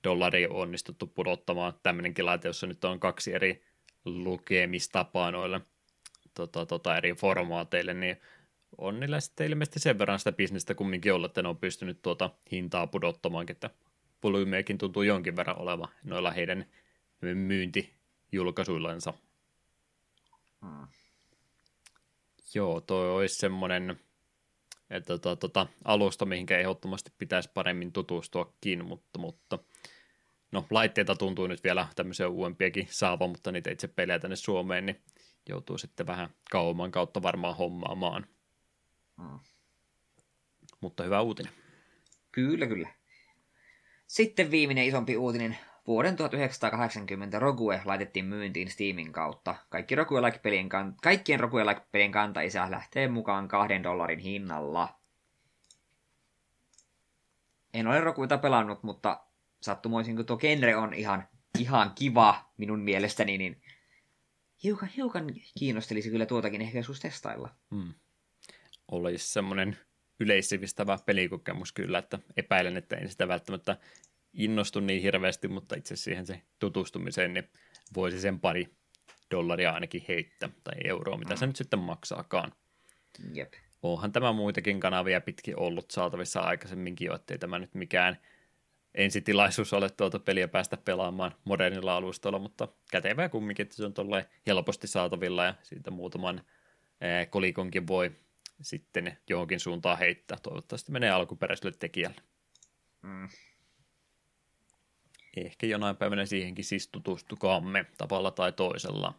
dollaria 0.05 0.49
onnistuttu 0.51 1.07
pudottamaan. 1.07 1.72
Tämmöinenkin 1.82 2.26
laite, 2.26 2.49
jossa 2.49 2.66
nyt 2.66 2.84
on 2.84 3.01
kaksi 3.01 3.34
eri 3.34 3.62
lukemistapaa 4.05 5.30
noille 5.30 5.61
tota, 6.34 6.66
tota, 6.66 6.96
eri 6.96 7.12
formaateille, 7.12 7.94
niin 7.94 8.16
on 8.78 9.00
niillä 9.00 9.20
sitten 9.20 9.46
ilmeisesti 9.46 9.80
sen 9.80 9.99
verran 9.99 10.18
sitä 10.18 10.32
bisnestä 10.32 10.74
kumminkin 10.74 11.12
olla, 11.12 11.26
että 11.26 11.42
ne 11.42 11.49
on 11.49 11.57
pystynyt 11.57 12.03
tuota 12.03 12.30
hintaa 12.53 12.86
pudottamaan, 12.86 13.46
että 13.49 13.70
volyymeekin 14.22 14.78
tuntuu 14.78 15.03
jonkin 15.03 15.36
verran 15.36 15.58
oleva 15.58 15.88
noilla 16.04 16.30
heidän 16.30 16.66
myyntijulkaisuillansa. 17.20 19.14
Hmm. 20.62 20.86
Joo, 22.54 22.80
toi 22.80 23.11
olisi 23.11 23.34
semmoinen 23.34 23.99
että 24.90 25.18
tota, 25.18 25.36
tota, 25.36 25.66
alusta, 25.84 26.24
mihinkä 26.24 26.58
ehdottomasti 26.58 27.12
pitäisi 27.18 27.50
paremmin 27.54 27.92
tutustuakin, 27.92 28.84
mutta, 28.84 29.18
mutta 29.18 29.58
no, 30.53 30.66
laitteita 30.70 31.14
tuntuu 31.14 31.46
nyt 31.46 31.64
vielä 31.64 31.86
tämmöisiä 31.96 32.28
uudempiakin 32.28 32.86
saava, 32.90 33.26
mutta 33.26 33.53
niitä 33.53 33.70
itse 33.70 33.88
pelejä 33.88 34.18
tänne 34.18 34.36
Suomeen, 34.36 34.86
niin 34.86 35.00
joutuu 35.49 35.78
sitten 35.78 36.07
vähän 36.07 36.28
kauemman 36.50 36.90
kautta 36.90 37.22
varmaan 37.22 37.57
hommaamaan. 37.57 38.26
Hmm. 39.18 39.38
Mutta 40.80 41.03
hyvä 41.04 41.20
uutinen. 41.20 41.53
Kyllä, 42.32 42.66
kyllä. 42.66 42.88
Sitten 44.07 44.50
viimeinen 44.50 44.84
isompi 44.84 45.16
uutinen 45.16 45.58
Vuoden 45.88 46.16
1980 46.16 47.38
Rogue 47.38 47.80
laitettiin 47.84 48.24
myyntiin 48.24 48.70
Steamin 48.70 49.12
kautta. 49.12 49.54
Kaikki 49.68 49.95
Rogue-pelien 49.95 50.68
kan- 50.68 50.96
kaikkien 51.03 51.40
Rogue-pelien 51.40 52.12
kantaisä 52.12 52.70
lähtee 52.70 53.08
mukaan 53.08 53.49
kahden 53.49 53.82
dollarin 53.82 54.18
hinnalla. 54.18 54.99
En 57.74 57.86
ole 57.86 58.00
Rogueta 58.00 58.38
pelannut, 58.38 58.82
mutta 58.82 59.24
sattumoisin, 59.61 60.16
kun 60.16 60.26
tuo 60.26 60.36
genre 60.36 60.76
on 60.76 60.95
ihan, 60.95 61.28
ihan 61.58 61.92
kiva 61.95 62.50
minun 62.57 62.80
mielestäni, 62.80 63.38
niin 63.38 63.62
hiukan, 64.64 64.88
hiukan 64.88 65.24
kiinnostelisi 65.58 66.11
kyllä 66.11 66.26
tuotakin 66.26 66.62
ehkä 66.62 66.78
joskus 66.78 67.00
testailla. 67.00 67.54
Hmm. 67.70 67.95
Olisi 68.90 69.28
semmoinen 69.28 69.76
yleissivistävä 70.20 70.98
pelikokemus 71.06 71.72
kyllä, 71.72 71.98
että 71.98 72.18
epäilen, 72.36 72.76
että 72.76 72.96
en 72.96 73.08
sitä 73.08 73.28
välttämättä 73.28 73.76
innostu 74.32 74.80
niin 74.80 75.02
hirveästi, 75.02 75.48
mutta 75.48 75.76
itse 75.76 75.96
siihen 75.96 76.26
se 76.26 76.42
tutustumiseen, 76.58 77.34
niin 77.34 77.48
voisi 77.96 78.20
sen 78.20 78.40
pari 78.40 78.68
dollaria 79.30 79.70
ainakin 79.70 80.04
heittää, 80.08 80.48
tai 80.64 80.74
euroa, 80.84 81.18
mitä 81.18 81.34
mm. 81.34 81.38
se 81.38 81.46
nyt 81.46 81.56
sitten 81.56 81.78
maksaakaan. 81.78 82.52
Jep. 83.34 83.52
Onhan 83.82 84.12
tämä 84.12 84.32
muitakin 84.32 84.80
kanavia 84.80 85.20
pitkin 85.20 85.58
ollut 85.58 85.90
saatavissa 85.90 86.40
aikaisemminkin 86.40 87.06
jo, 87.06 87.14
ettei 87.14 87.38
tämä 87.38 87.58
nyt 87.58 87.74
mikään 87.74 88.18
ensitilaisuus 88.94 89.72
ole 89.72 89.90
tuota 89.90 90.18
peliä 90.18 90.48
päästä 90.48 90.76
pelaamaan 90.76 91.34
modernilla 91.44 91.96
alustalla, 91.96 92.38
mutta 92.38 92.68
kätevää 92.90 93.28
kumminkin, 93.28 93.62
että 93.62 93.76
se 93.76 93.84
on 93.84 93.94
tolleen 93.94 94.24
helposti 94.46 94.86
saatavilla 94.86 95.44
ja 95.44 95.54
siitä 95.62 95.90
muutaman 95.90 96.40
kolikonkin 97.30 97.86
voi 97.86 98.12
sitten 98.63 99.18
johonkin 99.29 99.61
suuntaan 99.61 99.99
heittää. 99.99 100.39
Toivottavasti 100.43 100.93
menee 100.93 101.11
alkuperäiselle 101.11 101.72
tekijälle. 101.79 102.21
Mm. 103.03 103.29
ehkä 105.37 105.67
jonain 105.67 105.97
päivänä 105.97 106.26
siihenkin 106.26 106.64
siis 106.64 106.89
tutustukaamme 106.89 107.87
tavalla 107.99 108.30
tai 108.30 108.53
toisella. 108.53 109.14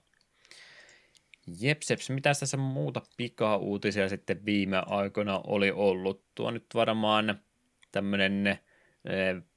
Jepseps, 1.60 2.10
mitä 2.10 2.34
tässä 2.40 2.58
muuta 2.58 3.02
pika-uutisia 3.18 4.10
sitten 4.10 4.46
viime 4.46 4.84
aikoina 4.86 5.42
oli 5.48 5.72
ollut? 5.72 6.24
Tuo 6.36 6.52
nyt 6.52 6.66
varmaan 6.74 7.40
tämmöinen 7.92 8.48
eh, 8.48 8.58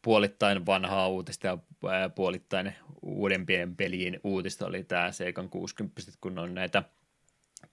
puolittain 0.02 0.66
vanhaa 0.66 1.08
uutista 1.08 1.46
ja 1.46 1.52
eh, 1.52 2.14
puolittain 2.14 2.74
uudempien 3.02 3.76
pelien 3.76 4.20
uutista 4.24 4.66
oli 4.66 4.84
tämä 4.84 5.12
Seikan 5.12 5.48
60, 5.48 6.02
kun 6.20 6.38
on 6.38 6.54
näitä 6.54 6.82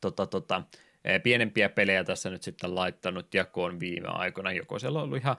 tota, 0.02 0.28
tota, 0.28 0.64
pienempiä 1.24 1.70
pelejä 1.70 2.04
tässä 2.04 2.30
nyt 2.30 2.44
sitten 2.44 2.76
laittanut 2.76 3.34
jakoon 3.34 3.80
viime 3.80 4.08
aikoina. 4.08 4.52
Joko 4.52 4.80
siellä 4.80 5.00
on 5.00 5.06
ollut 5.06 5.18
ihan 5.18 5.38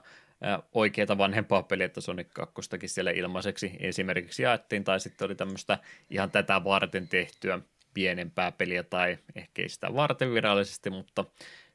oikeita 0.73 1.17
vanhempaa 1.17 1.63
peliä, 1.63 1.85
että 1.85 2.01
Sonic 2.01 2.27
2 2.33 2.61
siellä 2.85 3.11
ilmaiseksi 3.11 3.71
esimerkiksi 3.79 4.43
jaettiin, 4.43 4.83
tai 4.83 4.99
sitten 4.99 5.25
oli 5.25 5.35
tämmöistä 5.35 5.79
ihan 6.09 6.31
tätä 6.31 6.63
varten 6.63 7.07
tehtyä 7.07 7.59
pienempää 7.93 8.51
peliä, 8.51 8.83
tai 8.83 9.17
ehkä 9.35 9.61
ei 9.61 9.69
sitä 9.69 9.93
varten 9.93 10.33
virallisesti, 10.33 10.89
mutta 10.89 11.25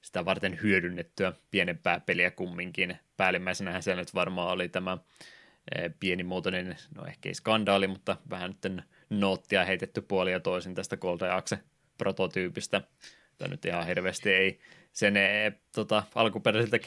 sitä 0.02 0.24
varten 0.24 0.59
hyödynnettyä 0.62 1.32
pienempää 1.51 2.01
peliä 2.01 2.31
kumminkin. 2.31 2.98
Päällimmäisenähän 3.16 3.82
siellä 3.82 4.02
nyt 4.02 4.14
varmaan 4.14 4.48
oli 4.48 4.68
tämä 4.68 4.98
pienimuotoinen, 6.01 6.77
no 6.94 7.06
ehkä 7.06 7.28
ei 7.28 7.35
skandaali, 7.35 7.86
mutta 7.86 8.16
vähän 8.31 8.56
nyt 8.62 8.85
noottia 9.10 9.64
heitetty 9.64 10.01
puoli 10.01 10.32
ja 10.32 10.40
toisin 10.40 10.74
tästä 10.74 10.97
Golden 10.97 11.32
Axe 11.32 11.59
prototyypistä. 11.98 12.82
Tämä 13.38 13.48
nyt 13.48 13.64
ihan 13.64 13.86
hirveästi 13.86 14.32
ei 14.32 14.60
sen 14.92 15.16
e, 15.16 15.52
tota, 15.74 16.02
alkuperäisiltä 16.14 16.78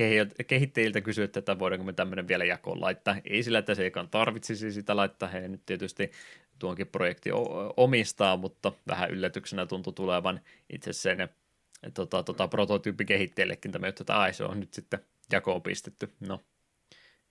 kehittäjiltä 0.47 1.01
kysyä, 1.01 1.25
että 1.25 1.59
voidaanko 1.59 1.85
me 1.85 1.93
tämmöinen 1.93 2.27
vielä 2.27 2.45
jakoon 2.45 2.81
laittaa. 2.81 3.15
Ei 3.25 3.43
sillä, 3.43 3.59
että 3.59 3.75
se 3.75 3.83
ei 3.83 3.91
tarvitsisi 4.11 4.71
sitä 4.71 4.95
laittaa. 4.95 5.29
He 5.29 5.47
nyt 5.47 5.65
tietysti 5.65 6.11
tuonkin 6.59 6.87
projekti 6.87 7.29
omistaa, 7.77 8.37
mutta 8.37 8.71
vähän 8.87 9.11
yllätyksenä 9.11 9.65
tuntui 9.65 9.93
tulevan 9.93 10.41
itse 10.69 10.93
sen 10.93 11.29
tota, 11.93 12.23
tota, 12.23 12.47
prototyyppikehittäjillekin 12.47 13.71
tämä, 13.71 13.87
että 13.87 14.17
ai, 14.17 14.33
se 14.33 14.43
on 14.43 14.59
nyt 14.59 14.73
sitten 14.73 14.99
jakoon 15.31 15.61
pistetty. 15.61 16.13
No, 16.19 16.43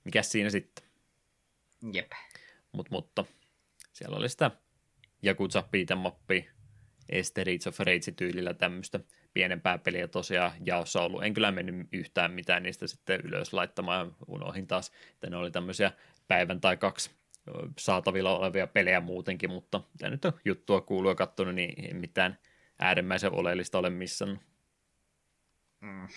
mikä 0.04 0.22
siinä 0.22 0.50
sitten? 0.50 0.84
Jep. 1.92 2.12
Mut, 2.72 2.90
mutta 2.90 3.24
siellä 3.92 4.16
oli 4.16 4.28
sitä 4.28 4.50
Yakuza 5.22 5.60
beat'em 5.60 6.12
Streets 7.22 7.66
of 7.66 7.78
Rage-tyylillä 7.78 8.54
tämmöistä 8.54 9.00
pienempää 9.34 9.78
peliä 9.78 10.08
tosiaan 10.08 10.52
jaossa 10.64 11.02
ollut. 11.02 11.24
En 11.24 11.34
kyllä 11.34 11.52
mennyt 11.52 11.88
yhtään 11.92 12.32
mitään 12.32 12.62
niistä 12.62 12.86
sitten 12.86 13.20
ylös 13.20 13.52
laittamaan. 13.52 14.16
Unohin 14.26 14.66
taas, 14.66 14.92
että 15.12 15.30
ne 15.30 15.36
oli 15.36 15.50
tämmöisiä 15.50 15.92
päivän 16.28 16.60
tai 16.60 16.76
kaksi 16.76 17.10
saatavilla 17.78 18.38
olevia 18.38 18.66
pelejä 18.66 19.00
muutenkin, 19.00 19.50
mutta 19.50 19.80
tämä 19.98 20.10
nyt 20.10 20.24
on 20.24 20.32
juttua 20.44 20.80
kuuluu 20.80 21.10
ja 21.10 21.14
katsonut, 21.14 21.54
niin 21.54 21.84
ei 21.84 21.94
mitään 21.94 22.38
äärimmäisen 22.78 23.32
oleellista 23.32 23.78
ole 23.78 23.90
missään. 23.90 24.40
Mm. 25.80 26.08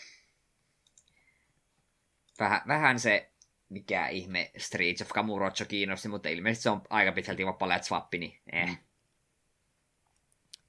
Vähän, 2.40 2.62
vähän 2.68 3.00
se, 3.00 3.32
mikä 3.70 4.08
ihme 4.08 4.52
Streets 4.58 5.02
of 5.02 5.10
Kamurocho 5.10 5.66
kiinnosti, 5.66 6.08
mutta 6.08 6.30
ilmeisesti 6.30 6.64
se 6.64 6.70
on 6.70 6.82
aika 6.90 7.12
pitkälti 7.12 7.46
vapaa 7.46 7.82
swappi, 7.82 8.18
niin 8.18 8.42
eh. 8.52 8.68
Mm. 8.68 8.78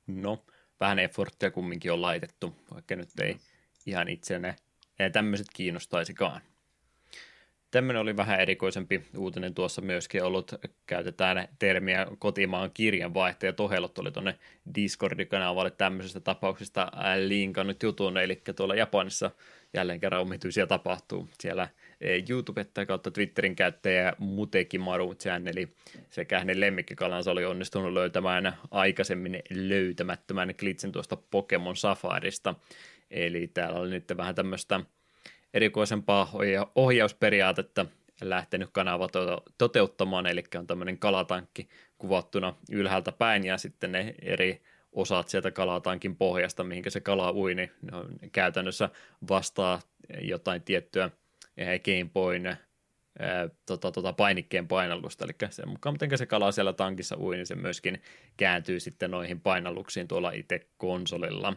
No, 0.07 0.45
vähän 0.81 0.99
efforttia 0.99 1.51
kumminkin 1.51 1.93
on 1.93 2.03
laitettu, 2.03 2.57
vaikka 2.75 2.97
nyt 2.97 3.21
ei 3.21 3.37
ihan 3.87 4.09
itseänne 4.09 4.57
tämmöiset 5.13 5.47
kiinnostaisikaan. 5.53 6.41
Tämmöinen 7.71 8.03
oli 8.03 8.17
vähän 8.17 8.41
erikoisempi 8.41 9.03
uutinen 9.17 9.55
tuossa 9.55 9.81
myöskin 9.81 10.23
ollut. 10.23 10.53
Käytetään 10.87 11.49
termiä 11.59 12.07
kotimaan 12.19 12.71
kirjanvaihtaja. 12.75 13.53
Tohelot 13.53 13.99
oli 13.99 14.11
tuonne 14.11 14.39
Discord-kanavalle 14.75 15.71
tämmöisestä 15.71 16.21
tapauksesta 16.21 16.93
linkannut 17.27 17.83
jutun, 17.83 18.17
eli 18.17 18.43
tuolla 18.57 18.75
Japanissa 18.75 19.31
jälleen 19.75 20.01
kerran 20.01 20.21
omituisia 20.21 20.67
tapahtuu. 20.67 21.29
Siellä 21.41 21.69
YouTube 22.31 22.65
tai 22.65 22.87
kautta 22.87 23.11
Twitterin 23.11 23.57
käyttäjä 23.57 24.13
Muteki 24.19 24.79
Maru 24.79 25.15
channeli 25.15 25.69
sekä 26.11 26.39
hänen 26.39 26.61
lemmikkikalansa 26.61 27.31
oli 27.31 27.45
onnistunut 27.45 27.93
löytämään 27.93 28.57
aikaisemmin 28.71 29.43
löytämättömän 29.51 30.55
klitsin 30.61 30.93
tuosta 30.93 31.17
Pokemon 31.17 31.77
Safarista. 31.77 32.55
Eli 33.11 33.47
täällä 33.47 33.81
oli 33.81 33.91
nyt 33.91 34.05
vähän 34.17 34.35
tämmöistä 34.35 34.81
erikoisempaa 35.55 36.33
ohjausperiaatetta 36.75 37.87
lähtenyt 38.23 38.69
kanava 38.73 39.09
toteuttamaan, 39.59 40.27
eli 40.27 40.45
on 40.59 40.67
tämmöinen 40.67 40.99
kalatankki 40.99 41.69
kuvattuna 41.99 42.55
ylhäältä 42.71 43.13
päin 43.13 43.45
ja 43.45 43.59
sitten 43.59 43.93
ne 43.93 44.15
eri 44.23 44.63
osat 44.93 45.29
sieltä 45.29 45.51
kalatankin 45.51 46.17
pohjasta, 46.17 46.65
mihinkä 46.65 46.91
se 46.91 47.01
kala 47.01 47.33
ui, 47.33 47.55
niin 47.55 47.71
ne 47.83 47.97
on 47.97 48.09
käytännössä 48.33 48.89
vastaa 49.29 49.81
jotain 50.21 50.63
tiettyä 50.63 51.11
Game 51.57 52.11
Boyn 52.13 52.57
tota, 53.67 53.93
tota, 53.93 54.13
painikkeen 54.13 54.69
painallusta, 54.69 55.25
eli 55.25 55.51
sen 55.51 55.69
mukaan 55.69 55.95
miten 55.95 56.19
se 56.19 56.27
kala 56.27 56.53
siellä 56.53 56.73
tankissa 56.73 57.17
ui, 57.19 57.37
niin 57.37 57.47
se 57.47 57.55
myöskin 57.55 58.03
kääntyy 58.37 58.81
sitten 58.81 59.11
noihin 59.11 59.41
painalluksiin 59.41 60.09
tuolla 60.09 60.31
itse 60.31 60.67
konsolilla. 60.77 61.57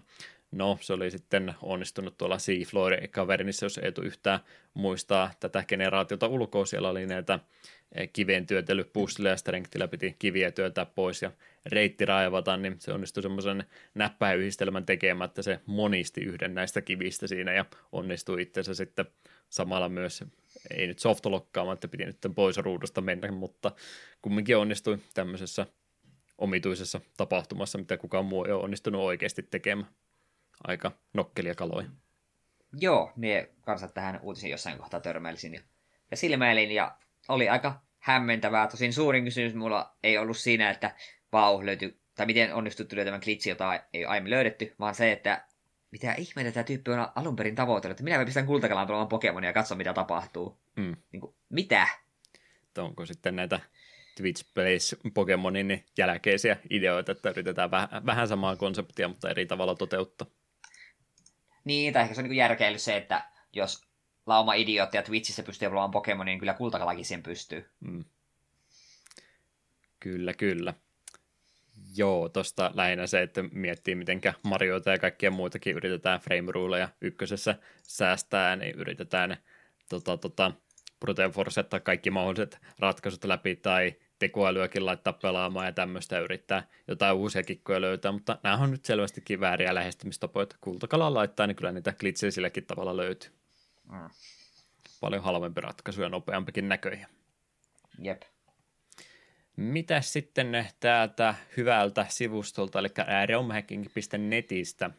No, 0.51 0.77
se 0.81 0.93
oli 0.93 1.11
sitten 1.11 1.55
onnistunut 1.61 2.17
tuolla 2.17 2.39
Seafloor 2.39 2.93
Cavernissa, 3.07 3.65
jos 3.65 3.77
ei 3.77 3.91
tule 3.91 4.07
yhtään 4.07 4.39
muistaa 4.73 5.31
tätä 5.39 5.63
generaatiota 5.67 6.27
ulkoa. 6.27 6.65
Siellä 6.65 6.89
oli 6.89 7.05
näitä 7.05 7.39
kivien 8.13 8.47
työtelypussille 8.47 9.29
ja 9.29 9.37
strengthillä 9.37 9.87
piti 9.87 10.15
kiviä 10.19 10.51
työtää 10.51 10.85
pois 10.85 11.21
ja 11.21 11.31
reitti 11.65 12.05
raivata, 12.05 12.57
niin 12.57 12.75
se 12.79 12.93
onnistui 12.93 13.23
semmoisen 13.23 13.63
näppäyhdistelmän 13.93 14.85
tekemään, 14.85 15.27
että 15.27 15.41
se 15.41 15.59
monisti 15.65 16.21
yhden 16.21 16.55
näistä 16.55 16.81
kivistä 16.81 17.27
siinä 17.27 17.53
ja 17.53 17.65
onnistui 17.91 18.41
itsensä 18.41 18.73
sitten 18.73 19.05
samalla 19.49 19.89
myös, 19.89 20.23
ei 20.71 20.87
nyt 20.87 20.99
softolokkaamaan, 20.99 21.73
että 21.73 21.87
piti 21.87 22.05
nyt 22.05 22.17
pois 22.35 22.57
ruudusta 22.57 23.01
mennä, 23.01 23.31
mutta 23.31 23.71
kumminkin 24.21 24.57
onnistui 24.57 24.97
tämmöisessä 25.13 25.65
omituisessa 26.37 27.01
tapahtumassa, 27.17 27.77
mitä 27.77 27.97
kukaan 27.97 28.25
muu 28.25 28.45
ei 28.45 28.51
ole 28.51 28.63
onnistunut 28.63 29.01
oikeasti 29.01 29.43
tekemään. 29.43 29.87
Aika 30.63 30.91
nokkelia 31.13 31.55
kaloja. 31.55 31.87
Joo, 32.79 33.11
mie 33.15 33.49
kanssa 33.61 33.87
tähän 33.87 34.19
uutisiin 34.23 34.51
jossain 34.51 34.77
kohtaa 34.77 34.99
törmäilisin 34.99 35.53
ja, 35.53 35.61
ja 36.11 36.17
silmäilin 36.17 36.71
ja 36.71 36.97
oli 37.27 37.49
aika 37.49 37.81
hämmentävää. 37.99 38.67
Tosin 38.67 38.93
suurin 38.93 39.23
kysymys 39.23 39.53
mulla 39.53 39.95
ei 40.03 40.17
ollut 40.17 40.37
siinä, 40.37 40.69
että 40.69 40.95
vau, 41.31 41.65
löytyi, 41.65 41.99
tai 42.15 42.25
miten 42.25 42.53
onnistuttu 42.53 42.95
löytämään 42.95 43.21
klitsi, 43.21 43.49
jota 43.49 43.79
ei 43.93 44.05
aiemmin 44.05 44.29
löydetty, 44.29 44.75
vaan 44.79 44.95
se, 44.95 45.11
että 45.11 45.45
mitä 45.95 46.13
ihmeitä 46.13 46.51
tämä 46.51 46.63
tyyppi 46.63 46.91
on 46.91 47.07
alun 47.15 47.35
perin 47.35 47.55
tavoitellut, 47.55 47.93
että 47.93 48.03
minä 48.03 48.25
pistän 48.25 48.45
kultakalaan 48.45 48.87
tulemaan 48.87 49.07
Pokemonia 49.07 49.49
ja 49.49 49.53
katso, 49.53 49.75
mitä 49.75 49.93
tapahtuu. 49.93 50.57
Mm. 50.75 50.95
Niin 51.11 51.21
kuin, 51.21 51.35
mitä? 51.49 51.87
Onko 52.77 53.05
sitten 53.05 53.35
näitä 53.35 53.59
Twitch 54.17 54.53
Plays 54.53 54.95
Pokemonin 55.13 55.85
jälkeisiä 55.97 56.57
ideoita, 56.69 57.11
että 57.11 57.29
yritetään 57.29 57.71
vähän, 57.71 58.05
vähän 58.05 58.27
samaa 58.27 58.55
konseptia, 58.55 59.07
mutta 59.07 59.29
eri 59.29 59.45
tavalla 59.45 59.75
toteuttaa. 59.75 60.27
Niin, 61.63 61.93
tai 61.93 62.03
ehkä 62.03 62.15
se 62.15 62.21
on 62.21 62.27
niin 62.27 62.37
järkeily 62.37 62.79
se, 62.79 62.97
että 62.97 63.25
jos 63.53 63.87
lauma 64.25 64.53
idioottia 64.53 65.03
Twitchissä 65.03 65.43
pystyy 65.43 65.69
luomaan 65.69 65.91
Pokemonin, 65.91 66.31
niin 66.31 66.39
kyllä 66.39 66.53
kultakalakin 66.53 67.05
sen 67.05 67.23
pystyy. 67.23 67.69
Mm. 67.79 68.05
Kyllä, 69.99 70.33
kyllä. 70.33 70.73
Joo, 71.97 72.29
tosta 72.29 72.71
lähinnä 72.73 73.07
se, 73.07 73.21
että 73.21 73.43
miettii, 73.51 73.95
miten 73.95 74.21
Marioita 74.43 74.91
ja 74.91 74.99
kaikkia 74.99 75.31
muitakin 75.31 75.75
yritetään 75.75 76.19
frame 76.19 76.51
ruleja 76.51 76.89
ykkösessä 77.01 77.55
säästää, 77.83 78.55
niin 78.55 78.75
yritetään 78.75 79.37
tota, 79.89 80.17
tota, 80.17 80.51
brute 80.99 81.29
forcetta 81.29 81.79
kaikki 81.79 82.11
mahdolliset 82.11 82.59
ratkaisut 82.79 83.23
läpi 83.23 83.55
tai 83.55 83.95
tekoälyäkin 84.19 84.85
laittaa 84.85 85.13
pelaamaan 85.13 85.65
ja 85.65 85.71
tämmöistä 85.71 86.19
yrittää 86.19 86.67
jotain 86.87 87.15
uusia 87.15 87.43
kikkoja 87.43 87.81
löytää, 87.81 88.11
mutta 88.11 88.39
nämä 88.43 88.57
on 88.57 88.71
nyt 88.71 88.85
selvästikin 88.85 89.39
vääriä 89.39 89.75
lähestymistapoja, 89.75 90.43
että 90.43 90.55
kultakalaa 90.61 91.13
laittaa, 91.13 91.47
niin 91.47 91.55
kyllä 91.55 91.71
niitä 91.71 91.93
glitsejä 91.93 92.31
silläkin 92.31 92.65
tavalla 92.65 92.97
löytyy. 92.97 93.31
Mm. 93.91 94.09
Paljon 95.01 95.23
halvempi 95.23 95.61
ratkaisu 95.61 96.01
ja 96.01 96.09
nopeampikin 96.09 96.69
näköjä. 96.69 97.07
Jep. 97.99 98.21
Mitä 99.55 100.01
sitten 100.01 100.67
täältä 100.79 101.35
hyvältä 101.57 102.05
sivustolta, 102.09 102.79
eli 102.79 102.87
realmhacking.netistä 103.25 104.89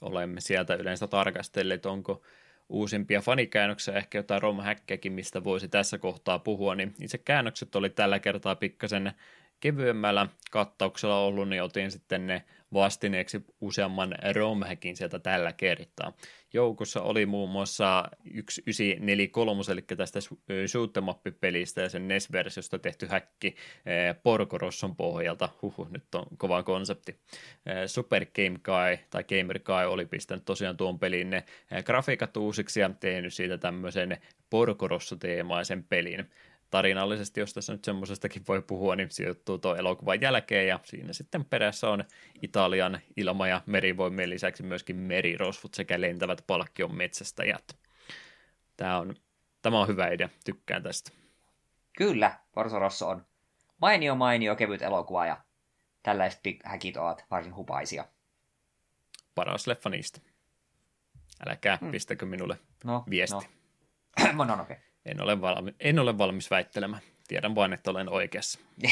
olemme 0.00 0.40
sieltä 0.40 0.74
yleensä 0.74 1.06
tarkastelleet, 1.06 1.86
onko 1.86 2.22
uusimpia 2.68 3.20
fanikäännöksiä, 3.20 3.94
ehkä 3.94 4.18
jotain 4.18 4.42
romhäkkäkin, 4.42 5.12
mistä 5.12 5.44
voisi 5.44 5.68
tässä 5.68 5.98
kohtaa 5.98 6.38
puhua, 6.38 6.74
niin 6.74 6.94
itse 7.00 7.18
käännökset 7.18 7.76
oli 7.76 7.90
tällä 7.90 8.18
kertaa 8.18 8.56
pikkasen 8.56 9.12
kevyemmällä 9.60 10.26
kattauksella 10.50 11.20
ollut, 11.20 11.48
niin 11.48 11.62
otin 11.62 11.90
sitten 11.90 12.26
ne 12.26 12.42
vastineeksi 12.72 13.44
useamman 13.60 14.14
romhackin 14.34 14.96
sieltä 14.96 15.18
tällä 15.18 15.52
kertaa. 15.52 16.12
Joukossa 16.52 17.02
oli 17.02 17.26
muun 17.26 17.50
muassa 17.50 18.04
1943, 18.08 19.62
eli 19.72 19.82
tästä 19.82 20.20
shoot'em-pelistä 20.66 21.80
ja 21.80 21.88
sen 21.88 22.08
NES-versiosta 22.08 22.78
tehty 22.78 23.06
häkki 23.06 23.56
Porkorosson 24.22 24.96
pohjalta. 24.96 25.48
Huhu, 25.62 25.88
nyt 25.90 26.14
on 26.14 26.26
kova 26.38 26.62
konsepti. 26.62 27.20
Super 27.86 28.26
Game 28.26 28.58
Guy 28.62 29.06
tai 29.10 29.24
Gamer 29.24 29.58
Guy 29.58 29.84
oli 29.84 30.06
pistänyt 30.06 30.44
tosiaan 30.44 30.76
tuon 30.76 30.98
pelin 30.98 31.30
ne 31.30 31.44
grafiikat 31.84 32.36
uusiksi 32.36 32.80
ja 32.80 32.90
tehnyt 33.00 33.34
siitä 33.34 33.58
tämmöisen 33.58 34.16
Porkorosso-teemaisen 34.50 35.84
pelin 35.88 36.30
tarinallisesti, 36.70 37.40
jos 37.40 37.54
tässä 37.54 37.72
nyt 37.72 37.84
semmoisestakin 37.84 38.42
voi 38.48 38.62
puhua, 38.62 38.96
niin 38.96 39.10
sijoittuu 39.10 39.58
tuo 39.58 39.76
elokuvan 39.76 40.20
jälkeen 40.20 40.68
ja 40.68 40.80
siinä 40.84 41.12
sitten 41.12 41.44
perässä 41.44 41.90
on 41.90 42.04
Italian 42.42 43.00
ilma- 43.16 43.48
ja 43.48 43.62
merivoimien 43.66 44.30
lisäksi 44.30 44.62
myöskin 44.62 44.96
merirosvut 44.96 45.74
sekä 45.74 46.00
lentävät 46.00 46.44
palkkion 46.46 46.96
metsästäjät. 46.96 47.78
Tämä 48.76 48.98
on, 48.98 49.14
tämä 49.62 49.80
on 49.80 49.88
hyvä 49.88 50.08
idea, 50.08 50.28
tykkään 50.44 50.82
tästä. 50.82 51.10
Kyllä, 51.98 52.38
Porto 52.52 52.78
Rosso 52.78 53.08
on 53.08 53.26
mainio 53.80 54.14
mainio 54.14 54.56
kevyt 54.56 54.82
elokuva 54.82 55.26
ja 55.26 55.40
tällaiset 56.02 56.40
häkit 56.64 56.96
ovat 56.96 57.24
varsin 57.30 57.54
hupaisia. 57.54 58.04
Paras 59.34 59.66
leffa 59.66 59.90
niistä. 59.90 60.20
Älkää 61.48 61.78
hmm. 61.80 61.90
pistäkö 61.90 62.26
minulle 62.26 62.58
no, 62.84 63.04
viesti. 63.10 63.48
No, 64.32 64.44
no, 64.44 64.56
no 64.56 64.62
okay. 64.62 64.76
En 65.06 65.22
ole, 65.22 65.40
valmi, 65.40 65.74
en 65.80 65.98
ole 65.98 66.18
valmis 66.18 66.50
väittelemään. 66.50 67.02
Tiedän 67.28 67.54
vain, 67.54 67.72
että 67.72 67.90
olen 67.90 68.08
oikeassa. 68.08 68.58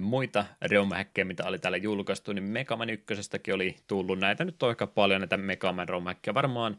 Muita 0.00 0.44
romhäkkejä, 0.72 1.24
mitä 1.24 1.44
oli 1.44 1.58
täällä 1.58 1.76
julkaistu, 1.76 2.32
niin 2.32 2.44
Megaman 2.44 2.90
1 2.90 3.14
oli 3.54 3.76
tullut 3.86 4.18
näitä 4.18 4.44
nyt 4.44 4.62
aika 4.62 4.86
paljon, 4.86 5.20
näitä 5.20 5.36
Megaman 5.36 5.88
romhäkkejä. 5.88 6.34
Varmaan 6.34 6.78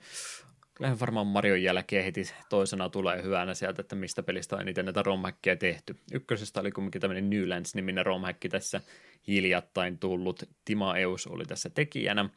varmaan 1.00 1.28
Marion 1.28 1.64
jälkeen 1.64 2.04
heti 2.04 2.24
toisena 2.50 2.90
tulee 2.90 3.24
hyvänä 3.24 3.54
sieltä, 3.54 3.82
että 3.82 3.96
mistä 3.96 4.24
pelistä 4.24 4.56
on 4.56 4.62
eniten 4.62 4.86
näitä 4.86 5.04
romhäkkiä 5.04 5.56
tehty. 5.56 5.96
Ykkösestä 6.14 6.60
oli 6.60 6.72
kuitenkin 6.72 7.02
tämmöinen 7.02 7.30
Newlands-niminen 7.30 8.06
romhäkki 8.06 8.50
tässä 8.50 8.82
hiljattain 9.28 10.00
tullut. 10.00 10.44
Tima 10.66 10.98
Eus 10.98 11.28
oli 11.28 11.46
tässä 11.46 11.70
tekijänä. 11.70 12.30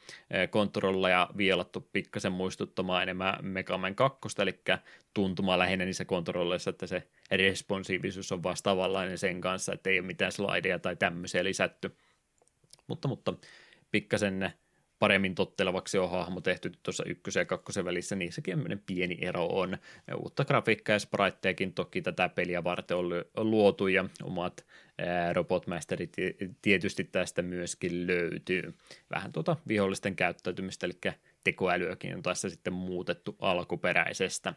Kontrolla 0.50 1.08
ja 1.08 1.28
vielattu 1.36 1.88
pikkasen 1.92 2.32
muistuttamaan 2.32 3.02
enemmän 3.02 3.34
Megaman 3.42 3.94
2, 3.94 4.18
eli 4.38 4.60
tuntuma 5.14 5.58
lähinnä 5.58 5.84
niissä 5.84 6.04
kontrolleissa, 6.04 6.70
että 6.70 6.86
se 6.86 7.08
responsiivisuus 7.30 8.32
on 8.32 8.42
vastaavanlainen 8.42 9.18
sen 9.18 9.40
kanssa, 9.40 9.72
että 9.72 9.90
ei 9.90 9.98
ole 9.98 10.06
mitään 10.06 10.32
slideja 10.32 10.78
tai 10.78 10.96
tämmöisiä 10.96 11.44
lisätty. 11.44 11.96
Mutta, 12.86 13.08
mutta 13.08 13.34
pikkasen 13.90 14.52
paremmin 14.98 15.34
tottelevaksi 15.34 15.98
on 15.98 16.10
hahmo 16.10 16.40
tehty 16.40 16.72
tuossa 16.82 17.04
ykkösen 17.06 17.40
ja 17.40 17.44
kakkosen 17.44 17.84
välissä, 17.84 18.16
niissäkin 18.16 18.82
pieni 18.86 19.18
ero 19.20 19.46
on. 19.46 19.78
Uutta 20.16 20.44
grafiikkaa 20.44 20.94
ja 20.94 20.98
spritejakin 20.98 21.72
toki 21.72 22.02
tätä 22.02 22.28
peliä 22.28 22.64
varten 22.64 22.96
on 22.96 23.10
luotu 23.36 23.88
ja 23.88 24.04
omat 24.22 24.66
robotmasterit 25.32 26.16
tietysti 26.62 27.04
tästä 27.04 27.42
myöskin 27.42 28.06
löytyy. 28.06 28.74
Vähän 29.10 29.32
tuota 29.32 29.56
vihollisten 29.68 30.16
käyttäytymistä, 30.16 30.86
eli 30.86 31.14
tekoälyäkin 31.44 32.14
on 32.14 32.22
tässä 32.22 32.48
sitten 32.48 32.72
muutettu 32.72 33.36
alkuperäisestä. 33.40 34.54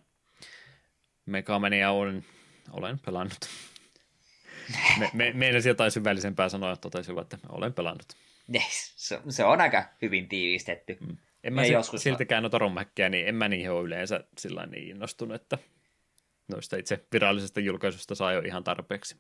Megamania 1.26 1.92
on, 1.92 2.24
olen 2.72 3.00
pelannut. 3.00 3.40
Me, 5.00 5.10
me, 5.14 5.32
meidän 5.34 5.62
jotain 5.66 5.92
syvällisempää 5.92 6.50
sanoa, 6.50 6.76
totesin, 6.76 7.20
että 7.20 7.38
olen 7.50 7.74
pelannut. 7.74 8.16
Yes, 8.56 8.94
se, 8.96 9.20
se 9.30 9.44
on 9.44 9.62
aika 9.62 9.84
hyvin 10.02 10.30
tiivistetty. 10.30 10.98
Mm. 11.00 11.18
En 11.44 11.54
mä 11.54 11.66
joskus 11.66 12.04
siltikään 12.04 12.44
noita 12.44 12.58
rommäkkiä, 12.58 13.10
niin 13.10 13.28
en 13.28 13.36
mä 13.36 13.48
niihin 13.48 13.72
ole 13.72 13.84
yleensä 13.84 14.24
sillä 14.38 14.66
niin 14.66 14.90
innostunut, 14.90 15.36
että 15.36 15.58
noista 16.48 16.78
itse 16.78 17.06
virallisesta 17.14 17.60
julkaisusta 17.60 18.16
saa 18.16 18.34
jo 18.34 18.40
ihan 18.40 18.64
tarpeeksi. 18.64 19.16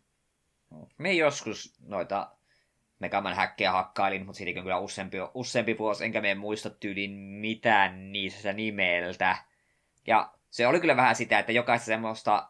Me 0.98 1.14
joskus 1.14 1.74
noita 1.80 2.32
Megaman 3.00 3.36
häkkejä 3.36 3.72
hakkailin, 3.72 4.26
mutta 4.26 4.38
siitäkin 4.38 4.60
on 4.60 4.64
kyllä 4.64 4.80
useampi, 4.80 5.18
useampi 5.34 5.78
vuosi, 5.78 6.04
enkä 6.04 6.22
me 6.22 6.36
muista 6.36 6.70
tyylin 6.70 7.12
mitään 7.12 8.12
niistä 8.12 8.54
nimeltä. 8.54 9.38
Ja 10.08 10.34
se 10.50 10.68
oli 10.68 10.80
kyllä 10.80 10.96
vähän 10.96 11.16
sitä, 11.16 11.40
että 11.40 11.52
jokaista 11.52 11.86
semmoista, 11.86 12.50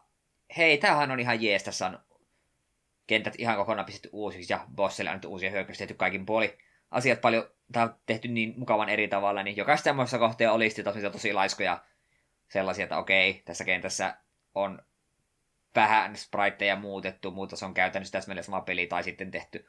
hei, 0.56 0.78
tämähän 0.78 1.10
on 1.10 1.20
ihan 1.20 1.42
jees, 1.42 1.62
tässä 1.62 1.86
on 1.86 1.98
kentät 3.06 3.34
ihan 3.38 3.56
kokonaan 3.56 3.86
pistetty 3.86 4.08
uusiksi 4.12 4.52
ja 4.52 4.66
bossille 4.74 5.10
annettu 5.10 5.28
uusia 5.28 5.50
hyökkäyksiä 5.50 5.86
tehty 5.86 5.98
kaikin 5.98 6.26
puoli. 6.26 6.58
Asiat 6.92 7.20
paljon, 7.20 7.48
tämä 7.72 7.84
on 7.84 7.94
tehty 8.06 8.28
niin 8.28 8.54
mukavan 8.56 8.88
eri 8.88 9.08
tavalla, 9.08 9.42
niin 9.42 9.56
jokaista 9.56 9.84
semmoisessa 9.84 10.18
kohtaa 10.18 10.52
olisi 10.52 10.82
tosi, 10.82 11.00
tosi 11.00 11.32
laiskoja 11.32 11.84
sellaisia, 12.48 12.82
että 12.82 12.98
okei, 12.98 13.42
tässä 13.44 13.64
kentässä 13.64 14.16
on 14.54 14.82
vähän 15.74 16.16
spriteja 16.16 16.76
muutettu, 16.76 17.30
mutta 17.30 17.56
se 17.56 17.64
on 17.64 17.74
käytännössä 17.74 18.12
täsmälleen 18.12 18.44
sama 18.44 18.60
peli, 18.60 18.86
tai 18.86 19.02
sitten 19.02 19.30
tehty, 19.30 19.68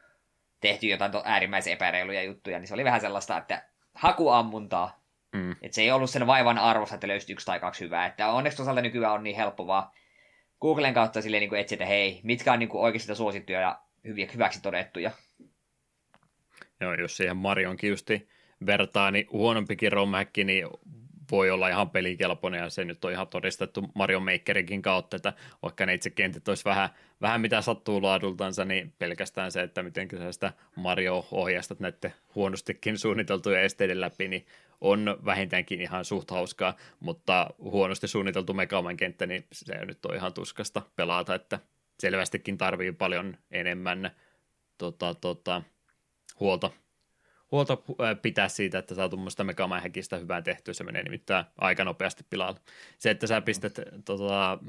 tehty 0.62 0.88
jotain 0.88 1.12
äärimmäisen 1.24 1.74
epäreiluja 1.74 2.24
juttuja, 2.24 2.60
niin 2.60 2.68
se 2.68 2.74
oli 2.74 2.84
vähän 2.84 3.02
sellaista, 3.02 3.38
että 3.38 3.64
hakuammuntaa. 3.94 5.04
Mm. 5.34 5.52
Että 5.52 5.76
se 5.76 5.82
ei 5.82 5.92
ollut 5.92 6.10
sen 6.10 6.28
vaivan 6.28 6.58
arvossa, 6.58 6.96
että 6.96 7.08
löysit 7.08 7.30
yksi 7.30 7.46
tai 7.46 7.60
kaksi 7.60 7.86
hyvää. 7.86 8.06
Että 8.06 8.30
onneksi 8.30 8.58
toisaalta 8.58 8.82
nykyään 8.82 9.14
on 9.14 9.24
niin 9.24 9.36
helppo 9.36 9.68
vaan 9.68 9.90
Googlen 10.62 10.94
kautta 10.94 11.22
silleen 11.22 11.50
niin 11.50 11.56
että 11.56 11.86
hei, 11.86 12.22
mitkä 12.24 12.54
on 12.54 12.60
niin 12.60 12.70
kuin 12.70 12.82
oikeasti 12.82 13.16
suosittuja 13.16 13.62
ja 13.62 13.80
hyviä, 14.04 14.28
hyväksi 14.34 14.62
todettuja. 14.62 15.12
Joo, 16.82 16.94
jos 16.94 17.18
siihen 17.18 17.38
Marionkin 17.38 17.90
justi 17.90 18.28
vertaa, 18.66 19.12
niin 19.12 19.28
huonompikin 19.32 19.92
romhäkki, 19.92 20.44
niin 20.44 20.68
voi 21.32 21.52
olla 21.52 21.70
ihan 21.70 21.90
pelikelpoinen 21.90 22.60
ja 22.60 22.70
se 22.70 22.86
nyt 22.86 23.06
on 23.06 23.12
ihan 23.12 23.28
todistettu 23.28 23.92
Mario 23.96 24.20
Makerinkin 24.20 24.82
kautta, 24.82 25.16
että 25.16 25.34
vaikka 25.62 25.86
ne 25.86 25.94
itse 25.94 26.10
kentät 26.10 26.48
olisi 26.48 26.66
vähän, 26.66 26.90
vähän 27.22 27.42
mitä 27.42 27.62
sattuu 27.62 28.02
laadultansa, 28.02 28.66
niin 28.66 28.94
pelkästään 29.00 29.52
se, 29.52 29.62
että 29.62 29.84
miten 29.84 30.08
sä 30.18 30.32
sitä 30.32 30.54
Mario 30.76 31.28
ohjastat 31.32 31.80
näiden 31.80 32.14
huonostikin 32.36 32.98
suunniteltuja 32.98 33.62
esteiden 33.62 34.02
läpi, 34.02 34.28
niin 34.28 34.46
on 34.82 35.18
vähintäänkin 35.26 35.82
ihan 35.82 36.06
suht 36.06 36.32
hauskaa, 36.32 36.78
mutta 37.00 37.50
huonosti 37.60 38.08
suunniteltu 38.08 38.54
Megaman 38.54 38.98
kenttä, 38.98 39.26
niin 39.26 39.46
se 39.52 39.86
nyt 39.86 40.06
on 40.06 40.16
ihan 40.16 40.34
tuskasta 40.34 40.82
pelata, 40.96 41.36
että 41.36 41.60
selvästikin 42.00 42.58
tarvii 42.58 42.92
paljon 42.92 43.38
enemmän 43.52 44.12
tota, 44.78 45.14
tota, 45.14 45.62
huolta, 46.44 46.72
huolta 47.52 47.78
pitää 48.22 48.50
siitä, 48.50 48.80
että 48.80 48.96
saa 48.96 49.10
tuommoista 49.10 49.44
Megaman 49.44 49.82
häkistä 49.82 50.18
hyvää 50.18 50.42
tehtyä, 50.42 50.74
se 50.74 50.84
menee 50.84 51.04
nimittäin 51.04 51.46
aika 51.58 51.84
nopeasti 51.84 52.26
pilalle. 52.30 52.60
Se, 52.98 53.10
että 53.10 53.28
sä 53.28 53.42
pistät 53.42 53.80
tota, 54.06 54.60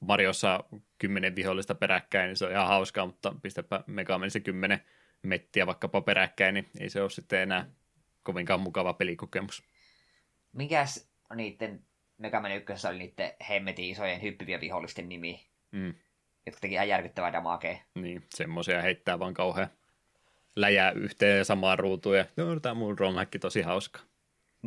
Mariossa 0.00 0.64
kymmenen 0.98 1.36
vihollista 1.36 1.74
peräkkäin, 1.74 2.28
niin 2.28 2.36
se 2.36 2.44
on 2.44 2.50
ihan 2.50 2.66
hauskaa, 2.66 3.06
mutta 3.06 3.34
pistäpä 3.42 3.84
Megaman 3.86 4.30
se 4.30 4.40
kymmenen 4.40 4.80
mettiä 5.22 5.66
vaikkapa 5.66 6.00
peräkkäin, 6.00 6.54
niin 6.54 6.68
ei 6.80 6.90
se 6.90 7.02
ole 7.02 7.10
sitten 7.10 7.40
enää 7.40 7.66
kovinkaan 8.22 8.60
mukava 8.60 8.92
pelikokemus. 8.92 9.62
Mikäs 10.52 11.10
niiden 11.34 11.84
Megaman 12.18 12.52
1 12.52 12.86
oli 12.88 12.98
niiden 12.98 13.32
hemmetin 13.48 13.84
isojen 13.90 14.22
hyppivien 14.22 14.60
vihollisten 14.60 15.08
nimi, 15.08 15.46
mm. 15.72 15.94
jotka 16.46 16.60
teki 16.60 16.74
ihan 16.74 16.88
järkyttävää 16.88 17.32
damakea. 17.32 17.78
Niin, 17.94 18.24
semmoisia 18.34 18.82
heittää 18.82 19.18
vaan 19.18 19.34
kauhean 19.34 19.68
läjää 20.56 20.90
yhteen 20.90 21.38
ja 21.38 21.44
samaan 21.44 21.78
ruutuun 21.78 22.16
ja 22.16 22.26
joo, 22.36 22.60
tämä 22.60 22.74
mun 22.74 22.98
romhäkki 22.98 23.38
tosi 23.38 23.62
hauska. 23.62 24.00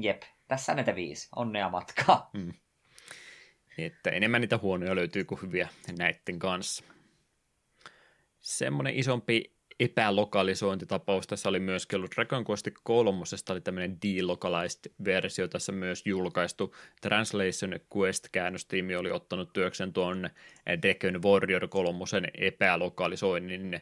Jep, 0.02 0.22
tässä 0.48 0.76
näitä 0.76 0.96
viisi. 0.96 1.30
Onnea 1.36 1.70
matkaa. 1.70 2.30
Mm. 2.34 2.54
Että 3.78 4.10
enemmän 4.10 4.42
niitä 4.42 4.58
huonoja 4.58 4.96
löytyy 4.96 5.24
kuin 5.26 5.42
hyviä 5.42 5.68
näiden 5.98 6.40
kanssa. 6.40 6.84
Semmoinen 8.42 8.96
isompi 8.96 9.56
epälokalisointitapaus 9.80 11.28
tässä 11.28 11.50
oli 11.50 11.60
myös 11.60 11.88
ollut 11.96 12.12
Dragon 12.16 12.46
Quest 12.50 12.68
3. 12.84 13.22
oli 13.50 13.62
tämmöinen 13.62 13.98
delocalized 14.02 14.92
versio 15.06 15.48
tässä 15.48 15.72
myös 15.72 16.06
julkaistu. 16.06 16.76
Translation 17.02 17.80
Quest-käännöstiimi 17.98 18.96
oli 18.96 19.12
ottanut 19.12 19.54
työkseen 19.54 19.94
tuon 19.94 20.30
Dragon 20.82 21.24
Warrior 21.24 21.68
3 21.68 22.00
epälokalisoinnin. 22.38 23.82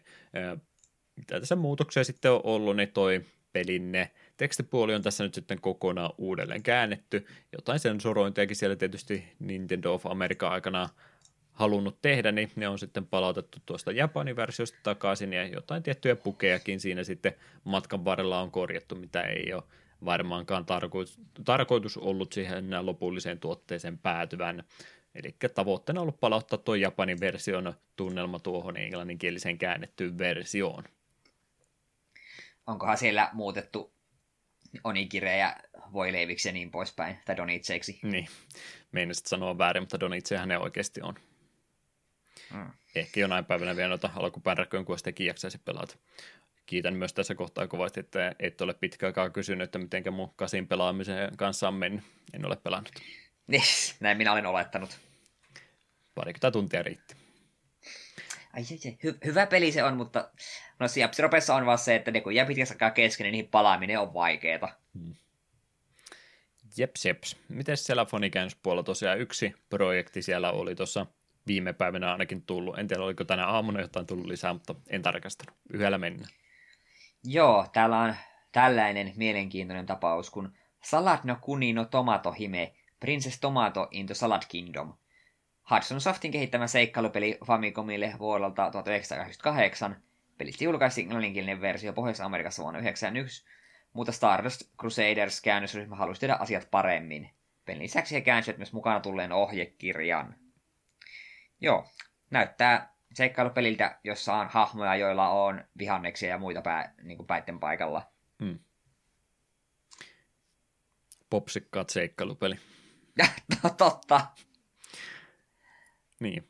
Mitä 1.16 1.40
tässä 1.40 1.56
muutoksia 1.56 2.04
sitten 2.04 2.32
on 2.32 2.42
ollut, 2.44 2.76
niin 2.76 2.92
toi 2.92 3.26
pelinne 3.54 4.12
tekstipuoli 4.38 4.96
on 4.96 5.02
tässä 5.02 5.24
nyt 5.24 5.34
sitten 5.34 5.62
kokonaan 5.62 6.14
uudelleen 6.18 6.64
käännetty. 6.64 7.26
Jotain 7.52 7.80
sensorointiakin 7.80 8.56
siellä 8.56 8.76
tietysti 8.76 9.24
Nintendo 9.40 9.94
of 9.94 10.06
America 10.06 10.50
aikana 10.50 10.90
halunnut 11.52 12.02
tehdä, 12.02 12.32
niin 12.32 12.52
ne 12.56 12.68
on 12.68 12.80
sitten 12.80 13.06
palautettu 13.06 13.58
tuosta 13.66 13.92
Japanin 13.92 14.36
versiosta 14.36 14.78
takaisin 14.84 15.34
ja 15.34 15.48
jotain 15.48 15.84
tiettyjä 15.84 16.16
pukejakin 16.16 16.80
siinä 16.80 17.04
sitten 17.04 17.34
matkan 17.64 18.06
varrella 18.06 18.42
on 18.42 18.52
korjattu, 18.52 18.96
mitä 18.96 19.22
ei 19.22 19.54
ole 19.54 19.64
varmaankaan 20.06 20.66
tarkoitus, 20.66 21.20
tarkoitus 21.46 21.98
ollut 21.98 22.34
siihen 22.34 22.86
lopulliseen 22.86 23.40
tuotteeseen 23.40 23.98
päätyvän. 23.98 24.64
Eli 25.16 25.36
tavoitteena 25.56 26.02
on 26.02 26.04
ollut 26.04 26.20
palauttaa 26.20 26.60
tuo 26.60 26.76
Japanin 26.76 27.20
version 27.20 27.74
tunnelma 27.96 28.40
tuohon 28.40 28.78
englanninkieliseen 28.78 29.58
käännettyyn 29.58 30.18
versioon. 30.18 30.84
Onkohan 32.68 32.98
siellä 32.98 33.30
muutettu 33.34 33.94
onikirejä 34.84 35.56
voileiviksi 35.94 36.50
ja 36.50 36.54
niin 36.54 36.72
poispäin, 36.72 37.18
tai 37.26 37.38
donitseiksi? 37.38 38.00
Niin, 38.04 38.28
meinasit 38.92 39.26
sanoa 39.26 39.58
väärin, 39.58 39.84
mutta 39.84 40.00
donitsehän 40.00 40.50
ne 40.50 40.58
oikeasti 40.58 41.02
on. 41.02 41.16
Mm. 42.54 42.72
Ehkä 42.96 43.20
jonain 43.20 43.46
päivänä 43.46 43.76
vielä 43.76 43.90
noita 43.90 44.10
alkupään 44.16 44.58
Requiem 44.58 44.86
jaksaisi 45.20 45.58
pelata. 45.58 45.96
Kiitän 46.66 46.94
myös 46.96 47.14
tässä 47.14 47.36
kohtaa 47.36 47.68
kovasti, 47.68 48.00
että 48.00 48.36
et 48.40 48.62
ole 48.62 48.74
pitkä 48.74 49.06
aikaa 49.06 49.30
kysynyt, 49.30 49.64
että 49.64 49.80
miten 49.80 50.14
mun 50.14 50.34
kasin 50.36 50.68
pelaamisen 50.68 51.38
kanssa 51.38 51.68
on 51.68 51.74
mennyt. 51.74 52.04
En 52.34 52.46
ole 52.46 52.56
pelannut. 52.56 52.94
Näin 54.00 54.18
minä 54.18 54.32
olen 54.32 54.46
olettanut. 54.46 55.00
Parikymmentä 56.16 56.52
tuntia 56.52 56.84
riitti. 56.84 57.23
Ai, 58.54 58.64
ai, 58.72 58.80
ai. 58.86 59.12
Hy- 59.12 59.18
hyvä 59.26 59.46
peli 59.46 59.72
se 59.72 59.84
on, 59.84 59.98
mutta 59.98 60.30
no 60.80 60.88
Siapsiropessa 60.88 61.56
on 61.56 61.66
vaan 61.66 61.78
se, 61.78 61.96
että 61.96 62.12
ne 62.12 62.22
kun 62.22 62.36
jää 62.36 62.46
pitkässä 62.46 62.74
aikaa 62.74 62.92
kesken, 62.92 63.24
niin 63.24 63.32
niihin 63.32 63.50
palaaminen 63.50 64.00
on 64.00 64.14
vaikeeta. 64.14 64.70
Hmm. 64.94 65.16
Jeps, 66.78 67.06
jeps. 67.06 67.38
Miten 67.50 67.78
siellä 67.78 68.06
fonikäännöspuolella 68.06 68.84
tosiaan 68.84 69.20
yksi 69.20 69.56
projekti 69.70 70.22
siellä 70.22 70.52
oli 70.52 70.76
tuossa 70.76 71.06
viime 71.48 71.74
päivänä 71.74 72.12
ainakin 72.12 72.42
tullut. 72.42 72.80
En 72.80 72.88
tiedä, 72.88 73.04
oliko 73.04 73.24
tänä 73.24 73.48
aamuna 73.48 73.82
jotain 73.82 74.06
tullut 74.06 74.26
lisää, 74.26 74.54
mutta 74.54 74.76
en 74.88 75.02
tarkastanut. 75.02 75.56
Yhdellä 75.74 75.98
mennä. 75.98 76.28
Joo, 77.24 77.68
täällä 77.74 78.00
on 78.00 78.16
tällainen 78.52 79.14
mielenkiintoinen 79.16 79.86
tapaus 79.86 80.30
kun 80.30 80.54
Salad 80.84 81.20
no 81.24 81.38
Kuni 81.42 81.74
no 81.74 81.86
Tomato 81.86 82.32
Hime, 82.32 82.74
Princess 83.00 83.40
Tomato 83.40 83.88
into 83.92 84.14
Salad 84.14 84.42
Kingdom. 84.48 84.94
Hudson 85.72 86.02
Softin 86.02 86.32
kehittämä 86.32 86.68
seikkailupeli 86.68 87.38
Famicomille 87.46 88.14
vuodelta 88.20 88.72
1988. 88.72 90.04
Pelistä 90.38 90.64
julkaistiin 90.64 91.06
englanninkielinen 91.06 91.62
versio 91.62 91.94
Pohjois-Amerikassa 91.94 92.64
vuonna 92.64 92.80
1991, 92.80 93.46
mutta 93.94 94.12
Stardust 94.12 94.62
Crusaders 94.80 95.42
käännösryhmä 95.42 95.96
halusi 95.96 96.22
tehdä 96.22 96.38
asiat 96.40 96.68
paremmin. 96.72 97.30
Pelin 97.66 97.82
lisäksi 97.82 98.16
he 98.16 98.22
käänsivät 98.22 98.58
myös 98.58 98.74
mukana 98.74 99.00
tulleen 99.00 99.32
ohjekirjan. 99.32 100.36
Joo, 101.62 101.86
näyttää 102.32 102.94
seikkailupeliltä, 103.14 104.00
jossa 104.04 104.34
on 104.34 104.48
hahmoja, 104.48 104.96
joilla 104.96 105.30
on 105.30 105.64
vihanneksia 105.78 106.30
ja 106.30 106.38
muita 106.38 106.62
pää, 106.62 106.94
niin 107.02 107.18
kuin 107.18 107.28
päitten 107.28 107.60
paikalla. 107.60 108.12
Hmm. 108.44 108.60
Popsikkaat 111.30 111.90
seikkailupeli. 111.90 112.56
totta. 113.78 114.28
Niin, 116.24 116.48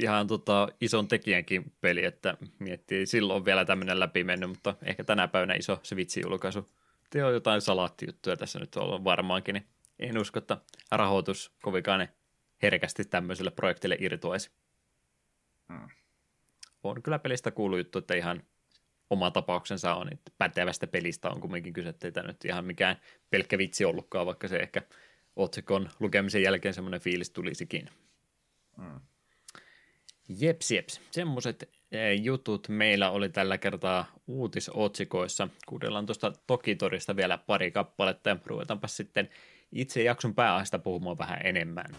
ihan 0.00 0.26
tota, 0.26 0.68
ison 0.80 1.08
tekijänkin 1.08 1.72
peli, 1.80 2.04
että 2.04 2.36
miettii, 2.58 3.06
silloin 3.06 3.44
vielä 3.44 3.64
tämmöinen 3.64 4.00
läpi 4.00 4.24
mennyt, 4.24 4.50
mutta 4.50 4.74
ehkä 4.82 5.04
tänä 5.04 5.28
päivänä 5.28 5.54
iso 5.54 5.80
se 5.82 5.96
vitsi-julkaisu. 5.96 6.68
Te 7.10 7.24
on 7.24 7.32
jotain 7.32 7.60
salaattijuttuja 7.60 8.36
tässä 8.36 8.58
nyt 8.58 8.76
on 8.76 9.04
varmaankin, 9.04 9.52
niin 9.52 9.66
en 9.98 10.18
usko, 10.18 10.38
että 10.38 10.58
rahoitus 10.90 11.52
kovinkaan 11.62 12.08
herkästi 12.62 13.04
tämmöiselle 13.04 13.50
projektille 13.50 13.96
irtoaisi. 14.00 14.50
Hmm. 15.72 15.88
On 16.82 17.02
kyllä 17.02 17.18
pelistä 17.18 17.50
kuullut 17.50 17.78
juttu, 17.78 17.98
että 17.98 18.14
ihan 18.14 18.42
oma 19.10 19.30
tapauksensa 19.30 19.94
on, 19.94 20.12
että 20.12 20.32
pätevästä 20.38 20.86
pelistä 20.86 21.30
on 21.30 21.40
kumminkin 21.40 21.72
kyse, 21.72 21.88
että 21.88 22.22
nyt 22.22 22.44
ihan 22.44 22.64
mikään 22.64 22.96
pelkkä 23.30 23.58
vitsi 23.58 23.84
ollutkaan, 23.84 24.26
vaikka 24.26 24.48
se 24.48 24.56
ehkä 24.56 24.82
otsikon 25.36 25.88
lukemisen 26.00 26.42
jälkeen 26.42 26.74
semmoinen 26.74 27.00
fiilis 27.00 27.30
tulisikin. 27.30 27.90
Hmm. 28.76 29.00
Jeps, 30.40 30.70
jeps. 30.70 31.00
Semmoiset 31.10 31.70
eh, 31.92 32.20
jutut 32.22 32.68
meillä 32.68 33.10
oli 33.10 33.28
tällä 33.28 33.58
kertaa 33.58 34.06
uutisotsikoissa. 34.26 35.48
Kuudellaan 35.66 36.06
tuosta 36.06 36.32
Tokitorista 36.46 37.16
vielä 37.16 37.38
pari 37.38 37.70
kappaletta 37.70 38.30
ja 38.30 38.36
ruvetaanpa 38.44 38.88
sitten 38.88 39.28
itse 39.72 40.02
jakson 40.02 40.34
pääaista 40.34 40.78
puhumaan 40.78 41.18
vähän 41.18 41.40
enemmän. 41.44 41.96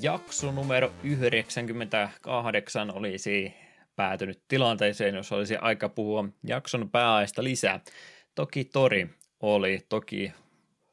Jakso 0.00 0.52
numero 0.52 0.92
98 1.02 2.90
olisi 2.90 3.54
päätynyt 3.96 4.42
tilanteeseen, 4.48 5.14
jos 5.14 5.32
olisi 5.32 5.56
aika 5.56 5.88
puhua 5.88 6.28
jakson 6.44 6.90
pääaista 6.90 7.44
lisää. 7.44 7.80
Toki 8.34 8.64
Tori 8.64 9.08
oli 9.40 9.80
toki 9.88 10.32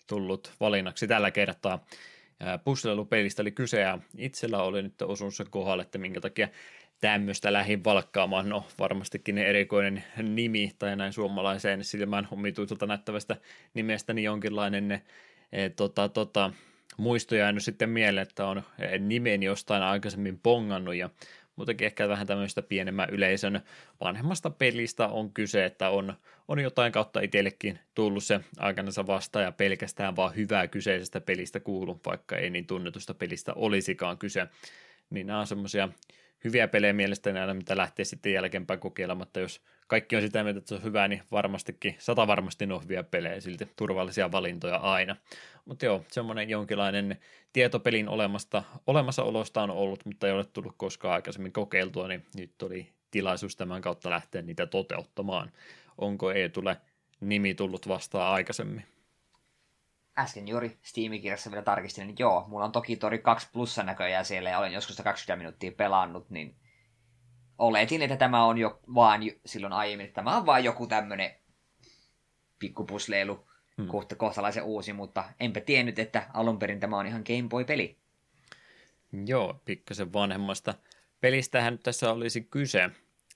tullut 0.08 0.54
valinnaksi 0.60 1.08
tällä 1.08 1.32
kertaa. 1.32 1.86
Pusselelupelistä 2.64 3.42
oli 3.42 3.52
kyse 3.52 3.80
ja 3.80 4.00
itsellä 4.18 4.64
oli 4.64 4.82
nyt 4.82 5.02
osunut 5.02 5.36
se 5.36 5.46
kohdalle, 5.50 5.84
että 5.84 5.98
minkä 5.98 6.22
takia 6.22 6.48
tämmöistä 7.02 7.54
lähin 7.54 7.84
valkkaamaan. 7.84 8.50
No 8.50 8.66
varmastikin 8.80 9.38
erikoinen 9.38 10.04
nimi 10.22 10.72
tai 10.80 10.96
näin 10.96 11.14
suomalaiseen 11.14 11.84
silmään 11.84 12.28
omituiselta 12.32 12.86
näyttävästä 12.86 13.38
nimestäni 13.74 14.24
jonkinlainen 14.24 14.88
ne, 14.88 15.02
e, 15.52 15.70
tota, 15.70 16.10
tota, 16.10 16.54
muisto 16.98 17.36
jäänyt 17.36 17.64
sitten 17.64 17.90
mieleen, 17.90 18.28
että 18.28 18.48
on 18.48 18.64
eh, 18.80 19.00
nimeni 19.00 19.46
jostain 19.46 19.84
aikaisemmin 19.84 20.40
pongannut 20.40 20.96
ja 20.96 21.10
muutenkin 21.56 21.86
ehkä 21.86 22.10
vähän 22.10 22.28
tämmöistä 22.28 22.62
pienemmän 22.62 23.10
yleisön 23.10 23.62
vanhemmasta 24.02 24.50
pelistä 24.50 25.08
on 25.08 25.34
kyse, 25.34 25.66
että 25.66 25.90
on, 25.90 26.14
on 26.48 26.60
jotain 26.60 26.92
kautta 26.92 27.22
itsellekin 27.22 27.80
tullut 27.96 28.24
se 28.24 28.40
aikanansa 28.58 29.08
vasta 29.08 29.42
ja 29.42 29.52
pelkästään 29.52 30.16
vaan 30.16 30.36
hyvää 30.36 30.68
kyseisestä 30.68 31.22
pelistä 31.22 31.60
kuulu, 31.60 32.00
vaikka 32.06 32.38
ei 32.38 32.50
niin 32.50 32.68
tunnetusta 32.68 33.14
pelistä 33.14 33.54
olisikaan 33.56 34.18
kyse. 34.18 34.48
Niin 35.10 35.28
nämä 35.28 35.40
on 35.40 35.48
semmoisia 35.48 35.90
hyviä 36.44 36.68
pelejä 36.68 36.94
mielestäni 36.94 37.40
aina, 37.40 37.54
mitä 37.54 37.78
lähtee 37.78 38.06
sitten 38.06 38.34
jälkeenpäin 38.34 38.80
kokeilematta. 38.80 39.40
Jos 39.40 39.62
kaikki 39.88 40.16
on 40.16 40.22
sitä 40.22 40.44
mieltä, 40.44 40.58
että 40.58 40.70
se 40.70 40.76
on 40.76 40.84
hyvä, 40.84 41.08
niin 41.08 41.22
varmastikin, 41.32 41.96
sata 42.00 42.28
varmasti 42.28 42.68
hyviä 42.84 43.04
pelejä, 43.04 43.42
silti 43.42 43.68
turvallisia 43.76 44.32
valintoja 44.32 44.78
aina. 44.78 45.16
Mutta 45.66 45.86
joo, 45.86 46.06
semmoinen 46.08 46.50
jonkinlainen 46.50 47.18
tietopelin 47.54 48.10
olemasta, 48.10 48.64
olemassaolosta 48.88 49.64
on 49.64 49.72
ollut, 49.72 50.06
mutta 50.06 50.28
ei 50.28 50.34
ole 50.34 50.46
tullut 50.46 50.74
koskaan 50.78 51.14
aikaisemmin 51.14 51.52
kokeiltua, 51.52 52.08
niin 52.08 52.26
nyt 52.36 52.62
oli 52.62 52.90
tilaisuus 53.12 53.56
tämän 53.56 53.82
kautta 53.82 54.10
lähteä 54.10 54.42
niitä 54.42 54.66
toteuttamaan. 54.66 55.52
Onko 55.98 56.32
ei 56.32 56.50
tule 56.50 56.78
nimi 57.22 57.56
tullut 57.56 57.88
vastaan 57.88 58.34
aikaisemmin? 58.34 58.84
Äsken 60.18 60.48
juuri 60.48 60.78
Steam-kirjassa 60.82 61.52
vielä 61.52 61.64
tarkistin, 61.64 62.08
niin 62.08 62.16
joo, 62.20 62.46
mulla 62.48 62.66
on 62.66 62.72
toki 62.72 62.96
Tori 62.96 63.20
2 63.20 63.48
plussa 63.54 63.84
näköjään 63.84 64.26
siellä 64.26 64.50
ja 64.50 64.60
olen 64.60 64.74
joskus 64.74 65.02
20 65.04 65.36
minuuttia 65.36 65.72
pelannut, 65.72 66.30
niin 66.30 66.56
oletin, 67.58 68.02
että 68.02 68.18
tämä 68.18 68.46
on 68.46 68.58
jo 68.58 68.80
vaan 68.96 69.22
silloin 69.46 69.74
aiemmin, 69.74 70.06
että 70.06 70.16
tämä 70.16 70.38
on 70.38 70.46
vaan 70.46 70.64
joku 70.64 70.88
tämmönen 70.88 71.36
pikkupusleilu, 72.60 73.48
hmm. 73.78 73.88
kohta, 73.88 74.16
kohtalaisen 74.16 74.64
uusi, 74.64 74.94
mutta 74.94 75.24
enpä 75.40 75.62
tiennyt, 75.62 76.00
että 76.00 76.28
alun 76.34 76.60
perin 76.60 76.80
tämä 76.80 76.98
on 76.98 77.08
ihan 77.08 77.24
Game 77.28 77.50
Boy-peli. 77.50 77.98
Joo, 79.26 79.62
pikkasen 79.66 80.14
vanhemmasta 80.14 80.74
pelistähän 81.22 81.80
tässä 81.80 82.12
olisi 82.12 82.42
kyse. 82.42 82.90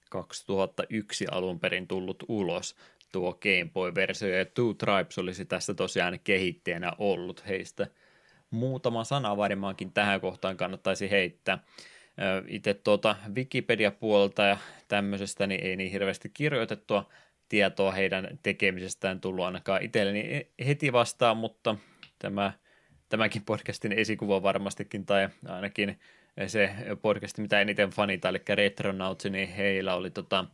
2001 0.09 1.25
alun 1.31 1.59
perin 1.59 1.87
tullut 1.87 2.23
ulos 2.27 2.75
tuo 3.11 3.33
Game 3.33 3.69
Boy-versio, 3.73 4.29
ja 4.29 4.45
Two 4.45 4.73
Tribes 4.73 5.17
olisi 5.17 5.45
tässä 5.45 5.73
tosiaan 5.73 6.19
kehittäjänä 6.23 6.93
ollut 6.97 7.47
heistä. 7.47 7.87
Muutama 8.49 9.03
sana 9.03 9.37
varmaankin 9.37 9.93
tähän 9.93 10.21
kohtaan 10.21 10.57
kannattaisi 10.57 11.11
heittää. 11.11 11.59
Itse 12.47 12.73
tuota 12.73 13.15
Wikipedia-puolta 13.35 14.43
ja 14.43 14.57
tämmöisestä 14.87 15.47
niin 15.47 15.63
ei 15.63 15.75
niin 15.75 15.91
hirveästi 15.91 16.29
kirjoitettua 16.29 17.09
tietoa 17.49 17.91
heidän 17.91 18.39
tekemisestään 18.43 19.21
tullut 19.21 19.45
ainakaan 19.45 19.83
itselleni 19.83 20.47
heti 20.67 20.93
vastaan, 20.93 21.37
mutta 21.37 21.75
tämä, 22.19 22.53
tämäkin 23.09 23.41
podcastin 23.45 23.91
esikuva 23.91 24.43
varmastikin, 24.43 25.05
tai 25.05 25.29
ainakin 25.47 25.99
se 26.47 26.69
podcast, 27.01 27.37
mitä 27.37 27.61
eniten 27.61 27.89
fanita, 27.89 28.29
eli 28.29 28.41
Retronauts, 28.49 29.25
niin 29.25 29.49
heillä 29.49 29.95
oli 29.95 30.09
tota, 30.09 30.45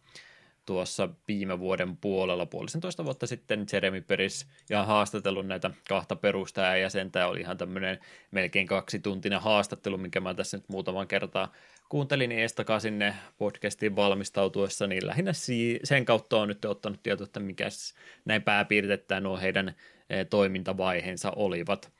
tuossa 0.66 1.10
viime 1.28 1.60
vuoden 1.60 1.98
puolella, 1.98 2.46
puolisentoista 2.46 3.06
vuotta 3.06 3.28
sitten 3.28 3.66
Jeremy 3.74 4.02
Peris 4.02 4.48
ja 4.70 4.84
haastatellut 4.84 5.48
näitä 5.48 5.72
kahta 5.90 6.16
perustajaa 6.16 6.78
jäsentä 6.78 7.20
ja 7.20 7.28
oli 7.28 7.40
ihan 7.40 7.58
tämmöinen 7.58 8.00
melkein 8.32 8.68
kaksi 8.68 9.00
tuntinen 9.00 9.42
haastattelu, 9.42 9.98
minkä 9.98 10.20
mä 10.20 10.34
tässä 10.34 10.58
nyt 10.58 10.70
muutaman 10.70 11.08
kertaa 11.08 11.54
kuuntelin 11.90 12.32
eestakaa 12.32 12.80
sinne 12.80 13.16
podcastiin 13.38 13.96
valmistautuessa, 13.96 14.88
niin 14.88 15.08
lähinnä 15.08 15.32
sen 15.84 16.06
kautta 16.06 16.38
on 16.38 16.48
nyt 16.48 16.66
ottanut 16.66 17.04
tietoa, 17.04 17.26
että 17.26 17.40
mikä 17.40 17.68
näin 18.26 18.42
pääpiirtettäen 18.42 19.24
nuo 19.24 19.38
heidän 19.38 19.76
eh, 20.10 20.28
toimintavaiheensa 20.30 21.32
olivat. 21.36 21.92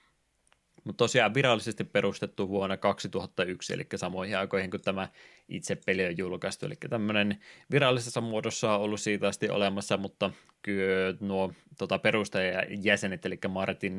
Mutta 0.84 0.98
tosiaan 0.98 1.34
virallisesti 1.34 1.84
perustettu 1.84 2.50
vuonna 2.50 2.78
2001, 2.78 3.74
eli 3.74 3.88
samoihin 3.96 4.38
aikoihin 4.38 4.72
kuin 4.72 4.82
tämä 4.82 5.08
itse 5.50 5.76
peli 5.86 6.06
on 6.06 6.18
julkaistu. 6.18 6.66
Eli 6.66 6.76
tämmöinen 6.90 7.40
virallisessa 7.72 8.22
muodossa 8.22 8.74
on 8.74 8.82
ollut 8.82 9.02
siitä 9.02 9.28
asti 9.28 9.50
olemassa, 9.50 9.98
mutta 9.98 10.32
kyllä 10.62 11.18
nuo 11.20 11.54
tota, 11.78 12.00
perustajajäsenet, 12.00 13.26
eli 13.26 13.40
Martin 13.50 13.98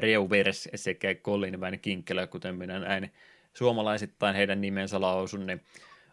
Reuvers 0.00 0.68
sekä 0.74 1.14
Colin 1.14 1.60
Van 1.60 1.78
Kinkelä, 1.78 2.26
kuten 2.26 2.54
minä 2.54 2.78
näin 2.78 3.12
suomalaisittain 3.54 4.36
heidän 4.36 4.60
nimensä 4.60 5.00
lausun, 5.00 5.46
niin 5.46 5.60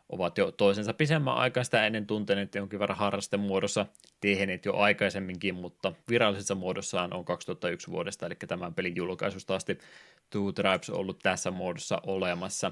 ovat 0.10 0.38
jo 0.38 0.52
toisensa 0.52 0.94
pisemmän 0.94 1.34
aikaa 1.34 1.64
sitä 1.64 1.86
ennen 1.86 2.08
tunteneet 2.08 2.56
jonkin 2.56 2.80
verran 2.80 2.98
harrastemuodossa 2.98 3.86
tehneet 4.22 4.66
jo 4.66 4.76
aikaisemminkin, 4.76 5.56
mutta 5.56 5.94
virallisessa 6.10 6.56
muodossaan 6.56 7.14
on 7.14 7.26
2001 7.26 7.92
vuodesta, 7.92 8.26
eli 8.26 8.36
tämän 8.48 8.74
pelin 8.74 8.96
julkaisusta 8.96 9.56
asti 9.56 9.78
Two 10.30 10.52
Tribes 10.52 10.90
ollut 10.90 11.20
tässä 11.20 11.52
muodossa 11.52 12.02
olemassa. 12.06 12.72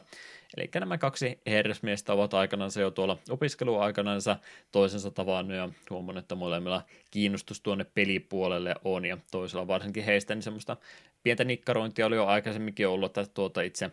Eli 0.57 0.69
nämä 0.75 0.97
kaksi 0.97 1.39
herrasmiestä 1.45 2.13
ovat 2.13 2.33
aikanaan 2.33 2.71
jo 2.79 2.91
tuolla 2.91 3.17
opiskeluaikanansa 3.29 4.35
toisensa 4.71 5.11
tavannut 5.11 5.57
ja 5.57 5.69
huomannut, 5.89 6.23
että 6.23 6.35
molemmilla 6.35 6.81
kiinnostus 7.11 7.61
tuonne 7.61 7.85
pelipuolelle 7.93 8.75
on 8.83 9.05
ja 9.05 9.17
toisella 9.31 9.67
varsinkin 9.67 10.03
heistä 10.03 10.35
niin 10.35 10.43
semmoista 10.43 10.77
pientä 11.23 11.43
nikkarointia 11.43 12.05
oli 12.05 12.15
jo 12.15 12.25
aikaisemminkin 12.25 12.87
ollut, 12.87 13.17
että 13.17 13.33
tuota 13.33 13.61
itse 13.61 13.91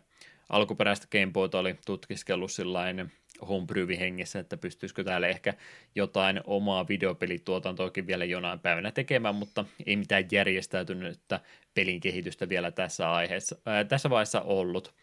alkuperäistä 0.49 1.07
Gameboyta 1.11 1.59
oli 1.59 1.79
tutkiskellut 1.87 2.53
sillain 2.53 3.13
homebrewin 3.49 3.99
hengessä, 3.99 4.39
että 4.39 4.57
pystyisikö 4.57 5.05
täällä 5.05 5.29
ehkä 5.29 5.55
jotain 5.95 6.41
omaa 6.45 6.89
videopelituotantoakin 6.89 8.07
vielä 8.07 8.25
jonain 8.25 8.61
päivänä 8.61 8.91
tekemään, 8.91 9.35
mutta 9.35 9.65
ei 9.87 9.97
mitään 9.97 10.25
järjestäytynyttä 10.33 11.41
pelin 11.75 12.01
kehitystä 12.01 12.49
vielä 12.49 12.71
tässä, 12.71 13.13
aiheessa, 13.13 13.57
ää, 13.67 13.85
tässä 13.85 14.11
vaiheessa 14.11 14.41
ollut. 14.41 14.95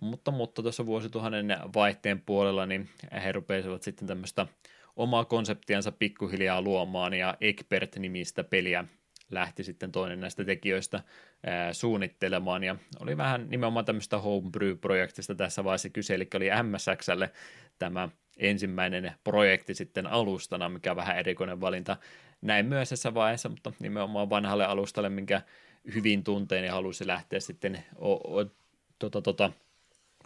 Mutta, 0.00 0.30
mutta 0.30 0.62
tuossa 0.62 0.86
vuosituhannen 0.86 1.56
vaihteen 1.74 2.20
puolella 2.20 2.66
niin 2.66 2.88
he 3.24 3.32
rupesivat 3.32 3.82
sitten 3.82 4.08
tämmöistä 4.08 4.46
omaa 4.96 5.24
konseptiansa 5.24 5.92
pikkuhiljaa 5.92 6.62
luomaan 6.62 7.14
ja 7.14 7.36
Egbert-nimistä 7.40 8.44
peliä 8.44 8.84
lähti 9.30 9.64
sitten 9.64 9.92
toinen 9.92 10.20
näistä 10.20 10.44
tekijöistä 10.44 11.02
ää, 11.46 11.72
suunnittelemaan, 11.72 12.64
ja 12.64 12.76
oli 13.00 13.16
vähän 13.16 13.46
nimenomaan 13.50 13.84
tämmöistä 13.84 14.18
homebrew-projektista 14.18 15.34
tässä 15.34 15.64
vaiheessa 15.64 15.88
kyse, 15.90 16.14
eli 16.14 16.28
oli 16.34 16.48
MSXlle 16.62 17.30
tämä 17.78 18.08
ensimmäinen 18.36 19.12
projekti 19.24 19.74
sitten 19.74 20.06
alustana, 20.06 20.68
mikä 20.68 20.96
vähän 20.96 21.18
erikoinen 21.18 21.60
valinta 21.60 21.96
näin 22.42 22.66
myöhäisessä 22.66 23.14
vaiheessa, 23.14 23.48
mutta 23.48 23.72
nimenomaan 23.78 24.30
vanhalle 24.30 24.64
alustalle, 24.64 25.08
minkä 25.08 25.42
hyvin 25.94 26.24
tunteen 26.24 26.64
ja 26.64 26.72
halusi 26.72 27.06
lähteä 27.06 27.40
sitten 27.40 27.84
o, 27.96 28.40
o, 28.40 28.46
tota, 28.98 29.22
tota, 29.22 29.52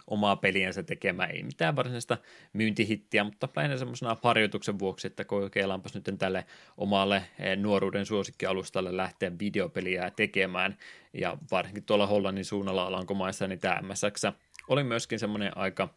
omaa 0.07 0.35
peliänsä 0.35 0.83
tekemään, 0.83 1.31
ei 1.31 1.43
mitään 1.43 1.75
varsinaista 1.75 2.17
myyntihittiä, 2.53 3.23
mutta 3.23 3.49
lähinnä 3.55 3.77
semmoisena 3.77 4.17
harjoituksen 4.23 4.79
vuoksi, 4.79 5.07
että 5.07 5.23
kokeillaanpas 5.23 5.95
nyt 5.95 6.09
tälle 6.17 6.45
omalle 6.77 7.23
eh, 7.39 7.57
nuoruuden 7.57 8.05
suosikkialustalle 8.05 8.97
lähteä 8.97 9.31
videopeliä 9.39 10.11
tekemään, 10.11 10.77
ja 11.13 11.37
varsinkin 11.51 11.83
tuolla 11.83 12.07
Hollannin 12.07 12.45
suunnalla 12.45 12.83
Alankomaissa, 12.83 13.47
niin 13.47 13.59
tämä 13.59 13.81
MSX 13.81 14.23
oli 14.67 14.83
myöskin 14.83 15.19
semmoinen 15.19 15.57
aika, 15.57 15.89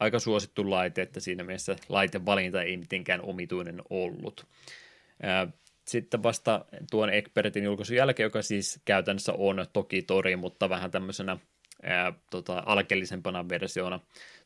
aika 0.00 0.18
suosittu 0.18 0.70
laite, 0.70 1.02
että 1.02 1.20
siinä 1.20 1.44
mielessä 1.44 1.76
laitevalinta 1.88 2.62
ei 2.62 2.76
mitenkään 2.76 3.20
omituinen 3.20 3.82
ollut. 3.90 4.46
Sitten 5.84 6.22
vasta 6.22 6.64
tuon 6.90 7.10
Egbertin 7.10 7.64
julkaisun 7.64 7.96
jälkeen, 7.96 8.24
joka 8.24 8.42
siis 8.42 8.80
käytännössä 8.84 9.32
on 9.32 9.66
toki 9.72 10.02
tori, 10.02 10.36
mutta 10.36 10.68
vähän 10.68 10.90
tämmöisenä 10.90 11.38
ää, 11.84 12.12
tota, 12.30 12.62
alkeellisempana 12.66 13.48
versiona 13.48 14.00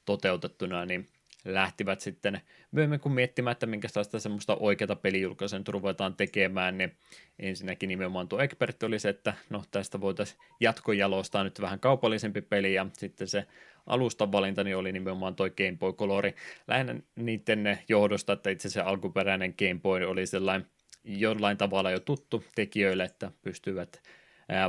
toteutettuna, 0.05 0.87
niin 0.87 1.07
lähtivät 1.45 2.01
sitten 2.01 2.41
myöhemmin 2.73 3.01
kun 3.01 3.13
miettimään, 3.13 3.53
että 3.53 3.67
minkälaista 3.67 4.21
semmoista 4.21 4.57
oikeata 4.57 4.97
pelijulkaisen 4.97 5.67
ruvetaan 5.69 6.15
tekemään, 6.15 6.79
niin 6.79 6.97
ensinnäkin 7.39 7.89
nimenomaan 7.89 8.29
tuo 8.29 8.41
Expert 8.41 8.83
oli 8.83 8.99
se, 8.99 9.09
että 9.09 9.35
no 9.51 9.65
tästä 9.71 10.01
voitaisiin 10.01 10.41
jatkojalostaa 10.61 11.45
nyt 11.45 11.61
vähän 11.61 11.81
kaupallisempi 11.81 12.41
peli, 12.41 12.75
ja 12.75 12.87
sitten 12.93 13.29
se 13.29 13.47
alustan 13.87 14.33
valinta 14.33 14.65
niin 14.65 14.77
oli 14.77 14.93
nimenomaan 14.93 15.35
tuo 15.35 15.51
Game 15.51 15.77
Boy 15.79 15.93
Color, 15.93 16.25
lähinnä 16.69 16.95
niiden 17.17 17.79
johdosta, 17.89 18.33
että 18.33 18.51
itse 18.51 18.69
se 18.69 18.81
alkuperäinen 18.81 19.55
Game 19.59 19.81
Boy 19.83 20.05
oli 20.05 20.27
sellainen 20.27 20.67
jollain 21.05 21.57
tavalla 21.57 21.91
jo 21.91 22.01
tuttu 22.01 22.45
tekijöille, 22.55 23.05
että 23.05 23.31
pystyvät 23.43 24.03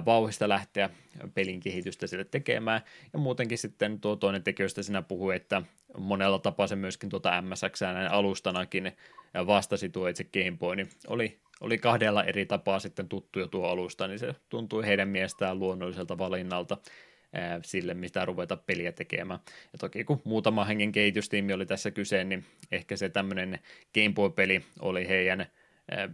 vauhista 0.05 0.49
lähteä 0.49 0.89
pelin 1.33 1.59
kehitystä 1.59 2.07
sille 2.07 2.23
tekemään. 2.23 2.81
Ja 3.13 3.19
muutenkin 3.19 3.57
sitten 3.57 3.99
tuo 3.99 4.15
toinen 4.15 4.43
tekijöistä 4.43 4.83
sinä 4.83 5.01
puhui, 5.01 5.35
että 5.35 5.61
monella 5.97 6.39
tapaa 6.39 6.67
se 6.67 6.75
myöskin 6.75 7.09
tuota 7.09 7.41
MSX 7.41 7.81
alustanakin 8.09 8.91
vastasi 9.47 9.89
tuo 9.89 10.07
itse 10.07 10.23
Game 10.23 10.57
Boy, 10.57 10.75
niin 10.75 10.89
oli, 11.07 11.39
oli 11.61 11.77
kahdella 11.77 12.23
eri 12.23 12.45
tapaa 12.45 12.79
sitten 12.79 13.09
tuttu 13.09 13.39
jo 13.39 13.47
tuo 13.47 13.67
alusta, 13.67 14.07
niin 14.07 14.19
se 14.19 14.35
tuntui 14.49 14.85
heidän 14.85 15.07
miestään 15.07 15.59
luonnolliselta 15.59 16.17
valinnalta 16.17 16.77
sille, 17.65 17.93
mitä 17.93 18.25
ruveta 18.25 18.57
peliä 18.57 18.91
tekemään. 18.91 19.39
Ja 19.73 19.79
toki 19.79 20.03
kun 20.03 20.21
muutama 20.23 20.65
hengen 20.65 20.91
kehitystiimi 20.91 21.53
oli 21.53 21.65
tässä 21.65 21.91
kyse, 21.91 22.23
niin 22.23 22.45
ehkä 22.71 22.95
se 22.95 23.09
tämmöinen 23.09 23.59
Game 23.93 24.13
Boy-peli 24.13 24.65
oli 24.79 25.07
heidän 25.07 25.45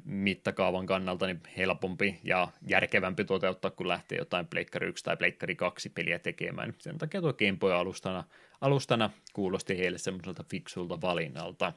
mittakaavan 0.06 0.86
kannalta 0.86 1.26
niin 1.26 1.42
helpompi 1.58 2.20
ja 2.24 2.48
järkevämpi 2.68 3.26
toteuttaa, 3.26 3.72
kun 3.72 3.88
lähtee 3.88 4.18
jotain 4.18 4.48
Pleikkari 4.48 4.88
1 4.88 5.04
tai 5.04 5.18
Pleikkari 5.18 5.56
2 5.56 5.90
peliä 5.90 6.20
tekemään. 6.20 6.74
Sen 6.78 6.98
takia 6.98 7.22
tuo 7.22 7.34
Game 7.34 7.58
Boy 7.60 7.74
alustana, 7.74 8.24
alustana 8.62 9.10
kuulosti 9.34 9.78
heille 9.78 9.98
semmoiselta 9.98 10.44
fiksulta 10.52 11.02
valinnalta. 11.02 11.74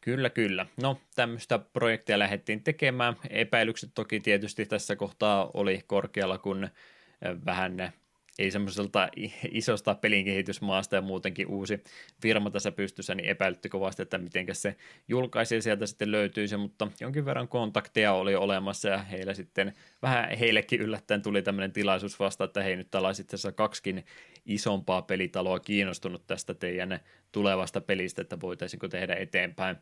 Kyllä, 0.00 0.30
kyllä. 0.30 0.66
No, 0.82 1.00
tämmöistä 1.14 1.58
projektia 1.58 2.18
lähdettiin 2.18 2.64
tekemään. 2.64 3.16
Epäilykset 3.30 3.90
toki 3.94 4.20
tietysti 4.20 4.66
tässä 4.66 4.96
kohtaa 4.96 5.50
oli 5.54 5.80
korkealla, 5.86 6.38
kun 6.38 6.68
vähän 7.46 7.92
ei 8.38 8.50
semmoiselta 8.50 9.08
isosta 9.50 9.94
pelinkehitysmaasta 9.94 10.96
ja 10.96 11.02
muutenkin 11.02 11.46
uusi 11.46 11.84
firma 12.22 12.50
tässä 12.50 12.72
pystyssä, 12.72 13.14
niin 13.14 13.28
epäilytti 13.28 13.68
kovasti, 13.68 14.02
että 14.02 14.18
miten 14.18 14.46
se 14.52 14.76
julkaisi 15.08 15.62
sieltä 15.62 15.86
sitten 15.86 16.12
löytyisi, 16.12 16.56
mutta 16.56 16.88
jonkin 17.00 17.24
verran 17.24 17.48
kontakteja 17.48 18.12
oli 18.12 18.34
olemassa 18.34 18.88
ja 18.88 18.98
heillä 18.98 19.34
sitten 19.34 19.72
vähän 20.02 20.38
heillekin 20.38 20.80
yllättäen 20.80 21.22
tuli 21.22 21.42
tämmöinen 21.42 21.72
tilaisuus 21.72 22.20
vasta, 22.20 22.44
että 22.44 22.62
hei 22.62 22.76
nyt 22.76 22.90
täällä 22.90 23.12
sitten 23.12 23.38
kaksikin 23.54 24.04
isompaa 24.46 25.02
pelitaloa 25.02 25.60
kiinnostunut 25.60 26.26
tästä 26.26 26.54
teidän 26.54 27.00
tulevasta 27.32 27.80
pelistä, 27.80 28.22
että 28.22 28.40
voitaisiinko 28.40 28.88
tehdä 28.88 29.14
eteenpäin. 29.14 29.76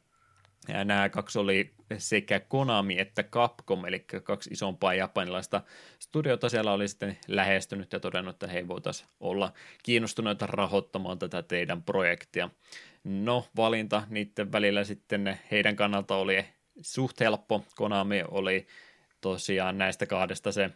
Ja 0.68 0.84
nämä 0.84 1.08
kaksi 1.08 1.38
oli 1.38 1.74
sekä 1.98 2.40
Konami 2.40 2.98
että 2.98 3.22
Capcom, 3.22 3.84
eli 3.84 4.04
kaksi 4.22 4.50
isompaa 4.50 4.94
japanilaista 4.94 5.62
studiota 5.98 6.48
siellä 6.48 6.72
oli 6.72 6.88
sitten 6.88 7.18
lähestynyt 7.28 7.92
ja 7.92 8.00
todennut, 8.00 8.34
että 8.34 8.46
he 8.46 8.68
voitaisiin 8.68 9.08
olla 9.20 9.52
kiinnostuneita 9.82 10.46
rahoittamaan 10.46 11.18
tätä 11.18 11.42
teidän 11.42 11.82
projektia. 11.82 12.50
No, 13.04 13.46
valinta 13.56 14.02
niiden 14.08 14.52
välillä 14.52 14.84
sitten 14.84 15.38
heidän 15.50 15.76
kannalta 15.76 16.16
oli 16.16 16.44
suht 16.80 17.20
helppo. 17.20 17.64
Konami 17.76 18.22
oli 18.28 18.66
tosiaan 19.20 19.78
näistä 19.78 20.06
kahdesta 20.06 20.52
se 20.52 20.70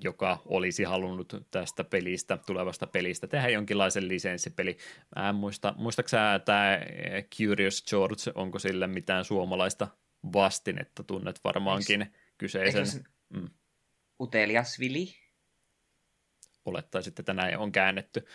joka 0.00 0.42
olisi 0.44 0.84
halunnut 0.84 1.32
tästä 1.50 1.84
pelistä, 1.84 2.38
tulevasta 2.46 2.86
pelistä, 2.86 3.26
tehdä 3.26 3.48
jonkinlaisen 3.48 4.08
lisenssipeli. 4.08 4.76
Mä 5.16 5.28
en 5.28 5.34
muista, 5.34 5.74
muistaaksä 5.76 6.40
tämä 6.44 6.80
Curious 7.36 7.84
George, 7.90 8.22
onko 8.34 8.58
sille 8.58 8.86
mitään 8.86 9.24
suomalaista 9.24 9.88
vastinetta, 10.32 11.02
tunnet 11.02 11.40
varmaankin 11.44 12.02
Eiks, 12.02 12.14
kyseisen. 12.38 12.86
Se, 12.86 13.02
mm. 13.28 13.48
Utelias 14.20 14.78
Vili? 14.80 15.14
Olettaisit, 16.64 17.18
että 17.18 17.34
näin 17.34 17.58
on 17.58 17.72
käännetty. 17.72 18.26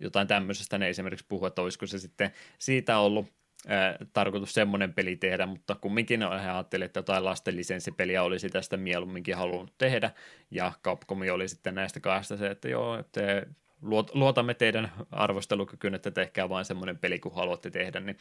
Jotain 0.00 0.28
tämmöisestä 0.28 0.78
ne 0.78 0.88
esimerkiksi 0.88 1.26
puhuu, 1.28 1.46
että 1.46 1.62
olisiko 1.62 1.86
se 1.86 1.98
sitten 1.98 2.32
siitä 2.58 2.98
ollut 2.98 3.41
tarkoitus 4.12 4.54
semmoinen 4.54 4.94
peli 4.94 5.16
tehdä, 5.16 5.46
mutta 5.46 5.74
kumminkin 5.74 6.20
he 6.20 6.50
ajattelivat, 6.50 6.88
että 6.88 6.98
jotain 6.98 7.24
lasten 7.24 7.56
lisenssipeliä 7.56 8.22
olisi 8.22 8.48
tästä 8.48 8.76
mieluumminkin 8.76 9.36
halunnut 9.36 9.74
tehdä, 9.78 10.10
ja 10.50 10.72
Capcom 10.84 11.18
oli 11.32 11.48
sitten 11.48 11.74
näistä 11.74 12.00
kahdesta 12.00 12.36
se, 12.36 12.46
että 12.46 12.68
joo, 12.68 12.98
että 12.98 13.20
luotamme 14.14 14.54
teidän 14.54 14.92
arvostelukykyyn, 15.10 15.94
että 15.94 16.10
tehkää 16.10 16.48
vain 16.48 16.64
semmoinen 16.64 16.98
peli, 16.98 17.18
kun 17.18 17.34
haluatte 17.34 17.70
tehdä, 17.70 18.00
niin 18.00 18.16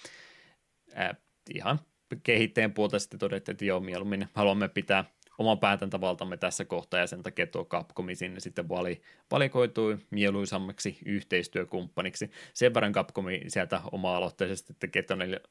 ää, 0.95 1.15
ihan 1.53 1.79
kehittäjän 2.23 2.73
puolta 2.73 2.99
sitten 2.99 3.19
todettiin, 3.19 3.53
että 3.53 3.65
joo, 3.65 3.79
mieluummin 3.79 4.27
haluamme 4.33 4.67
pitää 4.67 5.05
oman 5.41 5.59
päätäntävaltamme 5.59 6.37
tässä 6.37 6.65
kohtaa 6.65 6.99
ja 6.99 7.07
sen 7.07 7.23
takia 7.23 7.47
tuo 7.47 7.65
Capcomi 7.65 8.15
sinne 8.15 8.39
sitten 8.39 8.69
vali, 8.69 9.01
valikoitui 9.31 9.97
mieluisammaksi 10.09 10.97
yhteistyökumppaniksi. 11.05 12.31
Sen 12.53 12.73
verran 12.73 12.91
Capcomi 12.91 13.41
sieltä 13.47 13.81
oma-aloitteisesti 13.91 14.73
että 14.73 14.87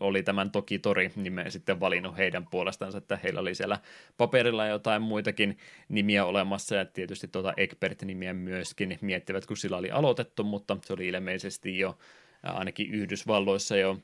oli 0.00 0.22
tämän 0.22 0.50
Toki 0.50 0.78
Tori 0.78 1.10
nimen 1.16 1.52
sitten 1.52 1.80
valinnut 1.80 2.16
heidän 2.16 2.46
puolestansa, 2.46 2.98
että 2.98 3.18
heillä 3.22 3.40
oli 3.40 3.54
siellä 3.54 3.78
paperilla 4.16 4.66
jotain 4.66 5.02
muitakin 5.02 5.58
nimiä 5.88 6.24
olemassa 6.24 6.74
ja 6.74 6.84
tietysti 6.84 7.28
tuota 7.28 7.54
Egbert-nimiä 7.56 8.34
myöskin 8.34 8.98
miettivät, 9.00 9.46
kun 9.46 9.56
sillä 9.56 9.76
oli 9.76 9.90
aloitettu, 9.90 10.44
mutta 10.44 10.76
se 10.84 10.92
oli 10.92 11.08
ilmeisesti 11.08 11.78
jo 11.78 11.98
ainakin 12.42 12.90
Yhdysvalloissa 12.90 13.76
jo 13.76 13.98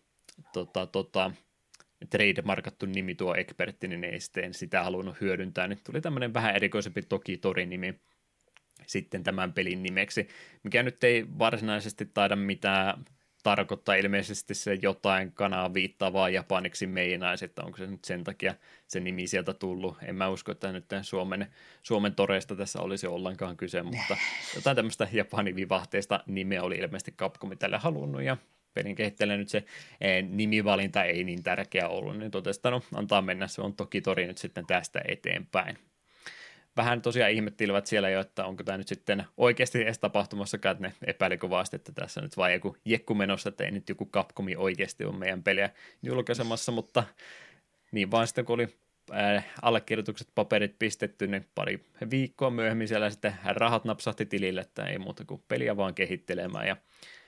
tota, 0.53 0.87
tota, 0.87 1.31
trademarkattu 2.11 2.87
nimi 2.87 3.15
tuo 3.15 3.35
Egbertti, 3.35 3.89
niin 3.89 4.05
ei 4.05 4.21
sitten 4.21 4.55
sitä 4.55 4.83
halunnut 4.83 5.21
hyödyntää, 5.21 5.69
niin 5.69 5.79
tuli 5.85 6.01
tämmöinen 6.01 6.35
vähän 6.35 6.57
erikoisempi 6.57 7.03
Toki 7.03 7.37
Tori-nimi 7.37 8.01
sitten 8.87 9.23
tämän 9.23 9.53
pelin 9.53 9.83
nimeksi, 9.83 10.29
mikä 10.63 10.83
nyt 10.83 11.05
ei 11.05 11.27
varsinaisesti 11.39 12.07
taida 12.15 12.37
mitään 12.37 13.05
tarkoittaa 13.43 13.95
ilmeisesti 13.95 14.55
se 14.55 14.79
jotain 14.83 15.33
kanaa 15.33 15.75
viittaavaa 15.75 16.29
japaniksi 16.29 16.87
meinaisi, 16.87 17.45
että 17.45 17.63
onko 17.63 17.79
se 17.79 17.87
nyt 17.87 18.05
sen 18.05 18.25
takia 18.25 18.55
se 18.87 19.01
nimi 19.01 19.27
sieltä 19.27 19.55
tullut. 19.55 19.97
En 20.03 20.15
mä 20.15 20.29
usko, 20.29 20.53
että 20.53 20.73
nyt 20.73 20.85
Suomen, 21.03 21.47
Suomen 21.83 22.15
toreista 22.15 22.57
tässä 22.57 22.81
olisi 22.81 23.07
ollenkaan 23.07 23.57
kyse, 23.57 23.83
mutta 23.83 24.17
jotain 24.57 24.77
tämmöistä 24.77 25.09
japanivivahteista 25.13 26.21
nimeä 26.27 26.63
oli 26.63 26.77
ilmeisesti 26.77 27.13
Capcom 27.13 27.59
tälle 27.59 27.79
halunnut 27.79 28.23
ja 28.23 28.37
pelin 28.77 28.95
kehittäjälle 28.95 29.37
nyt 29.37 29.49
se 29.49 29.65
eh, 30.01 30.25
nimivalinta 30.29 31.05
ei 31.05 31.25
niin 31.25 31.43
tärkeä 31.43 31.89
ollut, 31.89 32.19
niin 32.19 32.31
totesi, 32.31 32.61
no 32.65 32.83
antaa 32.95 33.23
mennä, 33.23 33.49
se 33.49 33.63
on 33.63 33.77
toki 33.77 34.01
tori 34.01 34.27
nyt 34.27 34.39
sitten 34.39 34.67
tästä 34.67 35.01
eteenpäin. 35.09 35.79
Vähän 36.77 37.03
tosiaan 37.03 37.31
ihmettelivät 37.31 37.87
siellä 37.87 38.11
jo, 38.11 38.21
että 38.21 38.45
onko 38.45 38.65
tämä 38.65 38.79
nyt 38.79 38.89
sitten 38.89 39.25
oikeasti 39.37 39.83
edes 39.83 39.99
tapahtumassa, 39.99 40.57
että 40.57 40.77
ne 40.81 40.93
epäili 41.07 41.39
kovasti, 41.39 41.77
että 41.77 41.93
tässä 41.93 42.21
nyt 42.21 42.37
vain 42.37 42.55
joku 42.55 42.77
jekku 42.85 43.15
menossa, 43.15 43.49
että 43.49 43.65
ei 43.65 43.71
nyt 43.71 43.89
joku 43.89 44.07
Capcomi 44.07 44.57
oikeasti 44.57 45.05
ole 45.05 45.17
meidän 45.17 45.43
peliä 45.43 45.71
julkaisemassa, 46.03 46.73
mutta 46.73 47.05
niin 47.93 48.11
vaan 48.11 48.27
sitten 48.27 48.45
kun 48.45 48.55
oli 48.55 48.69
äh, 49.15 49.45
allekirjoitukset, 49.63 50.29
paperit 50.35 50.79
pistetty, 50.79 51.27
niin 51.27 51.47
pari 51.55 51.85
viikkoa 52.11 52.51
myöhemmin 52.51 52.89
siellä 52.89 53.11
sitten 53.11 53.35
rahat 53.45 53.85
napsahti 53.85 54.27
tilille, 54.27 54.61
että 54.61 54.85
ei 54.85 54.99
muuta 54.99 55.25
kuin 55.25 55.43
peliä 55.49 55.77
vaan 55.77 55.95
kehittelemään 55.95 56.67
ja 56.67 56.77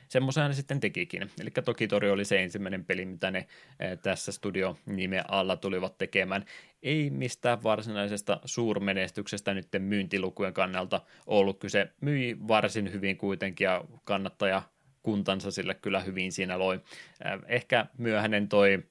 semmoisen 0.09 0.55
sitten 0.55 0.81
tekikin. 0.81 1.31
Eli 1.41 1.51
toki 1.51 1.89
Tori 1.89 2.11
oli 2.11 2.25
se 2.25 2.43
ensimmäinen 2.43 2.85
peli, 2.85 3.05
mitä 3.05 3.31
ne 3.31 3.39
eh, 3.81 3.99
tässä 3.99 4.33
studio-nimen 4.33 5.31
alla 5.31 5.57
tulivat 5.57 5.99
tekemään. 5.99 6.45
Ei 6.83 7.11
mistään 7.11 7.63
varsinaisesta 7.63 8.41
suurmenestyksestä 8.45 9.55
nyt 9.55 9.69
myyntilukujen 9.79 10.55
kannalta 10.55 11.01
ollut 11.27 11.59
kyse. 11.59 11.89
Myi 12.01 12.37
varsin 12.49 12.93
hyvin 12.93 13.17
kuitenkin 13.17 13.65
ja 13.65 13.85
kannattaja 14.05 14.63
kuntansa 15.03 15.51
sille 15.51 15.75
kyllä 15.75 16.01
hyvin 16.01 16.33
siinä 16.33 16.59
loi. 16.59 16.75
Eh, 16.75 17.41
ehkä 17.47 17.87
myöhäinen 17.99 18.49
toi 18.49 18.83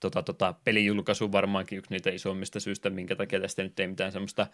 tota, 0.00 0.22
tota, 0.22 0.54
pelijulkaisu 0.64 1.32
varmaankin 1.32 1.78
yksi 1.78 1.90
niitä 1.90 2.10
isommista 2.10 2.60
syistä, 2.60 2.90
minkä 2.90 3.16
takia 3.16 3.40
tästä 3.40 3.62
nyt 3.62 3.80
ei 3.80 3.86
mitään 3.86 4.12
semmoista 4.12 4.46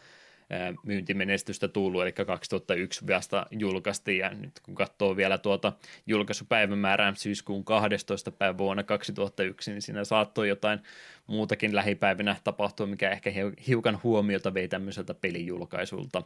myyntimenestystä 0.85 1.69
tullut, 1.69 2.03
eli 2.03 2.13
2001 2.13 3.07
vasta 3.07 3.47
julkaistiin, 3.51 4.19
ja 4.19 4.31
nyt 4.31 4.61
kun 4.63 4.75
katsoo 4.75 5.17
vielä 5.17 5.39
tuota 5.39 5.73
julkaisupäivämäärää 6.07 7.15
syyskuun 7.17 7.65
12. 7.65 8.31
päivä 8.31 8.59
vuonna 8.59 8.83
2001, 8.83 9.71
niin 9.71 9.83
siinä 9.83 10.05
saattoi 10.05 10.49
jotain 10.49 10.81
muutakin 11.27 11.75
lähipäivinä 11.75 12.37
tapahtua, 12.45 12.87
mikä 12.87 13.11
ehkä 13.11 13.31
hiukan 13.67 14.01
huomiota 14.03 14.55
vei 14.55 14.69
tämmöiseltä 14.69 15.15
pelijulkaisulta, 15.15 16.23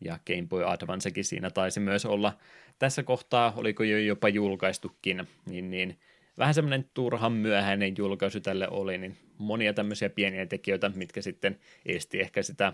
ja 0.00 0.18
Game 0.26 0.46
Boy 0.48 0.64
Advancekin 0.64 1.24
siinä 1.24 1.50
taisi 1.50 1.80
myös 1.80 2.06
olla 2.06 2.32
tässä 2.78 3.02
kohtaa, 3.02 3.52
oliko 3.56 3.82
jo 3.82 3.98
jopa 3.98 4.28
julkaistukin, 4.28 5.26
niin, 5.46 5.70
niin 5.70 5.98
vähän 6.38 6.54
semmoinen 6.54 6.90
turhan 6.94 7.32
myöhäinen 7.32 7.94
julkaisu 7.98 8.40
tälle 8.40 8.68
oli, 8.68 8.98
niin 8.98 9.16
monia 9.38 9.72
tämmöisiä 9.72 10.10
pieniä 10.10 10.46
tekijöitä, 10.46 10.90
mitkä 10.94 11.22
sitten 11.22 11.58
esti 11.86 12.20
ehkä 12.20 12.42
sitä 12.42 12.72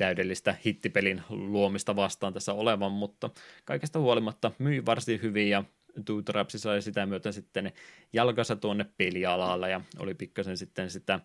täydellistä 0.00 0.54
hittipelin 0.66 1.22
luomista 1.28 1.96
vastaan 1.96 2.32
tässä 2.32 2.52
olevan, 2.52 2.92
mutta 2.92 3.30
kaikesta 3.64 3.98
huolimatta 3.98 4.52
myi 4.58 4.86
varsin 4.86 5.22
hyvin 5.22 5.50
ja 5.50 5.64
Two 6.04 6.22
Traps 6.22 6.54
sai 6.56 6.82
sitä 6.82 7.06
myötä 7.06 7.32
sitten 7.32 7.72
jalkansa 8.12 8.56
tuonne 8.56 8.86
pelialalle 8.96 9.70
ja 9.70 9.80
oli 9.98 10.14
pikkasen 10.14 10.56
sitten 10.56 10.90
sitä 10.90 11.20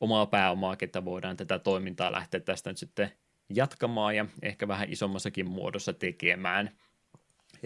omaa 0.00 0.26
pääomaa, 0.26 0.76
että 0.80 1.04
voidaan 1.04 1.36
tätä 1.36 1.58
toimintaa 1.58 2.12
lähteä 2.12 2.40
tästä 2.40 2.70
nyt 2.70 2.78
sitten 2.78 3.12
jatkamaan 3.54 4.16
ja 4.16 4.26
ehkä 4.42 4.68
vähän 4.68 4.92
isommassakin 4.92 5.50
muodossa 5.50 5.92
tekemään. 5.92 6.70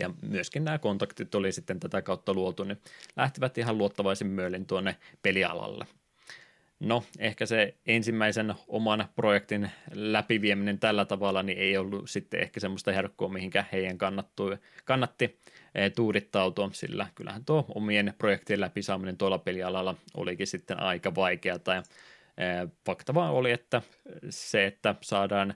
Ja 0.01 0.11
myöskin 0.23 0.65
nämä 0.65 0.79
kontaktit 0.79 1.35
oli 1.35 1.53
sitten 1.53 1.81
tätä 1.81 2.03
kautta 2.03 2.35
luotu, 2.35 2.65
niin 2.65 2.81
lähtivät 3.17 3.59
ihan 3.59 3.79
luottavaisin 3.79 4.27
myöllin 4.27 4.67
tuonne 4.67 4.97
pelialalle. 5.23 5.87
No, 6.81 7.05
ehkä 7.19 7.47
se 7.47 7.75
ensimmäisen 7.87 8.55
oman 8.69 9.09
projektin 9.17 9.71
läpivieminen 9.93 10.79
tällä 10.79 11.05
tavalla 11.05 11.43
niin 11.43 11.59
ei 11.59 11.77
ollut 11.77 12.11
sitten 12.11 12.41
ehkä 12.41 12.61
semmoista 12.61 12.93
herkkua, 12.93 13.29
mihinkä 13.29 13.65
heidän 13.73 13.99
kannattui, 13.99 14.59
kannatti 14.85 15.39
e, 15.75 15.91
tuudittautua, 15.91 16.71
sillä 16.73 17.07
kyllähän 17.15 17.45
tuo 17.45 17.65
omien 17.75 18.15
projektien 18.19 18.61
läpisaaminen 18.61 19.17
tuolla 19.17 19.39
pelialalla 19.39 19.95
olikin 20.15 20.47
sitten 20.47 20.81
aika 20.81 21.15
vaikeaa. 21.15 21.59
Ja 21.67 21.83
e, 22.45 22.69
fakta 22.87 23.15
vaan 23.15 23.33
oli, 23.33 23.51
että 23.51 23.83
se, 24.31 24.67
että 24.67 24.95
saadaan 25.01 25.55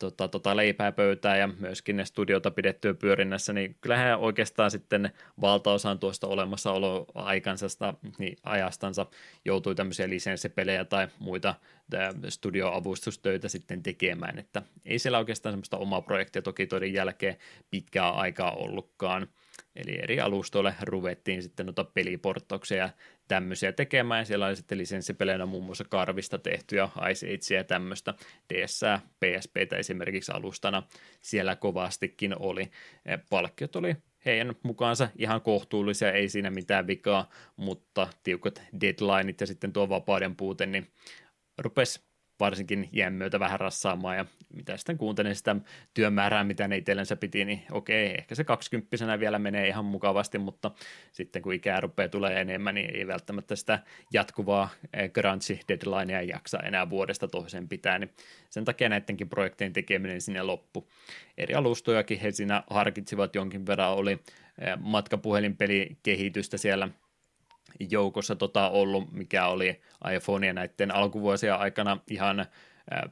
tota, 0.00 0.28
tota 0.28 0.56
leipää 0.56 0.92
pöytää 0.92 1.36
ja 1.36 1.48
myöskin 1.58 1.96
ne 1.96 2.04
studiota 2.04 2.50
pidettyä 2.50 2.94
pyörinnässä, 2.94 3.52
niin 3.52 3.76
kyllähän 3.80 4.18
oikeastaan 4.18 4.70
sitten 4.70 5.12
valtaosan 5.40 5.98
tuosta 5.98 6.26
olemassaoloaikansa 6.26 7.66
niin 8.18 8.36
ajastansa 8.42 9.06
joutui 9.44 9.74
tämmöisiä 9.74 10.08
lisenssipelejä 10.08 10.84
tai 10.84 11.08
muita 11.18 11.54
studioavustustöitä 12.28 13.48
sitten 13.48 13.82
tekemään, 13.82 14.38
että 14.38 14.62
ei 14.84 14.98
siellä 14.98 15.18
oikeastaan 15.18 15.52
semmoista 15.52 15.76
omaa 15.76 16.02
projektia 16.02 16.42
toki 16.42 16.66
todin 16.66 16.92
jälkeen 16.92 17.36
pitkää 17.70 18.10
aikaa 18.10 18.52
ollutkaan. 18.52 19.28
Eli 19.76 19.98
eri 20.02 20.20
alustoille 20.20 20.74
ruvettiin 20.82 21.42
sitten 21.42 21.66
noita 21.66 21.84
peliporttauksia 21.84 22.76
ja 22.76 22.90
tämmöisiä 23.28 23.72
tekemään. 23.72 24.26
Siellä 24.26 24.46
oli 24.46 24.56
sitten 24.56 24.78
lisenssipeleinä 24.78 25.46
muun 25.46 25.64
muassa 25.64 25.84
Karvista 25.84 26.38
tehtyjä 26.38 26.88
Ice 27.10 27.26
Agea 27.26 27.60
ja 27.60 27.64
tämmöistä. 27.64 28.14
DS, 28.54 28.80
PSPtä 29.20 29.76
esimerkiksi 29.76 30.32
alustana 30.32 30.82
siellä 31.20 31.56
kovastikin 31.56 32.38
oli. 32.38 32.70
Palkkiot 33.30 33.76
oli 33.76 33.96
heidän 34.24 34.54
mukaansa 34.62 35.08
ihan 35.16 35.40
kohtuullisia, 35.40 36.12
ei 36.12 36.28
siinä 36.28 36.50
mitään 36.50 36.86
vikaa, 36.86 37.30
mutta 37.56 38.08
tiukat 38.22 38.62
deadlineit 38.80 39.40
ja 39.40 39.46
sitten 39.46 39.72
tuo 39.72 39.88
vapauden 39.88 40.36
puute, 40.36 40.66
niin 40.66 40.86
rupesi 41.58 42.09
varsinkin 42.40 42.88
jään 42.92 43.12
myötä 43.12 43.40
vähän 43.40 43.60
rassaamaan 43.60 44.16
ja 44.16 44.26
mitä 44.54 44.76
sitten 44.76 44.98
kuuntelin 44.98 45.36
sitä 45.36 45.56
työmäärää, 45.94 46.44
mitä 46.44 46.68
ne 46.68 46.76
itsellensä 46.76 47.16
piti, 47.16 47.44
niin 47.44 47.62
okei, 47.70 48.14
ehkä 48.18 48.34
se 48.34 48.44
kaksikymppisenä 48.44 49.20
vielä 49.20 49.38
menee 49.38 49.68
ihan 49.68 49.84
mukavasti, 49.84 50.38
mutta 50.38 50.70
sitten 51.12 51.42
kun 51.42 51.54
ikää 51.54 51.80
rupeaa 51.80 52.08
tulee 52.08 52.40
enemmän, 52.40 52.74
niin 52.74 52.96
ei 52.96 53.06
välttämättä 53.06 53.56
sitä 53.56 53.78
jatkuvaa 54.12 54.68
eh, 54.92 55.10
grunge 55.12 55.60
deadlinea 55.68 56.22
jaksa 56.22 56.58
enää 56.58 56.90
vuodesta 56.90 57.28
toiseen 57.28 57.68
pitää, 57.68 57.98
niin 57.98 58.10
sen 58.50 58.64
takia 58.64 58.88
näidenkin 58.88 59.28
projektien 59.28 59.72
tekeminen 59.72 60.20
sinne 60.20 60.42
loppu. 60.42 60.88
Eri 61.38 61.54
alustojakin 61.54 62.20
he 62.20 62.30
siinä 62.30 62.62
harkitsivat 62.70 63.34
jonkin 63.34 63.66
verran, 63.66 63.92
oli 63.92 64.12
eh, 64.12 64.76
matkapuhelinpelikehitystä 64.78 66.56
siellä 66.56 66.88
joukossa 67.90 68.36
tota 68.36 68.70
ollut, 68.70 69.12
mikä 69.12 69.46
oli 69.46 69.80
iPhone 70.14 70.46
ja 70.46 70.52
näiden 70.52 70.94
alkuvuosien 70.94 71.54
aikana 71.54 71.98
ihan 72.10 72.46
ää, 72.90 73.08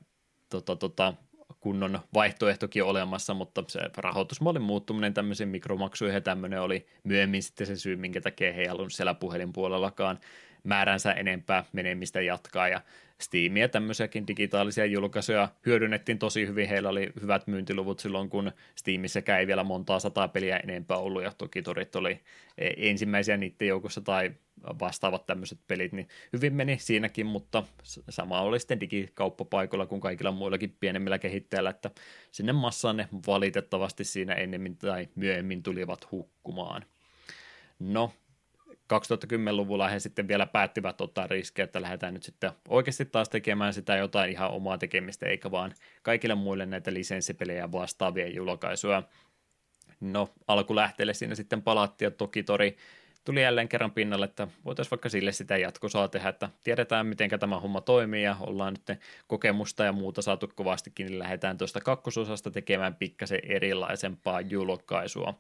tota, 0.49 0.77
tota, 0.77 1.15
kunnon 1.61 2.01
vaihtoehtokin 2.15 2.85
olemassa, 2.85 3.35
mutta 3.35 3.65
se 3.69 3.81
rahoitusmallin 3.97 4.63
muuttuminen 4.63 5.15
tämmöisiin 5.15 5.49
mikromaksuihin 5.49 6.15
ja 6.15 6.21
tämmöinen 6.21 6.61
oli 6.61 6.87
myöhemmin 7.05 7.43
sitten 7.43 7.67
se 7.67 7.77
syy, 7.77 7.97
minkä 7.97 8.21
takia 8.21 8.53
he 8.53 8.61
ei 8.61 8.67
halunnut 8.67 8.93
siellä 8.93 9.15
puhelinpuolellakaan 9.15 10.19
määränsä 10.65 11.13
enempää 11.13 11.65
menemistä 11.73 12.21
jatkaa. 12.21 12.69
Ja 12.69 12.81
Steamia 13.21 13.69
tämmöisiäkin 13.69 14.27
digitaalisia 14.27 14.87
julkaisuja 14.87 15.49
hyödynnettiin 15.67 16.19
tosi 16.19 16.47
hyvin. 16.47 16.69
Heillä 16.69 16.89
oli 16.89 17.13
hyvät 17.21 17.47
myyntiluvut 17.47 17.99
silloin, 17.99 18.31
kun 18.31 18.53
Steamissäkään 18.75 19.41
ei 19.41 19.47
vielä 19.47 19.65
montaa 19.65 19.99
sataa 19.99 20.29
peliä 20.29 20.57
enempää 20.57 20.97
ollut 20.97 21.23
ja 21.23 21.33
toki 21.39 21.63
torit 21.63 21.97
oli 21.97 22.21
e, 22.59 22.71
ensimmäisiä 22.77 23.37
niiden 23.37 23.69
joukossa 23.69 24.01
tai 24.01 24.33
vastaavat 24.63 25.27
tämmöiset 25.27 25.59
pelit, 25.69 25.93
niin 25.93 26.09
hyvin 26.33 26.55
meni 26.55 26.79
siinäkin, 26.79 27.27
mutta 27.27 27.63
sama 28.09 28.41
oli 28.41 28.61
sitten 28.61 28.81
digikauppapaikoilla 28.81 29.87
kuin 29.87 30.01
kaikilla 30.01 30.31
muillakin 30.31 30.77
pienemmillä 30.81 31.19
kehittäjillä, 31.19 31.71
että 31.71 31.91
sinne 32.31 32.53
massaan 32.53 32.97
ne 32.97 33.09
valitettavasti 33.27 34.05
siinä 34.05 34.35
ennemmin 34.35 34.77
tai 34.77 35.09
myöhemmin 35.15 35.63
tulivat 35.63 36.11
hukkumaan. 36.13 36.85
No, 37.79 38.13
2010-luvulla 38.95 39.89
he 39.89 40.01
sitten 40.01 40.29
vielä 40.29 40.47
päättivät 40.47 41.01
ottaa 41.01 41.27
riskejä, 41.27 41.65
että 41.65 41.83
lähdetään 41.83 42.15
nyt 42.15 42.23
sitten 42.23 42.53
oikeasti 42.69 43.05
taas 43.05 43.29
tekemään 43.29 43.75
sitä 43.75 43.97
jotain 43.97 44.31
ihan 44.31 44.51
omaa 44.51 44.79
tekemistä, 44.79 45.27
eikä 45.27 45.51
vaan 45.51 45.75
kaikille 46.03 46.35
muille 46.35 46.67
näitä 46.67 46.95
lisenssipelejä 46.95 47.73
vastaavia 47.73 48.29
julkaisuja. 48.29 49.03
No, 50.01 50.29
alkulähteelle 50.49 51.15
siinä 51.15 51.35
sitten 51.35 51.63
palattiin, 51.63 52.07
ja 52.07 52.11
toki 52.11 52.43
Tori 52.43 52.77
tuli 53.25 53.43
jälleen 53.43 53.69
kerran 53.69 53.91
pinnalle, 53.91 54.25
että 54.25 54.49
voitaisiin 54.65 54.91
vaikka 54.91 55.09
sille 55.09 55.33
sitä 55.33 55.57
jatkosaa 55.57 56.09
tehdä, 56.09 56.29
että 56.29 56.49
tiedetään 56.65 57.07
miten 57.07 57.31
tämä 57.41 57.61
homma 57.61 57.81
toimii 57.81 58.23
ja 58.23 58.37
ollaan 58.41 58.73
nyt 58.75 58.99
kokemusta 59.27 59.85
ja 59.85 59.93
muuta 59.93 60.23
saatu 60.23 60.51
kovastikin, 60.55 61.07
niin 61.07 61.19
lähdetään 61.19 61.59
tuosta 61.59 61.81
kakkososasta 61.81 62.51
tekemään 62.51 62.95
pikkasen 62.95 63.41
erilaisempaa 63.43 64.41
julkaisua 64.41 65.35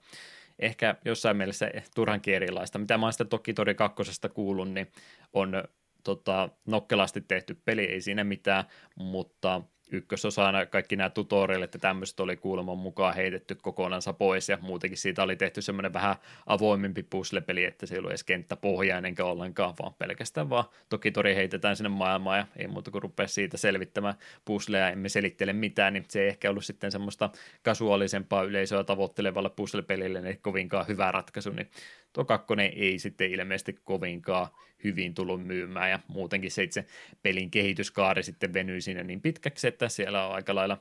ehkä 0.58 0.94
jossain 1.04 1.36
mielessä 1.36 1.70
turhankin 1.94 2.34
erilaista. 2.34 2.78
Mitä 2.78 2.98
mä 2.98 3.06
oon 3.06 3.12
sitten 3.12 3.28
toki 3.28 3.54
Tori 3.54 3.74
kakkosesta 3.74 4.28
kuullut, 4.28 4.70
niin 4.70 4.92
on 5.32 5.64
tota, 6.04 6.48
nokkelasti 6.66 7.20
tehty 7.20 7.60
peli, 7.64 7.84
ei 7.84 8.00
siinä 8.00 8.24
mitään, 8.24 8.64
mutta 8.94 9.62
ykkösosana 9.92 10.66
kaikki 10.66 10.96
nämä 10.96 11.10
tutorialit 11.10 11.74
ja 11.74 11.80
tämmöiset 11.80 12.20
oli 12.20 12.36
kuuleman 12.36 12.78
mukaan 12.78 13.14
heitetty 13.14 13.54
kokonansa 13.54 14.12
pois 14.12 14.48
ja 14.48 14.58
muutenkin 14.60 14.98
siitä 14.98 15.22
oli 15.22 15.36
tehty 15.36 15.62
semmoinen 15.62 15.92
vähän 15.92 16.16
avoimempi 16.46 17.02
puzzle-peli, 17.02 17.64
että 17.64 17.86
se 17.86 17.94
ei 17.94 17.98
ollut 17.98 18.10
edes 18.10 18.24
kenttäpohjainen 18.24 19.14
ollenkaan, 19.22 19.74
vaan 19.82 19.94
pelkästään 19.94 20.50
vaan. 20.50 20.64
Toki 20.88 21.10
tori 21.10 21.34
heitetään 21.34 21.76
sinne 21.76 21.88
maailmaan 21.88 22.38
ja 22.38 22.46
ei 22.56 22.66
muuta 22.66 22.90
kuin 22.90 23.02
rupea 23.02 23.26
siitä 23.26 23.56
selvittämään 23.56 24.14
puzzleja, 24.44 24.90
emme 24.90 25.08
selittele 25.08 25.52
mitään, 25.52 25.92
niin 25.92 26.04
se 26.08 26.22
ei 26.22 26.28
ehkä 26.28 26.50
ollut 26.50 26.64
sitten 26.64 26.92
semmoista 26.92 27.30
kasuaalisempaa 27.62 28.42
yleisöä 28.42 28.84
tavoittelevalle 28.84 29.50
puzzle-pelille 29.50 30.20
niin 30.20 30.38
kovinkaan 30.42 30.88
hyvä 30.88 31.12
ratkaisu, 31.12 31.50
niin 31.50 31.70
tuo 32.12 32.24
kakkonen 32.24 32.72
ei 32.76 32.98
sitten 32.98 33.30
ilmeisesti 33.30 33.78
kovinkaan 33.84 34.48
hyvin 34.84 35.14
tullut 35.14 35.46
myymään 35.46 35.90
ja 35.90 36.00
muutenkin 36.08 36.50
se 36.50 36.62
itse 36.62 36.84
pelin 37.22 37.50
kehityskaari 37.50 38.22
sitten 38.22 38.52
venyi 38.52 38.80
siinä 38.80 39.02
niin 39.02 39.20
pitkäksi, 39.20 39.68
että 39.78 39.88
siellä 39.88 40.26
on 40.26 40.34
aika 40.34 40.54
lailla 40.54 40.78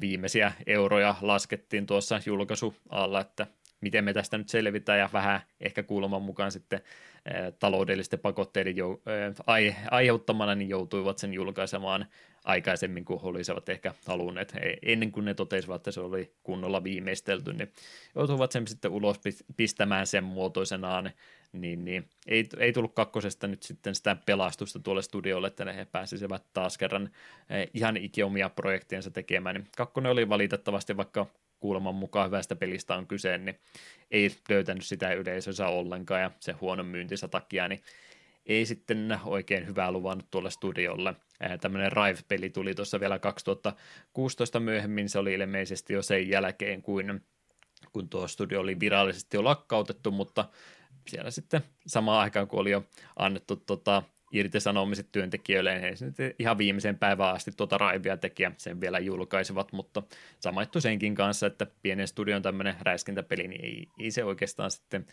viimeisiä 0.00 0.52
euroja 0.66 1.14
laskettiin 1.20 1.86
tuossa 1.86 2.20
julkaisualla, 2.26 3.20
että 3.20 3.46
miten 3.80 4.04
me 4.04 4.12
tästä 4.12 4.38
nyt 4.38 4.48
selvitään 4.48 4.98
ja 4.98 5.10
vähän 5.12 5.40
ehkä 5.60 5.82
kuuleman 5.82 6.22
mukaan 6.22 6.52
sitten 6.52 6.80
taloudellisten 7.58 8.18
pakotteiden 8.18 8.74
jou- 8.76 9.00
ai- 9.46 9.76
aiheuttamana 9.90 10.54
niin 10.54 10.68
joutuivat 10.68 11.18
sen 11.18 11.34
julkaisemaan 11.34 12.06
aikaisemmin 12.44 13.04
kuin 13.04 13.20
olisivat 13.22 13.68
ehkä 13.68 13.94
halunneet. 14.06 14.54
Ennen 14.82 15.12
kuin 15.12 15.24
ne 15.24 15.34
totesivat, 15.34 15.76
että 15.76 15.90
se 15.90 16.00
oli 16.00 16.32
kunnolla 16.42 16.84
viimeistelty, 16.84 17.52
niin 17.52 17.72
joutuivat 18.14 18.52
sen 18.52 18.68
sitten 18.68 18.90
ulos 18.90 19.20
pistämään 19.56 20.06
sen 20.06 20.24
muotoisenaan, 20.24 21.10
niin, 21.52 21.84
niin 21.84 22.08
ei, 22.26 22.48
ei 22.58 22.72
tullut 22.72 22.94
kakkosesta 22.94 23.46
nyt 23.46 23.62
sitten 23.62 23.94
sitä 23.94 24.16
pelastusta 24.26 24.78
tuolle 24.78 25.02
studiolle, 25.02 25.46
että 25.46 25.64
ne 25.64 25.76
he 25.76 25.84
pääsisivät 25.84 26.42
taas 26.52 26.78
kerran 26.78 27.10
ihan 27.74 27.96
ikiomia 27.96 28.48
projektiensa 28.50 29.10
tekemään. 29.10 29.66
Kakkonen 29.76 30.12
oli 30.12 30.28
valitettavasti, 30.28 30.96
vaikka 30.96 31.26
kuuleman 31.66 31.94
mukaan 31.94 32.26
hyvästä 32.26 32.56
pelistä 32.56 32.94
on 32.94 33.06
kyse, 33.06 33.38
niin 33.38 33.58
ei 34.10 34.30
löytänyt 34.48 34.84
sitä 34.84 35.12
yleisönsä 35.12 35.68
ollenkaan 35.68 36.20
ja 36.20 36.30
se 36.40 36.52
huonon 36.52 36.86
myyntinsä 36.86 37.28
takia, 37.28 37.68
niin 37.68 37.80
ei 38.46 38.66
sitten 38.66 39.18
oikein 39.24 39.66
hyvää 39.66 39.92
luvannut 39.92 40.30
tuolle 40.30 40.50
studiolle. 40.50 41.14
Tämmöinen 41.60 41.92
Rive-peli 41.92 42.50
tuli 42.50 42.74
tuossa 42.74 43.00
vielä 43.00 43.18
2016 43.18 44.60
myöhemmin, 44.60 45.08
se 45.08 45.18
oli 45.18 45.34
ilmeisesti 45.34 45.92
jo 45.92 46.02
sen 46.02 46.28
jälkeen, 46.28 46.82
kuin 46.82 47.20
kun 47.92 48.08
tuo 48.08 48.28
studio 48.28 48.60
oli 48.60 48.80
virallisesti 48.80 49.36
jo 49.36 49.44
lakkautettu, 49.44 50.10
mutta 50.10 50.48
siellä 51.08 51.30
sitten 51.30 51.62
samaan 51.86 52.20
aikaan, 52.20 52.48
kun 52.48 52.60
oli 52.60 52.70
jo 52.70 52.84
annettu 53.16 53.56
tota, 53.56 54.02
irtisanomiset 54.32 55.12
työntekijöille, 55.12 55.78
niin 55.78 56.14
he 56.18 56.34
ihan 56.38 56.58
viimeisen 56.58 56.98
päivään 56.98 57.34
asti 57.34 57.50
tuota 57.56 57.78
raivia 57.78 58.16
tekijä 58.16 58.52
sen 58.56 58.80
vielä 58.80 58.98
julkaisivat, 58.98 59.72
mutta 59.72 60.02
samaittu 60.40 60.80
senkin 60.80 61.14
kanssa, 61.14 61.46
että 61.46 61.66
pienen 61.82 62.08
studion 62.08 62.42
tämmöinen 62.42 62.74
räiskintäpeli, 62.80 63.48
niin 63.48 63.64
ei, 63.64 63.88
ei 63.98 64.10
se 64.10 64.24
oikeastaan 64.24 64.70
sitten 64.70 65.06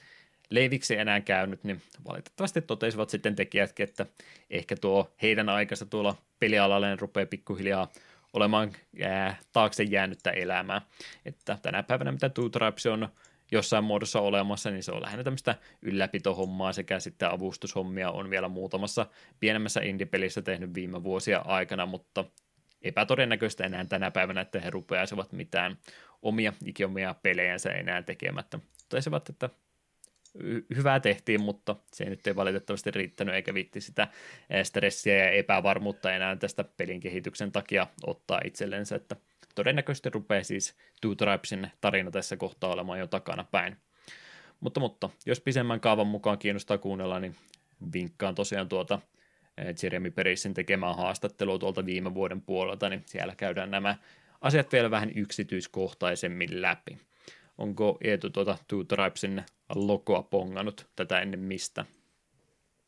leiviksi 0.49 0.97
enää 0.97 1.21
käynyt, 1.21 1.63
niin 1.63 1.81
valitettavasti 2.07 2.61
totesivat 2.61 3.09
sitten 3.09 3.35
tekijätkin, 3.35 3.83
että 3.83 4.05
ehkä 4.49 4.75
tuo 4.75 5.13
heidän 5.21 5.49
aikansa 5.49 5.85
tuolla 5.85 6.15
pelialalle 6.39 6.95
rupeaa 6.95 7.25
pikkuhiljaa 7.25 7.91
olemaan 8.33 8.71
ää, 9.03 9.37
taakse 9.53 9.83
jäänyttä 9.83 10.31
elämää. 10.31 10.81
Että 11.25 11.57
tänä 11.61 11.83
päivänä 11.83 12.11
mitä 12.11 12.29
Two 12.29 12.49
Tribes 12.49 12.85
on 12.85 13.09
jossain 13.53 13.83
muodossa 13.83 14.21
olemassa, 14.21 14.71
niin 14.71 14.83
se 14.83 14.91
on 14.91 15.01
lähinnä 15.01 15.23
tämmöistä 15.23 15.55
ylläpitohommaa 15.81 16.73
sekä 16.73 16.99
sitten 16.99 17.29
avustushommia 17.29 18.11
on 18.11 18.29
vielä 18.29 18.47
muutamassa 18.47 19.05
pienemmässä 19.39 19.81
indie-pelissä 19.81 20.41
tehnyt 20.41 20.73
viime 20.73 21.03
vuosia 21.03 21.39
aikana, 21.39 21.85
mutta 21.85 22.25
epätodennäköistä 22.81 23.63
enää 23.63 23.85
tänä 23.85 24.11
päivänä, 24.11 24.41
että 24.41 24.59
he 24.59 24.69
rupeaisivat 24.69 25.31
mitään 25.31 25.77
omia 26.21 26.53
ikiomia 26.65 27.15
pelejänsä 27.21 27.69
enää 27.69 28.01
tekemättä. 28.01 28.59
Totesivat, 28.89 29.29
että 29.29 29.49
hyvää 30.75 30.99
tehtiin, 30.99 31.41
mutta 31.41 31.75
se 31.93 32.05
nyt 32.05 32.27
ei 32.27 32.35
valitettavasti 32.35 32.91
riittänyt 32.91 33.35
eikä 33.35 33.53
viitti 33.53 33.81
sitä 33.81 34.07
stressiä 34.63 35.17
ja 35.17 35.29
epävarmuutta 35.29 36.13
enää 36.13 36.35
tästä 36.35 36.63
pelin 36.63 36.99
kehityksen 36.99 37.51
takia 37.51 37.87
ottaa 38.07 38.41
itsellensä, 38.45 38.95
että 38.95 39.15
todennäköisesti 39.55 40.09
rupeaa 40.09 40.43
siis 40.43 40.75
Two 41.01 41.15
Tribesin 41.15 41.71
tarina 41.81 42.11
tässä 42.11 42.37
kohtaa 42.37 42.71
olemaan 42.71 42.99
jo 42.99 43.07
takana 43.07 43.43
päin. 43.43 43.77
Mutta, 44.59 44.79
mutta 44.79 45.09
jos 45.25 45.41
pisemmän 45.41 45.79
kaavan 45.79 46.07
mukaan 46.07 46.37
kiinnostaa 46.37 46.77
kuunnella, 46.77 47.19
niin 47.19 47.35
vinkkaan 47.93 48.35
tosiaan 48.35 48.69
tuota 48.69 48.99
eh, 49.57 49.75
Jeremy 49.83 50.11
Perissin 50.11 50.53
tekemää 50.53 50.93
haastattelua 50.93 51.59
tuolta 51.59 51.85
viime 51.85 52.13
vuoden 52.13 52.41
puolelta, 52.41 52.89
niin 52.89 53.03
siellä 53.05 53.35
käydään 53.35 53.71
nämä 53.71 53.95
asiat 54.41 54.71
vielä 54.71 54.91
vähän 54.91 55.11
yksityiskohtaisemmin 55.15 56.61
läpi. 56.61 56.97
Onko 57.57 57.97
Eetu 58.01 58.29
tuota 58.29 58.57
Two 58.67 58.83
Tribesin 58.83 59.43
logoa 59.75 60.23
pongannut 60.23 60.87
tätä 60.95 61.19
ennen 61.19 61.39
mistä? 61.39 61.85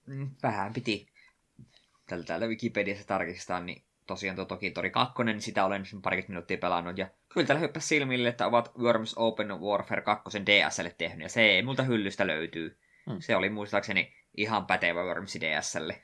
Mm, 0.08 0.30
vähän 0.44 0.74
piti. 0.74 1.08
Tällä 2.06 2.26
täällä 2.26 2.48
Wikipediassa 2.48 3.08
tarkistaa, 3.08 3.60
niin 3.60 3.82
tosiaan 4.08 4.36
tuo 4.36 4.46
Tokitori 4.46 4.90
2, 4.90 5.24
niin 5.24 5.42
sitä 5.42 5.66
olen 5.66 5.84
parikymmentä 6.02 6.32
minuuttia 6.32 6.58
pelannut. 6.58 6.98
Ja 6.98 7.08
kyllä 7.30 7.48
täällä 7.48 7.62
hyppäsi 7.62 7.88
silmille, 7.88 8.30
että 8.30 8.48
ovat 8.48 8.72
Worms 8.78 9.14
Open 9.18 9.62
Warfare 9.62 10.02
2 10.02 10.46
DSlle 10.46 10.96
tehnyt, 10.98 11.24
ja 11.24 11.30
se 11.30 11.42
ei 11.42 11.64
multa 11.64 11.84
hyllystä 11.84 12.28
löytyy. 12.28 12.78
Hmm. 13.10 13.22
Se 13.22 13.36
oli 13.36 13.50
muistaakseni 13.50 14.14
ihan 14.38 14.66
pätevä 14.66 15.04
Worms 15.04 15.38
DSlle. 15.40 16.02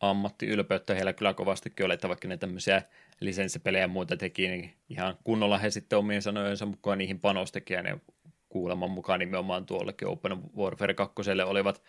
Ammattiylpeyttä 0.00 0.94
heillä 0.94 1.12
kyllä 1.12 1.34
kovastikin 1.34 1.86
oli, 1.86 1.94
että 1.94 2.08
vaikka 2.08 2.28
ne 2.28 2.36
tämmöisiä 2.36 2.82
lisenssipelejä 3.20 3.84
ja 3.84 3.88
muita 3.88 4.16
teki, 4.16 4.48
niin 4.48 4.74
ihan 4.88 5.18
kunnolla 5.24 5.58
he 5.58 5.70
sitten 5.70 5.98
omien 5.98 6.22
sanojensa 6.22 6.66
mukaan 6.66 6.98
niihin 6.98 7.20
panostikin, 7.20 7.74
ja 7.74 7.82
ne 7.82 8.00
kuuleman 8.48 8.90
mukaan 8.90 9.20
nimenomaan 9.20 9.66
tuollekin 9.66 10.08
Open 10.08 10.38
Warfare 10.56 10.94
2 10.94 11.14
olivat 11.46 11.82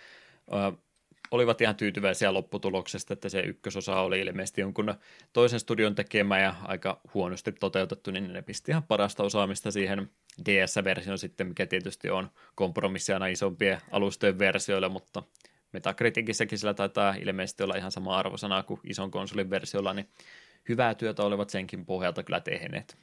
olivat 1.31 1.61
ihan 1.61 1.75
tyytyväisiä 1.75 2.33
lopputuloksesta, 2.33 3.13
että 3.13 3.29
se 3.29 3.39
ykkösosa 3.39 4.01
oli 4.01 4.19
ilmeisesti 4.19 4.61
jonkun 4.61 4.93
toisen 5.33 5.59
studion 5.59 5.95
tekemä 5.95 6.39
ja 6.39 6.55
aika 6.63 7.01
huonosti 7.13 7.51
toteutettu, 7.51 8.11
niin 8.11 8.33
ne 8.33 8.41
pisti 8.41 8.71
ihan 8.71 8.83
parasta 8.83 9.23
osaamista 9.23 9.71
siihen 9.71 10.09
DS-versioon 10.45 11.17
sitten, 11.17 11.47
mikä 11.47 11.65
tietysti 11.65 12.09
on 12.09 12.29
kompromissi 12.55 13.13
aina 13.13 13.27
isompien 13.27 13.81
alustojen 13.91 14.39
versioille, 14.39 14.89
mutta 14.89 15.23
Metacriticissäkin 15.73 16.57
sillä 16.57 16.73
taitaa 16.73 17.15
ilmeisesti 17.21 17.63
olla 17.63 17.75
ihan 17.75 17.91
sama 17.91 18.17
arvosana 18.17 18.63
kuin 18.63 18.79
ison 18.83 19.11
konsolin 19.11 19.49
versiolla, 19.49 19.93
niin 19.93 20.09
hyvää 20.69 20.95
työtä 20.95 21.23
olivat 21.23 21.49
senkin 21.49 21.85
pohjalta 21.85 22.23
kyllä 22.23 22.39
tehneet. 22.39 22.97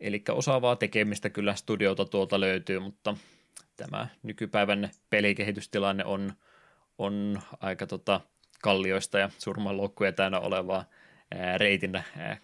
Eli 0.00 0.22
osaavaa 0.28 0.76
tekemistä 0.76 1.30
kyllä 1.30 1.54
studiota 1.54 2.04
tuolta 2.04 2.40
löytyy, 2.40 2.78
mutta 2.78 3.16
tämä 3.76 4.08
nykypäivän 4.22 4.90
pelikehitystilanne 5.10 6.04
on 6.04 6.32
on 7.00 7.42
aika 7.60 7.86
tota, 7.86 8.20
kallioista 8.62 9.18
ja 9.18 9.30
surmanloukkuja 9.38 10.12
täynnä 10.12 10.40
olevaa 10.40 10.84
ää, 11.34 11.58
reitin 11.58 11.96
ää, 11.96 12.36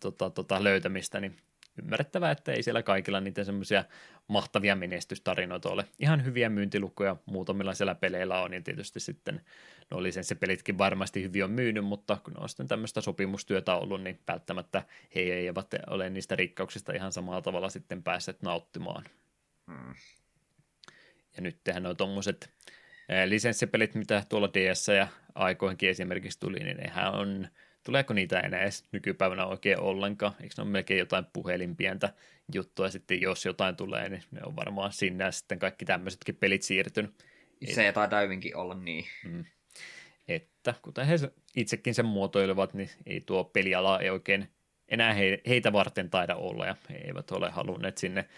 tota, 0.00 0.30
tota, 0.30 0.64
löytämistä, 0.64 1.20
niin 1.20 1.36
ymmärrettävää, 1.82 2.30
että 2.30 2.52
ei 2.52 2.62
siellä 2.62 2.82
kaikilla 2.82 3.20
niitä 3.20 3.44
semmoisia 3.44 3.84
mahtavia 4.28 4.76
menestystarinoita 4.76 5.68
ole. 5.68 5.84
Ihan 5.98 6.24
hyviä 6.24 6.48
myyntilukuja 6.48 7.16
muutamilla 7.26 7.74
siellä 7.74 7.94
peleillä 7.94 8.40
on, 8.40 8.52
ja 8.52 8.60
tietysti 8.60 9.00
sitten 9.00 9.40
no 9.90 10.02
lisenssipelitkin 10.02 10.78
varmasti 10.78 11.22
hyvin 11.22 11.44
on 11.44 11.50
myynyt, 11.50 11.84
mutta 11.84 12.18
kun 12.24 12.40
on 12.40 12.48
sitten 12.48 12.68
tämmöistä 12.68 13.00
sopimustyötä 13.00 13.74
ollut, 13.74 14.02
niin 14.02 14.20
välttämättä 14.28 14.82
he 15.14 15.20
eivät 15.20 15.74
ole 15.86 16.10
niistä 16.10 16.36
rikkauksista 16.36 16.92
ihan 16.92 17.12
samalla 17.12 17.42
tavalla 17.42 17.70
sitten 17.70 18.02
päässeet 18.02 18.42
nauttimaan. 18.42 19.04
Hmm. 19.66 19.94
Ja 21.36 21.42
nyt 21.42 21.58
tehän 21.64 21.86
on 21.86 21.96
tuommoiset 21.96 22.50
lisenssipelit, 23.26 23.94
mitä 23.94 24.22
tuolla 24.28 24.50
DS 24.54 24.88
ja 24.88 25.08
aikoinkin 25.34 25.90
esimerkiksi 25.90 26.40
tuli, 26.40 26.58
niin 26.58 26.76
nehän 26.76 27.12
on, 27.12 27.48
tuleeko 27.84 28.14
niitä 28.14 28.40
enää 28.40 28.62
edes 28.62 28.84
nykypäivänä 28.92 29.46
oikein 29.46 29.80
ollenkaan? 29.80 30.34
Eikö 30.42 30.54
ne 30.58 30.62
ole 30.62 30.70
melkein 30.70 30.98
jotain 30.98 31.24
puhelinpientä 31.32 32.12
juttua 32.54 32.90
sitten, 32.90 33.20
jos 33.20 33.44
jotain 33.44 33.76
tulee, 33.76 34.08
niin 34.08 34.22
ne 34.30 34.40
on 34.44 34.56
varmaan 34.56 34.92
sinne 34.92 35.24
ja 35.24 35.32
sitten 35.32 35.58
kaikki 35.58 35.84
tämmöisetkin 35.84 36.36
pelit 36.36 36.62
siirtynyt. 36.62 37.24
Se 37.74 37.88
Et... 37.88 37.94
taitaa 37.94 38.20
hyvinkin 38.20 38.56
olla 38.56 38.74
niin. 38.74 39.04
Mm. 39.24 39.44
Että 40.28 40.74
kuten 40.82 41.06
he 41.06 41.14
itsekin 41.56 41.94
sen 41.94 42.06
muotoilevat, 42.06 42.74
niin 42.74 42.90
ei 43.06 43.20
tuo 43.20 43.44
peliala 43.44 44.00
ei 44.00 44.10
oikein 44.10 44.48
enää 44.88 45.12
he, 45.12 45.40
heitä 45.48 45.72
varten 45.72 46.10
taida 46.10 46.36
olla 46.36 46.66
ja 46.66 46.76
he 46.90 46.96
eivät 46.96 47.30
ole 47.30 47.50
halunneet 47.50 47.98
sinne 47.98 48.28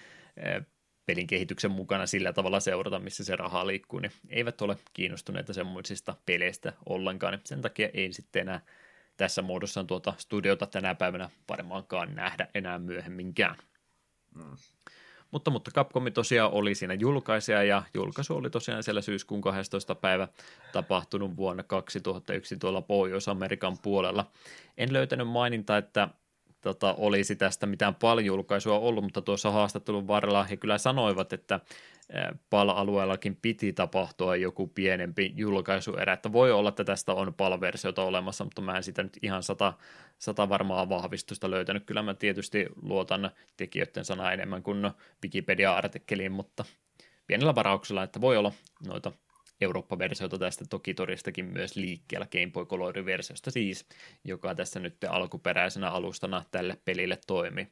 pelin 1.06 1.26
kehityksen 1.26 1.70
mukana 1.70 2.06
sillä 2.06 2.32
tavalla 2.32 2.60
seurata, 2.60 2.98
missä 2.98 3.24
se 3.24 3.36
raha 3.36 3.66
liikkuu, 3.66 3.98
niin 3.98 4.12
eivät 4.28 4.62
ole 4.62 4.76
kiinnostuneita 4.92 5.52
semmoisista 5.52 6.14
peleistä 6.26 6.72
ollenkaan. 6.86 7.40
Sen 7.44 7.60
takia 7.62 7.88
ei 7.94 8.12
sitten 8.12 8.42
enää 8.42 8.60
tässä 9.16 9.42
muodossaan 9.42 9.86
tuota 9.86 10.14
studiota 10.18 10.66
tänä 10.66 10.94
päivänä 10.94 11.30
varmaankaan 11.48 12.14
nähdä 12.14 12.48
enää 12.54 12.78
myöhemminkään. 12.78 13.56
Mm. 14.34 14.56
Mutta, 15.30 15.50
mutta 15.50 15.70
Capcom 15.70 16.12
tosiaan 16.12 16.52
oli 16.52 16.74
siinä 16.74 16.94
julkaisija 16.94 17.62
ja 17.62 17.82
julkaisu 17.94 18.36
oli 18.36 18.50
tosiaan 18.50 18.82
siellä 18.82 19.02
syyskuun 19.02 19.40
12. 19.40 19.94
päivä 19.94 20.28
tapahtunut 20.72 21.36
vuonna 21.36 21.62
2001 21.62 22.56
tuolla 22.56 22.82
Pohjois-Amerikan 22.82 23.78
puolella. 23.82 24.30
En 24.78 24.92
löytänyt 24.92 25.28
maininta, 25.28 25.76
että 25.76 26.08
tota, 26.62 26.94
olisi 26.94 27.36
tästä 27.36 27.66
mitään 27.66 27.94
paljulkaisua 27.94 28.78
ollut, 28.78 29.04
mutta 29.04 29.22
tuossa 29.22 29.50
haastattelun 29.50 30.06
varrella 30.06 30.44
he 30.44 30.56
kyllä 30.56 30.78
sanoivat, 30.78 31.32
että 31.32 31.60
PAL-alueellakin 32.50 33.36
piti 33.42 33.72
tapahtua 33.72 34.36
joku 34.36 34.66
pienempi 34.66 35.32
julkaisuerä, 35.36 36.12
että 36.12 36.32
voi 36.32 36.52
olla, 36.52 36.68
että 36.68 36.84
tästä 36.84 37.12
on 37.12 37.34
PAL-versiota 37.34 38.02
olemassa, 38.02 38.44
mutta 38.44 38.62
mä 38.62 38.76
en 38.76 38.82
sitä 38.82 39.02
nyt 39.02 39.18
ihan 39.22 39.42
sata, 39.42 39.72
sata 40.18 40.48
varmaa 40.48 40.88
vahvistusta 40.88 41.50
löytänyt. 41.50 41.84
Kyllä 41.86 42.02
mä 42.02 42.14
tietysti 42.14 42.66
luotan 42.82 43.30
tekijöiden 43.56 44.04
sana 44.04 44.32
enemmän 44.32 44.62
kuin 44.62 44.90
Wikipedia-artikkeliin, 45.24 46.32
mutta 46.32 46.64
pienellä 47.26 47.54
varauksella, 47.54 48.02
että 48.02 48.20
voi 48.20 48.36
olla 48.36 48.52
noita 48.86 49.12
Eurooppa-versiota 49.62 50.38
tästä 50.38 50.64
toki 50.70 50.94
toristakin 50.94 51.44
myös 51.44 51.76
liikkeellä 51.76 52.26
Game 52.32 52.50
Boy 52.52 52.66
Color-versiosta 52.66 53.50
siis, 53.50 53.86
joka 54.24 54.54
tässä 54.54 54.80
nyt 54.80 54.96
alkuperäisenä 55.08 55.90
alustana 55.90 56.44
tälle 56.50 56.78
pelille 56.84 57.18
toimi. 57.26 57.68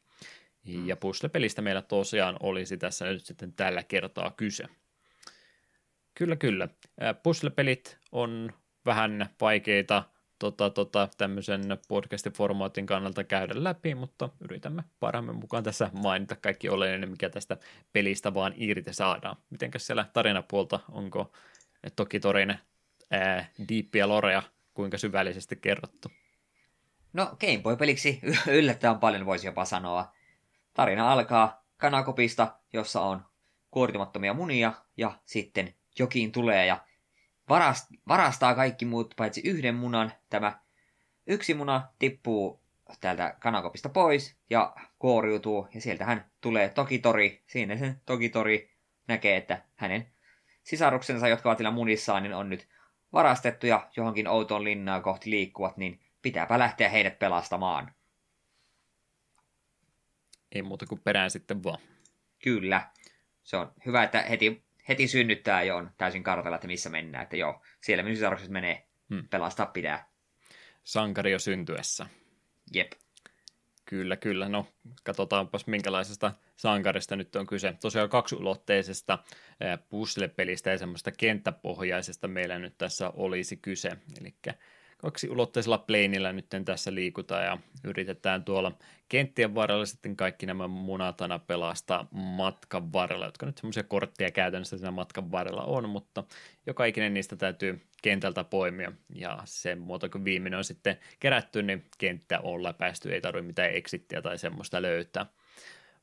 Mm. 0.66 0.88
Ja 0.88 0.96
puzzle-pelistä 0.96 1.62
meillä 1.62 1.82
tosiaan 1.82 2.36
olisi 2.40 2.76
tässä 2.76 3.04
nyt 3.04 3.26
sitten 3.26 3.52
tällä 3.52 3.82
kertaa 3.82 4.30
kyse. 4.30 4.64
Kyllä, 6.14 6.36
kyllä. 6.36 6.68
Puzzle-pelit 7.22 7.98
on 8.12 8.52
vähän 8.86 9.26
vaikeita 9.40 10.02
tota, 10.38 10.70
tota, 10.70 11.08
tämmöisen 11.18 11.62
podcastin 11.88 12.32
formaatin 12.32 12.86
kannalta 12.86 13.24
käydä 13.24 13.54
läpi, 13.56 13.94
mutta 13.94 14.28
yritämme 14.40 14.84
parhaamme 15.00 15.32
mukaan 15.32 15.64
tässä 15.64 15.90
mainita 15.92 16.36
kaikki 16.36 16.68
oleellinen, 16.68 17.10
mikä 17.10 17.30
tästä 17.30 17.56
pelistä 17.92 18.34
vaan 18.34 18.54
irti 18.56 18.92
saadaan. 18.92 19.36
Mitenkäs 19.50 19.86
siellä 19.86 20.06
tarinapuolta, 20.12 20.80
onko 20.92 21.32
toki 21.96 22.20
torin 22.20 22.58
ää, 23.10 23.48
diippiä 23.68 24.08
lorea 24.08 24.42
kuinka 24.74 24.98
syvällisesti 24.98 25.56
kerrottu. 25.56 26.12
No 27.12 27.26
Game 27.26 27.58
Boy-peliksi 27.62 28.20
yllättävän 28.46 28.98
paljon 28.98 29.26
voisi 29.26 29.46
jopa 29.46 29.64
sanoa. 29.64 30.12
Tarina 30.74 31.12
alkaa 31.12 31.64
kanakopista, 31.76 32.56
jossa 32.72 33.00
on 33.00 33.26
kuoritumattomia 33.70 34.34
munia, 34.34 34.72
ja 34.96 35.18
sitten 35.24 35.74
jokin 35.98 36.32
tulee 36.32 36.66
ja 36.66 36.84
varastaa 38.08 38.54
kaikki 38.54 38.84
muut 38.84 39.14
paitsi 39.16 39.40
yhden 39.44 39.74
munan. 39.74 40.12
Tämä 40.30 40.60
yksi 41.26 41.54
muna 41.54 41.88
tippuu 41.98 42.60
täältä 43.00 43.36
kanakopista 43.40 43.88
pois 43.88 44.36
ja 44.50 44.74
kuoriutuu, 44.98 45.68
ja 45.74 45.80
sieltä 45.80 46.04
hän 46.04 46.30
tulee 46.40 46.68
Tokitori. 46.68 47.42
Siinä 47.46 47.76
sen 47.76 48.00
Tokitori 48.06 48.70
näkee, 49.08 49.36
että 49.36 49.62
hänen 49.76 50.12
sisaruksensa, 50.70 51.28
jotka 51.28 51.48
ovat 51.48 51.58
siellä 51.58 51.70
munissaan, 51.70 52.22
niin 52.22 52.34
on 52.34 52.50
nyt 52.50 52.68
varastettu 53.12 53.66
ja 53.66 53.90
johonkin 53.96 54.28
outoon 54.28 54.64
linnaa 54.64 55.00
kohti 55.00 55.30
liikkuvat, 55.30 55.76
niin 55.76 56.00
pitääpä 56.22 56.58
lähteä 56.58 56.88
heidät 56.88 57.18
pelastamaan. 57.18 57.94
Ei 60.52 60.62
muuta 60.62 60.86
kuin 60.86 61.00
perään 61.04 61.30
sitten 61.30 61.62
vaan. 61.62 61.78
Kyllä. 62.44 62.90
Se 63.42 63.56
on 63.56 63.72
hyvä, 63.86 64.02
että 64.02 64.22
heti, 64.22 64.64
heti 64.88 65.08
synnyttää 65.08 65.62
jo 65.62 65.76
on 65.76 65.90
täysin 65.98 66.22
kartalla, 66.22 66.56
että 66.56 66.66
missä 66.66 66.90
mennään. 66.90 67.22
Että 67.22 67.36
joo, 67.36 67.62
siellä 67.80 68.02
minun 68.02 68.16
sisarukset 68.16 68.50
menee. 68.50 68.88
Hmm. 69.14 69.28
Pelastaa 69.28 69.66
pitää. 69.66 70.10
Sankari 70.84 71.32
jo 71.32 71.38
syntyessä. 71.38 72.06
Jep. 72.74 72.92
Kyllä, 73.90 74.16
kyllä. 74.16 74.48
No, 74.48 74.66
katsotaanpas 75.04 75.66
minkälaisesta 75.66 76.32
sankarista 76.56 77.16
nyt 77.16 77.36
on 77.36 77.46
kyse. 77.46 77.74
Tosiaan 77.80 78.08
kaksiulotteisesta 78.08 79.18
puzzle-pelistä 79.88 80.70
ja 80.70 80.78
semmoista 80.78 81.12
kenttäpohjaisesta 81.12 82.28
meillä 82.28 82.58
nyt 82.58 82.78
tässä 82.78 83.10
olisi 83.10 83.56
kyse. 83.56 83.90
Eli 84.20 84.34
kaksiulotteisella 85.02 85.78
pleinillä 85.78 86.32
nyt 86.32 86.46
tässä 86.64 86.94
liikutaan 86.94 87.44
ja 87.44 87.58
yritetään 87.84 88.44
tuolla 88.44 88.72
kenttien 89.08 89.54
varrella 89.54 89.86
sitten 89.86 90.16
kaikki 90.16 90.46
nämä 90.46 90.68
munat 90.68 91.20
aina 91.20 91.38
pelastaa 91.38 92.08
matkan 92.10 92.92
varrella, 92.92 93.24
jotka 93.24 93.46
nyt 93.46 93.58
semmoisia 93.58 93.82
kortteja 93.82 94.30
käytännössä 94.30 94.78
siinä 94.78 94.90
matkan 94.90 95.32
varrella 95.32 95.62
on, 95.62 95.88
mutta 95.88 96.24
joka 96.66 96.84
ikinen 96.84 97.14
niistä 97.14 97.36
täytyy 97.36 97.80
kentältä 98.02 98.44
poimia 98.44 98.92
ja 99.14 99.38
sen 99.44 99.78
muuta 99.78 100.08
kun 100.08 100.24
viimeinen 100.24 100.58
on 100.58 100.64
sitten 100.64 100.98
kerätty, 101.20 101.62
niin 101.62 101.84
kenttä 101.98 102.40
on 102.40 102.62
läpäisty, 102.62 103.12
ei 103.12 103.20
tarvitse 103.20 103.46
mitään 103.46 103.70
exittiä 103.70 104.22
tai 104.22 104.38
semmoista 104.38 104.82
löytää. 104.82 105.26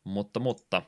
Mutta, 0.04 0.40
mutta 0.40 0.82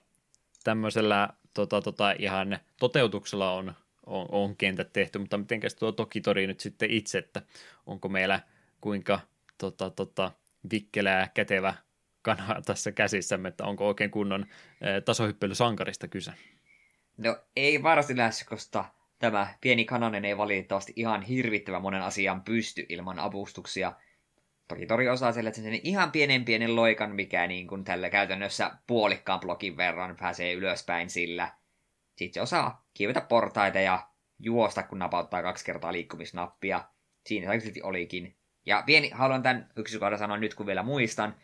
tämmöisellä 0.64 1.30
tota, 1.54 1.82
tota, 1.82 2.12
ihan 2.12 2.60
toteutuksella 2.80 3.52
on 3.54 3.74
on, 4.10 4.26
on 4.32 4.56
kentät 4.56 4.94
tehty, 4.94 5.20
mutta 5.20 5.38
mitenkäs 5.38 5.76
tuo 5.76 5.92
Tokitori 5.92 6.48
nyt 6.48 6.60
sitten 6.60 6.92
itse, 6.92 7.18
että 7.18 7.42
onko 7.86 8.10
meillä 8.10 8.40
kuinka 8.82 9.20
tota, 9.58 9.90
tota, 9.90 10.32
vikkelää 10.72 11.32
kätevä 11.34 11.74
kana 12.22 12.62
tässä 12.66 12.92
käsissämme, 12.92 13.50
että 13.50 13.66
onko 13.66 13.88
oikein 13.88 14.12
kunnon 14.12 14.46
e, 14.82 15.02
tasohyppelysankarista 15.02 16.08
kyse? 16.08 16.32
No 17.18 17.38
ei 17.56 17.80
lähes, 18.16 18.44
koska 18.44 18.86
tämä 19.20 19.48
pieni 19.62 19.86
kananen 19.86 20.26
ei 20.26 20.38
valitettavasti 20.38 20.94
ihan 20.96 21.22
hirvittävän 21.22 21.82
monen 21.82 22.02
asian 22.02 22.42
pysty 22.42 22.86
ilman 22.90 23.20
avustuksia. 23.20 23.94
Toki 24.68 24.86
Tori 24.86 25.10
osaa 25.10 25.32
sille, 25.32 25.50
että 25.50 25.62
sen 25.62 25.80
ihan 25.84 26.12
pienen 26.12 26.46
pienen 26.46 26.76
loikan, 26.76 27.16
mikä 27.16 27.48
niin 27.48 27.68
kuin 27.68 27.84
tällä 27.84 28.10
käytännössä 28.10 28.72
puolikkaan 28.88 29.40
blokin 29.40 29.78
verran 29.78 30.16
pääsee 30.20 30.54
ylöspäin 30.54 31.10
sillä. 31.10 31.59
Sitten 32.20 32.34
se 32.34 32.42
osaa 32.42 32.86
kiivetä 32.94 33.22
portaita 33.22 33.80
ja 33.80 34.08
juosta, 34.40 34.84
kun 34.84 35.00
napauttaa 35.00 35.44
kaksi 35.44 35.66
kertaa 35.66 35.94
liikkumisnappia. 35.94 36.84
Siinä 37.26 37.60
se 37.60 37.72
olikin. 37.84 38.38
Ja 38.66 38.84
pieni, 38.86 39.10
haluan 39.10 39.44
tämän 39.44 39.70
yksityiskohdan 39.76 40.20
sanoa 40.20 40.38
nyt, 40.38 40.56
kun 40.56 40.66
vielä 40.66 40.84
muistan. 40.84 41.36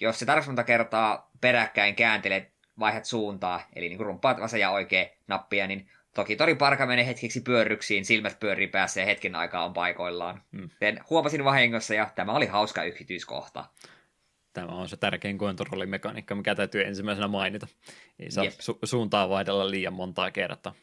Jos 0.00 0.18
se 0.18 0.26
monta 0.46 0.64
kertaa 0.64 1.30
peräkkäin 1.40 1.94
kääntelee 1.94 2.52
vaihdat 2.78 3.04
suuntaa, 3.04 3.62
eli 3.76 3.88
niin 3.88 4.00
rumppaat 4.00 4.40
vasen 4.40 4.60
ja 4.60 4.70
oikea 4.70 5.06
nappia, 5.28 5.66
niin 5.66 5.90
toki 6.14 6.36
tori 6.36 6.54
parka 6.54 6.86
menee 6.86 7.06
hetkeksi 7.06 7.40
pyörryksiin, 7.40 8.04
silmät 8.04 8.40
pyörii 8.40 8.68
päässä 8.68 9.00
ja 9.00 9.06
hetken 9.06 9.36
aikaa 9.36 9.64
on 9.64 9.72
paikoillaan. 9.72 10.42
Mm. 10.50 10.70
huomasin 11.10 11.44
vahingossa 11.44 11.94
ja 11.94 12.10
tämä 12.14 12.32
oli 12.32 12.46
hauska 12.46 12.84
yksityiskohta. 12.84 13.64
Tämä 14.52 14.68
on 14.68 14.88
se 14.88 14.96
tärkein 14.96 15.38
kontrollimekaniikka, 15.38 16.34
mikä 16.34 16.54
täytyy 16.54 16.84
ensimmäisenä 16.84 17.28
mainita. 17.28 17.66
Ei 18.18 18.30
saa 18.30 18.44
su- 18.44 18.78
suuntaa 18.84 19.28
vaihdella 19.28 19.70
liian 19.70 19.92
montaa 19.92 20.30
kertaa. 20.30 20.74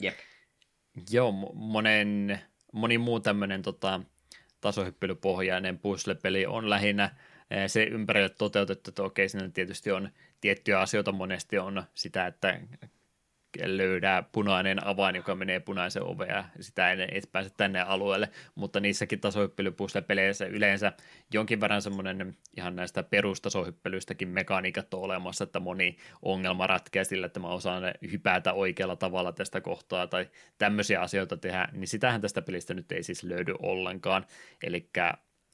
Jep. 0.00 0.14
Joo, 1.10 1.32
monen, 1.54 2.40
moni 2.72 2.98
muu 2.98 3.20
tämmöinen 3.20 3.62
tota, 3.62 4.00
tasohyppelypohjainen 4.60 5.78
puzzle-peli 5.78 6.46
on 6.46 6.70
lähinnä 6.70 7.04
eh, 7.50 7.70
se 7.70 7.84
ympärille 7.84 8.28
toteutettu, 8.28 8.90
että 8.90 9.02
okei, 9.02 9.28
siinä 9.28 9.48
tietysti 9.48 9.92
on 9.92 10.08
tiettyjä 10.40 10.80
asioita 10.80 11.12
monesti 11.12 11.58
on 11.58 11.82
sitä, 11.94 12.26
että 12.26 12.60
löydää 13.62 14.22
punainen 14.22 14.86
avain, 14.86 15.16
joka 15.16 15.34
menee 15.34 15.60
punaisen 15.60 16.02
oveen 16.02 16.30
ja 16.30 16.44
sitä 16.60 16.90
ei 16.90 17.08
et 17.12 17.32
pääse 17.32 17.50
tänne 17.56 17.80
alueelle, 17.80 18.28
mutta 18.54 18.80
niissäkin 18.80 19.20
tasohyppelypustepeleissä 19.20 20.46
yleensä 20.46 20.92
jonkin 21.32 21.60
verran 21.60 21.82
semmoinen 21.82 22.36
ihan 22.56 22.76
näistä 22.76 23.02
perustasohyppelyistäkin 23.02 24.28
mekaniikat 24.28 24.94
on 24.94 25.00
olemassa, 25.00 25.44
että 25.44 25.60
moni 25.60 25.96
ongelma 26.22 26.66
ratkeaa 26.66 27.04
sillä, 27.04 27.26
että 27.26 27.40
mä 27.40 27.48
osaan 27.48 27.82
hypätä 28.12 28.52
oikealla 28.52 28.96
tavalla 28.96 29.32
tästä 29.32 29.60
kohtaa 29.60 30.06
tai 30.06 30.28
tämmöisiä 30.58 31.00
asioita 31.00 31.36
tehdä, 31.36 31.68
niin 31.72 31.88
sitähän 31.88 32.20
tästä 32.20 32.42
pelistä 32.42 32.74
nyt 32.74 32.92
ei 32.92 33.02
siis 33.02 33.22
löydy 33.22 33.54
ollenkaan, 33.62 34.26
eli 34.62 34.90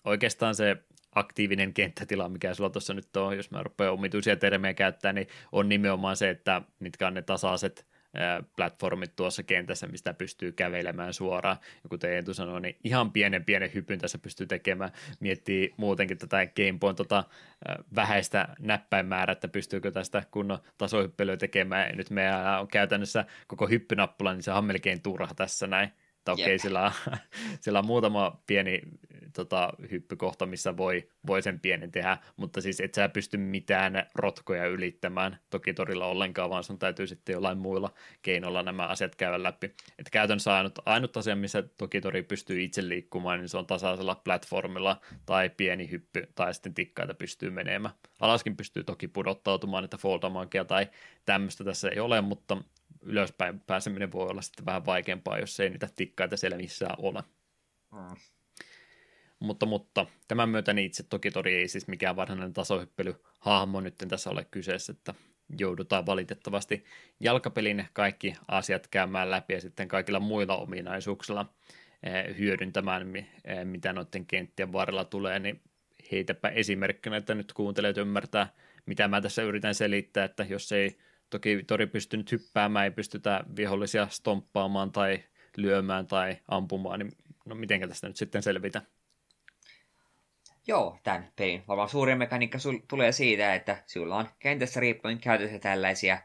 oikeastaan 0.05 0.55
se 0.55 0.77
aktiivinen 1.15 1.75
kenttätila, 1.75 2.29
mikä 2.29 2.55
sulla 2.55 2.71
tuossa 2.71 2.95
nyt 2.95 3.17
on, 3.17 3.37
jos 3.37 3.51
mä 3.51 3.63
rupean 3.63 3.93
omituisia 3.93 4.37
termejä 4.37 4.75
käyttää, 4.75 5.13
niin 5.13 5.27
on 5.53 5.69
nimenomaan 5.69 6.17
se, 6.17 6.31
että 6.31 6.63
mitkä 6.79 7.07
on 7.07 7.15
ne 7.15 7.23
tasaiset 7.23 7.87
platformit 8.57 9.17
tuossa 9.17 9.43
kentässä, 9.43 9.87
mistä 9.87 10.15
pystyy 10.15 10.53
kävelemään 10.53 11.13
suoraan. 11.13 11.57
Ja 11.83 11.89
kuten 11.89 12.13
Eetu 12.13 12.35
sanoi, 12.35 12.61
niin 12.61 12.77
ihan 12.85 13.13
pienen 13.13 13.45
pienen 13.45 13.71
hypyn 13.75 13.99
tässä 13.99 14.19
pystyy 14.19 14.47
tekemään. 14.47 14.91
Miettii 15.21 15.75
muutenkin 15.77 16.19
tätä 16.19 16.47
Gameboyn 16.47 16.97
tota, 16.97 17.25
vähäistä 17.95 18.49
näppäinmäärää, 18.59 19.33
että 19.33 19.49
pystyykö 19.49 19.91
tästä 19.91 20.23
kunnon 20.31 20.59
tasohyppelyä 20.79 21.37
tekemään. 21.37 21.89
Ja 21.89 21.97
nyt 21.97 22.11
meillä 22.11 22.61
on 22.61 22.69
käytännössä 22.69 23.25
koko 23.47 23.67
hyppynappula, 23.67 24.33
niin 24.33 24.43
se 24.43 24.53
on 24.53 24.65
melkein 24.65 25.03
turha 25.03 25.35
tässä 25.37 25.67
näin. 25.67 25.93
Että 26.21 26.33
okei, 26.33 26.45
okay, 26.45 26.59
sillä, 26.59 26.85
on, 26.85 26.93
sillä 27.61 27.79
on 27.79 27.87
muutama 27.87 28.41
pieni 28.47 28.81
tota, 29.33 29.73
hyppykohta, 29.91 30.47
missä 30.47 30.77
voi, 30.77 31.09
voi 31.27 31.43
sen 31.43 31.61
pienen 31.61 31.93
tehdä, 31.93 32.19
mutta 32.37 32.61
siis 32.61 32.81
et 32.81 32.95
sä 32.95 33.09
pysty 33.09 33.37
mitään 33.37 34.07
rotkoja 34.15 34.67
ylittämään 34.67 35.39
toki 35.51 35.75
torilla 35.75 36.07
ollenkaan, 36.07 36.51
vaan 36.51 36.65
sun 36.65 36.79
täytyy 36.79 37.07
sitten 37.07 37.33
jollain 37.33 37.59
muilla 37.59 37.93
keinoilla 38.23 38.63
nämä 38.63 38.87
asiat 38.87 39.17
käydä 39.17 39.43
läpi. 39.43 39.75
Et 39.99 40.11
käytännössä 40.11 40.55
ainut, 40.55 40.79
ainut 40.87 41.17
asia, 41.17 41.37
missä 41.37 41.63
toki 41.79 42.01
tori 42.01 42.23
pystyy 42.23 42.63
itse 42.63 42.89
liikkumaan, 42.89 43.39
niin 43.39 43.49
se 43.49 43.59
on 43.59 43.67
tasaisella 43.67 44.15
platformilla 44.15 45.01
tai 45.27 45.51
pieni 45.51 45.91
hyppy 45.91 46.29
tai 46.35 46.55
sitten 46.55 46.75
tikkaita 46.75 47.15
pystyy 47.15 47.51
menemään. 47.51 47.95
Alaskin 48.21 48.57
pystyy 48.57 48.85
toki 48.85 49.09
pudottautumaan, 49.09 49.85
että 49.85 49.97
foldamankia 49.97 50.65
tai 50.65 50.87
tämmöistä 51.25 51.65
tässä 51.65 51.89
ei 51.89 52.01
ole, 52.01 52.21
mutta 52.21 52.57
ylöspäin 53.03 53.61
pääseminen 53.61 54.13
voi 54.13 54.27
olla 54.29 54.43
sitten 54.43 54.67
vähän 54.67 54.87
vaikeampaa, 54.87 55.39
jos 55.39 55.61
ei 55.61 55.71
niitä 55.71 55.89
tikkaita 55.97 56.37
siellä 56.37 56.57
missään 56.57 56.95
ole. 56.99 57.23
Mm. 57.93 58.17
Mutta, 59.41 59.67
mutta 59.67 60.07
tämän 60.29 60.49
myötä 60.49 60.73
niin 60.73 60.87
itse 60.87 61.03
toki 61.03 61.31
tori 61.31 61.55
ei 61.55 61.69
siis 61.69 61.89
mikään 61.89 62.17
varsinainen 62.17 62.53
tasohyppelyhahmo 62.53 63.81
nyt 63.81 63.95
tässä 64.09 64.31
ole 64.31 64.47
kyseessä, 64.51 64.93
että 64.93 65.15
joudutaan 65.59 66.07
valitettavasti 66.07 66.85
jalkapelin 67.21 67.89
kaikki 67.93 68.37
asiat 68.49 68.87
käymään 68.87 69.31
läpi 69.31 69.55
ja 69.55 69.61
sitten 69.61 69.89
kaikilla 69.89 70.21
muilla 70.21 70.57
ominaisuuksilla 70.57 71.55
eh, 72.03 72.39
hyödyntämään, 72.39 73.17
eh, 73.17 73.27
mitä 73.65 73.93
noiden 73.93 74.27
kenttien 74.27 74.73
varrella 74.73 75.05
tulee, 75.05 75.39
niin 75.39 75.61
heitäpä 76.13 76.49
esimerkkinä, 76.49 77.17
että 77.17 77.35
nyt 77.35 77.53
kuuntelet 77.53 77.97
ymmärtää, 77.97 78.53
mitä 78.87 79.09
mä 79.09 79.21
tässä 79.21 79.43
yritän 79.43 79.75
selittää, 79.75 80.25
että 80.25 80.47
jos 80.49 80.73
ei 80.73 80.99
toki 81.31 81.65
tori 81.67 81.87
pystynyt 81.87 82.33
hyppäämään, 82.33 82.85
ei 82.85 82.91
pystytä 82.91 83.45
vihollisia 83.57 84.09
stomppaamaan 84.09 84.93
tai 84.93 85.25
lyömään 85.57 86.07
tai 86.07 86.37
ampumaan, 86.49 86.99
niin 86.99 87.13
no 87.45 87.55
mitenkä 87.55 87.89
tästä 87.89 88.09
nyt 88.09 88.17
sitten 88.17 88.43
selvitä? 88.43 88.83
Joo, 90.67 90.99
tämän 91.03 91.33
pelin 91.37 91.65
varmaan 91.69 91.89
suurin 91.89 92.19
mekaniikka 92.19 92.59
sul- 92.59 92.85
tulee 92.89 93.13
siitä, 93.13 93.55
että 93.55 93.83
sulla 93.87 94.17
on 94.17 94.29
kentässä 94.39 94.81
riippuen 94.81 95.19
käytössä 95.19 95.59
tällaisia 95.59 96.19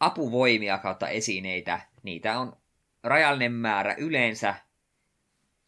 apuvoimia 0.00 0.78
kautta 0.78 1.08
esineitä. 1.08 1.80
Niitä 2.02 2.38
on 2.38 2.56
rajallinen 3.02 3.52
määrä 3.52 3.94
yleensä, 3.98 4.54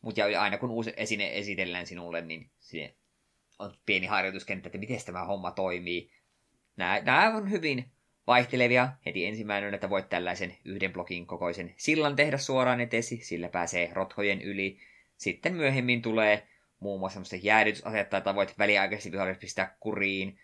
mutta 0.00 0.22
aina 0.40 0.58
kun 0.58 0.70
uusi 0.70 0.92
esine 0.96 1.38
esitellään 1.38 1.86
sinulle, 1.86 2.20
niin 2.20 2.50
on 3.58 3.74
pieni 3.86 4.06
harjoituskenttä, 4.06 4.68
että 4.68 4.78
miten 4.78 5.00
tämä 5.06 5.24
homma 5.24 5.50
toimii. 5.50 6.10
Nämä, 6.76 7.00
nämä 7.00 7.36
on 7.36 7.50
hyvin 7.50 7.90
vaihtelevia. 8.28 8.88
Heti 9.06 9.26
ensimmäinen 9.26 9.68
on, 9.68 9.74
että 9.74 9.90
voit 9.90 10.08
tällaisen 10.08 10.56
yhden 10.64 10.92
blokin 10.92 11.26
kokoisen 11.26 11.74
sillan 11.76 12.16
tehdä 12.16 12.38
suoraan 12.38 12.80
etesi, 12.80 13.16
sillä 13.16 13.48
pääsee 13.48 13.90
rothojen 13.92 14.42
yli. 14.42 14.78
Sitten 15.16 15.54
myöhemmin 15.54 16.02
tulee 16.02 16.48
muun 16.80 17.00
muassa 17.00 17.14
semmoista 17.14 17.36
jäädytysasetta, 17.46 18.16
että 18.16 18.34
voit 18.34 18.58
väliaikaisesti 18.58 19.12
vihollisesti 19.12 19.40
pistää 19.40 19.76
kuriin. 19.80 20.38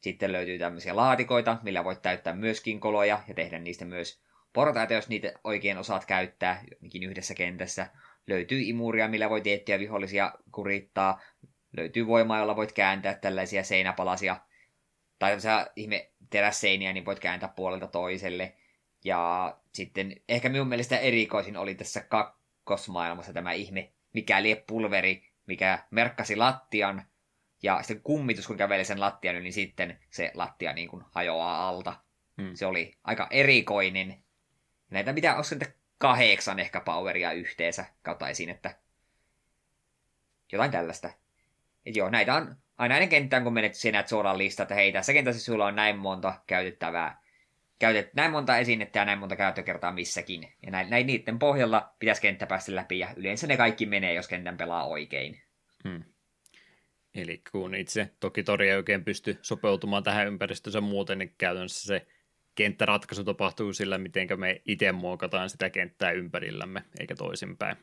Sitten 0.00 0.32
löytyy 0.32 0.58
tämmöisiä 0.58 0.96
laatikoita, 0.96 1.58
millä 1.62 1.84
voit 1.84 2.02
täyttää 2.02 2.34
myöskin 2.34 2.80
koloja 2.80 3.20
ja 3.28 3.34
tehdä 3.34 3.58
niistä 3.58 3.84
myös 3.84 4.20
portaita, 4.52 4.94
jos 4.94 5.08
niitä 5.08 5.32
oikein 5.44 5.78
osaat 5.78 6.04
käyttää 6.04 6.64
jonkin 6.80 7.02
yhdessä 7.02 7.34
kentässä. 7.34 7.86
Löytyy 8.26 8.60
imuria, 8.60 9.08
millä 9.08 9.30
voi 9.30 9.40
tiettyjä 9.40 9.78
vihollisia 9.78 10.32
kurittaa. 10.52 11.20
Löytyy 11.76 12.06
voimaa, 12.06 12.38
jolla 12.38 12.56
voit 12.56 12.72
kääntää 12.72 13.14
tällaisia 13.14 13.64
seinäpalasia 13.64 14.36
tai 15.18 15.30
tämmöisiä 15.30 15.66
ihme 15.76 16.10
terässeiniä, 16.30 16.92
niin 16.92 17.04
voit 17.04 17.20
kääntää 17.20 17.52
puolelta 17.56 17.86
toiselle. 17.86 18.54
Ja 19.04 19.56
sitten 19.72 20.16
ehkä 20.28 20.48
minun 20.48 20.68
mielestä 20.68 20.98
erikoisin 20.98 21.56
oli 21.56 21.74
tässä 21.74 22.00
kakkosmaailmassa 22.00 23.32
tämä 23.32 23.52
ihme, 23.52 23.92
mikäli 24.12 24.64
pulveri, 24.66 25.30
mikä 25.46 25.78
merkkasi 25.90 26.36
lattian, 26.36 27.04
ja 27.62 27.82
sitten 27.82 28.02
kummitus, 28.02 28.46
kun 28.46 28.56
käveli 28.56 28.84
sen 28.84 29.00
lattian, 29.00 29.42
niin 29.42 29.52
sitten 29.52 29.98
se 30.10 30.30
lattia 30.34 30.72
niin 30.72 30.88
kuin 30.88 31.04
hajoaa 31.10 31.68
alta. 31.68 31.96
Hmm. 32.42 32.54
Se 32.54 32.66
oli 32.66 32.98
aika 33.04 33.26
erikoinen. 33.30 34.24
Näitä 34.90 35.12
pitää 35.12 35.34
olla 35.34 35.72
kahdeksan 35.98 36.58
ehkä 36.58 36.80
poweria 36.80 37.32
yhteensä 37.32 37.84
kautta 38.02 38.28
esiin, 38.28 38.50
että 38.50 38.76
jotain 40.52 40.70
tällaista. 40.70 41.10
Et 41.86 41.96
joo, 41.96 42.10
näitä 42.10 42.34
on 42.34 42.56
aina 42.80 42.94
ennen 42.94 43.08
kenttään, 43.08 43.44
kun 43.44 43.52
menet 43.52 43.74
sinä 43.74 44.04
suoraan 44.06 44.38
lista, 44.38 44.62
että 44.62 44.74
hei, 44.74 44.92
tässä 44.92 45.12
kentässä 45.12 45.44
sulla 45.44 45.66
on 45.66 45.76
näin 45.76 45.98
monta 45.98 46.34
käytettävää, 46.46 47.22
käytet, 47.78 48.14
näin 48.14 48.30
monta 48.30 48.58
esinettä 48.58 48.98
ja 48.98 49.04
näin 49.04 49.18
monta 49.18 49.36
käyttökertaa 49.36 49.92
missäkin. 49.92 50.52
Ja 50.62 50.70
näin, 50.70 50.90
näin 50.90 51.06
niiden 51.06 51.38
pohjalla 51.38 51.94
pitäisi 51.98 52.22
kenttä 52.22 52.46
päästä 52.46 52.74
läpi, 52.74 52.98
ja 52.98 53.08
yleensä 53.16 53.46
ne 53.46 53.56
kaikki 53.56 53.86
menee, 53.86 54.14
jos 54.14 54.28
kentän 54.28 54.56
pelaa 54.56 54.86
oikein. 54.86 55.40
Hmm. 55.88 56.04
Eli 57.14 57.42
kun 57.52 57.74
itse 57.74 58.10
toki 58.20 58.42
Tori 58.42 58.70
ei 58.70 58.76
oikein 58.76 59.04
pysty 59.04 59.38
sopeutumaan 59.42 60.02
tähän 60.02 60.26
ympäristönsä 60.26 60.80
muuten, 60.80 61.18
niin 61.18 61.34
käytännössä 61.38 61.86
se 61.86 62.06
kenttäratkaisu 62.54 63.24
tapahtuu 63.24 63.72
sillä, 63.72 63.98
miten 63.98 64.28
me 64.36 64.62
itse 64.66 64.92
muokataan 64.92 65.50
sitä 65.50 65.70
kenttää 65.70 66.10
ympärillämme, 66.10 66.82
eikä 67.00 67.14
toisinpäin. 67.14 67.76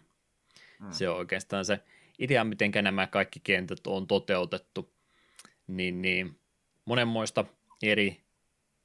Hmm. 0.79 0.91
Se 0.91 1.09
on 1.09 1.17
oikeastaan 1.17 1.65
se 1.65 1.79
idea, 2.19 2.43
miten 2.43 2.71
nämä 2.81 3.07
kaikki 3.07 3.39
kentät 3.39 3.87
on 3.87 4.07
toteutettu, 4.07 4.93
niin, 5.67 6.01
niin 6.01 6.39
monenmoista 6.85 7.45
eri 7.83 8.21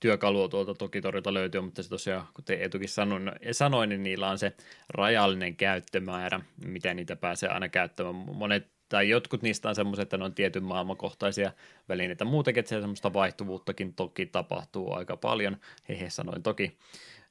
työkalua 0.00 0.48
tuolta 0.48 0.74
toki 0.74 1.00
torilta 1.00 1.34
löytyy, 1.34 1.60
mutta 1.60 1.82
se 1.82 1.88
tosiaan, 1.88 2.26
kuten 2.34 2.62
Etukin 2.62 2.88
sanoin, 2.88 3.32
sanoin, 3.52 3.88
niin 3.88 4.02
niillä 4.02 4.28
on 4.30 4.38
se 4.38 4.52
rajallinen 4.88 5.56
käyttömäärä, 5.56 6.40
miten 6.64 6.96
niitä 6.96 7.16
pääsee 7.16 7.48
aina 7.48 7.68
käyttämään. 7.68 8.14
Monet 8.14 8.72
tai 8.88 9.08
jotkut 9.08 9.42
niistä 9.42 9.68
on 9.68 9.74
semmoiset, 9.74 10.02
että 10.02 10.16
ne 10.16 10.24
on 10.24 10.34
tietyn 10.34 10.64
maailmankohtaisia 10.64 11.52
välineitä. 11.88 12.24
Muutenkin, 12.24 12.60
että 12.60 12.80
semmoista 12.80 13.12
vaihtuvuuttakin 13.12 13.94
toki 13.94 14.26
tapahtuu 14.26 14.92
aika 14.92 15.16
paljon. 15.16 15.56
Hehe, 15.88 16.10
sanoin 16.10 16.42
toki. 16.42 16.78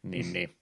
Niin, 0.03 0.33
niin 0.33 0.55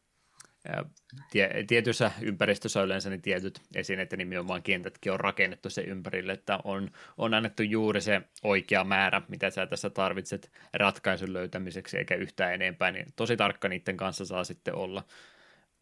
tietyissä 1.67 2.11
ympäristössä 2.21 2.81
yleensä 2.81 3.09
niin 3.09 3.21
tietyt 3.21 3.61
esineet 3.75 4.11
ja 4.11 4.17
nimenomaan 4.17 4.63
kentätkin 4.63 5.11
on 5.11 5.19
rakennettu 5.19 5.69
sen 5.69 5.85
ympärille, 5.85 6.31
että 6.31 6.59
on, 6.63 6.91
on 7.17 7.33
annettu 7.33 7.63
juuri 7.63 8.01
se 8.01 8.21
oikea 8.43 8.83
määrä, 8.83 9.21
mitä 9.27 9.49
sä 9.49 9.67
tässä 9.67 9.89
tarvitset 9.89 10.51
ratkaisun 10.73 11.33
löytämiseksi 11.33 11.97
eikä 11.97 12.15
yhtään 12.15 12.53
enempää, 12.53 12.91
niin 12.91 13.05
tosi 13.15 13.37
tarkka 13.37 13.69
niiden 13.69 13.97
kanssa 13.97 14.25
saa 14.25 14.43
sitten 14.43 14.75
olla, 14.75 15.03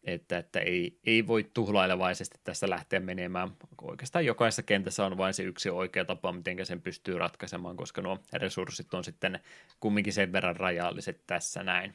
että, 0.04 0.38
että 0.38 0.60
ei, 0.60 0.98
ei 1.04 1.26
voi 1.26 1.50
tuhlailevaisesti 1.54 2.38
tässä 2.44 2.70
lähteä 2.70 3.00
menemään. 3.00 3.50
Oikeastaan 3.82 4.26
jokaisessa 4.26 4.62
kentässä 4.62 5.06
on 5.06 5.18
vain 5.18 5.34
se 5.34 5.42
yksi 5.42 5.70
oikea 5.70 6.04
tapa, 6.04 6.32
miten 6.32 6.66
sen 6.66 6.82
pystyy 6.82 7.18
ratkaisemaan, 7.18 7.76
koska 7.76 8.02
nuo 8.02 8.18
resurssit 8.32 8.94
on 8.94 9.04
sitten 9.04 9.40
kumminkin 9.80 10.12
sen 10.12 10.32
verran 10.32 10.56
rajalliset 10.56 11.20
tässä 11.26 11.62
näin. 11.62 11.94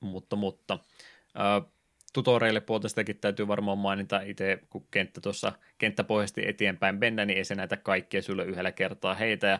Mutta, 0.00 0.36
mutta 0.36 0.78
tutoreille 2.12 2.60
puolestakin 2.60 3.16
täytyy 3.16 3.48
varmaan 3.48 3.78
mainita 3.78 4.20
itse, 4.20 4.58
kun 4.70 4.86
kenttä 4.90 5.20
tuossa 5.20 5.52
kenttäpohjasti 5.78 6.48
eteenpäin 6.48 6.98
mennä, 6.98 7.24
niin 7.24 7.36
ei 7.36 7.44
se 7.44 7.54
näitä 7.54 7.76
kaikkia 7.76 8.22
sulle 8.22 8.44
yhdellä 8.44 8.72
kertaa 8.72 9.14
heitä, 9.14 9.46
ja 9.46 9.58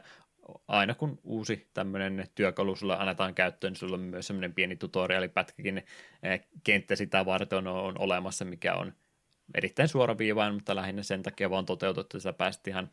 aina 0.69 0.95
kun 0.95 1.19
uusi 1.25 1.69
tämmöinen 1.75 2.27
työkalu 2.35 2.77
sulle 2.77 2.97
annetaan 2.97 3.35
käyttöön, 3.35 3.73
niin 3.73 3.79
sulla 3.79 3.97
on 3.97 4.01
myös 4.01 4.27
semmoinen 4.27 4.55
pieni 4.55 4.77
tutorialipätkäkin 4.77 5.83
kenttä 6.65 6.97
sitä 6.97 7.27
varten 7.27 7.67
on, 7.67 8.01
olemassa, 8.01 8.45
mikä 8.45 8.75
on 8.75 8.93
erittäin 9.55 9.89
suoraviivainen, 9.89 10.55
mutta 10.55 10.77
lähinnä 10.77 11.03
sen 11.03 11.23
takia 11.23 11.51
vaan 11.51 11.67
toteutettu, 11.67 12.17
että 12.17 12.23
sä 12.23 12.33
pääsit 12.33 12.69
ihan 12.69 12.91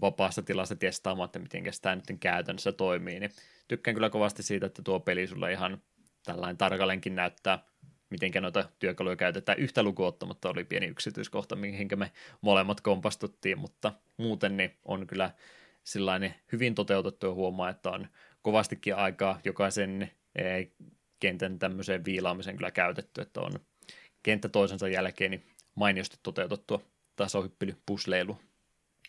vapaassa 0.00 0.42
tilassa 0.42 0.76
testaamaan, 0.76 1.24
että 1.26 1.38
miten 1.38 1.62
tämä 1.82 1.94
nyt 1.94 2.20
käytännössä 2.20 2.72
toimii, 2.72 3.20
niin 3.20 3.30
tykkään 3.68 3.94
kyllä 3.94 4.10
kovasti 4.10 4.42
siitä, 4.42 4.66
että 4.66 4.82
tuo 4.82 5.00
peli 5.00 5.26
sulle 5.26 5.52
ihan 5.52 5.82
tällainen 6.24 6.56
tarkallenkin 6.56 7.14
näyttää, 7.14 7.64
miten 8.12 8.42
noita 8.42 8.68
työkaluja 8.78 9.16
käytetään 9.16 9.58
yhtä 9.58 9.82
lukuottamatta, 9.82 10.50
oli 10.50 10.64
pieni 10.64 10.86
yksityiskohta, 10.86 11.56
mihin 11.56 11.88
me 11.96 12.12
molemmat 12.40 12.80
kompastuttiin, 12.80 13.58
mutta 13.58 13.92
muuten 14.16 14.56
niin 14.56 14.76
on 14.84 15.06
kyllä 15.06 15.30
sellainen 15.84 16.34
hyvin 16.52 16.74
toteutettu 16.74 17.26
ja 17.26 17.32
huomaa, 17.32 17.70
että 17.70 17.90
on 17.90 18.08
kovastikin 18.42 18.96
aikaa 18.96 19.40
jokaisen 19.44 20.10
eh, 20.36 20.70
kentän 21.20 21.58
tämmöiseen 21.58 22.04
viilaamiseen 22.04 22.56
kyllä 22.56 22.70
käytetty, 22.70 23.20
että 23.20 23.40
on 23.40 23.52
kenttä 24.22 24.48
toisensa 24.48 24.88
jälkeen 24.88 25.30
niin 25.30 25.46
mainiosti 25.74 26.16
toteutettua 26.22 26.82
tasohyppely 27.16 27.76
pusleilu. 27.86 28.38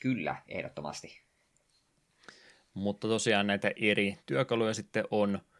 Kyllä, 0.01 0.35
ehdottomasti. 0.47 1.21
Mutta 2.73 3.07
tosiaan 3.07 3.47
näitä 3.47 3.71
eri 3.75 4.17
työkaluja 4.25 4.73
sitten 4.73 5.03
on– 5.11 5.39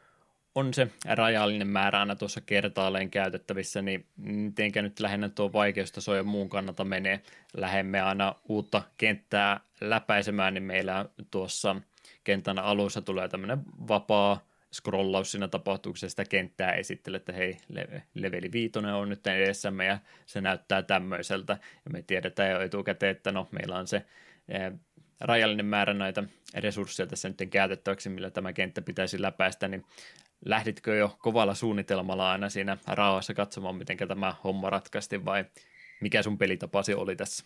on 0.56 0.74
se 0.74 0.88
rajallinen 1.06 1.68
määrä 1.68 2.00
aina 2.00 2.16
tuossa 2.16 2.42
kertaalleen 2.42 3.10
käytettävissä, 3.10 3.82
niin 3.82 4.06
mitenkä 4.18 4.82
nyt 4.82 5.00
lähinnä 5.00 5.30
tuo 5.30 5.54
vaikeustaso 5.54 6.16
ja 6.16 6.24
muun 6.24 6.50
kannalta 6.50 6.86
menee. 6.86 7.22
Lähemme 7.54 8.02
aina 8.02 8.36
uutta 8.50 8.84
kenttää 8.98 9.60
läpäisemään, 9.82 10.54
niin 10.54 10.64
meillä 10.64 11.06
tuossa 11.32 11.76
kentän 12.24 12.60
alussa 12.60 13.02
tulee 13.02 13.28
tämmöinen 13.28 13.60
vapaa 13.88 14.46
scrollaus 14.74 15.32
siinä 15.32 15.48
tapahtuuksessa 15.48 16.10
sitä 16.10 16.26
kenttää 16.26 16.72
esittelee, 16.72 17.18
että 17.18 17.34
hei, 17.34 17.58
leveli 18.14 18.52
viitonen 18.52 18.94
on 18.94 19.10
nyt 19.10 19.28
edessämme 19.28 19.86
ja 19.86 20.00
se 20.26 20.42
näyttää 20.42 20.82
tämmöiseltä. 20.82 21.58
Ja 21.86 21.92
me 21.92 22.02
tiedetään 22.02 22.52
jo 22.52 22.62
etukäteen, 22.62 23.12
että 23.12 23.32
no, 23.32 23.48
meillä 23.52 23.78
on 23.78 23.88
se 23.88 24.06
eh, 24.50 24.74
rajallinen 25.24 25.66
määrä 25.66 25.94
näitä 25.94 26.24
resursseja 26.54 27.08
tässä 27.08 27.30
nyt 27.30 27.50
käytettäväksi, 27.50 28.10
millä 28.10 28.30
tämä 28.30 28.54
kenttä 28.54 28.82
pitäisi 28.82 29.22
läpäistä, 29.22 29.68
niin 29.68 29.86
lähditkö 30.46 30.96
jo 30.96 31.18
kovalla 31.20 31.54
suunnitelmalla 31.54 32.32
aina 32.32 32.50
siinä 32.50 32.78
rauhassa 32.88 33.34
katsomaan, 33.34 33.76
miten 33.76 33.98
tämä 33.98 34.36
homma 34.44 34.70
ratkaisti 34.70 35.26
vai 35.26 35.46
mikä 36.02 36.24
sun 36.24 36.38
pelitapasi 36.38 36.94
oli 36.94 37.16
tässä? 37.16 37.46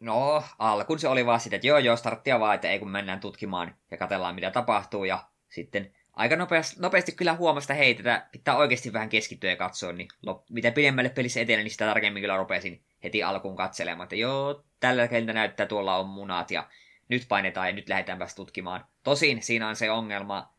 No, 0.00 0.44
alkuun 0.58 0.98
se 0.98 1.08
oli 1.08 1.26
vaan 1.26 1.40
sitä, 1.40 1.56
että 1.56 1.66
joo 1.66 1.78
joo, 1.78 1.96
starttia 1.96 2.40
vaan, 2.40 2.54
että 2.54 2.70
ei 2.70 2.78
kun 2.78 2.90
mennään 2.90 3.20
tutkimaan 3.20 3.74
ja 3.90 3.96
katellaan 3.96 4.34
mitä 4.34 4.50
tapahtuu 4.50 5.04
ja 5.04 5.24
sitten 5.48 5.92
aika 6.12 6.36
nopeasti, 6.36 6.80
nopeasti 6.80 7.12
kyllä 7.12 7.34
huomasta 7.34 7.74
hei, 7.74 7.90
että 7.90 8.28
pitää 8.32 8.56
oikeasti 8.56 8.92
vähän 8.92 9.08
keskittyä 9.08 9.50
ja 9.50 9.56
katsoa, 9.56 9.92
niin 9.92 10.08
lop, 10.22 10.42
mitä 10.50 10.70
pidemmälle 10.70 11.10
pelissä 11.10 11.40
etenee, 11.40 11.62
niin 11.62 11.70
sitä 11.70 11.86
tarkemmin 11.86 12.20
kyllä 12.20 12.36
rupesin 12.36 12.84
heti 13.04 13.22
alkuun 13.22 13.56
katselemaan, 13.56 14.04
että 14.04 14.16
joo, 14.16 14.64
tällä 14.80 15.02
hetkellä 15.02 15.32
näyttää 15.32 15.66
tuolla 15.66 15.96
on 15.96 16.06
munat 16.06 16.50
ja 16.50 16.68
nyt 17.08 17.24
painetaan 17.28 17.68
ja 17.68 17.74
nyt 17.74 17.88
lähdetäänpäs 17.88 18.34
tutkimaan. 18.34 18.84
Tosin 19.02 19.42
siinä 19.42 19.68
on 19.68 19.76
se 19.76 19.90
ongelma, 19.90 20.54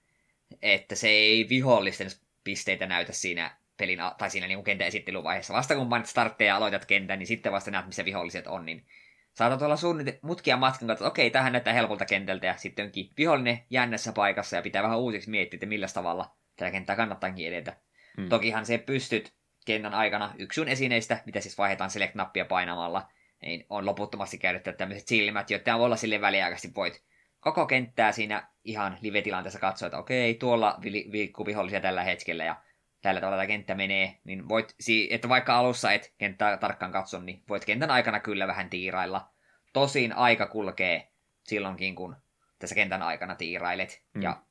että 0.62 0.96
se 0.96 1.10
ei 1.10 1.50
vihollisten 1.50 2.08
pisteitä 2.44 2.86
näytä 2.86 3.14
siinä 3.14 3.58
pelin, 3.78 4.00
tai 4.18 4.30
siinä 4.30 4.48
niin 4.48 4.64
kentän 4.64 4.88
esittelyvaiheessa. 4.88 5.54
Vasta 5.54 5.76
kun 5.76 5.90
painat 5.90 6.08
startteja 6.08 6.48
ja 6.48 6.56
aloitat 6.56 6.86
kentän, 6.86 7.20
niin 7.20 7.28
sitten 7.28 7.52
vasta 7.52 7.72
näet, 7.72 7.86
missä 7.86 8.06
viholliset 8.06 8.48
on, 8.48 8.66
niin 8.66 8.86
saatat 9.34 9.62
olla 9.62 9.76
suunnit- 9.76 10.20
mutkia 10.22 10.58
matkan 10.58 10.88
kautta, 10.88 11.04
että 11.04 11.08
okei, 11.08 11.30
tähän 11.30 11.52
näyttää 11.52 11.74
helpolta 11.74 12.06
kentältä, 12.06 12.48
ja 12.48 12.58
sitten 12.58 12.86
onkin 12.86 13.10
vihollinen 13.18 13.60
jännässä 13.70 14.12
paikassa, 14.14 14.56
ja 14.56 14.62
pitää 14.62 14.84
vähän 14.84 15.00
uusiksi 15.00 15.30
miettiä, 15.30 15.58
että 15.58 15.66
millä 15.66 15.88
tavalla 15.94 16.36
tätä 16.56 16.72
kenttää 16.72 16.96
kannattaakin 16.96 17.48
edetä. 17.48 17.78
Hmm. 18.18 18.30
Tokihan 18.30 18.66
se 18.66 18.78
pystyt 18.78 19.34
kentän 19.66 19.94
aikana 19.94 20.34
yksi 20.38 20.56
sun 20.56 20.68
esineistä, 20.68 21.22
mitä 21.26 21.42
siis 21.42 21.58
vaihdetaan 21.58 21.90
select-nappia 21.90 22.46
painamalla, 22.46 23.12
niin 23.42 23.66
on 23.70 23.86
loputtomasti 23.86 24.38
käytetty 24.38 24.74
tämmöiset 24.74 25.08
silmät, 25.08 25.50
joita 25.50 25.78
voi 25.78 25.86
olla 25.86 25.96
sille 25.96 26.22
väliaikaisesti 26.22 26.76
voit 26.76 27.04
koko 27.40 27.66
kenttää 27.66 28.12
siinä 28.12 28.48
ihan 28.64 28.98
live-tilanteessa 29.02 29.60
katsoa, 29.60 29.86
että 29.86 29.98
okei, 29.98 30.34
tuolla 30.34 30.80
liikkuu 30.84 31.46
vihollisia 31.46 31.82
tällä 31.82 32.04
hetkellä 32.04 32.44
ja 32.44 32.56
tällä 33.02 33.22
tavalla 33.22 33.38
tämä 33.38 33.48
kenttä 33.48 33.76
menee, 33.76 34.20
niin 34.24 34.50
voit, 34.50 34.76
että 35.10 35.30
vaikka 35.30 35.56
alussa 35.58 35.92
et 35.92 36.14
kenttää 36.18 36.58
tarkkaan 36.58 36.92
katso, 36.92 37.20
niin 37.20 37.44
voit 37.50 37.66
kentän 37.66 37.92
aikana 37.92 38.20
kyllä 38.20 38.48
vähän 38.48 38.70
tiirailla. 38.70 39.30
Tosin 39.74 40.14
aika 40.14 40.48
kulkee 40.48 41.12
silloinkin, 41.44 41.96
kun 41.96 42.16
tässä 42.60 42.76
kentän 42.76 43.02
aikana 43.02 43.36
tiirailet. 43.36 44.04
Mm. 44.14 44.22
Ja 44.22 44.42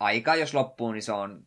aika, 0.00 0.34
jos 0.34 0.54
loppuu, 0.54 0.92
niin 0.92 1.02
se 1.02 1.12
on 1.12 1.46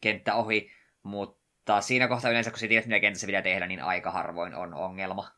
kenttä 0.00 0.34
ohi, 0.34 0.70
mutta 1.02 1.41
siinä 1.80 2.08
kohtaa 2.08 2.30
yleensä, 2.30 2.50
kun 2.50 2.58
sä 2.58 2.68
tiedät, 2.68 2.86
mitä 2.86 3.00
kentässä 3.00 3.26
pitää 3.26 3.42
tehdä, 3.42 3.66
niin 3.66 3.82
aika 3.82 4.10
harvoin 4.10 4.54
on 4.54 4.74
ongelma. 4.74 5.28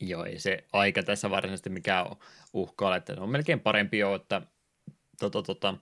Joo, 0.00 0.24
ei 0.24 0.38
se 0.38 0.64
aika 0.72 1.02
tässä 1.02 1.30
varsinaisesti 1.30 1.70
mikään 1.70 2.06
uhkaa, 2.52 2.96
että 2.96 3.14
on 3.18 3.30
melkein 3.30 3.60
parempi 3.60 3.98
jo, 3.98 4.14
että 4.14 4.42
tota, 5.20 5.42
tota, 5.42 5.74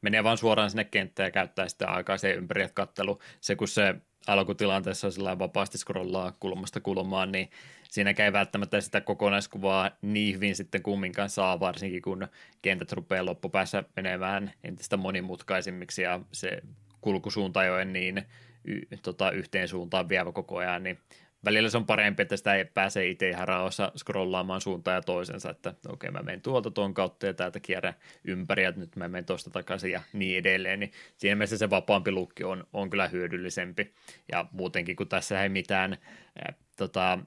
menee 0.00 0.24
vaan 0.24 0.38
suoraan 0.38 0.70
sinne 0.70 0.84
kenttään 0.84 1.26
ja 1.26 1.30
käyttää 1.30 1.68
sitä 1.68 1.88
aikaa 1.88 2.18
se 2.18 2.32
ympäri 2.32 2.68
kattelu. 2.74 3.20
Se 3.40 3.56
kun 3.56 3.68
se 3.68 3.94
alkutilanteessa 4.26 5.10
sillä 5.10 5.38
vapaasti 5.38 5.78
scrollaa 5.78 6.32
kulmasta 6.40 6.80
kulmaan, 6.80 7.32
niin 7.32 7.50
siinä 7.90 8.14
ei 8.18 8.32
välttämättä 8.32 8.80
sitä 8.80 9.00
kokonaiskuvaa 9.00 9.90
niin 10.02 10.34
hyvin 10.34 10.56
sitten 10.56 10.82
kumminkaan 10.82 11.30
saa, 11.30 11.60
varsinkin 11.60 12.02
kun 12.02 12.28
kentät 12.62 12.92
rupeaa 12.92 13.24
loppupäässä 13.26 13.84
menemään 13.96 14.52
entistä 14.64 14.96
monimutkaisimmiksi 14.96 16.02
ja 16.02 16.20
se 16.32 16.62
kulkusuunta 17.00 17.64
ei 17.64 17.70
ole 17.70 17.84
niin 17.84 18.26
y, 18.64 18.80
tota, 19.02 19.30
yhteen 19.30 19.68
suuntaan 19.68 20.08
vievä 20.08 20.32
koko 20.32 20.56
ajan, 20.56 20.82
niin 20.82 20.98
välillä 21.44 21.70
se 21.70 21.76
on 21.76 21.86
parempi, 21.86 22.22
että 22.22 22.36
sitä 22.36 22.54
ei 22.54 22.64
pääse 22.64 23.08
itse 23.08 23.28
ihan 23.28 23.48
rauhassa 23.48 23.92
scrollaamaan 23.96 24.60
suuntaan 24.60 24.94
ja 24.94 25.02
toisensa, 25.02 25.50
että 25.50 25.70
okei 25.70 25.92
okay, 25.92 26.10
mä 26.10 26.22
menen 26.22 26.40
tuolta 26.40 26.70
tuon 26.70 26.94
kautta 26.94 27.26
ja 27.26 27.34
täältä 27.34 27.60
kierrän 27.60 27.94
ympäri 28.24 28.64
ja 28.64 28.72
nyt 28.76 28.96
mä 28.96 29.08
menen 29.08 29.24
tuosta 29.24 29.50
takaisin 29.50 29.90
ja 29.90 30.02
niin 30.12 30.38
edelleen, 30.38 30.80
niin 30.80 30.92
siinä 31.16 31.36
mielessä 31.36 31.58
se 31.58 31.70
vapaampi 31.70 32.10
lukki 32.10 32.44
on, 32.44 32.66
on 32.72 32.90
kyllä 32.90 33.08
hyödyllisempi. 33.08 33.94
Ja 34.32 34.46
muutenkin 34.52 34.96
kun 34.96 35.08
tässä 35.08 35.42
ei 35.42 35.48
mitään 35.48 35.92
äh, 35.92 36.56
tota, 36.76 37.18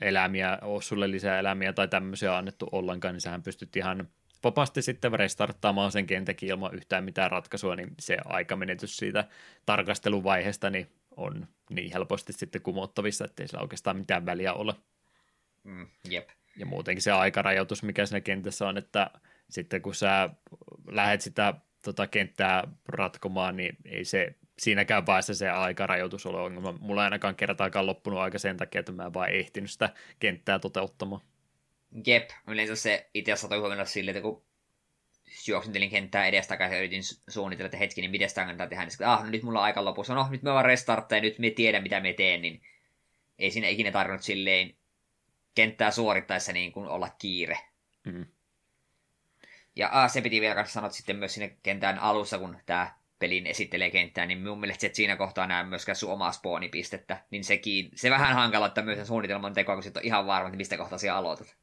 elämiä, 0.00 0.58
ole 0.62 0.82
sulle 0.82 1.10
lisää 1.10 1.38
elämiä 1.38 1.72
tai 1.72 1.88
tämmöisiä 1.88 2.36
annettu 2.36 2.68
ollenkaan, 2.72 3.14
niin 3.14 3.20
sähän 3.20 3.42
pystyt 3.42 3.76
ihan 3.76 4.08
vapaasti 4.44 4.82
sitten 4.82 5.12
restarttaamaan 5.12 5.92
sen 5.92 6.06
kentäkin 6.06 6.48
ilman 6.48 6.74
yhtään 6.74 7.04
mitään 7.04 7.30
ratkaisua, 7.30 7.76
niin 7.76 7.90
se 8.00 8.16
aikamenetys 8.24 8.96
siitä 8.96 9.24
tarkasteluvaiheesta 9.66 10.70
niin 10.70 10.86
on 11.16 11.46
niin 11.70 11.92
helposti 11.92 12.32
sitten 12.32 12.62
kumottavissa, 12.62 13.24
ettei 13.24 13.48
sillä 13.48 13.62
oikeastaan 13.62 13.96
mitään 13.96 14.26
väliä 14.26 14.52
ole. 14.52 14.74
Mm, 15.64 15.86
jep. 16.10 16.28
Ja 16.56 16.66
muutenkin 16.66 17.02
se 17.02 17.12
aikarajoitus, 17.12 17.82
mikä 17.82 18.06
siinä 18.06 18.20
kentässä 18.20 18.68
on, 18.68 18.78
että 18.78 19.10
sitten 19.50 19.82
kun 19.82 19.94
sä 19.94 20.30
lähdet 20.90 21.20
sitä 21.20 21.54
tota 21.84 22.06
kenttää 22.06 22.68
ratkomaan, 22.88 23.56
niin 23.56 23.76
ei 23.84 24.04
se 24.04 24.34
siinäkään 24.58 25.06
vaiheessa 25.06 25.34
se 25.34 25.50
aikarajoitus 25.50 26.26
ole 26.26 26.40
ongelma. 26.40 26.74
Mulla 26.80 27.02
ei 27.02 27.04
ainakaan 27.04 27.36
kertaakaan 27.36 27.86
loppunut 27.86 28.20
aika 28.20 28.38
sen 28.38 28.56
takia, 28.56 28.78
että 28.78 28.92
mä 28.92 29.06
en 29.06 29.14
vaan 29.14 29.30
ehtinyt 29.30 29.70
sitä 29.70 29.90
kenttää 30.18 30.58
toteuttamaan. 30.58 31.22
Jep, 32.06 32.30
yleensä 32.46 32.76
se 32.76 33.10
itse 33.14 33.32
asiassa 33.32 33.48
toi 33.48 33.58
huomioida 33.58 33.84
silleen, 33.84 34.16
että 34.16 34.28
kun 34.28 34.44
juoksentelin 35.48 35.90
kenttää 35.90 36.26
edestakaisin 36.26 36.74
ja 36.74 36.78
yritin 36.78 37.02
suunnitella, 37.28 37.66
että 37.66 37.76
hetki, 37.76 38.00
niin 38.00 38.10
miten 38.10 38.28
sitä 38.28 38.40
kannattaa 38.40 38.66
tehdä. 38.66 38.84
Niin 38.84 39.08
ah, 39.08 39.24
no 39.24 39.30
nyt 39.30 39.42
mulla 39.42 39.58
on 39.58 39.64
aika 39.64 39.84
lopussa. 39.84 40.14
No, 40.14 40.28
nyt 40.30 40.42
me 40.42 40.52
vaan 40.52 40.64
restarttaa 40.64 41.18
ja 41.18 41.22
nyt 41.22 41.38
me 41.38 41.50
tiedän, 41.50 41.82
mitä 41.82 42.00
me 42.00 42.12
teen, 42.12 42.42
niin 42.42 42.62
ei 43.38 43.50
siinä 43.50 43.68
ikinä 43.68 43.90
tarvinnut 43.90 44.22
silleen 44.22 44.74
kenttää 45.54 45.90
suorittaessa 45.90 46.52
niin 46.52 46.72
kuin 46.72 46.88
olla 46.88 47.08
kiire. 47.18 47.58
Mm. 48.04 48.26
Ja 49.76 49.88
ah, 49.92 50.10
se 50.10 50.20
piti 50.20 50.40
vielä 50.40 50.64
sanoa 50.64 50.90
sitten 50.90 51.16
myös 51.16 51.34
sinne 51.34 51.56
kentän 51.62 51.98
alussa, 51.98 52.38
kun 52.38 52.56
tämä 52.66 52.94
pelin 53.18 53.46
esittelee 53.46 53.90
kenttää, 53.90 54.26
niin 54.26 54.42
mun 54.42 54.60
mielestä 54.60 54.86
et 54.86 54.94
siinä 54.94 55.16
kohtaa 55.16 55.46
näe 55.46 55.64
myöskään 55.64 55.96
sun 55.96 56.12
omaa 56.12 56.32
spoonipistettä, 56.32 57.24
niin 57.30 57.44
sekin, 57.44 57.90
se 57.94 58.10
vähän 58.10 58.34
hankaloittaa 58.34 58.84
myös 58.84 58.96
sen 58.96 59.06
suunnitelman 59.06 59.52
tekoa, 59.52 59.74
kun 59.74 59.82
sit 59.82 59.96
on 59.96 60.04
ihan 60.04 60.26
varma, 60.26 60.48
että 60.48 60.56
mistä 60.56 60.76
kohtaa 60.76 60.98
siellä 60.98 61.18
aloitat. 61.18 61.56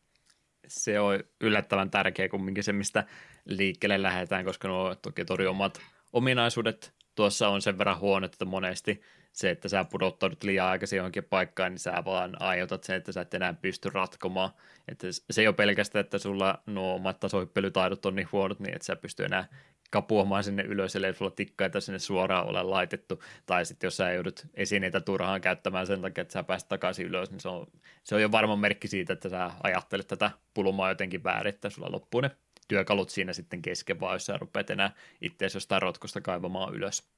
Se 0.68 1.00
on 1.00 1.20
yllättävän 1.42 1.92
tärkeä 1.92 2.30
kumminkin 2.30 2.64
se, 2.64 2.74
mistä 2.74 3.04
liikkeelle 3.46 4.02
lähdetään, 4.02 4.46
koska 4.46 4.68
nuo 4.68 4.96
toki 4.96 5.26
tori 5.26 5.48
omat 5.48 5.82
ominaisuudet 6.14 6.94
tuossa 7.16 7.50
on 7.50 7.62
sen 7.62 7.78
verran 7.78 8.00
huono, 8.00 8.26
että 8.26 8.46
monesti 8.46 9.02
se, 9.32 9.50
että 9.50 9.70
sä 9.70 9.84
pudottaudut 9.84 10.44
liian 10.44 10.68
aikaisin 10.68 10.98
johonkin 10.98 11.24
paikkaan, 11.24 11.72
niin 11.72 11.80
sä 11.80 12.04
vaan 12.06 12.42
aiheutat 12.42 12.84
sen, 12.84 12.96
että 12.96 13.12
sä 13.12 13.22
et 13.22 13.34
enää 13.34 13.54
pysty 13.54 13.90
ratkomaan. 13.90 14.50
Että 14.88 15.08
se 15.32 15.42
ei 15.42 15.48
ole 15.48 15.56
pelkästään, 15.56 16.06
että 16.06 16.18
sulla 16.18 16.64
nuo 16.66 16.96
omat 16.96 17.20
tasohyppelytaidot 17.20 18.06
on 18.06 18.16
niin 18.16 18.28
huonot, 18.32 18.60
niin 18.60 18.76
että 18.76 18.86
sä 18.86 18.96
pysty 18.96 19.26
enää 19.26 19.48
kapuamaan 19.90 20.44
sinne 20.44 20.64
ylös, 20.64 20.96
ellei 20.96 21.14
sulla 21.14 21.32
tikkaita 21.32 21.82
sinne 21.82 22.00
suoraan 22.00 22.48
ole 22.48 22.64
laitettu. 22.64 23.24
Tai 23.46 23.66
sitten 23.66 23.88
jos 23.88 23.98
sä 23.98 24.12
joudut 24.12 24.48
esineitä 24.54 25.02
turhaan 25.02 25.42
käyttämään 25.42 25.88
sen 25.88 26.02
takia, 26.02 26.22
että 26.22 26.32
sä 26.32 26.44
pääset 26.44 26.70
takaisin 26.70 27.06
ylös, 27.06 27.32
niin 27.32 27.40
se 27.40 27.50
on, 27.50 27.68
se 28.04 28.16
on 28.16 28.22
jo 28.22 28.32
varma 28.32 28.56
merkki 28.56 28.88
siitä, 28.88 29.14
että 29.14 29.30
sä 29.30 29.52
ajattelet 29.64 30.08
tätä 30.08 30.32
pulumaa 30.54 30.90
jotenkin 30.90 31.24
väärin, 31.24 31.54
että 31.54 31.70
sulla 31.70 31.92
loppuu 31.92 32.22
ne 32.22 32.32
työkalut 32.68 33.10
siinä 33.10 33.34
sitten 33.34 33.62
kesken, 33.62 34.00
vaan 34.00 34.16
jos 34.16 34.26
sä 34.26 34.38
rupeat 34.38 34.70
enää 34.70 34.92
itseäsi 35.22 35.58
jostain 35.58 35.82
rotkosta 35.82 36.22
kaivamaan 36.22 36.74
ylös. 36.74 37.10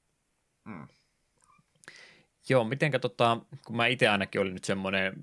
Mm. 0.65 0.87
Joo, 2.49 2.63
mitenkä 2.63 2.99
tota, 2.99 3.37
kun 3.65 3.75
mä 3.75 3.87
itse 3.87 4.07
ainakin 4.07 4.41
olin 4.41 4.53
nyt 4.53 4.63
semmoinen 4.63 5.13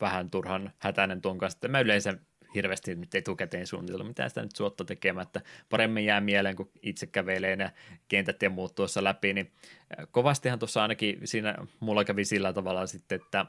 vähän 0.00 0.30
turhan 0.30 0.72
hätäinen 0.78 1.22
tuon 1.22 1.38
kanssa, 1.38 1.56
että 1.56 1.68
mä 1.68 1.80
yleensä 1.80 2.14
hirveästi 2.54 2.94
nyt 2.94 3.14
etukäteen 3.14 3.66
suunnitellut, 3.66 4.06
mitä 4.06 4.28
sitä 4.28 4.42
nyt 4.42 4.56
suotta 4.56 4.84
tekemättä. 4.84 5.40
Paremmin 5.70 6.04
jää 6.04 6.20
mieleen, 6.20 6.56
kun 6.56 6.70
itse 6.82 7.06
kävelee 7.06 7.56
ne 7.56 7.72
kentät 8.08 8.42
ja 8.42 8.50
muut 8.50 8.74
tuossa 8.74 9.04
läpi, 9.04 9.32
niin 9.32 9.52
kovastihan 10.10 10.58
tuossa 10.58 10.82
ainakin 10.82 11.18
siinä 11.24 11.54
mulla 11.80 12.04
kävi 12.04 12.24
sillä 12.24 12.52
tavalla 12.52 12.86
sitten, 12.86 13.20
että 13.22 13.46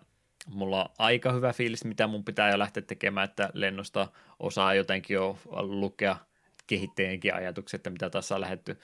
mulla 0.47 0.84
on 0.84 0.89
aika 0.97 1.31
hyvä 1.31 1.53
fiilis, 1.53 1.85
mitä 1.85 2.07
mun 2.07 2.25
pitää 2.25 2.51
jo 2.51 2.59
lähteä 2.59 2.84
tekemään, 2.84 3.30
että 3.30 3.49
lennosta 3.53 4.07
osaa 4.39 4.73
jotenkin 4.73 5.15
jo 5.15 5.38
lukea– 5.61 6.17
kehittäjienkin 6.68 7.34
ajatukset, 7.34 7.80
että 7.80 7.90
mitä 7.90 8.10
tässä 8.10 8.35
on 8.35 8.41
lähdetty 8.41 8.80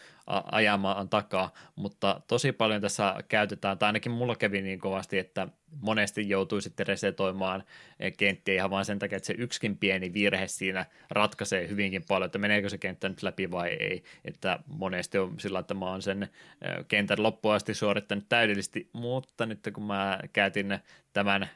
ajamaan 0.52 1.10
takaa, 1.10 1.54
mutta 1.76 2.22
tosi 2.28 2.52
paljon 2.52 2.82
tässä 2.82 3.16
käytetään, 3.28 3.78
tai 3.78 3.88
ainakin 3.88 4.12
mulla 4.12 4.36
kävi 4.36 4.62
niin 4.62 4.80
kovasti, 4.80 5.20
että 5.20 5.48
monesti 5.82 6.30
joutuu 6.30 6.62
sitten 6.62 6.88
resetoimaan 6.88 7.64
kenttiä 8.18 8.56
ihan 8.56 8.70
vain 8.70 8.86
sen 8.86 9.00
takia, 9.00 9.16
että 9.16 9.28
se 9.28 9.36
yksikin 9.38 9.78
pieni 9.78 10.14
virhe 10.14 10.48
siinä 10.48 10.86
ratkaisee 11.10 11.68
hyvinkin 11.68 12.04
paljon, 12.08 12.26
että 12.26 12.38
meneekö 12.38 12.70
se 12.70 12.78
kenttä 12.78 13.10
nyt 13.10 13.24
läpi 13.24 13.52
vai 13.52 13.70
ei, 13.70 14.04
että 14.26 14.60
monesti 14.68 15.18
on 15.18 15.40
sillä, 15.40 15.60
että 15.60 15.74
mä 15.74 15.86
oon 15.86 16.02
sen 16.02 16.30
kentän 16.88 17.24
loppuun 17.24 17.56
asti 17.56 17.74
suorittanut 17.74 18.26
täydellisesti, 18.30 18.90
mutta 18.94 19.46
nyt 19.46 19.70
kun 19.74 19.84
mä 19.84 20.20
käytin 20.34 20.80
tämän 21.14 21.50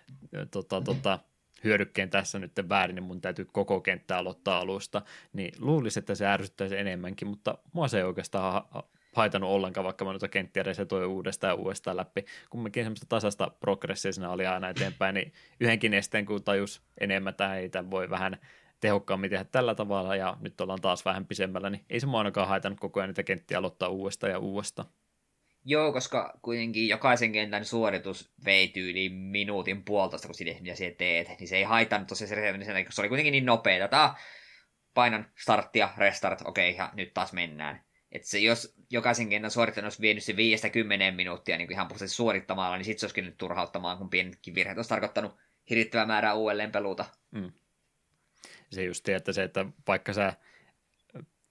tota, 0.52 0.82
tota, 0.82 1.20
hyödykkeen 1.64 2.10
tässä 2.10 2.40
nyt 2.40 2.52
väärin, 2.70 2.96
niin 2.96 3.04
mun 3.04 3.22
täytyy 3.22 3.48
koko 3.52 3.82
kenttä 3.82 4.18
aloittaa 4.18 4.60
alusta, 4.60 5.02
niin 5.34 5.54
luulisin, 5.60 6.02
että 6.02 6.16
se 6.16 6.28
ärsyttäisi 6.28 6.78
enemmänkin, 6.78 7.28
mutta 7.28 7.58
mua 7.74 7.88
se 7.88 7.98
ei 7.98 8.04
oikeastaan 8.04 8.64
haitannut 9.14 9.50
ollenkaan, 9.50 9.86
vaikka 9.86 10.06
mä 10.06 10.12
noita 10.12 10.28
kenttiä 10.28 10.64
resetoin 10.64 11.06
uudestaan 11.06 11.52
ja 11.52 11.56
uudestaan 11.56 11.98
läpi. 11.98 12.26
Kumminkin 12.50 12.84
semmoista 12.84 13.06
tasasta 13.10 13.52
progressia 13.60 14.14
siinä 14.14 14.30
oli 14.30 14.46
aina 14.46 14.70
eteenpäin, 14.70 15.16
niin 15.16 15.34
yhdenkin 15.60 15.94
esteen 15.94 16.26
kun 16.26 16.44
tajus 16.44 16.82
enemmän, 17.00 17.32
että 17.32 17.56
ei 17.56 17.70
voi 17.90 18.10
vähän 18.10 18.38
tehokkaammin 18.80 19.30
tehdä 19.30 19.44
tällä 19.44 19.76
tavalla, 19.76 20.16
ja 20.16 20.38
nyt 20.42 20.62
ollaan 20.62 20.82
taas 20.82 21.06
vähän 21.06 21.26
pisemmällä, 21.26 21.70
niin 21.70 21.86
ei 21.90 22.00
se 22.00 22.06
mua 22.06 22.18
ainakaan 22.18 22.48
haitannut 22.48 22.80
koko 22.80 23.00
ajan 23.00 23.10
niitä 23.10 23.24
kenttiä 23.24 23.58
aloittaa 23.58 23.90
uudestaan 23.90 24.32
ja 24.32 24.40
uudestaan. 24.40 24.90
Joo, 25.66 25.94
koska 25.94 26.40
kuitenkin 26.42 26.88
jokaisen 26.88 27.32
kentän 27.32 27.66
suoritus 27.66 28.34
vei 28.46 28.68
tyyliin 28.68 29.14
minuutin 29.14 29.84
puolitoista, 29.86 30.28
kun 30.28 30.36
sinne, 30.36 30.58
mitä 30.62 30.76
siellä 30.76 30.96
teet, 30.96 31.28
niin 31.40 31.48
se 31.48 31.58
ei 31.58 31.64
haitannut 31.64 32.08
tosiaan 32.08 32.30
se 32.30 32.36
reservin, 32.36 32.66
se 32.90 33.02
oli 33.02 33.10
kuitenkin 33.10 33.32
niin 33.32 33.46
nopea. 33.46 33.88
Tää, 33.88 34.16
painan 34.94 35.32
starttia, 35.40 35.90
restart, 35.98 36.42
okei, 36.46 36.72
okay, 36.72 36.86
ja 36.86 36.92
nyt 36.96 37.14
taas 37.14 37.34
mennään. 37.34 37.84
Että 38.12 38.28
se, 38.28 38.40
jos 38.40 38.76
jokaisen 38.90 39.30
kentän 39.30 39.52
suorittanut 39.52 39.86
olisi 39.86 40.02
vienyt 40.02 40.24
se 40.24 40.34
5-10 41.12 41.16
minuuttia 41.16 41.58
niin 41.58 41.72
ihan 41.72 41.88
puhtaasti 41.88 42.16
suorittamalla, 42.16 42.78
niin 42.78 42.86
sitten 42.86 43.00
se 43.00 43.06
olisikin 43.06 43.26
nyt 43.26 43.38
turhauttamaan, 43.38 43.98
kun 43.98 44.10
pienetkin 44.10 44.56
virheet 44.56 44.78
olisi 44.78 44.90
tarkoittanut 44.90 45.38
hirvittävää 45.70 46.06
määrää 46.06 46.34
uudelleen 46.34 46.72
peluuta. 46.72 47.06
Mm. 47.32 47.52
Se 48.72 48.84
just, 48.84 49.10
että 49.10 49.34
se, 49.34 49.44
että 49.44 49.66
vaikka 49.88 50.14
sä 50.14 50.34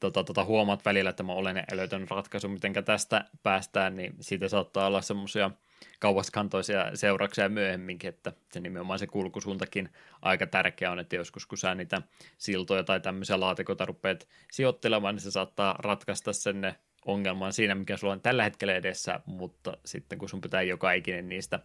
tota, 0.02 0.24
tota, 0.24 0.44
huomaat 0.44 0.84
välillä, 0.84 1.10
että 1.10 1.22
mä 1.22 1.32
olen 1.32 1.64
löytänyt 1.72 2.10
ratkaisu, 2.10 2.48
miten 2.48 2.72
tästä 2.84 3.24
päästään, 3.42 3.96
niin 3.96 4.14
siitä 4.20 4.48
saattaa 4.48 4.86
olla 4.86 5.02
semmoisia 5.02 5.50
kauaskantoisia 5.98 6.96
seurauksia 6.96 7.48
myöhemminkin, 7.48 8.08
että 8.08 8.32
se 8.52 8.60
nimenomaan 8.60 8.98
se 8.98 9.06
kulkusuuntakin 9.06 9.88
aika 10.22 10.46
tärkeä 10.46 10.90
on, 10.90 10.98
että 10.98 11.16
joskus 11.16 11.46
kun 11.46 11.58
sä 11.58 11.74
niitä 11.74 12.02
siltoja 12.38 12.84
tai 12.84 13.00
tämmöisiä 13.00 13.40
laatikoita 13.40 13.84
rupeat 13.84 14.28
sijoittelemaan, 14.52 15.14
niin 15.14 15.22
se 15.22 15.30
saattaa 15.30 15.76
ratkaista 15.78 16.32
sen 16.32 16.74
ongelman 17.06 17.52
siinä, 17.52 17.74
mikä 17.74 17.96
sulla 17.96 18.12
on 18.12 18.20
tällä 18.20 18.44
hetkellä 18.44 18.74
edessä, 18.74 19.20
mutta 19.26 19.76
sitten 19.84 20.18
kun 20.18 20.28
sun 20.28 20.40
pitää 20.40 20.62
joka 20.62 20.92
ikinen 20.92 21.28
niistä 21.28 21.60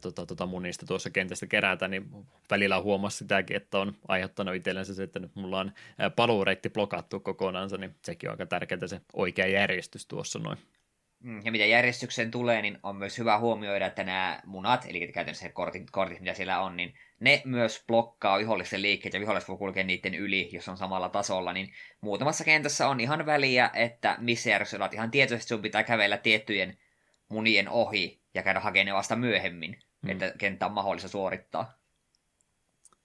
tota, 0.00 0.26
tota 0.26 0.46
munista 0.46 0.86
tuossa 0.86 1.10
kentästä 1.10 1.46
kerätä, 1.46 1.88
niin 1.88 2.10
välillä 2.50 2.80
huomasi 2.80 3.16
sitäkin, 3.16 3.56
että 3.56 3.78
on 3.78 3.96
aiheuttanut 4.08 4.54
itsellensä 4.54 4.94
se, 4.94 5.02
että 5.02 5.18
nyt 5.18 5.36
mulla 5.36 5.60
on 5.60 5.72
paluureitti 6.16 6.70
blokattu 6.70 7.20
kokonaansa, 7.20 7.76
niin 7.76 7.94
sekin 8.02 8.28
on 8.28 8.32
aika 8.32 8.46
tärkeää 8.46 8.86
se 8.86 9.00
oikea 9.12 9.46
järjestys 9.46 10.06
tuossa 10.06 10.38
noin. 10.38 10.58
Mm, 11.24 11.40
ja 11.44 11.52
mitä 11.52 11.64
järjestykseen 11.64 12.30
tulee, 12.30 12.62
niin 12.62 12.78
on 12.82 12.96
myös 12.96 13.18
hyvä 13.18 13.38
huomioida, 13.38 13.86
että 13.86 14.04
nämä 14.04 14.40
munat, 14.46 14.86
eli 14.88 15.12
käytännössä 15.12 15.48
kortit, 15.48 15.90
kortit, 15.90 16.20
mitä 16.20 16.34
siellä 16.34 16.60
on, 16.60 16.76
niin 16.76 16.94
ne 17.20 17.42
myös 17.44 17.84
blokkaa 17.86 18.38
vihollisten 18.38 18.82
liikkeet 18.82 19.14
ja 19.14 19.20
viholliset 19.20 19.48
voi 19.48 19.58
kulkea 19.58 19.84
niiden 19.84 20.14
yli, 20.14 20.48
jos 20.52 20.68
on 20.68 20.76
samalla 20.76 21.08
tasolla, 21.08 21.52
niin 21.52 21.72
muutamassa 22.00 22.44
kentässä 22.44 22.88
on 22.88 23.00
ihan 23.00 23.26
väliä, 23.26 23.70
että 23.74 24.16
missä 24.20 24.50
järjestöllä 24.50 24.90
ihan 24.92 25.10
tietoisesti 25.10 25.48
sun 25.48 25.62
pitää 25.62 25.82
kävellä 25.82 26.16
tiettyjen 26.16 26.78
munien 27.34 27.68
ohi 27.68 28.20
ja 28.34 28.42
käydä 28.42 28.60
hakemaan 28.60 28.86
ne 28.86 28.94
vasta 28.94 29.16
myöhemmin, 29.16 29.78
mm. 30.02 30.10
että 30.10 30.32
kenttä 30.38 30.66
on 30.66 30.72
mahdollista 30.72 31.08
suorittaa. 31.08 31.78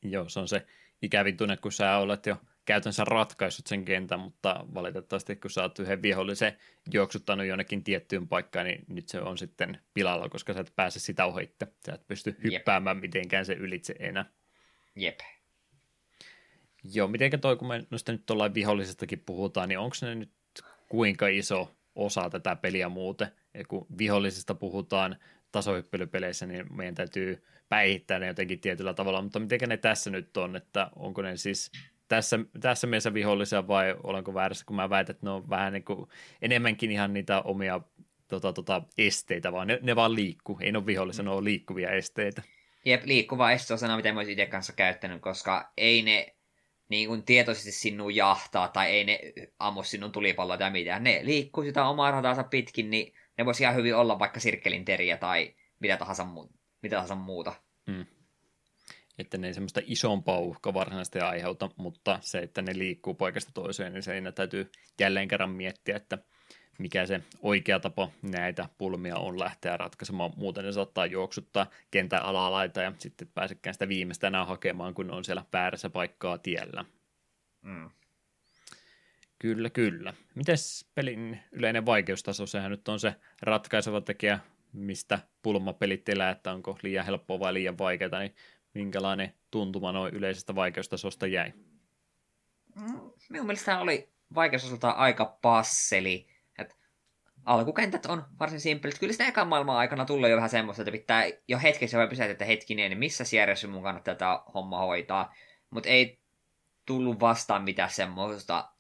Joo, 0.02 0.30
se 0.30 0.40
on 0.40 0.48
se 0.48 0.66
ikävin 1.02 1.38
tunne, 1.38 1.58
kun 1.58 1.72
sä 1.72 1.98
olet 1.98 2.26
jo 2.26 2.38
käytännössä 2.66 3.04
ratkaissut 3.06 3.68
sen 3.68 3.86
kentän, 3.86 4.20
mutta 4.20 4.66
valitettavasti 4.74 5.36
kun 5.36 5.52
sä 5.52 5.62
oot 5.62 5.80
yhden 5.80 6.02
vihollisen 6.02 6.58
juoksuttanut 6.94 7.46
jonnekin 7.46 7.84
tiettyyn 7.84 8.28
paikkaan, 8.28 8.66
niin 8.66 8.86
nyt 8.88 9.10
se 9.10 9.22
on 9.22 9.38
sitten 9.38 9.80
pilalla, 9.94 10.30
koska 10.30 10.54
sä 10.54 10.60
et 10.60 10.74
pääse 10.76 11.00
sitä 11.00 11.26
ohitte. 11.26 11.68
Sä 11.86 11.94
et 11.94 12.08
pysty 12.08 12.38
hyppäämään 12.44 12.98
Jep. 12.98 13.02
mitenkään 13.02 13.46
se 13.46 13.54
ylitse 13.54 13.96
enää. 14.00 14.26
Jep. 14.96 15.20
Joo, 16.94 17.08
mitenkä 17.08 17.38
toi, 17.38 17.58
kun 17.58 17.68
me 17.68 17.86
noista 17.90 18.12
nyt 18.12 18.26
tuollain 18.26 18.54
vihollisestakin 18.54 19.24
puhutaan, 19.26 19.70
niin 19.70 19.80
onko 19.80 19.96
ne 20.02 20.16
nyt 20.16 20.32
kuinka 20.90 21.28
iso 21.28 21.76
osa 21.96 22.30
tätä 22.30 22.56
peliä 22.56 22.90
muuten? 22.90 23.28
Ja 23.54 23.66
kun 23.66 23.88
vihollisista 23.98 24.56
puhutaan 24.56 25.16
tasohyppelypeleissä, 25.52 26.46
niin 26.46 26.76
meidän 26.76 26.96
täytyy 26.96 27.44
päihittää 27.70 28.20
ne 28.20 28.28
jotenkin 28.28 28.60
tietyllä 28.60 28.94
tavalla, 28.94 29.22
mutta 29.22 29.40
miten 29.40 29.70
ne 29.70 29.78
tässä 29.78 30.10
nyt 30.10 30.38
on, 30.38 30.56
että 30.56 30.90
onko 30.96 31.22
ne 31.22 31.38
siis 31.38 31.72
tässä, 32.08 32.40
tässä 32.60 32.88
mielessä 32.88 33.14
vihollisia 33.14 33.68
vai 33.68 33.96
olenko 34.04 34.34
väärässä, 34.34 34.66
kun 34.66 34.76
mä 34.76 34.90
väitän, 34.90 35.14
että 35.14 35.26
ne 35.26 35.30
on 35.30 35.50
vähän 35.50 35.74
niin 35.74 35.84
kuin 35.84 36.10
enemmänkin 36.42 36.92
ihan 36.92 37.14
niitä 37.14 37.42
omia 37.42 37.82
tota, 38.28 38.54
tota, 38.54 38.82
esteitä, 38.98 39.52
vaan 39.52 39.68
ne, 39.68 39.80
ne 39.82 39.96
vaan 39.96 40.16
liikkuu, 40.16 40.58
ei 40.62 40.72
ne 40.72 40.78
ole 40.78 40.86
vihollisia, 40.86 41.24
ne 41.24 41.30
on 41.30 41.44
liikkuvia 41.44 41.92
esteitä. 41.92 42.42
Jep, 42.86 43.06
liikkuva 43.06 43.52
este 43.52 43.74
on 43.74 43.80
sana, 43.80 43.96
mitä 43.96 44.14
mä 44.14 44.22
itse 44.22 44.46
kanssa 44.46 44.74
käyttänyt, 44.74 45.22
koska 45.22 45.72
ei 45.78 46.02
ne 46.02 46.36
niin 46.90 47.08
kuin 47.08 47.24
tietoisesti 47.24 47.72
sinun 47.72 48.16
jahtaa 48.16 48.68
tai 48.68 48.92
ei 48.92 49.04
ne 49.04 49.20
ammu 49.60 49.84
sinun 49.84 50.12
tulipalloa 50.12 50.58
tai 50.58 50.72
mitään. 50.72 51.04
Ne 51.04 51.20
liikkuu 51.24 51.64
sitä 51.64 51.88
omaa 51.88 52.12
rataansa 52.12 52.44
pitkin, 52.44 52.90
niin 52.90 53.14
ne 53.40 53.46
voisi 53.46 53.64
ihan 53.64 53.76
hyvin 53.76 53.96
olla 53.96 54.20
vaikka 54.20 54.40
sirkkelin 54.40 54.86
teriä 54.86 55.18
tai 55.18 55.54
mitä 55.80 55.98
tahansa, 55.98 56.24
mu- 56.24 56.58
mitä 56.82 56.96
tahansa 56.96 57.16
muuta. 57.16 57.54
Mm. 57.88 58.06
Että 59.18 59.38
ne 59.38 59.48
ei 59.48 59.54
semmoista 59.54 59.82
isompaa 59.86 60.40
uhkaa 60.40 60.74
varsinaisesti 60.74 61.20
aiheuta, 61.20 61.70
mutta 61.76 62.20
se, 62.22 62.40
että 62.40 62.62
ne 62.62 62.78
liikkuu 62.78 63.14
paikasta 63.14 63.52
toiseen, 63.54 63.94
niin 63.94 64.04
siinä 64.04 64.32
täytyy 64.32 64.72
jälleen 65.00 65.28
kerran 65.28 65.50
miettiä, 65.50 65.96
että 65.96 66.18
mikä 66.80 67.06
se 67.06 67.22
oikea 67.42 67.80
tapa 67.80 68.10
näitä 68.22 68.70
pulmia 68.78 69.16
on 69.16 69.40
lähteä 69.40 69.78
ratkaisemaan. 69.78 70.32
Muuten 70.36 70.66
ne 70.66 70.72
saattaa 70.72 71.06
juoksuttaa 71.06 71.68
kentän 71.92 72.24
alalaita 72.24 72.82
ja 72.82 72.94
sitten 72.98 73.28
pääsekään 73.34 73.74
sitä 73.74 73.88
viimeistä 73.88 74.28
enää 74.28 74.46
hakemaan, 74.46 74.94
kun 74.94 75.12
on 75.12 75.26
siellä 75.26 75.46
väärässä 75.54 75.90
paikkaa 75.90 76.38
tiellä. 76.38 76.86
Mm. 77.62 77.90
Kyllä, 79.40 79.70
kyllä. 79.70 80.14
Mites 80.36 80.86
pelin 80.96 81.40
yleinen 81.52 81.86
vaikeustaso? 81.86 82.46
Sehän 82.46 82.72
nyt 82.72 82.88
on 82.88 83.00
se 83.00 83.16
ratkaiseva 83.42 84.02
tekijä, 84.02 84.40
mistä 84.74 85.20
pulmapelit 85.42 86.10
elää, 86.10 86.32
että 86.32 86.52
onko 86.52 86.78
liian 86.84 87.06
helppoa 87.06 87.40
vai 87.40 87.54
liian 87.54 87.78
vaikeaa, 87.78 88.20
niin 88.20 88.36
minkälainen 88.74 89.34
tuntuma 89.52 89.92
noin 89.92 90.14
yleisestä 90.14 90.56
vaikeustasosta 90.56 91.28
jäi? 91.28 91.54
Mm, 92.76 93.12
minun 93.30 93.46
mielestä 93.48 93.80
oli 93.80 94.10
vaikeustasolta 94.36 94.90
aika 94.90 95.38
passeli. 95.42 96.28
Et 96.58 96.78
alkukentät 97.46 98.06
on 98.06 98.26
varsin 98.40 98.60
simppelit. 98.60 99.00
Kyllä 99.00 99.14
sitä 99.14 99.28
ekan 99.28 99.48
maailman 99.48 99.78
aikana 99.78 100.06
tulee 100.06 100.30
jo 100.30 100.36
vähän 100.36 100.50
semmoista, 100.50 100.82
että 100.82 100.92
pitää 100.92 101.26
jo 101.48 101.60
hetkessä 101.60 101.98
vai 101.98 102.08
pysähtyä, 102.08 102.32
että 102.32 102.46
hetkinen, 102.46 102.90
niin 102.90 103.00
missä 103.00 103.24
järjessä 103.36 103.68
mun 103.68 103.84
kannattaa 103.84 104.16
tätä 104.16 104.40
homma 104.54 104.80
hoitaa. 104.80 105.34
Mutta 105.70 105.90
ei 105.90 106.20
tullut 106.86 107.20
vastaan 107.20 107.64
mitään 107.64 107.90
semmoista 107.90 108.72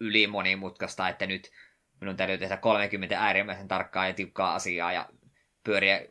ylimonimutkaista, 0.00 1.08
että 1.08 1.26
nyt 1.26 1.50
minun 2.00 2.16
täytyy 2.16 2.38
tehdä 2.38 2.56
30 2.56 3.20
äärimmäisen 3.20 3.68
tarkkaa 3.68 4.06
ja 4.06 4.14
tiukkaa 4.14 4.54
asiaa 4.54 4.92
ja 4.92 5.08
pyöriä 5.64 6.06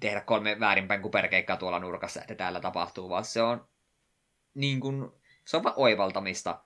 tehdä 0.00 0.20
kolme 0.20 0.60
väärinpäin 0.60 1.02
kuperkeikkaa 1.02 1.56
tuolla 1.56 1.78
nurkassa, 1.78 2.20
että 2.20 2.34
täällä 2.34 2.60
tapahtuu, 2.60 3.08
vaan 3.08 3.24
se 3.24 3.42
on 3.42 3.68
niin 4.54 4.80
kuin, 4.80 5.10
se 5.44 5.56
on 5.56 5.62
vaan 5.64 5.74
oivaltamista, 5.78 6.62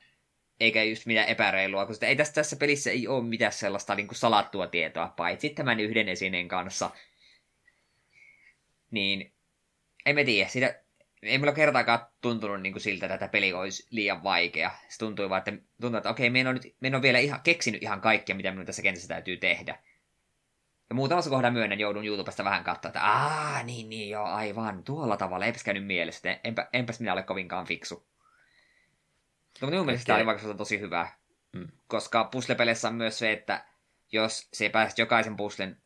eikä 0.60 0.82
just 0.82 1.06
mitään 1.06 1.28
epäreilua, 1.28 1.86
koska 1.86 2.06
ei 2.06 2.16
tässä, 2.16 2.34
tässä 2.34 2.56
pelissä 2.56 2.90
ei 2.90 3.08
ole 3.08 3.24
mitään 3.24 3.52
sellaista 3.52 3.94
niin 3.94 4.06
kuin 4.08 4.18
salattua 4.18 4.66
tietoa, 4.66 5.12
paitsi 5.16 5.50
tämän 5.50 5.80
yhden 5.80 6.08
esineen 6.08 6.48
kanssa. 6.48 6.90
Niin, 8.90 9.32
ei 10.06 10.12
me 10.12 10.24
tiedä, 10.24 10.48
sitä, 10.48 10.80
ei 11.22 11.38
mulla 11.38 11.52
kertaakaan 11.52 12.06
tuntunut 12.20 12.62
niin 12.62 12.72
kuin 12.72 12.82
siltä, 12.82 13.06
että 13.06 13.18
tätä 13.18 13.32
peli 13.32 13.52
olisi 13.52 13.86
liian 13.90 14.22
vaikea. 14.22 14.70
Se 14.88 14.98
tuntui 14.98 15.30
vaan, 15.30 15.38
että, 15.38 15.52
tuntui, 15.80 15.98
että 15.98 16.10
okei, 16.10 16.30
me 16.30 16.48
on, 16.48 16.54
nyt, 16.54 16.76
me 16.80 16.96
on 16.96 17.02
vielä 17.02 17.18
ihan, 17.18 17.40
keksinyt 17.40 17.82
ihan 17.82 18.00
kaikkea, 18.00 18.36
mitä 18.36 18.50
minun 18.50 18.66
tässä 18.66 18.82
kentässä 18.82 19.08
täytyy 19.08 19.36
tehdä. 19.36 19.78
Ja 20.90 20.94
muutamassa 20.94 21.30
kohdassa 21.30 21.52
myönnän 21.52 21.80
joudun 21.80 22.06
YouTubesta 22.06 22.44
vähän 22.44 22.64
katsoa, 22.64 22.88
että 22.88 23.02
aah, 23.02 23.64
niin, 23.64 23.88
niin, 23.88 24.10
joo, 24.10 24.24
aivan, 24.24 24.84
tuolla 24.84 25.16
tavalla, 25.16 25.46
eipäs 25.46 25.64
käynyt 25.64 25.86
mielessä, 25.86 26.30
että 26.30 26.48
enpä, 26.48 26.68
enpäs 26.72 27.00
minä 27.00 27.12
ole 27.12 27.22
kovinkaan 27.22 27.66
fiksu. 27.66 27.94
No, 27.94 29.66
mutta 29.66 29.70
minun 29.70 29.86
mielestä 29.86 30.06
tämä 30.06 30.16
oli 30.16 30.26
vaikka 30.26 30.54
tosi 30.54 30.80
hyvä, 30.80 31.08
mm. 31.52 31.68
koska 31.86 32.24
puslepeleissä 32.24 32.88
on 32.88 32.94
myös 32.94 33.18
se, 33.18 33.32
että 33.32 33.64
jos 34.12 34.48
se 34.52 34.68
pääset 34.68 34.98
jokaisen 34.98 35.36
puslen 35.36 35.76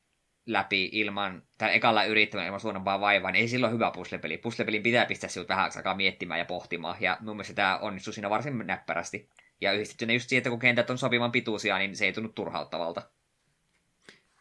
läpi 0.46 0.88
ilman, 0.92 1.42
tai 1.58 1.76
ekalla 1.76 2.04
yrittämään 2.04 2.46
ilman 2.46 2.60
suurempaa 2.60 3.00
vaivaa, 3.00 3.30
niin 3.30 3.40
ei 3.40 3.48
silloin 3.48 3.72
hyvä 3.72 3.90
puslepeli. 3.90 4.38
Puslepelin 4.38 4.82
pitää 4.82 5.06
pistää 5.06 5.30
sinut 5.30 5.48
vähän 5.48 5.70
aikaa 5.76 5.94
miettimään 5.94 6.38
ja 6.38 6.44
pohtimaan, 6.44 6.96
ja 7.00 7.16
mun 7.20 7.36
mielestä 7.36 7.54
tämä 7.54 7.78
onnistui 7.78 8.14
siinä 8.14 8.30
varsin 8.30 8.66
näppärästi. 8.66 9.28
Ja 9.60 9.72
yhdistettynä 9.72 10.12
just 10.12 10.28
siihen, 10.28 10.38
että 10.40 10.50
kun 10.50 10.58
kentät 10.58 10.90
on 10.90 10.98
sopivan 10.98 11.32
pituisia, 11.32 11.78
niin 11.78 11.96
se 11.96 12.04
ei 12.04 12.12
tunnu 12.12 12.28
turhauttavalta 12.28 13.02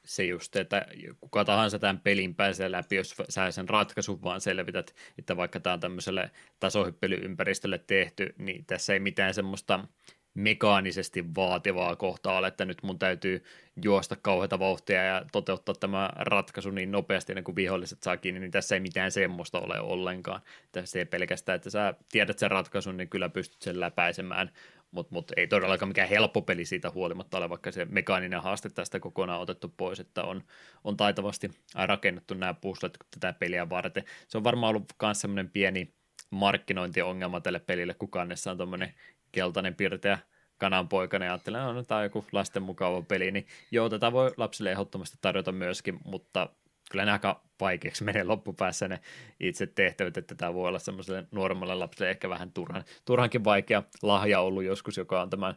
se 0.05 0.23
just, 0.23 0.55
että 0.55 0.85
kuka 1.19 1.45
tahansa 1.45 1.79
tämän 1.79 1.99
pelin 1.99 2.35
pääsee 2.35 2.71
läpi, 2.71 2.95
jos 2.95 3.15
sä 3.29 3.51
sen 3.51 3.69
ratkaisun 3.69 4.23
vaan 4.23 4.41
selvität, 4.41 4.95
että 5.17 5.37
vaikka 5.37 5.59
tämä 5.59 5.73
on 5.73 5.79
tämmöiselle 5.79 6.31
tasohyppelyympäristölle 6.59 7.77
tehty, 7.87 8.33
niin 8.37 8.65
tässä 8.65 8.93
ei 8.93 8.99
mitään 8.99 9.33
semmoista 9.33 9.87
mekaanisesti 10.33 11.35
vaativaa 11.35 11.95
kohtaa 11.95 12.47
että 12.47 12.65
nyt 12.65 12.83
mun 12.83 12.99
täytyy 12.99 13.43
juosta 13.83 14.15
kauheita 14.21 14.59
vauhtia 14.59 15.03
ja 15.03 15.25
toteuttaa 15.31 15.75
tämä 15.75 16.09
ratkaisu 16.15 16.71
niin 16.71 16.91
nopeasti 16.91 17.31
ennen 17.31 17.43
kuin 17.43 17.55
viholliset 17.55 18.03
saa 18.03 18.17
kiinni, 18.17 18.39
niin 18.39 18.51
tässä 18.51 18.75
ei 18.75 18.79
mitään 18.79 19.11
semmoista 19.11 19.59
ole 19.59 19.79
ollenkaan. 19.79 20.41
Tässä 20.71 20.99
ei 20.99 21.05
pelkästään, 21.05 21.55
että 21.55 21.69
sä 21.69 21.93
tiedät 22.11 22.39
sen 22.39 22.51
ratkaisun, 22.51 22.97
niin 22.97 23.09
kyllä 23.09 23.29
pystyt 23.29 23.61
sen 23.61 23.79
läpäisemään, 23.79 24.51
mutta 24.91 25.15
mut 25.15 25.31
ei 25.37 25.47
todellakaan 25.47 25.87
mikään 25.87 26.09
helppo 26.09 26.41
peli 26.41 26.65
siitä 26.65 26.91
huolimatta 26.91 27.37
ole, 27.37 27.49
vaikka 27.49 27.71
se 27.71 27.85
mekaaninen 27.85 28.41
haaste 28.41 28.69
tästä 28.69 28.99
kokonaan 28.99 29.41
otettu 29.41 29.73
pois, 29.77 29.99
että 29.99 30.23
on, 30.23 30.43
on 30.83 30.97
taitavasti 30.97 31.51
rakennettu 31.75 32.33
nämä 32.33 32.53
puzzlet 32.53 32.97
tätä 33.11 33.33
peliä 33.33 33.69
varten. 33.69 34.03
Se 34.27 34.37
on 34.37 34.43
varmaan 34.43 34.69
ollut 34.69 34.93
myös 35.01 35.21
semmoinen 35.21 35.49
pieni 35.49 35.93
markkinointiongelma 36.29 37.41
tälle 37.41 37.59
pelille, 37.59 37.93
kun 37.93 38.11
kannessa 38.11 38.51
on 38.51 38.57
tuommoinen 38.57 38.93
keltainen 39.31 39.75
pirteä 39.75 40.19
kananpoikana 40.57 41.25
ja 41.25 41.31
ajattelen, 41.31 41.61
että 41.61 41.73
no, 41.73 41.83
tämä 41.83 41.97
on 41.97 42.03
joku 42.03 42.25
lasten 42.31 42.63
mukava 42.63 43.01
peli, 43.01 43.31
niin 43.31 43.47
joo, 43.71 43.89
tätä 43.89 44.11
voi 44.11 44.31
lapsille 44.37 44.71
ehdottomasti 44.71 45.17
tarjota 45.21 45.51
myöskin, 45.51 45.99
mutta 46.05 46.49
kyllä 46.91 47.05
ne 47.05 47.11
aika 47.11 47.41
vaikeaksi 47.61 48.03
menee 48.03 48.23
loppupäässä 48.23 48.87
ne 48.87 48.99
itse 49.39 49.67
tehtävät, 49.67 50.17
että 50.17 50.35
tämä 50.35 50.53
voi 50.53 50.67
olla 50.67 50.79
semmoiselle 50.79 51.25
nuoremmalle 51.31 51.75
lapselle 51.75 52.11
ehkä 52.11 52.29
vähän 52.29 52.51
turhan, 52.51 52.83
turhankin 53.05 53.43
vaikea 53.43 53.83
lahja 54.01 54.39
ollut 54.39 54.63
joskus, 54.63 54.97
joka 54.97 55.21
on 55.21 55.29
tämän 55.29 55.55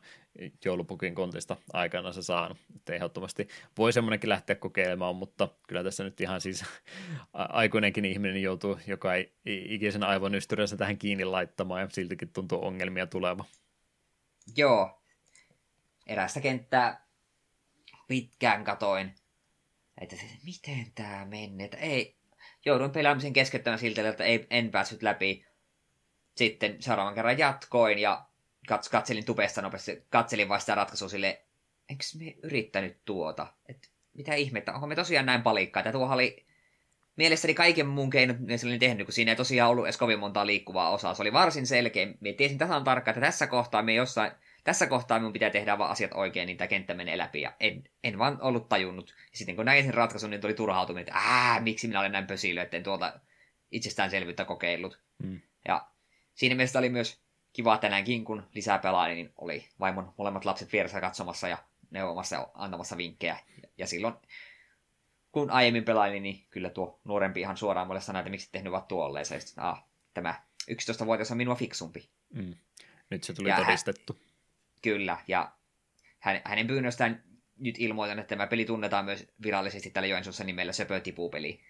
joulupukin 0.65 1.15
kontista 1.15 1.57
aikana 1.73 2.13
se 2.13 2.23
saanut. 2.23 2.59
Että 2.77 2.95
ehdottomasti 2.95 3.49
voi 3.79 3.93
semmoinenkin 3.93 4.31
lähteä 4.31 4.57
kokeilemaan, 4.57 5.17
mutta 5.17 5.49
kyllä 5.69 5.85
tässä 5.85 6.05
nyt 6.05 6.21
ihan 6.21 6.41
siis 6.41 6.65
aikuinenkin 7.33 8.05
ihminen 8.05 8.43
joutuu, 8.43 8.79
joka 8.87 9.15
ei 9.15 9.33
ikisen 9.45 10.05
aivonystyränsä 10.05 10.77
tähän 10.77 10.99
kiinni 10.99 11.25
laittamaan 11.25 11.81
ja 11.81 11.89
siltikin 11.91 12.33
tuntuu 12.33 12.65
ongelmia 12.65 13.07
tuleva. 13.07 13.45
Joo. 14.57 15.03
Erästä 16.07 16.41
kenttää 16.41 17.07
pitkään 18.09 18.65
katoin 18.65 19.15
että 19.99 20.17
miten 20.45 20.87
tämä 20.95 21.25
menee, 21.25 21.65
että 21.65 21.77
ei, 21.77 22.17
jouduin 22.65 22.91
pelaamisen 22.91 23.33
keskeyttämään 23.33 23.79
siltä, 23.79 24.09
että 24.09 24.25
ei, 24.25 24.47
en 24.51 24.71
päässyt 24.71 25.03
läpi. 25.03 25.47
Sitten 26.37 26.83
seuraavan 26.83 27.15
kerran 27.15 27.39
jatkoin 27.39 27.99
ja 27.99 28.27
kats, 28.69 28.89
katselin 28.89 29.25
tupesta 29.25 29.63
nopeasti, 29.63 30.03
katselin 30.11 30.49
vasta 30.49 30.75
ratkaisua 30.75 31.09
sille, 31.09 31.43
eikö 31.89 32.05
me 32.19 32.35
yrittänyt 32.43 33.05
tuota? 33.05 33.47
Et, 33.69 33.91
mitä 34.15 34.35
ihmettä, 34.35 34.75
onko 34.75 34.87
me 34.87 34.95
tosiaan 34.95 35.27
näin 35.27 35.43
palikkaa? 35.43 35.93
Tuohan 35.93 36.15
oli 36.15 36.47
mielestäni 37.17 37.55
kaiken 37.55 37.87
muun 37.87 38.11
keinot 38.11 38.39
ne 38.39 38.57
oli 38.67 38.79
tehnyt, 38.79 39.07
kun 39.07 39.13
siinä 39.13 39.33
ei 39.33 39.37
tosiaan 39.37 39.71
ollut 39.71 39.87
edes 39.87 39.97
kovin 39.97 40.19
montaa 40.19 40.47
liikkuvaa 40.47 40.91
osaa. 40.91 41.15
Se 41.15 41.23
oli 41.23 41.33
varsin 41.33 41.67
selkeä. 41.67 42.07
Me 42.21 42.33
tiesin 42.33 42.59
tasan 42.59 42.85
tarkkaan, 42.85 43.17
että 43.17 43.27
tässä 43.27 43.47
kohtaa 43.47 43.83
me 43.83 43.95
jossain 43.95 44.33
tässä 44.65 44.87
kohtaa 44.87 45.19
minun 45.19 45.33
pitää 45.33 45.51
tehdä 45.51 45.79
vaan 45.79 45.91
asiat 45.91 46.11
oikein, 46.15 46.47
niin 46.47 46.57
tämä 46.57 46.69
kenttä 46.69 46.95
menee 46.95 47.19
läpi. 47.19 47.41
Ja 47.41 47.53
en, 47.61 47.85
en 48.05 48.19
vaan 48.19 48.39
ollut 48.41 48.69
tajunnut. 48.69 49.15
Ja 49.33 49.39
sitten 49.39 49.57
kun 49.57 49.65
näin 49.65 49.85
sen 49.85 49.95
ratkaisun, 49.95 50.31
niin 50.31 50.41
tuli 50.41 50.55
turhautuminen, 50.55 51.03
että 51.09 51.21
ää, 51.25 51.61
miksi 51.61 51.87
minä 51.87 52.01
olen 52.01 52.13
näin 52.13 52.27
pösilö, 52.27 52.63
että 52.63 52.77
en 52.77 52.83
tuolta 52.83 53.21
itsestäänselvyyttä 53.71 54.45
kokeillut. 54.45 55.01
Mm. 55.23 55.41
Ja 55.69 55.89
siinä 56.35 56.55
mielessä 56.55 56.79
oli 56.79 56.89
myös 56.89 57.21
kiva 57.53 57.79
tänäänkin, 57.79 58.25
kun 58.25 58.43
lisää 58.55 58.79
pelaa, 58.79 59.09
niin 59.09 59.33
oli 59.39 59.69
vaimon 59.81 60.13
molemmat 60.19 60.45
lapset 60.45 60.73
vieressä 60.73 61.01
katsomassa 61.01 61.49
ja 61.49 61.59
neuvomassa 61.91 62.37
ja 62.37 62.49
antamassa 62.55 62.97
vinkkejä. 62.97 63.37
Ja 63.79 63.87
silloin, 63.87 64.15
kun 65.35 65.51
aiemmin 65.51 65.85
pelailin, 65.85 66.23
niin 66.23 66.47
kyllä 66.51 66.71
tuo 66.71 67.01
nuorempi 67.05 67.41
ihan 67.41 67.57
suoraan 67.57 67.87
mulle 67.87 68.01
sanoi, 68.01 68.21
että 68.21 68.31
miksi 68.31 68.49
tehnyt 68.53 68.73
vaan 68.73 68.87
tuolleen. 68.87 69.27
Se, 69.27 69.39
ah, 69.57 69.85
tämä 70.15 70.43
11-vuotias 70.71 71.31
on 71.31 71.37
minua 71.37 71.55
fiksumpi. 71.55 72.09
Mm. 72.35 72.55
Nyt 73.11 73.25
se 73.25 73.33
tuli 73.33 73.49
ja 73.49 73.57
todistettu. 73.57 74.13
Hän, 74.13 74.23
Kyllä, 74.83 75.19
ja 75.29 75.53
hän, 76.19 76.41
hänen 76.45 76.67
pyynnöstään 76.67 77.25
nyt 77.59 77.75
ilmoitan, 77.79 78.19
että 78.19 78.29
tämä 78.29 78.47
peli 78.47 78.65
tunnetaan 78.65 79.05
myös 79.05 79.27
virallisesti 79.43 79.91
tällä 79.91 80.07
Joensuussa 80.07 80.45
nimellä 80.45 80.73
Söpötipupeli. 80.73 81.61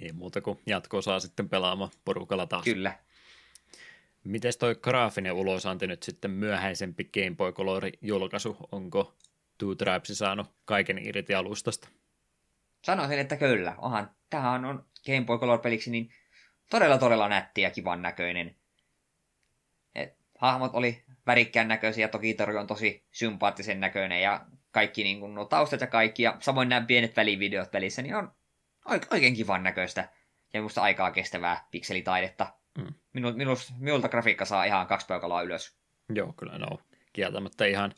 Ei 0.00 0.12
muuta 0.12 0.40
kuin 0.40 0.58
jatko 0.66 1.02
saa 1.02 1.20
sitten 1.20 1.48
pelaamaan 1.48 1.90
porukalla 2.04 2.46
taas. 2.46 2.64
Kyllä. 2.64 2.98
Miten 4.24 4.52
toi 4.58 4.74
graafinen 4.74 5.32
ulosanti 5.32 5.86
nyt 5.86 6.02
sitten 6.02 6.30
myöhäisempi 6.30 7.04
Game 7.04 7.36
Boy 7.36 7.52
Color-julkaisu? 7.52 8.56
Onko 8.72 9.14
Two 9.58 9.74
Tribes 9.74 10.18
saanut 10.18 10.46
kaiken 10.64 11.06
irti 11.06 11.34
alustasta? 11.34 11.88
Sanoisin, 12.82 13.18
että 13.18 13.36
kyllä. 13.36 13.74
Onhan, 13.78 14.10
tämähän 14.30 14.64
on 14.64 14.86
Game 15.06 15.24
Boy 15.24 15.38
Color-peliksi 15.38 15.90
niin 15.90 16.14
todella 16.70 16.98
todella 16.98 17.28
nätti 17.28 17.60
ja 17.60 17.70
kivan 17.70 18.02
näköinen. 18.02 18.56
Et, 19.94 20.16
hahmot 20.38 20.74
oli 20.74 21.04
värikkään 21.26 21.68
näköisiä, 21.68 22.08
toki 22.08 22.34
Tori 22.34 22.56
on 22.56 22.66
tosi 22.66 23.06
sympaattisen 23.10 23.80
näköinen 23.80 24.22
ja 24.22 24.46
kaikki 24.70 25.04
niin 25.04 25.20
kuin, 25.20 25.34
no, 25.34 25.44
taustat 25.44 25.80
ja 25.80 25.86
kaikki, 25.86 26.22
ja 26.22 26.36
samoin 26.40 26.68
nämä 26.68 26.86
pienet 26.86 27.16
välivideot 27.16 27.70
pelissä, 27.70 28.02
niin 28.02 28.14
on 28.14 28.32
oikein 29.10 29.34
kivan 29.34 29.62
näköistä 29.62 30.08
ja 30.52 30.60
minusta 30.60 30.82
aikaa 30.82 31.10
kestävää 31.10 31.66
pikselitaidetta. 31.70 32.52
Mm. 32.78 32.94
Minu, 33.12 33.32
minus, 33.32 33.72
minulta 33.78 34.08
grafiikka 34.08 34.44
saa 34.44 34.64
ihan 34.64 34.86
kaksi 34.86 35.06
peukaloa 35.06 35.42
ylös. 35.42 35.76
Joo, 36.14 36.32
kyllä 36.32 36.58
no. 36.58 36.78
Kieltämättä 37.12 37.64
ihan 37.64 37.94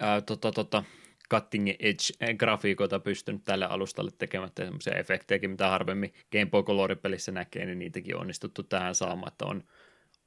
ää, 0.00 0.20
tota, 0.20 0.52
tota, 0.52 0.84
cutting 1.30 1.68
edge-grafiikoita 1.68 3.00
pystynyt 3.00 3.44
tälle 3.44 3.66
alustalle 3.66 4.10
tekemään 4.18 4.50
sellaisia 4.56 4.94
efektejäkin, 4.94 5.50
mitä 5.50 5.68
harvemmin 5.68 6.14
Game 6.32 6.46
Boy 6.46 6.62
Color-pelissä 6.62 7.32
näkee, 7.32 7.66
niin 7.66 7.78
niitäkin 7.78 8.14
on 8.14 8.20
onnistuttu 8.20 8.62
tähän 8.62 8.94
saamaan, 8.94 9.32
että 9.32 9.44
on 9.46 9.64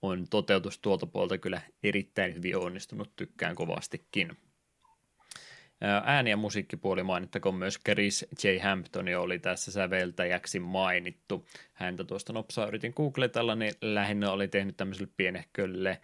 on 0.02 0.28
toteutus 0.30 0.80
tuolta 0.80 1.06
puolta 1.06 1.38
kyllä 1.38 1.62
erittäin 1.84 2.36
hyvin 2.36 2.58
onnistunut, 2.58 3.16
tykkään 3.16 3.56
kovastikin. 3.56 4.38
Ääni- 6.04 6.30
ja 6.30 6.38
musiikkipuoli 6.38 7.04
mainittakoon 7.04 7.56
myös 7.56 7.80
Chris 7.86 8.26
J. 8.44 8.48
Hampton 8.64 9.06
oli 9.20 9.40
tässä 9.40 9.72
säveltäjäksi 9.72 10.60
mainittu. 10.60 11.48
Häntä 11.74 12.04
tuosta 12.04 12.34
nopsaa 12.34 12.68
yritin 12.68 12.94
googletella, 12.96 13.56
niin 13.56 13.74
lähinnä 13.82 14.32
oli 14.32 14.48
tehnyt 14.48 14.78
tämmöiselle 14.78 15.12
pienehkölle 15.18 16.02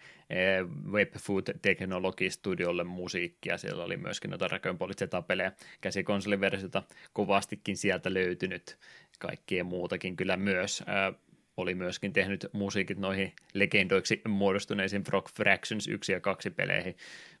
Webfood 0.90 1.42
Technology 1.62 2.30
Studiolle 2.30 2.84
musiikkia. 2.84 3.58
Siellä 3.58 3.84
oli 3.84 3.96
myöskin 3.96 4.30
noita 4.30 4.48
Raccoon 4.48 4.78
pelejä 5.26 5.52
käsikonsoliversiota 5.80 6.82
kovastikin 7.12 7.76
sieltä 7.76 8.14
löytynyt. 8.14 8.78
Kaikkien 9.18 9.66
muutakin 9.66 10.16
kyllä 10.16 10.36
myös 10.36 10.84
oli 11.58 11.74
myöskin 11.74 12.12
tehnyt 12.12 12.46
musiikit 12.52 12.98
noihin 12.98 13.32
legendoiksi 13.54 14.22
muodostuneisiin 14.28 15.04
Frog 15.04 15.28
Fractions 15.28 15.88
1 15.88 16.12
ja 16.12 16.20
2 16.20 16.50
peleihin, 16.50 16.96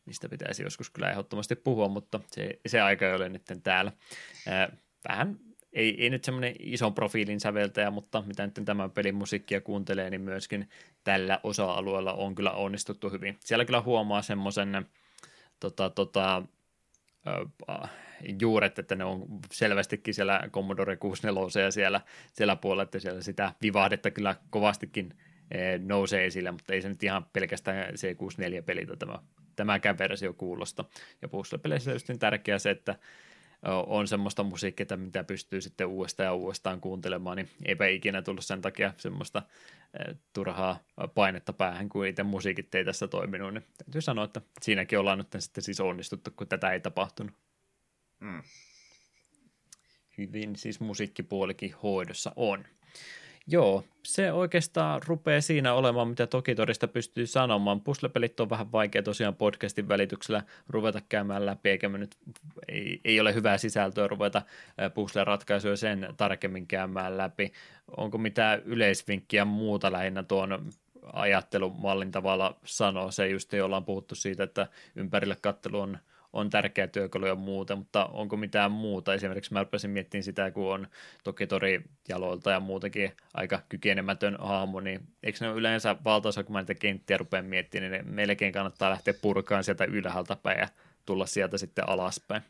mistä 0.06 0.28
pitäisi 0.28 0.62
joskus 0.62 0.90
kyllä 0.90 1.10
ehdottomasti 1.10 1.56
puhua, 1.56 1.88
mutta 1.88 2.20
se, 2.26 2.58
se 2.66 2.80
aika 2.80 3.06
ei 3.06 3.14
ole 3.14 3.28
nyt 3.28 3.42
täällä. 3.62 3.92
Vähän 5.08 5.38
ei, 5.72 6.02
ei 6.02 6.10
nyt 6.10 6.24
semmoinen 6.24 6.54
ison 6.58 6.94
profiilin 6.94 7.40
säveltäjä, 7.40 7.90
mutta 7.90 8.22
mitä 8.26 8.46
nyt 8.46 8.60
tämän 8.64 8.90
pelin 8.90 9.14
musiikkia 9.14 9.60
kuuntelee, 9.60 10.10
niin 10.10 10.20
myöskin 10.20 10.68
tällä 11.04 11.40
osa-alueella 11.42 12.12
on 12.12 12.34
kyllä 12.34 12.52
onnistuttu 12.52 13.10
hyvin. 13.10 13.36
Siellä 13.40 13.64
kyllä 13.64 13.80
huomaa 13.80 14.22
semmoisen 14.22 14.86
tota, 15.60 15.90
tota, 15.90 16.42
äh, 17.70 17.90
juuret, 18.40 18.78
että 18.78 18.94
ne 18.94 19.04
on 19.04 19.26
selvästikin 19.52 20.14
siellä 20.14 20.40
Commodore 20.50 20.96
64 20.96 21.70
siellä, 21.70 22.00
siellä 22.32 22.56
puolella, 22.56 22.82
että 22.82 22.98
siellä 22.98 23.22
sitä 23.22 23.52
vivahdetta 23.62 24.10
kyllä 24.10 24.36
kovastikin 24.50 25.16
nousee 25.78 26.26
esille, 26.26 26.50
mutta 26.50 26.74
ei 26.74 26.82
se 26.82 26.88
nyt 26.88 27.02
ihan 27.02 27.26
pelkästään 27.32 27.94
C64-pelitä 27.94 28.96
tämä, 28.96 29.18
tämäkään 29.56 29.98
versio 29.98 30.32
kuulosta. 30.32 30.84
Ja 31.22 31.28
puzzle-peleissä 31.28 31.90
on 31.90 31.98
niin 32.08 32.18
tärkeää 32.18 32.58
se, 32.58 32.70
että 32.70 32.94
on 33.86 34.08
semmoista 34.08 34.42
musiikkia, 34.42 34.96
mitä 34.96 35.24
pystyy 35.24 35.60
sitten 35.60 35.86
uudestaan 35.86 36.24
ja 36.24 36.34
uudestaan 36.34 36.80
kuuntelemaan, 36.80 37.36
niin 37.36 37.48
eipä 37.64 37.86
ikinä 37.86 38.22
tullut 38.22 38.44
sen 38.44 38.60
takia 38.60 38.92
semmoista 38.96 39.42
turhaa 40.32 40.78
painetta 41.14 41.52
päähän, 41.52 41.88
kun 41.88 42.06
itse 42.06 42.22
musiikit 42.22 42.74
ei 42.74 42.84
tässä 42.84 43.08
toiminut, 43.08 43.54
niin 43.54 43.64
täytyy 43.84 44.00
sanoa, 44.00 44.24
että 44.24 44.40
siinäkin 44.62 44.98
ollaan 44.98 45.18
nyt 45.18 45.26
sitten 45.38 45.64
siis 45.64 45.80
onnistuttu, 45.80 46.30
kun 46.36 46.48
tätä 46.48 46.72
ei 46.72 46.80
tapahtunut. 46.80 47.32
Mm. 48.20 48.42
Hyvin 50.18 50.56
siis 50.56 50.80
musiikkipuolikin 50.80 51.74
hoidossa 51.82 52.32
on. 52.36 52.64
Joo, 53.50 53.84
se 54.04 54.32
oikeastaan 54.32 55.00
rupeaa 55.06 55.40
siinä 55.40 55.74
olemaan, 55.74 56.08
mitä 56.08 56.26
Tokitorista 56.26 56.88
pystyy 56.88 57.26
sanomaan. 57.26 57.80
Puslepelit 57.80 58.40
on 58.40 58.50
vähän 58.50 58.72
vaikea 58.72 59.02
tosiaan 59.02 59.34
podcastin 59.34 59.88
välityksellä 59.88 60.42
ruveta 60.68 61.00
käymään 61.08 61.46
läpi, 61.46 61.68
eikä 61.68 61.88
me 61.88 61.98
nyt, 61.98 62.16
ei, 62.68 63.00
ei 63.04 63.20
ole 63.20 63.34
hyvää 63.34 63.58
sisältöä 63.58 64.06
ruveta 64.08 64.42
pusle-ratkaisuja 64.94 65.76
sen 65.76 66.14
tarkemmin 66.16 66.66
käymään 66.66 67.18
läpi. 67.18 67.52
Onko 67.96 68.18
mitään 68.18 68.62
yleisvinkkiä 68.64 69.44
muuta 69.44 69.92
lähinnä 69.92 70.22
tuon 70.22 70.70
ajattelumallin 71.12 72.10
tavalla 72.10 72.58
sanoa? 72.64 73.10
Se 73.10 73.28
just 73.28 73.54
ei 73.54 73.60
ollaan 73.60 73.84
puhuttu 73.84 74.14
siitä, 74.14 74.42
että 74.42 74.66
ympärille 74.96 75.36
kattelu 75.40 75.80
on 75.80 75.98
on 76.32 76.50
tärkeä 76.50 76.86
työkalu 76.86 77.26
ja 77.26 77.34
muuta, 77.34 77.76
mutta 77.76 78.06
onko 78.06 78.36
mitään 78.36 78.72
muuta? 78.72 79.14
Esimerkiksi 79.14 79.52
mä 79.52 79.62
rupesin 79.62 79.90
miettimään 79.90 80.22
sitä, 80.22 80.50
kun 80.50 80.74
on 80.74 80.88
toki 81.24 81.46
tori 81.46 81.82
jaloilta 82.08 82.50
ja 82.50 82.60
muutenkin 82.60 83.16
aika 83.34 83.62
kykenemätön 83.68 84.36
hahmo, 84.40 84.80
niin 84.80 85.00
eikö 85.22 85.38
ne 85.40 85.52
yleensä 85.52 85.96
valtaosa, 86.04 86.44
kun 86.44 86.52
mä 86.52 86.60
niitä 86.60 86.74
kenttiä 86.74 87.16
rupean 87.16 87.44
miettimään, 87.44 87.92
niin 87.92 88.08
melkein 88.08 88.52
kannattaa 88.52 88.90
lähteä 88.90 89.14
purkaan 89.22 89.64
sieltä 89.64 89.84
ylhäältä 89.84 90.36
päin 90.36 90.58
ja 90.58 90.68
tulla 91.06 91.26
sieltä 91.26 91.58
sitten 91.58 91.88
alaspäin. 91.88 92.42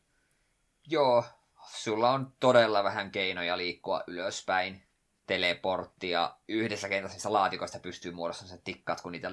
Joo, 0.87 1.25
sulla 1.67 2.11
on 2.11 2.33
todella 2.41 2.85
vähän 2.85 3.11
keinoja 3.11 3.57
liikkua 3.57 4.05
ylöspäin. 4.07 4.83
Teleportti 5.27 6.11
ja 6.11 6.37
yhdessä 6.49 6.89
kentässä 6.89 7.33
laatikoista 7.33 7.79
pystyy 7.79 8.13
muodostamaan 8.13 8.49
sen 8.49 8.65
tikkat, 8.65 9.01
kun 9.01 9.13
niitä 9.13 9.31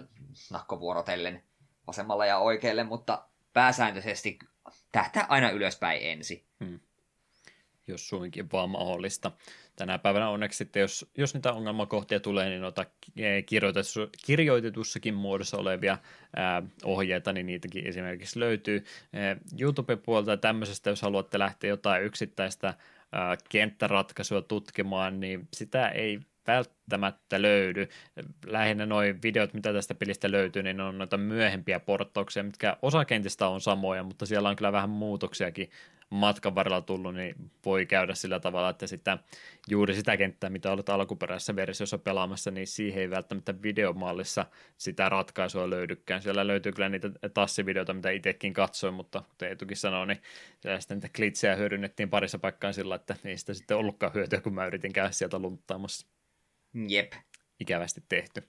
nakkovuorotellen 0.52 1.44
vasemmalla 1.88 2.26
ja 2.26 2.38
oikealle, 2.38 2.84
mutta 2.84 3.28
pääsääntöisesti 3.56 4.40
tähtää 4.92 5.26
aina 5.30 5.50
ylöspäin 5.50 6.00
ensin. 6.02 6.44
Hmm. 6.66 6.80
Jos 7.88 8.08
suinkin 8.08 8.52
vaan 8.52 8.70
mahdollista. 8.70 9.32
Tänä 9.76 10.00
päivänä 10.00 10.30
onneksi 10.30 10.58
sitten, 10.58 10.80
jos, 10.80 11.12
jos 11.18 11.34
niitä 11.34 11.54
ongelmakohtia 11.54 12.20
tulee, 12.20 12.50
niin 12.50 12.62
noita 12.62 12.86
kirjoitetussa, 13.46 14.08
kirjoitetussakin 14.26 15.14
muodossa 15.14 15.58
olevia 15.58 15.98
ää, 16.36 16.64
ohjeita, 16.84 17.34
niin 17.34 17.46
niitäkin 17.46 17.88
esimerkiksi 17.88 18.40
löytyy. 18.40 18.84
YouTube-puolta 19.60 20.32
ja 20.32 20.38
tämmöisestä, 20.38 20.90
jos 20.90 21.02
haluatte 21.02 21.40
lähteä 21.40 21.68
jotain 21.68 22.04
yksittäistä 22.04 22.74
ää, 23.12 23.38
kenttäratkaisua 23.50 24.42
tutkimaan, 24.42 25.20
niin 25.20 25.48
sitä 25.54 25.90
ei 25.90 26.20
välttämättä 26.48 27.42
löydy. 27.42 27.88
Lähinnä 28.46 28.86
noin 28.86 29.22
videot, 29.24 29.54
mitä 29.54 29.74
tästä 29.74 29.96
pelistä 29.96 30.32
löytyy, 30.32 30.64
niin 30.64 30.82
on 30.82 30.98
noita 30.98 31.18
myöhempiä 31.18 31.80
porttauksia, 31.80 32.44
mitkä 32.44 32.78
osakentistä 32.82 33.48
on 33.48 33.62
samoja, 33.62 34.04
mutta 34.04 34.26
siellä 34.26 34.50
on 34.50 34.56
kyllä 34.56 34.72
vähän 34.72 34.90
muutoksiakin 34.90 35.70
matkan 36.10 36.56
varrella 36.56 36.82
tullut, 36.82 37.16
niin 37.16 37.36
voi 37.66 37.86
käydä 37.86 38.16
sillä 38.16 38.40
tavalla, 38.40 38.70
että 38.70 38.88
sitä, 38.88 39.18
juuri 39.70 39.96
sitä 39.96 40.18
kenttää, 40.18 40.50
mitä 40.50 40.72
olet 40.72 40.90
alkuperäisessä 40.90 41.56
versiossa 41.56 41.98
pelaamassa, 41.98 42.52
niin 42.52 42.68
siihen 42.68 43.02
ei 43.02 43.10
välttämättä 43.10 43.62
videomallissa 43.62 44.46
sitä 44.78 45.10
ratkaisua 45.10 45.70
löydykään. 45.70 46.22
Siellä 46.22 46.48
löytyy 46.48 46.72
kyllä 46.72 46.90
niitä 46.90 47.10
tassivideoita, 47.34 47.94
mitä 47.94 48.10
itsekin 48.10 48.54
katsoin, 48.54 48.94
mutta 48.94 49.24
kuten 49.30 49.50
Eetukin 49.50 49.78
sanoi, 49.78 50.08
niin 50.08 50.22
sitten 50.80 50.98
niitä 50.98 51.10
klitsejä 51.16 51.56
hyödynnettiin 51.56 52.10
parissa 52.10 52.40
paikkaan 52.40 52.74
sillä, 52.74 52.96
että 52.96 53.16
ei 53.26 53.38
sitä 53.38 53.54
sitten 53.54 53.78
ollutkaan 53.78 54.14
hyötyä, 54.14 54.42
kun 54.42 54.54
mä 54.54 54.66
yritin 54.66 54.94
käydä 54.94 55.12
sieltä 55.12 55.40
lunttaamassa. 55.40 56.15
Jep. 56.88 57.14
Ikävästi 57.60 58.04
tehty. 58.10 58.44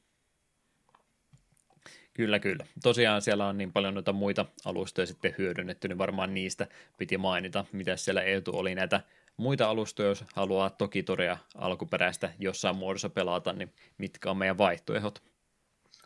Kyllä, 2.15 2.39
kyllä. 2.39 2.66
Tosiaan 2.82 3.23
siellä 3.23 3.47
on 3.47 3.59
niin 3.59 3.73
paljon 3.73 3.94
noita 3.94 4.12
muita 4.12 4.47
alustoja 4.65 5.07
sitten 5.07 5.35
hyödynnetty, 5.39 5.89
niin 5.89 5.98
varmaan 5.98 6.35
niistä 6.35 6.66
piti 6.98 7.19
mainita, 7.19 7.65
mitä 7.73 7.97
siellä 7.97 8.23
Eetu 8.23 8.59
oli 8.59 8.74
näitä 8.74 9.01
muita 9.36 9.70
alustoja, 9.70 10.09
jos 10.09 10.24
haluaa 10.35 10.70
toki 10.70 11.03
torea 11.03 11.36
alkuperäistä 11.55 12.32
jossain 12.39 12.77
muodossa 12.77 13.09
pelata, 13.11 13.53
niin 13.53 13.73
mitkä 13.98 14.31
on 14.31 14.36
meidän 14.36 14.59
vaihtoehdot? 14.59 15.23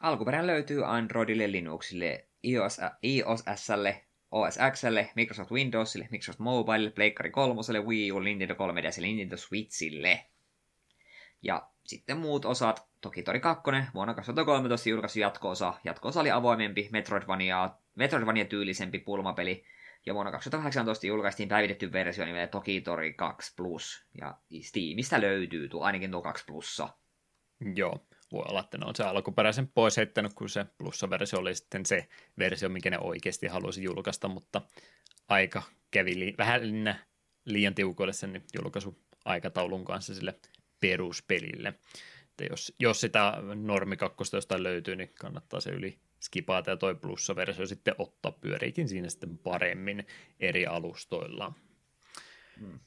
Alkuperä 0.00 0.46
löytyy 0.46 0.96
Androidille, 0.96 1.52
Linuxille, 1.52 2.26
iOS, 2.44 2.80
iOSlle, 3.04 4.04
OS 4.30 4.58
Xlle, 4.72 5.10
Microsoft 5.14 5.50
Windowsille, 5.50 6.08
Microsoft 6.10 6.38
Mobilelle, 6.38 6.90
Pleikkari 6.90 7.30
3, 7.30 7.60
Wii 7.86 8.12
U, 8.12 8.18
Nintendo 8.18 8.54
3DS 8.54 8.96
ja 8.96 9.02
Nintendo 9.02 9.36
Switchille. 9.36 10.29
Ja 11.42 11.68
sitten 11.86 12.18
muut 12.18 12.44
osat, 12.44 12.88
toki 13.00 13.22
Tori 13.22 13.40
2, 13.40 13.62
vuonna 13.94 14.14
2013 14.14 14.88
julkaisi 14.88 15.20
jatko-osa. 15.20 15.74
Jatko-osa 15.84 16.20
oli 16.20 16.30
avoimempi, 16.30 16.88
Metroidvania, 16.92 17.70
Metroidvania-tyylisempi 17.94 18.98
pulmapeli, 18.98 19.64
ja 20.06 20.14
vuonna 20.14 20.32
2018 20.32 21.06
julkaistiin 21.06 21.48
päivitetty 21.48 21.92
versio 21.92 22.24
nimeltä 22.24 22.50
Toki 22.50 22.80
Tori 22.80 23.14
2 23.14 23.52
Plus, 23.56 24.04
ja 24.20 24.38
Steamista 24.62 25.20
löytyy 25.20 25.68
tuo, 25.68 25.82
ainakin 25.82 26.10
tuo 26.10 26.22
2 26.22 26.44
Plussa. 26.46 26.88
Joo, 27.74 28.06
voi 28.32 28.44
olla, 28.48 28.60
että 28.60 28.78
ne 28.78 28.86
on 28.86 28.96
se 28.96 29.04
alkuperäisen 29.04 29.68
pois 29.68 29.96
heittänyt, 29.96 30.34
kun 30.34 30.48
se 30.48 30.66
plussa-versio 30.78 31.38
oli 31.38 31.54
sitten 31.54 31.86
se 31.86 32.08
versio, 32.38 32.68
mikä 32.68 32.90
ne 32.90 32.98
oikeasti 32.98 33.46
halusi 33.46 33.82
julkaista, 33.82 34.28
mutta 34.28 34.62
aika 35.28 35.62
kävi 35.90 36.18
li- 36.18 36.34
vähän 36.38 36.62
liian 37.44 37.74
tiukoille 37.74 38.12
sen 38.12 38.42
julkaisuaikataulun 38.54 39.84
kanssa 39.84 40.14
sille 40.14 40.34
peruspelille. 40.80 41.74
Että 42.30 42.44
jos, 42.50 42.74
jos 42.78 43.00
sitä 43.00 43.34
normi 43.54 43.96
kakkosta 43.96 44.36
jostain 44.36 44.62
löytyy, 44.62 44.96
niin 44.96 45.10
kannattaa 45.20 45.60
se 45.60 45.70
yli 45.70 45.98
skipata 46.20 46.70
ja 46.70 46.76
toi 46.76 46.94
plussa-versio 46.94 47.66
sitten 47.66 47.94
ottaa 47.98 48.32
pyöriikin 48.32 48.88
siinä 48.88 49.08
sitten 49.08 49.38
paremmin 49.38 50.06
eri 50.40 50.66
alustoilla. 50.66 51.52
Hmm. 52.60 52.78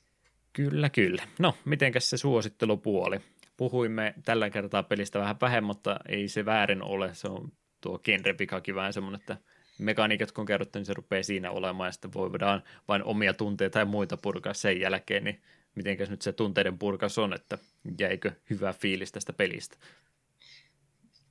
Kyllä, 0.53 0.89
kyllä. 0.89 1.23
No, 1.39 1.57
mitenkäs 1.65 2.09
se 2.09 2.17
suosittelupuoli? 2.17 3.19
Puhuimme 3.57 4.13
tällä 4.25 4.49
kertaa 4.49 4.83
pelistä 4.83 5.19
vähän 5.19 5.35
vähemmän, 5.41 5.67
mutta 5.67 5.99
ei 6.07 6.27
se 6.27 6.45
väärin 6.45 6.83
ole. 6.83 7.13
Se 7.13 7.27
on 7.27 7.51
tuo 7.81 7.99
genrepikakin 7.99 8.75
vähän 8.75 8.93
semmoinen, 8.93 9.19
että 9.19 9.37
mekaniikat 9.79 10.31
kun 10.31 10.45
kerrottu, 10.45 10.79
niin 10.79 10.85
se 10.85 10.93
rupeaa 10.93 11.23
siinä 11.23 11.51
olemaan 11.51 11.87
ja 11.87 11.91
sitten 11.91 12.13
voidaan 12.13 12.63
vain 12.87 13.03
omia 13.03 13.33
tunteita 13.33 13.73
tai 13.73 13.85
muita 13.85 14.17
purkaa 14.17 14.53
sen 14.53 14.79
jälkeen, 14.79 15.23
niin 15.23 15.41
mitenkäs 15.75 16.09
nyt 16.09 16.21
se 16.21 16.31
tunteiden 16.31 16.79
purkas 16.79 17.17
on, 17.17 17.33
että 17.33 17.57
jäikö 17.99 18.31
hyvä 18.49 18.73
fiilis 18.73 19.11
tästä 19.11 19.33
pelistä? 19.33 19.77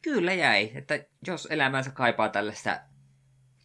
Kyllä 0.03 0.33
jäi, 0.33 0.71
että 0.75 1.05
jos 1.27 1.49
elämänsä 1.51 1.91
kaipaa 1.91 2.29
tällaista 2.29 2.81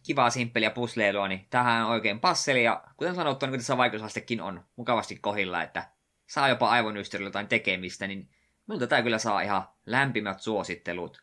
kivaa 0.06 0.30
simppeliä 0.30 0.70
pusleilua, 0.70 1.28
niin 1.28 1.46
tähän 1.50 1.84
on 1.84 1.90
oikein 1.90 2.20
passeli, 2.20 2.64
ja 2.64 2.84
kuten 2.96 3.14
sanottu, 3.14 3.46
niin 3.46 3.58
tässä 3.58 3.76
vaikeusastekin 3.76 4.40
on 4.40 4.64
mukavasti 4.76 5.16
kohilla, 5.16 5.62
että 5.62 5.90
saa 6.26 6.48
jopa 6.48 6.70
aivonystyrillä 6.70 7.28
jotain 7.28 7.48
tekemistä, 7.48 8.06
niin 8.06 8.30
minulta 8.66 8.86
tämä 8.86 9.02
kyllä 9.02 9.18
saa 9.18 9.40
ihan 9.40 9.68
lämpimät 9.86 10.40
suosittelut. 10.40 11.22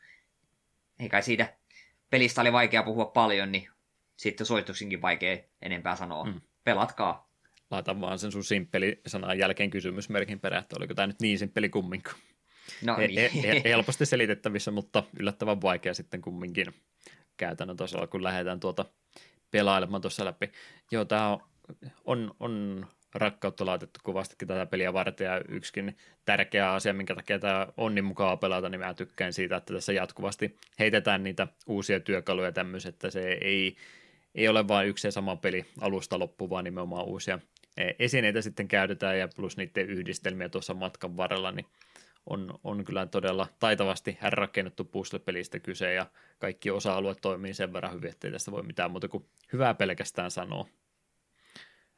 Eikä 0.99 1.21
siitä 1.21 1.57
pelistä 2.09 2.41
oli 2.41 2.53
vaikea 2.53 2.83
puhua 2.83 3.05
paljon, 3.05 3.51
niin 3.51 3.69
sitten 4.15 4.47
suosituksinkin 4.47 5.01
vaikea 5.01 5.37
enempää 5.61 5.95
sanoa. 5.95 6.23
Mm. 6.23 6.41
Pelatkaa 6.63 7.29
laita 7.71 8.01
vaan 8.01 8.19
sen 8.19 8.31
sun 8.31 8.43
simppeli 8.43 9.01
sanan 9.07 9.39
jälkeen 9.39 9.69
kysymysmerkin 9.69 10.39
perään, 10.39 10.61
että 10.63 10.75
oliko 10.79 10.93
tämä 10.93 11.07
nyt 11.07 11.21
niin 11.21 11.39
simppeli 11.39 11.69
kumminkaan. 11.69 12.17
No 12.85 12.97
niin. 12.97 13.15
He, 13.15 13.31
he, 13.43 13.61
helposti 13.65 14.05
selitettävissä, 14.05 14.71
mutta 14.71 15.03
yllättävän 15.19 15.61
vaikea 15.61 15.93
sitten 15.93 16.21
kumminkin 16.21 16.67
käytännön 17.37 17.77
tasolla, 17.77 18.07
kun 18.07 18.23
lähdetään 18.23 18.59
tuota 18.59 18.85
pelailemaan 19.51 20.01
tuossa 20.01 20.25
läpi. 20.25 20.51
Joo, 20.91 21.05
tämä 21.05 21.29
on, 21.29 21.39
on, 22.05 22.35
on 22.39 22.85
rakkautta 23.15 23.65
laitettu 23.65 23.99
kovastikin 24.03 24.47
tätä 24.47 24.65
peliä 24.65 24.93
varten, 24.93 25.25
ja 25.25 25.41
yksikin 25.49 25.97
tärkeä 26.25 26.73
asia, 26.73 26.93
minkä 26.93 27.15
takia 27.15 27.39
tämä 27.39 27.67
on 27.77 27.95
niin 27.95 28.05
mukava 28.05 28.37
pelata, 28.37 28.69
niin 28.69 28.79
mä 28.79 28.93
tykkään 28.93 29.33
siitä, 29.33 29.55
että 29.55 29.73
tässä 29.73 29.93
jatkuvasti 29.93 30.57
heitetään 30.79 31.23
niitä 31.23 31.47
uusia 31.67 31.99
työkaluja 31.99 32.51
tämmöisiä, 32.51 32.89
että 32.89 33.09
se 33.09 33.37
ei, 33.41 33.75
ei 34.35 34.47
ole 34.47 34.67
vain 34.67 34.87
yksi 34.87 35.07
ja 35.07 35.11
sama 35.11 35.35
peli 35.35 35.65
alusta 35.81 36.19
loppuun, 36.19 36.49
vaan 36.49 36.63
nimenomaan 36.63 37.05
uusia 37.05 37.39
esineitä 37.99 38.41
sitten 38.41 38.67
käytetään, 38.67 39.19
ja 39.19 39.27
plus 39.35 39.57
niiden 39.57 39.89
yhdistelmiä 39.89 40.49
tuossa 40.49 40.73
matkan 40.73 41.17
varrella, 41.17 41.51
niin 41.51 41.65
on, 42.25 42.59
on 42.63 42.85
kyllä 42.85 43.05
todella 43.05 43.47
taitavasti 43.59 44.17
rakennettu 44.21 44.83
puzzle-pelistä 44.85 45.59
kyse, 45.59 45.93
ja 45.93 46.05
kaikki 46.39 46.71
osa-alueet 46.71 47.17
toimii 47.21 47.53
sen 47.53 47.73
verran 47.73 47.93
hyvin, 47.93 48.11
ettei 48.11 48.31
tästä 48.31 48.51
voi 48.51 48.63
mitään 48.63 48.91
muuta 48.91 49.07
kuin 49.07 49.25
hyvää 49.53 49.73
pelkästään 49.73 50.31
sanoa. 50.31 50.67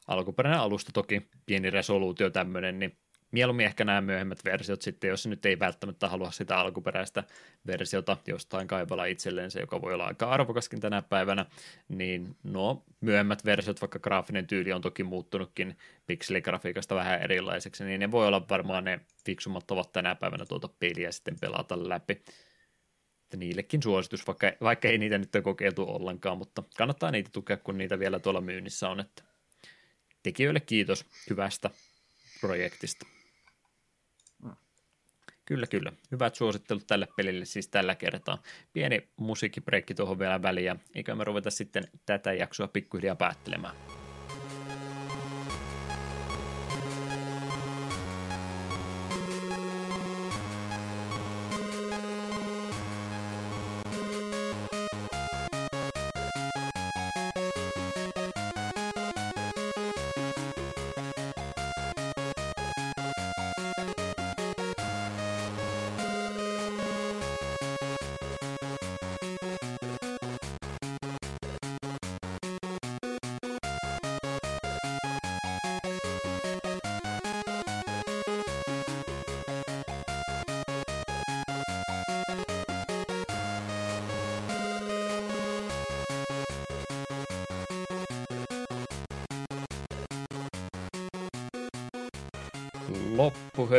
Alkuperäinen 0.08 0.62
alusta 0.62 0.92
toki, 0.94 1.30
pieni 1.46 1.70
resoluutio 1.70 2.30
tämmöinen, 2.30 2.80
niin 2.80 2.98
mieluummin 3.32 3.66
ehkä 3.66 3.86
nämä 3.86 4.02
myöhemmät 4.02 4.46
versiot 4.46 4.82
sitten, 4.82 5.08
jos 5.08 5.28
nyt 5.28 5.46
ei 5.46 5.60
välttämättä 5.60 6.10
halua 6.10 6.32
sitä 6.32 6.60
alkuperäistä 6.60 7.24
versiota 7.68 8.18
jostain 8.28 8.68
kaivalla 8.68 9.06
itselleen, 9.06 9.52
se 9.52 9.60
joka 9.60 9.82
voi 9.82 9.94
olla 9.94 10.06
aika 10.06 10.30
arvokaskin 10.30 10.80
tänä 10.80 11.02
päivänä, 11.02 11.46
niin 11.88 12.36
no 12.44 12.84
myöhemmät 13.02 13.46
versiot, 13.46 13.82
vaikka 13.82 14.00
graafinen 14.00 14.48
tyyli 14.48 14.74
on 14.74 14.82
toki 14.82 15.04
muuttunutkin 15.04 15.78
pikseligrafiikasta 16.08 16.96
vähän 16.96 17.22
erilaiseksi, 17.22 17.84
niin 17.84 18.00
ne 18.00 18.12
voi 18.12 18.28
olla 18.28 18.50
varmaan 18.50 18.84
ne 18.84 19.00
fiksummat 19.26 19.72
ovat 19.72 19.92
tänä 19.92 20.16
päivänä 20.16 20.46
tuota 20.46 20.68
peliä 20.80 21.12
sitten 21.12 21.40
pelata 21.40 21.90
läpi. 21.90 22.14
Että 23.24 23.38
niillekin 23.38 23.84
suositus, 23.84 24.28
vaikka, 24.28 24.52
vaikka 24.62 24.88
ei 24.88 24.98
niitä 24.98 25.18
nyt 25.18 25.36
ole 25.36 25.44
kokeiltu 25.44 25.84
ollenkaan, 25.84 26.38
mutta 26.38 26.64
kannattaa 26.78 27.12
niitä 27.12 27.30
tukea, 27.34 27.58
kun 27.58 27.78
niitä 27.78 28.00
vielä 28.00 28.20
tuolla 28.20 28.42
myynnissä 28.42 28.90
on, 28.90 29.00
että 29.00 29.24
tekijöille 30.24 30.60
kiitos 30.60 31.06
hyvästä 31.30 31.70
projektista. 32.42 33.17
Kyllä, 35.48 35.68
kyllä. 35.68 35.92
Hyvät 36.12 36.36
suosittelut 36.36 36.88
tälle 36.88 37.08
pelille 37.18 37.46
siis 37.46 37.68
tällä 37.68 37.96
kertaa. 37.96 38.42
Pieni 38.74 39.08
musiikkibreikki 39.18 39.96
tuohon 39.96 40.20
vielä 40.20 40.42
väliin 40.42 40.66
ja 40.66 40.76
eikä 40.96 41.16
me 41.16 41.24
ruveta 41.24 41.52
sitten 41.52 41.88
tätä 42.06 42.34
jaksoa 42.34 42.68
pikkuhiljaa 42.68 43.16
päättelemään. 43.16 43.76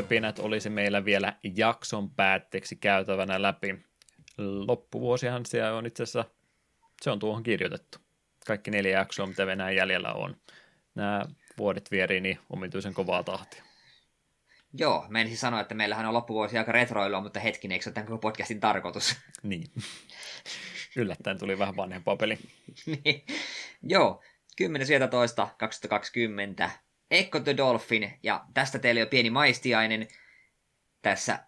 Loppuhöpinät 0.08 0.38
olisi 0.38 0.70
meillä 0.70 1.04
vielä 1.04 1.32
jakson 1.56 2.10
päätteeksi 2.10 2.76
käytävänä 2.76 3.42
läpi. 3.42 3.78
Loppuvuosihan 4.38 5.46
siellä 5.46 5.76
on 5.76 5.86
itse 5.86 6.02
asiassa, 6.02 6.24
se 7.02 7.10
on 7.10 7.18
tuohon 7.18 7.42
kirjoitettu. 7.42 7.98
Kaikki 8.46 8.70
neljä 8.70 8.98
jaksoa, 8.98 9.26
mitä 9.26 9.46
Venäjän 9.46 9.76
jäljellä 9.76 10.12
on. 10.12 10.36
Nämä 10.94 11.24
vuodet 11.58 11.90
vierii 11.90 12.20
niin 12.20 12.38
omituisen 12.50 12.94
kovaa 12.94 13.22
tahtia. 13.22 13.62
Joo, 14.72 15.06
menisin 15.08 15.38
sanoa, 15.38 15.60
että 15.60 15.74
meillähän 15.74 16.06
on 16.06 16.14
loppuvuosi 16.14 16.58
aika 16.58 16.72
retroilua, 16.72 17.20
mutta 17.20 17.40
hetkinen, 17.40 17.74
eikö 17.74 17.82
se 17.82 17.90
ole 17.90 17.94
tämän 17.94 18.06
koko 18.06 18.18
podcastin 18.18 18.60
tarkoitus? 18.60 19.16
Niin. 19.42 19.70
Yllättäen 20.96 21.38
tuli 21.38 21.58
vähän 21.58 21.76
vanhempaa 21.76 22.16
peli. 22.16 22.38
niin. 23.04 23.24
Joo, 23.82 24.22
10.12.2020 24.62 26.70
Echo 27.10 27.40
the 27.40 27.56
Dolphin, 27.56 28.18
ja 28.22 28.44
tästä 28.54 28.78
teille 28.78 29.00
jo 29.00 29.06
pieni 29.06 29.30
maistiainen. 29.30 30.08
Tässä 31.02 31.38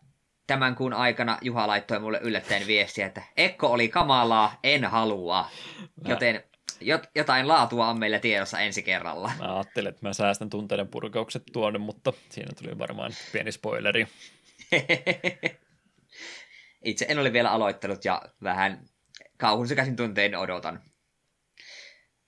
tämän 0.46 0.74
kuun 0.74 0.92
aikana 0.92 1.38
Juha 1.42 1.66
laittoi 1.66 1.98
mulle 1.98 2.18
yllättäen 2.22 2.66
viestiä, 2.66 3.06
että 3.06 3.22
Ekko 3.36 3.66
oli 3.66 3.88
kamalaa, 3.88 4.58
en 4.62 4.84
halua. 4.84 5.50
Joten 6.04 6.44
jot, 6.80 7.02
jotain 7.14 7.48
laatua 7.48 7.88
on 7.88 7.98
meillä 7.98 8.18
tiedossa 8.18 8.60
ensi 8.60 8.82
kerralla. 8.82 9.32
Mä 9.38 9.54
ajattelin, 9.56 9.88
että 9.88 10.06
mä 10.06 10.12
säästän 10.12 10.50
tunteiden 10.50 10.88
purkaukset 10.88 11.42
tuonne, 11.52 11.78
mutta 11.78 12.12
siinä 12.28 12.52
tuli 12.62 12.78
varmaan 12.78 13.12
pieni 13.32 13.52
spoileri. 13.52 14.08
Itse 16.84 17.06
en 17.08 17.18
ole 17.18 17.32
vielä 17.32 17.50
aloittanut 17.50 18.04
ja 18.04 18.22
vähän 18.42 18.84
kauhun 19.36 19.66
tuntein 19.96 20.36
odotan. 20.36 20.80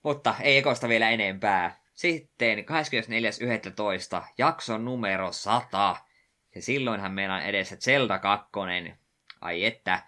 Mutta 0.03 0.35
ei 0.41 0.57
ekosta 0.57 0.89
vielä 0.89 1.09
enempää. 1.09 1.82
Sitten 1.93 2.59
24.11. 2.59 4.25
jakson 4.37 4.85
numero 4.85 5.31
100. 5.31 5.95
Ja 6.55 6.61
silloinhan 6.61 7.11
meillä 7.11 7.35
on 7.35 7.41
edessä 7.41 7.75
Zelda 7.75 8.19
2. 8.19 8.49
Ai 9.41 9.65
että, 9.65 10.03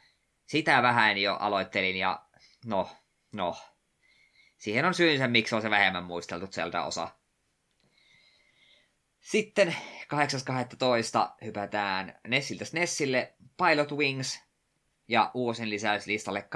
sitä 0.45 0.81
vähän 0.81 1.17
jo 1.17 1.35
aloittelin 1.35 1.95
ja 1.95 2.25
no, 2.65 2.89
no. 3.31 3.57
Siihen 4.57 4.85
on 4.85 4.93
syynsä, 4.93 5.27
miksi 5.27 5.55
on 5.55 5.61
se 5.61 5.69
vähemmän 5.69 6.03
muisteltu 6.03 6.47
Zelda-osa. 6.47 7.09
Sitten 9.19 9.75
8.12. 10.13 11.45
hypätään 11.45 12.19
Nessiltä 12.27 12.65
Nessille 12.73 13.33
Pilot 13.57 13.91
Wings 13.91 14.43
ja 15.07 15.31
uusin 15.33 15.69
lisäyslistalle 15.69 16.47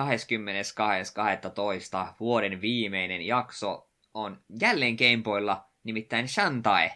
20.12. 2.10 2.14
vuoden 2.20 2.62
viimeinen 2.62 3.22
jakso 3.22 3.89
on 4.14 4.42
jälleen 4.62 4.96
Gameboylla, 4.96 5.66
nimittäin 5.84 6.28
Shantae. 6.28 6.92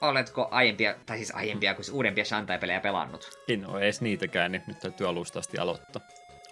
Oletko 0.00 0.48
aiempia, 0.50 0.94
tai 1.06 1.16
siis 1.16 1.32
aiempia 1.34 1.74
kuin 1.74 1.84
uudempia 1.92 2.24
Shantae-pelejä 2.24 2.80
pelannut? 2.80 3.38
En 3.48 3.66
ole 3.66 3.80
edes 3.80 4.00
niitäkään, 4.00 4.52
niin 4.52 4.62
nyt 4.66 4.80
täytyy 4.80 5.08
alusta 5.08 5.38
asti 5.38 5.58
aloittaa. 5.58 6.02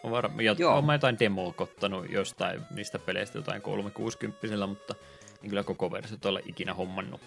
On 0.03 0.11
varma, 0.11 0.43
ja 0.43 0.57
Joo. 0.59 0.79
Olen 0.79 0.95
jotain 0.95 1.19
demoa 1.19 1.53
kottanut 1.53 2.11
jostain 2.11 2.61
niistä 2.75 2.99
peleistä, 2.99 3.39
jotain 3.39 3.63
360 3.63 4.67
mutta 4.67 4.95
en 5.43 5.51
kyllä 5.51 5.65
koko 5.65 5.91
versiota 5.91 6.29
ole 6.29 6.43
ikinä 6.47 6.75
hommannut. 6.75 7.21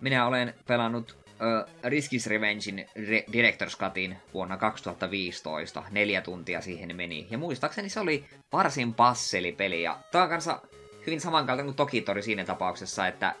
Minä 0.00 0.26
olen 0.26 0.54
pelannut 0.66 1.27
uh, 1.40 1.74
Riskis 1.84 2.26
Revengein 2.26 2.88
Re- 2.96 3.32
Director's 3.32 3.78
Cutin 3.78 4.16
vuonna 4.34 4.56
2015. 4.56 5.82
Neljä 5.90 6.20
tuntia 6.20 6.60
siihen 6.60 6.96
meni. 6.96 7.26
Ja 7.30 7.38
muistaakseni 7.38 7.88
se 7.88 8.00
oli 8.00 8.24
varsin 8.52 8.94
passeli 8.94 9.52
peli. 9.52 9.82
Ja 9.82 9.98
tämä 10.10 10.24
on 10.24 10.30
kanssa 10.30 10.60
hyvin 11.06 11.20
samankaltainen 11.20 11.66
kuin 11.66 11.76
Tokitori 11.76 12.22
siinä 12.22 12.44
tapauksessa, 12.44 13.06
että 13.06 13.34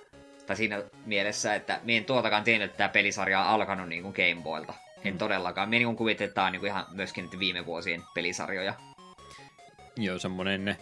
tai 0.46 0.56
siinä 0.56 0.82
mielessä, 1.06 1.54
että 1.54 1.80
mie 1.84 1.98
en 1.98 2.04
tuotakaan 2.04 2.44
tiennyt, 2.44 2.70
että 2.70 2.78
tämä 2.78 2.88
pelisarja 2.88 3.40
on 3.40 3.46
alkanut 3.46 3.88
niin 3.88 4.02
kuin 4.02 4.14
Game 4.14 4.42
Boylta. 4.42 4.74
En 5.04 5.14
mm. 5.14 5.18
todellakaan. 5.18 5.68
Mie 5.68 5.78
niin 5.78 5.96
kuvittelin, 5.96 6.28
että 6.28 6.34
tämä 6.34 6.46
on 6.46 6.52
niin 6.52 6.60
kuin 6.60 6.70
ihan 6.70 6.86
myöskin 6.90 7.28
viime 7.38 7.66
vuosien 7.66 8.02
pelisarjoja. 8.14 8.74
Joo, 9.96 10.18
semmoinen 10.18 10.76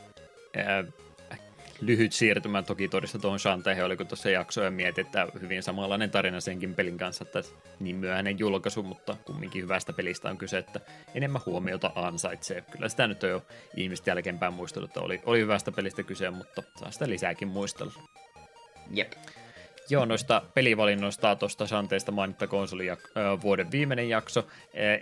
lyhyt 1.81 2.13
siirtymä 2.13 2.63
toki 2.63 2.89
todista 2.89 3.19
tuohon 3.19 3.39
Shanteihin, 3.39 3.85
oliko 3.85 4.05
tuossa 4.05 4.31
jakso 4.31 4.63
ja 4.63 4.71
mietin, 4.71 5.07
että 5.07 5.29
hyvin 5.41 5.63
samanlainen 5.63 6.11
tarina 6.11 6.41
senkin 6.41 6.75
pelin 6.75 6.99
kanssa, 6.99 7.25
että 7.25 7.43
niin 7.81 7.97
myöhäinen 7.97 8.39
julkaisu, 8.39 8.83
mutta 8.83 9.17
kumminkin 9.25 9.63
hyvästä 9.63 9.93
pelistä 9.93 10.29
on 10.29 10.39
kyse, 10.39 10.59
että 10.59 10.81
enemmän 11.15 11.43
huomiota 11.47 11.93
ansaitsee. 11.95 12.61
Kyllä 12.61 12.89
sitä 12.89 13.07
nyt 13.07 13.25
on 13.25 13.31
jo 13.31 13.43
ihmiset 13.77 14.07
jälkeenpäin 14.07 14.55
muistellut, 14.55 14.91
että 14.91 15.01
oli, 15.01 15.21
oli 15.27 15.41
hyvästä 15.41 15.73
pelistä 15.73 16.03
kyse, 16.03 16.31
mutta 16.31 16.63
saa 16.77 16.91
sitä 16.91 17.09
lisääkin 17.09 17.49
muistella. 17.49 17.93
Jep. 18.91 19.13
Joo, 19.91 20.05
noista 20.05 20.43
pelivalinnoista 20.55 21.37
tuosta 21.37 21.67
Shanteista 21.67 22.13
mainittakoon, 22.13 22.69
se 22.69 22.75
oli 22.75 22.87
jak- 22.87 23.43
vuoden 23.43 23.71
viimeinen 23.71 24.09
jakso. 24.09 24.47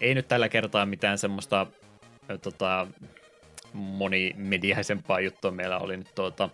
Ei 0.00 0.14
nyt 0.14 0.28
tällä 0.28 0.48
kertaa 0.48 0.86
mitään 0.86 1.18
semmoista 1.18 1.66
tota, 2.42 2.86
monimediaisempaa 3.74 5.20
juttua. 5.20 5.50
Meillä 5.50 5.78
oli 5.78 5.96
nyt 5.96 6.14
tuota, 6.14 6.48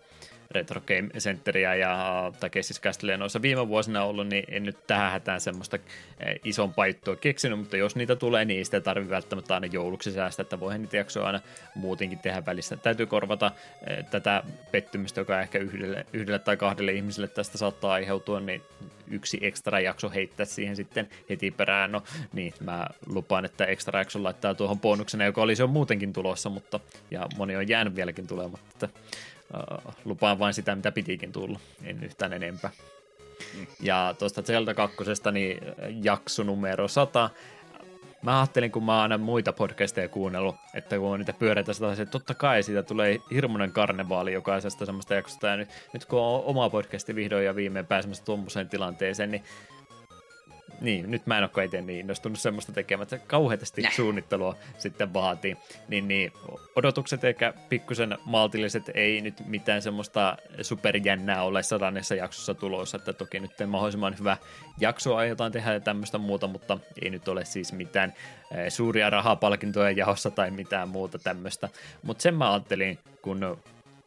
Retro 0.51 0.81
Game 0.81 1.09
Centeria 1.19 1.75
ja 1.75 2.33
Takesis 2.41 2.81
Castlea 2.81 3.17
noissa 3.17 3.43
viime 3.43 3.69
vuosina 3.69 4.05
ollut, 4.05 4.27
niin 4.27 4.45
en 4.49 4.63
nyt 4.63 4.87
tähän 4.87 5.13
hätään 5.13 5.41
semmoista 5.41 5.77
eh, 5.77 6.41
ison 6.45 6.75
paittua 6.75 7.17
keksinyt, 7.17 7.59
mutta 7.59 7.77
jos 7.77 7.97
niitä 7.97 8.17
tulee, 8.17 8.45
niin 8.45 8.65
sitä 8.65 8.81
tarvitse 8.81 9.15
välttämättä 9.15 9.55
aina 9.55 9.67
jouluksi 9.67 10.13
säästää, 10.13 10.43
että 10.43 10.61
voihan 10.61 10.83
niitä 10.83 10.97
jaksoa 10.97 11.27
aina 11.27 11.41
muutenkin 11.75 12.19
tehdä 12.19 12.47
välissä. 12.47 12.77
Täytyy 12.77 13.07
korvata 13.07 13.53
eh, 13.87 14.05
tätä 14.11 14.43
pettymystä, 14.71 15.21
joka 15.21 15.41
ehkä 15.41 15.59
yhdelle, 15.59 16.07
yhdelle 16.13 16.39
tai 16.39 16.57
kahdelle 16.57 16.93
ihmiselle 16.93 17.29
tästä 17.29 17.59
saattaa 17.59 17.93
aiheutua, 17.93 18.41
niin 18.41 18.63
yksi 19.11 19.39
ekstra 19.41 19.81
jakso 19.81 20.11
heittää 20.11 20.47
siihen 20.47 20.77
sitten 20.77 21.09
heti 21.31 21.51
perään. 21.51 21.93
No 21.93 22.03
niin, 22.33 22.55
mä 22.61 22.87
lupaan, 23.07 23.45
että 23.45 23.65
ekstra 23.65 23.99
jakso 23.99 24.23
laittaa 24.23 24.55
tuohon 24.55 24.81
bonuksena, 24.81 25.25
joka 25.25 25.43
olisi 25.43 25.63
jo 25.63 25.67
muutenkin 25.67 26.13
tulossa, 26.13 26.51
mutta 26.51 26.81
ja 27.11 27.27
moni 27.37 27.57
on 27.57 27.69
jäänyt 27.69 27.97
vieläkin 27.97 28.27
tulematta. 28.27 28.89
Uh, 29.55 29.95
lupaan 30.05 30.39
vain 30.39 30.55
sitä, 30.55 30.77
mitä 30.77 30.93
pitikin 30.93 31.33
tulla, 31.33 31.61
en 31.85 32.05
yhtään 32.05 32.33
enempää. 32.33 32.71
Ja 33.81 34.15
tuosta 34.19 34.43
Zelda 34.43 34.75
2. 34.75 34.97
niin 35.33 35.59
jakso 36.03 36.43
numero 36.43 36.89
100 36.89 37.31
mä 38.23 38.41
ajattelin, 38.41 38.73
kun 38.73 38.85
mä 38.85 38.93
oon 38.93 39.03
aina 39.03 39.19
muita 39.19 39.53
podcasteja 39.53 40.09
kuunnellut, 40.09 40.57
että 40.75 40.99
kun 40.99 41.09
on 41.09 41.19
niitä 41.19 41.33
pyöreitä 41.33 41.73
sitä, 41.73 41.93
että 41.93 42.07
totta 42.07 42.35
kai 42.35 42.63
siitä 42.63 42.83
tulee 42.83 43.19
hirmuinen 43.31 43.73
karnevaali 43.73 44.33
jokaisesta 44.33 44.87
semmoista 44.87 45.15
jaksosta, 45.15 45.47
ja 45.47 45.57
nyt, 45.57 45.69
nyt 45.93 46.05
kun 46.05 46.21
on 46.21 46.45
oma 46.45 46.71
podcasti 46.71 47.15
vihdoin 47.15 47.45
ja 47.45 47.57
viimein 47.57 47.87
pääsemässä 47.87 48.25
tuommoiseen 48.25 48.69
tilanteeseen, 48.69 49.31
niin 49.31 49.45
niin, 50.81 51.11
nyt 51.11 51.27
mä 51.27 51.39
en 51.39 51.49
ole 51.55 51.65
itse 51.65 51.83
niin 51.83 52.01
innostunut 52.01 52.39
semmoista 52.39 52.73
tekemään, 52.73 53.03
että 53.03 53.19
kauheasti 53.19 53.83
Näh. 53.83 53.93
suunnittelua 53.93 54.57
sitten 54.79 55.15
vaatii. 55.15 55.57
Niin, 55.89 56.09
niin 56.09 56.33
odotukset 56.77 57.25
eikä 57.25 57.55
pikkusen 57.69 58.19
maltilliset 58.25 58.91
ei 58.95 59.21
nyt 59.21 59.47
mitään 59.47 59.83
semmoista 59.83 60.37
superjännää 60.63 61.43
ole 61.43 61.63
sadannessa 61.63 62.15
jaksossa 62.15 62.55
tulossa, 62.55 62.97
että 62.97 63.13
toki 63.13 63.41
nyt 63.41 63.53
mahdollisimman 63.67 64.19
hyvä 64.19 64.37
jakso 64.81 65.17
aiotaan 65.17 65.53
tehdä 65.53 65.73
ja 65.73 65.81
tämmöistä 65.81 66.19
muuta, 66.19 66.47
mutta 66.47 66.79
ei 67.03 67.11
nyt 67.11 67.29
ole 67.29 67.45
siis 67.45 67.73
mitään 67.73 68.15
eh, 68.51 68.73
suuria 68.73 69.11
rahapalkintoja 69.11 69.91
jahossa 69.91 70.31
tai 70.31 70.51
mitään 70.51 70.89
muuta 70.89 71.19
tämmöistä. 71.19 71.69
Mutta 72.03 72.23
sen 72.23 72.35
mä 72.35 72.53
ajattelin, 72.53 72.99
kun 73.23 73.59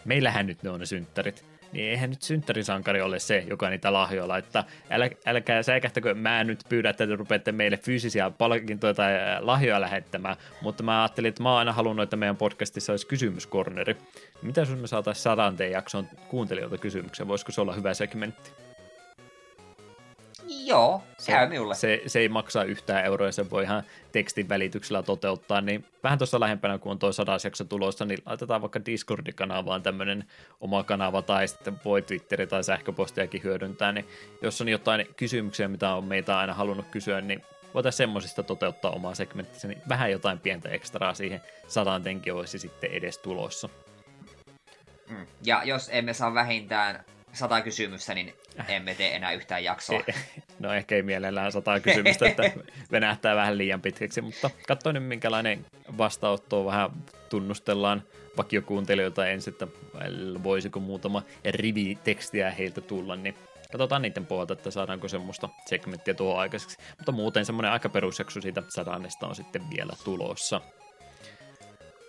meillähän 0.05 0.47
nyt 0.47 0.63
ne 0.63 0.69
on 0.69 0.79
ne 0.79 0.85
synttärit, 0.85 1.52
niin 1.73 1.89
eihän 1.89 2.09
nyt 2.09 2.21
synttärisankari 2.21 3.01
ole 3.01 3.19
se, 3.19 3.43
joka 3.47 3.69
niitä 3.69 3.93
lahjoja 3.93 4.27
laittaa. 4.27 4.63
Äl, 4.91 5.09
älkää 5.25 5.63
säikähtäkö, 5.63 6.13
mä 6.13 6.43
nyt 6.43 6.59
pyydä, 6.69 6.89
että 6.89 7.07
te 7.07 7.15
rupeatte 7.15 7.51
meille 7.51 7.77
fyysisiä 7.77 8.29
palkintoja 8.29 8.93
tai 8.93 9.13
lahjoja 9.39 9.81
lähettämään, 9.81 10.37
mutta 10.61 10.83
mä 10.83 11.01
ajattelin, 11.01 11.29
että 11.29 11.43
mä 11.43 11.49
oon 11.49 11.59
aina 11.59 11.73
halunnut, 11.73 12.03
että 12.03 12.15
meidän 12.15 12.37
podcastissa 12.37 12.93
olisi 12.93 13.07
kysymyskorneri. 13.07 13.97
Mitä 14.41 14.61
jos 14.61 14.69
me 14.69 14.87
saataisiin 14.87 15.23
sadanteen 15.23 15.71
jakson 15.71 16.07
kuuntelijoilta 16.27 16.77
kysymyksen? 16.77 17.27
Voisiko 17.27 17.51
se 17.51 17.61
olla 17.61 17.73
hyvä 17.73 17.93
segmentti? 17.93 18.62
Joo, 20.47 21.03
käy 21.25 21.49
minulle. 21.49 21.75
Se, 21.75 22.01
se 22.07 22.19
ei 22.19 22.29
maksa 22.29 22.63
yhtään 22.63 23.05
euroa, 23.05 23.31
se 23.31 23.49
voi 23.49 23.63
ihan 23.63 23.83
tekstin 24.11 24.49
välityksellä 24.49 25.03
toteuttaa, 25.03 25.61
niin 25.61 25.85
vähän 26.03 26.17
tuossa 26.17 26.39
lähempänä, 26.39 26.77
kun 26.77 26.91
on 26.91 26.99
toi 26.99 27.13
sadas 27.13 27.45
jakso 27.45 27.63
tulossa, 27.63 28.05
niin 28.05 28.19
laitetaan 28.25 28.61
vaikka 28.61 28.85
Discord-kanavaan 28.85 29.83
tämmöinen 29.83 30.25
oma 30.61 30.83
kanava, 30.83 31.21
tai 31.21 31.47
sitten 31.47 31.79
voi 31.85 32.01
Twitteri 32.01 32.47
tai 32.47 32.63
sähköpostiakin 32.63 33.43
hyödyntää, 33.43 33.91
niin 33.91 34.07
jos 34.41 34.61
on 34.61 34.69
jotain 34.69 35.07
kysymyksiä, 35.15 35.67
mitä 35.67 35.93
on 35.93 36.05
meitä 36.05 36.37
aina 36.37 36.53
halunnut 36.53 36.87
kysyä, 36.91 37.21
niin 37.21 37.41
voitaisiin 37.73 37.97
semmoisista 37.97 38.43
toteuttaa 38.43 38.91
omaa 38.91 39.15
segmenttiä, 39.15 39.69
niin 39.69 39.81
vähän 39.89 40.11
jotain 40.11 40.39
pientä 40.39 40.69
ekstraa 40.69 41.13
siihen 41.13 41.41
sadantenkin 41.67 42.33
olisi 42.33 42.59
sitten 42.59 42.91
edes 42.91 43.17
tulossa. 43.17 43.69
Mm. 45.09 45.27
Ja 45.45 45.61
jos 45.63 45.89
emme 45.91 46.13
saa 46.13 46.33
vähintään 46.33 47.03
sata 47.33 47.61
kysymystä, 47.61 48.13
niin 48.13 48.33
emme 48.67 48.95
tee 48.95 49.15
enää 49.15 49.31
yhtään 49.31 49.63
jaksoa. 49.63 50.01
No 50.59 50.73
ehkä 50.73 50.95
ei 50.95 51.03
mielellään 51.03 51.51
sata 51.51 51.79
kysymystä, 51.79 52.27
että 52.27 52.51
venähtää 52.91 53.35
vähän 53.35 53.57
liian 53.57 53.81
pitkäksi, 53.81 54.21
mutta 54.21 54.49
katsoin 54.67 54.93
nyt 54.93 55.03
minkälainen 55.03 55.65
vastaanotto 55.97 56.65
vähän 56.65 56.89
tunnustellaan 57.29 58.03
vakiokuuntelijoilta 58.37 59.27
ensin, 59.27 59.51
että 59.53 59.67
voisiko 60.43 60.79
muutama 60.79 61.23
rivi 61.45 61.97
tekstiä 62.03 62.51
heiltä 62.51 62.81
tulla, 62.81 63.15
niin 63.15 63.35
katsotaan 63.71 64.01
niiden 64.01 64.25
puolta, 64.25 64.53
että 64.53 64.71
saadaanko 64.71 65.07
semmoista 65.07 65.49
segmenttiä 65.65 66.13
tuohon 66.13 66.39
aikaiseksi. 66.39 66.77
Mutta 66.97 67.11
muuten 67.11 67.45
semmoinen 67.45 67.71
aika 67.71 67.89
perusjakso 67.89 68.41
siitä 68.41 68.63
sadannesta 68.69 69.27
on 69.27 69.35
sitten 69.35 69.69
vielä 69.77 69.93
tulossa. 70.03 70.61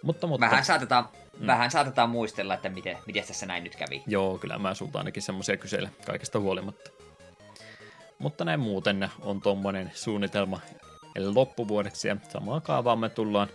Mutta, 0.05 0.27
mutta... 0.27 0.47
Vähän 0.47 0.65
saatetaan 0.65 1.09
mm. 1.39 1.47
vähän 1.47 1.71
saatetaan 1.71 2.11
muistella, 2.11 2.55
että 2.55 2.69
miten, 2.69 2.99
miten 3.07 3.25
tässä 3.25 3.47
näin 3.47 3.65
nyt 3.65 3.77
kävi. 3.77 4.03
Joo, 4.07 4.39
kyllä 4.39 4.59
mä 4.59 4.75
sulta 4.75 4.99
ainakin 4.99 5.23
semmoisia 5.23 5.57
kysellä 5.57 5.89
kaikesta 6.07 6.41
huolimatta. 6.41 6.91
Mutta 8.19 8.45
näin 8.45 8.61
muuten 8.61 9.11
on 9.21 9.41
tuommoinen 9.41 9.91
suunnitelma 9.95 10.61
eli 11.15 11.35
loppuvuodeksi 11.35 12.09
ja 12.09 12.17
samaa 12.29 12.61
kaavaa 12.61 12.97
me 12.97 13.09
tullaan 13.09 13.49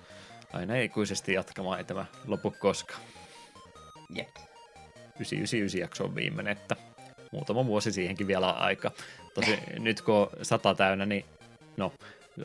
aina 0.53 0.75
ikuisesti 0.75 1.33
jatkamaan, 1.33 1.77
ei 1.77 1.83
tämä 1.83 2.05
lopu 2.27 2.55
koskaan. 2.59 3.01
Jep. 4.15 4.35
999 5.15 5.81
jakso 5.81 6.03
on 6.03 6.15
viimeinen, 6.15 6.51
että 6.57 6.75
muutama 7.31 7.65
vuosi 7.65 7.91
siihenkin 7.91 8.27
vielä 8.27 8.49
aika. 8.49 8.91
Tosi 9.33 9.59
nyt 9.79 10.01
kun 10.01 10.15
on 10.15 10.29
sata 10.41 10.75
täynnä, 10.75 11.05
niin 11.05 11.25
no, 11.77 11.93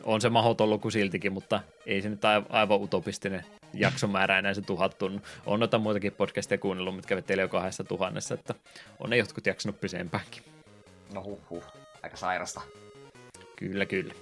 on 0.03 0.21
se 0.21 0.29
mahdoton 0.29 0.69
luku 0.69 0.91
siltikin, 0.91 1.33
mutta 1.33 1.61
ei 1.85 2.01
se 2.01 2.09
nyt 2.09 2.21
aivan 2.49 2.81
utopistinen 2.81 3.45
jaksomäärä 3.75 4.39
enää 4.39 4.53
se 4.53 4.61
tuhat 4.61 4.97
tunnu. 4.97 5.21
On 5.45 5.59
noita 5.59 5.77
muitakin 5.77 6.13
podcasteja 6.13 6.57
kuunnellut, 6.57 6.95
mitkä 6.95 7.15
vetelee 7.15 7.43
jo 7.43 7.49
kahdessa 7.49 7.83
tuhannessa, 7.83 8.33
että 8.33 8.55
on 8.99 9.09
ne 9.09 9.17
jotkut 9.17 9.45
jaksanut 9.45 9.81
pyseempäänkin. 9.81 10.43
No 11.13 11.23
huh, 11.23 11.39
huh. 11.49 11.63
aika 12.03 12.17
sairasta. 12.17 12.61
Kyllä, 13.55 13.85
kyllä. 13.85 14.13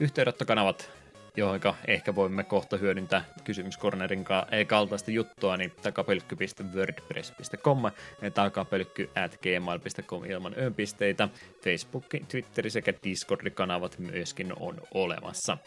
Yhteydenottokanavat, 0.00 0.90
joihin 1.36 1.60
ehkä 1.86 2.14
voimme 2.14 2.44
kohta 2.44 2.76
hyödyntää 2.76 3.24
kysymyskornerin 3.44 4.24
kaltaista 4.66 5.10
juttua, 5.10 5.56
niin 5.56 5.72
takapelkky.wordpress.com 5.82 7.82
ja 8.22 8.30
takapelkky 8.30 9.10
at 9.24 9.38
gmail.com 9.42 10.24
ilman 10.24 10.54
öönpisteitä. 10.58 11.28
Facebook, 11.64 12.04
Twitter 12.28 12.70
sekä 12.70 12.92
Discord-kanavat 13.04 13.98
myöskin 13.98 14.52
on 14.60 14.80
olemassa. 14.94 15.58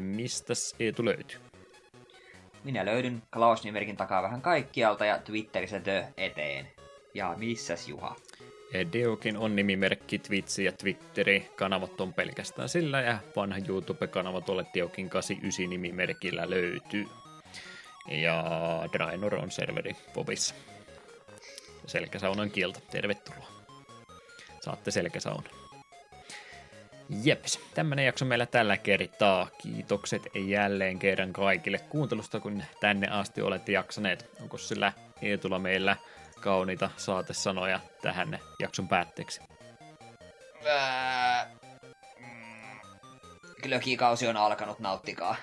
Mistä 0.00 0.54
Eetu 0.80 1.04
löytyy? 1.04 1.51
Minä 2.64 2.84
löydyn 2.84 3.22
Klaus-nimerkin 3.32 3.96
takaa 3.96 4.22
vähän 4.22 4.42
kaikkialta 4.42 5.04
ja 5.04 5.18
Twitterissä 5.18 5.80
The 5.80 6.06
eteen. 6.16 6.68
Ja 7.14 7.34
missäs 7.36 7.88
Juha? 7.88 8.16
Deokin 8.92 9.36
on 9.36 9.56
nimimerkki, 9.56 10.18
Twitch 10.18 10.60
ja 10.60 10.72
Twitteri. 10.72 11.50
Kanavat 11.56 12.00
on 12.00 12.14
pelkästään 12.14 12.68
sillä 12.68 13.00
ja 13.00 13.18
vanha 13.36 13.58
YouTube-kanava 13.68 14.40
tuolle 14.40 14.66
Deokin 14.74 15.10
89 15.10 15.70
nimimerkillä 15.70 16.50
löytyy. 16.50 17.06
Ja 18.08 18.44
Draenor 18.92 19.34
on 19.34 19.50
serveri 19.50 19.96
Bobissa. 20.14 20.54
Selkäsaunan 21.86 22.50
kieltä. 22.50 22.80
Tervetuloa. 22.90 23.48
Saatte 24.60 24.90
selkäsaunan. 24.90 25.61
Jeps, 27.24 27.60
tämmönen 27.74 28.04
jakso 28.04 28.24
meillä 28.24 28.46
tällä 28.46 28.76
kertaa. 28.76 29.48
Kiitokset 29.62 30.22
jälleen 30.34 30.98
kerran 30.98 31.32
kaikille 31.32 31.78
kuuntelusta, 31.78 32.40
kun 32.40 32.62
tänne 32.80 33.08
asti 33.08 33.42
olette 33.42 33.72
jaksaneet. 33.72 34.30
Onko 34.40 34.58
sillä 34.58 34.92
Eetulla 35.22 35.58
meillä 35.58 35.96
kauniita 36.40 36.90
saatesanoja 36.96 37.80
tähän 38.02 38.38
jakson 38.58 38.88
päätteeksi? 38.88 39.40
Ää, 40.66 41.50
mm, 42.18 42.80
on 44.28 44.36
alkanut, 44.36 44.78
nauttikaa. 44.78 45.36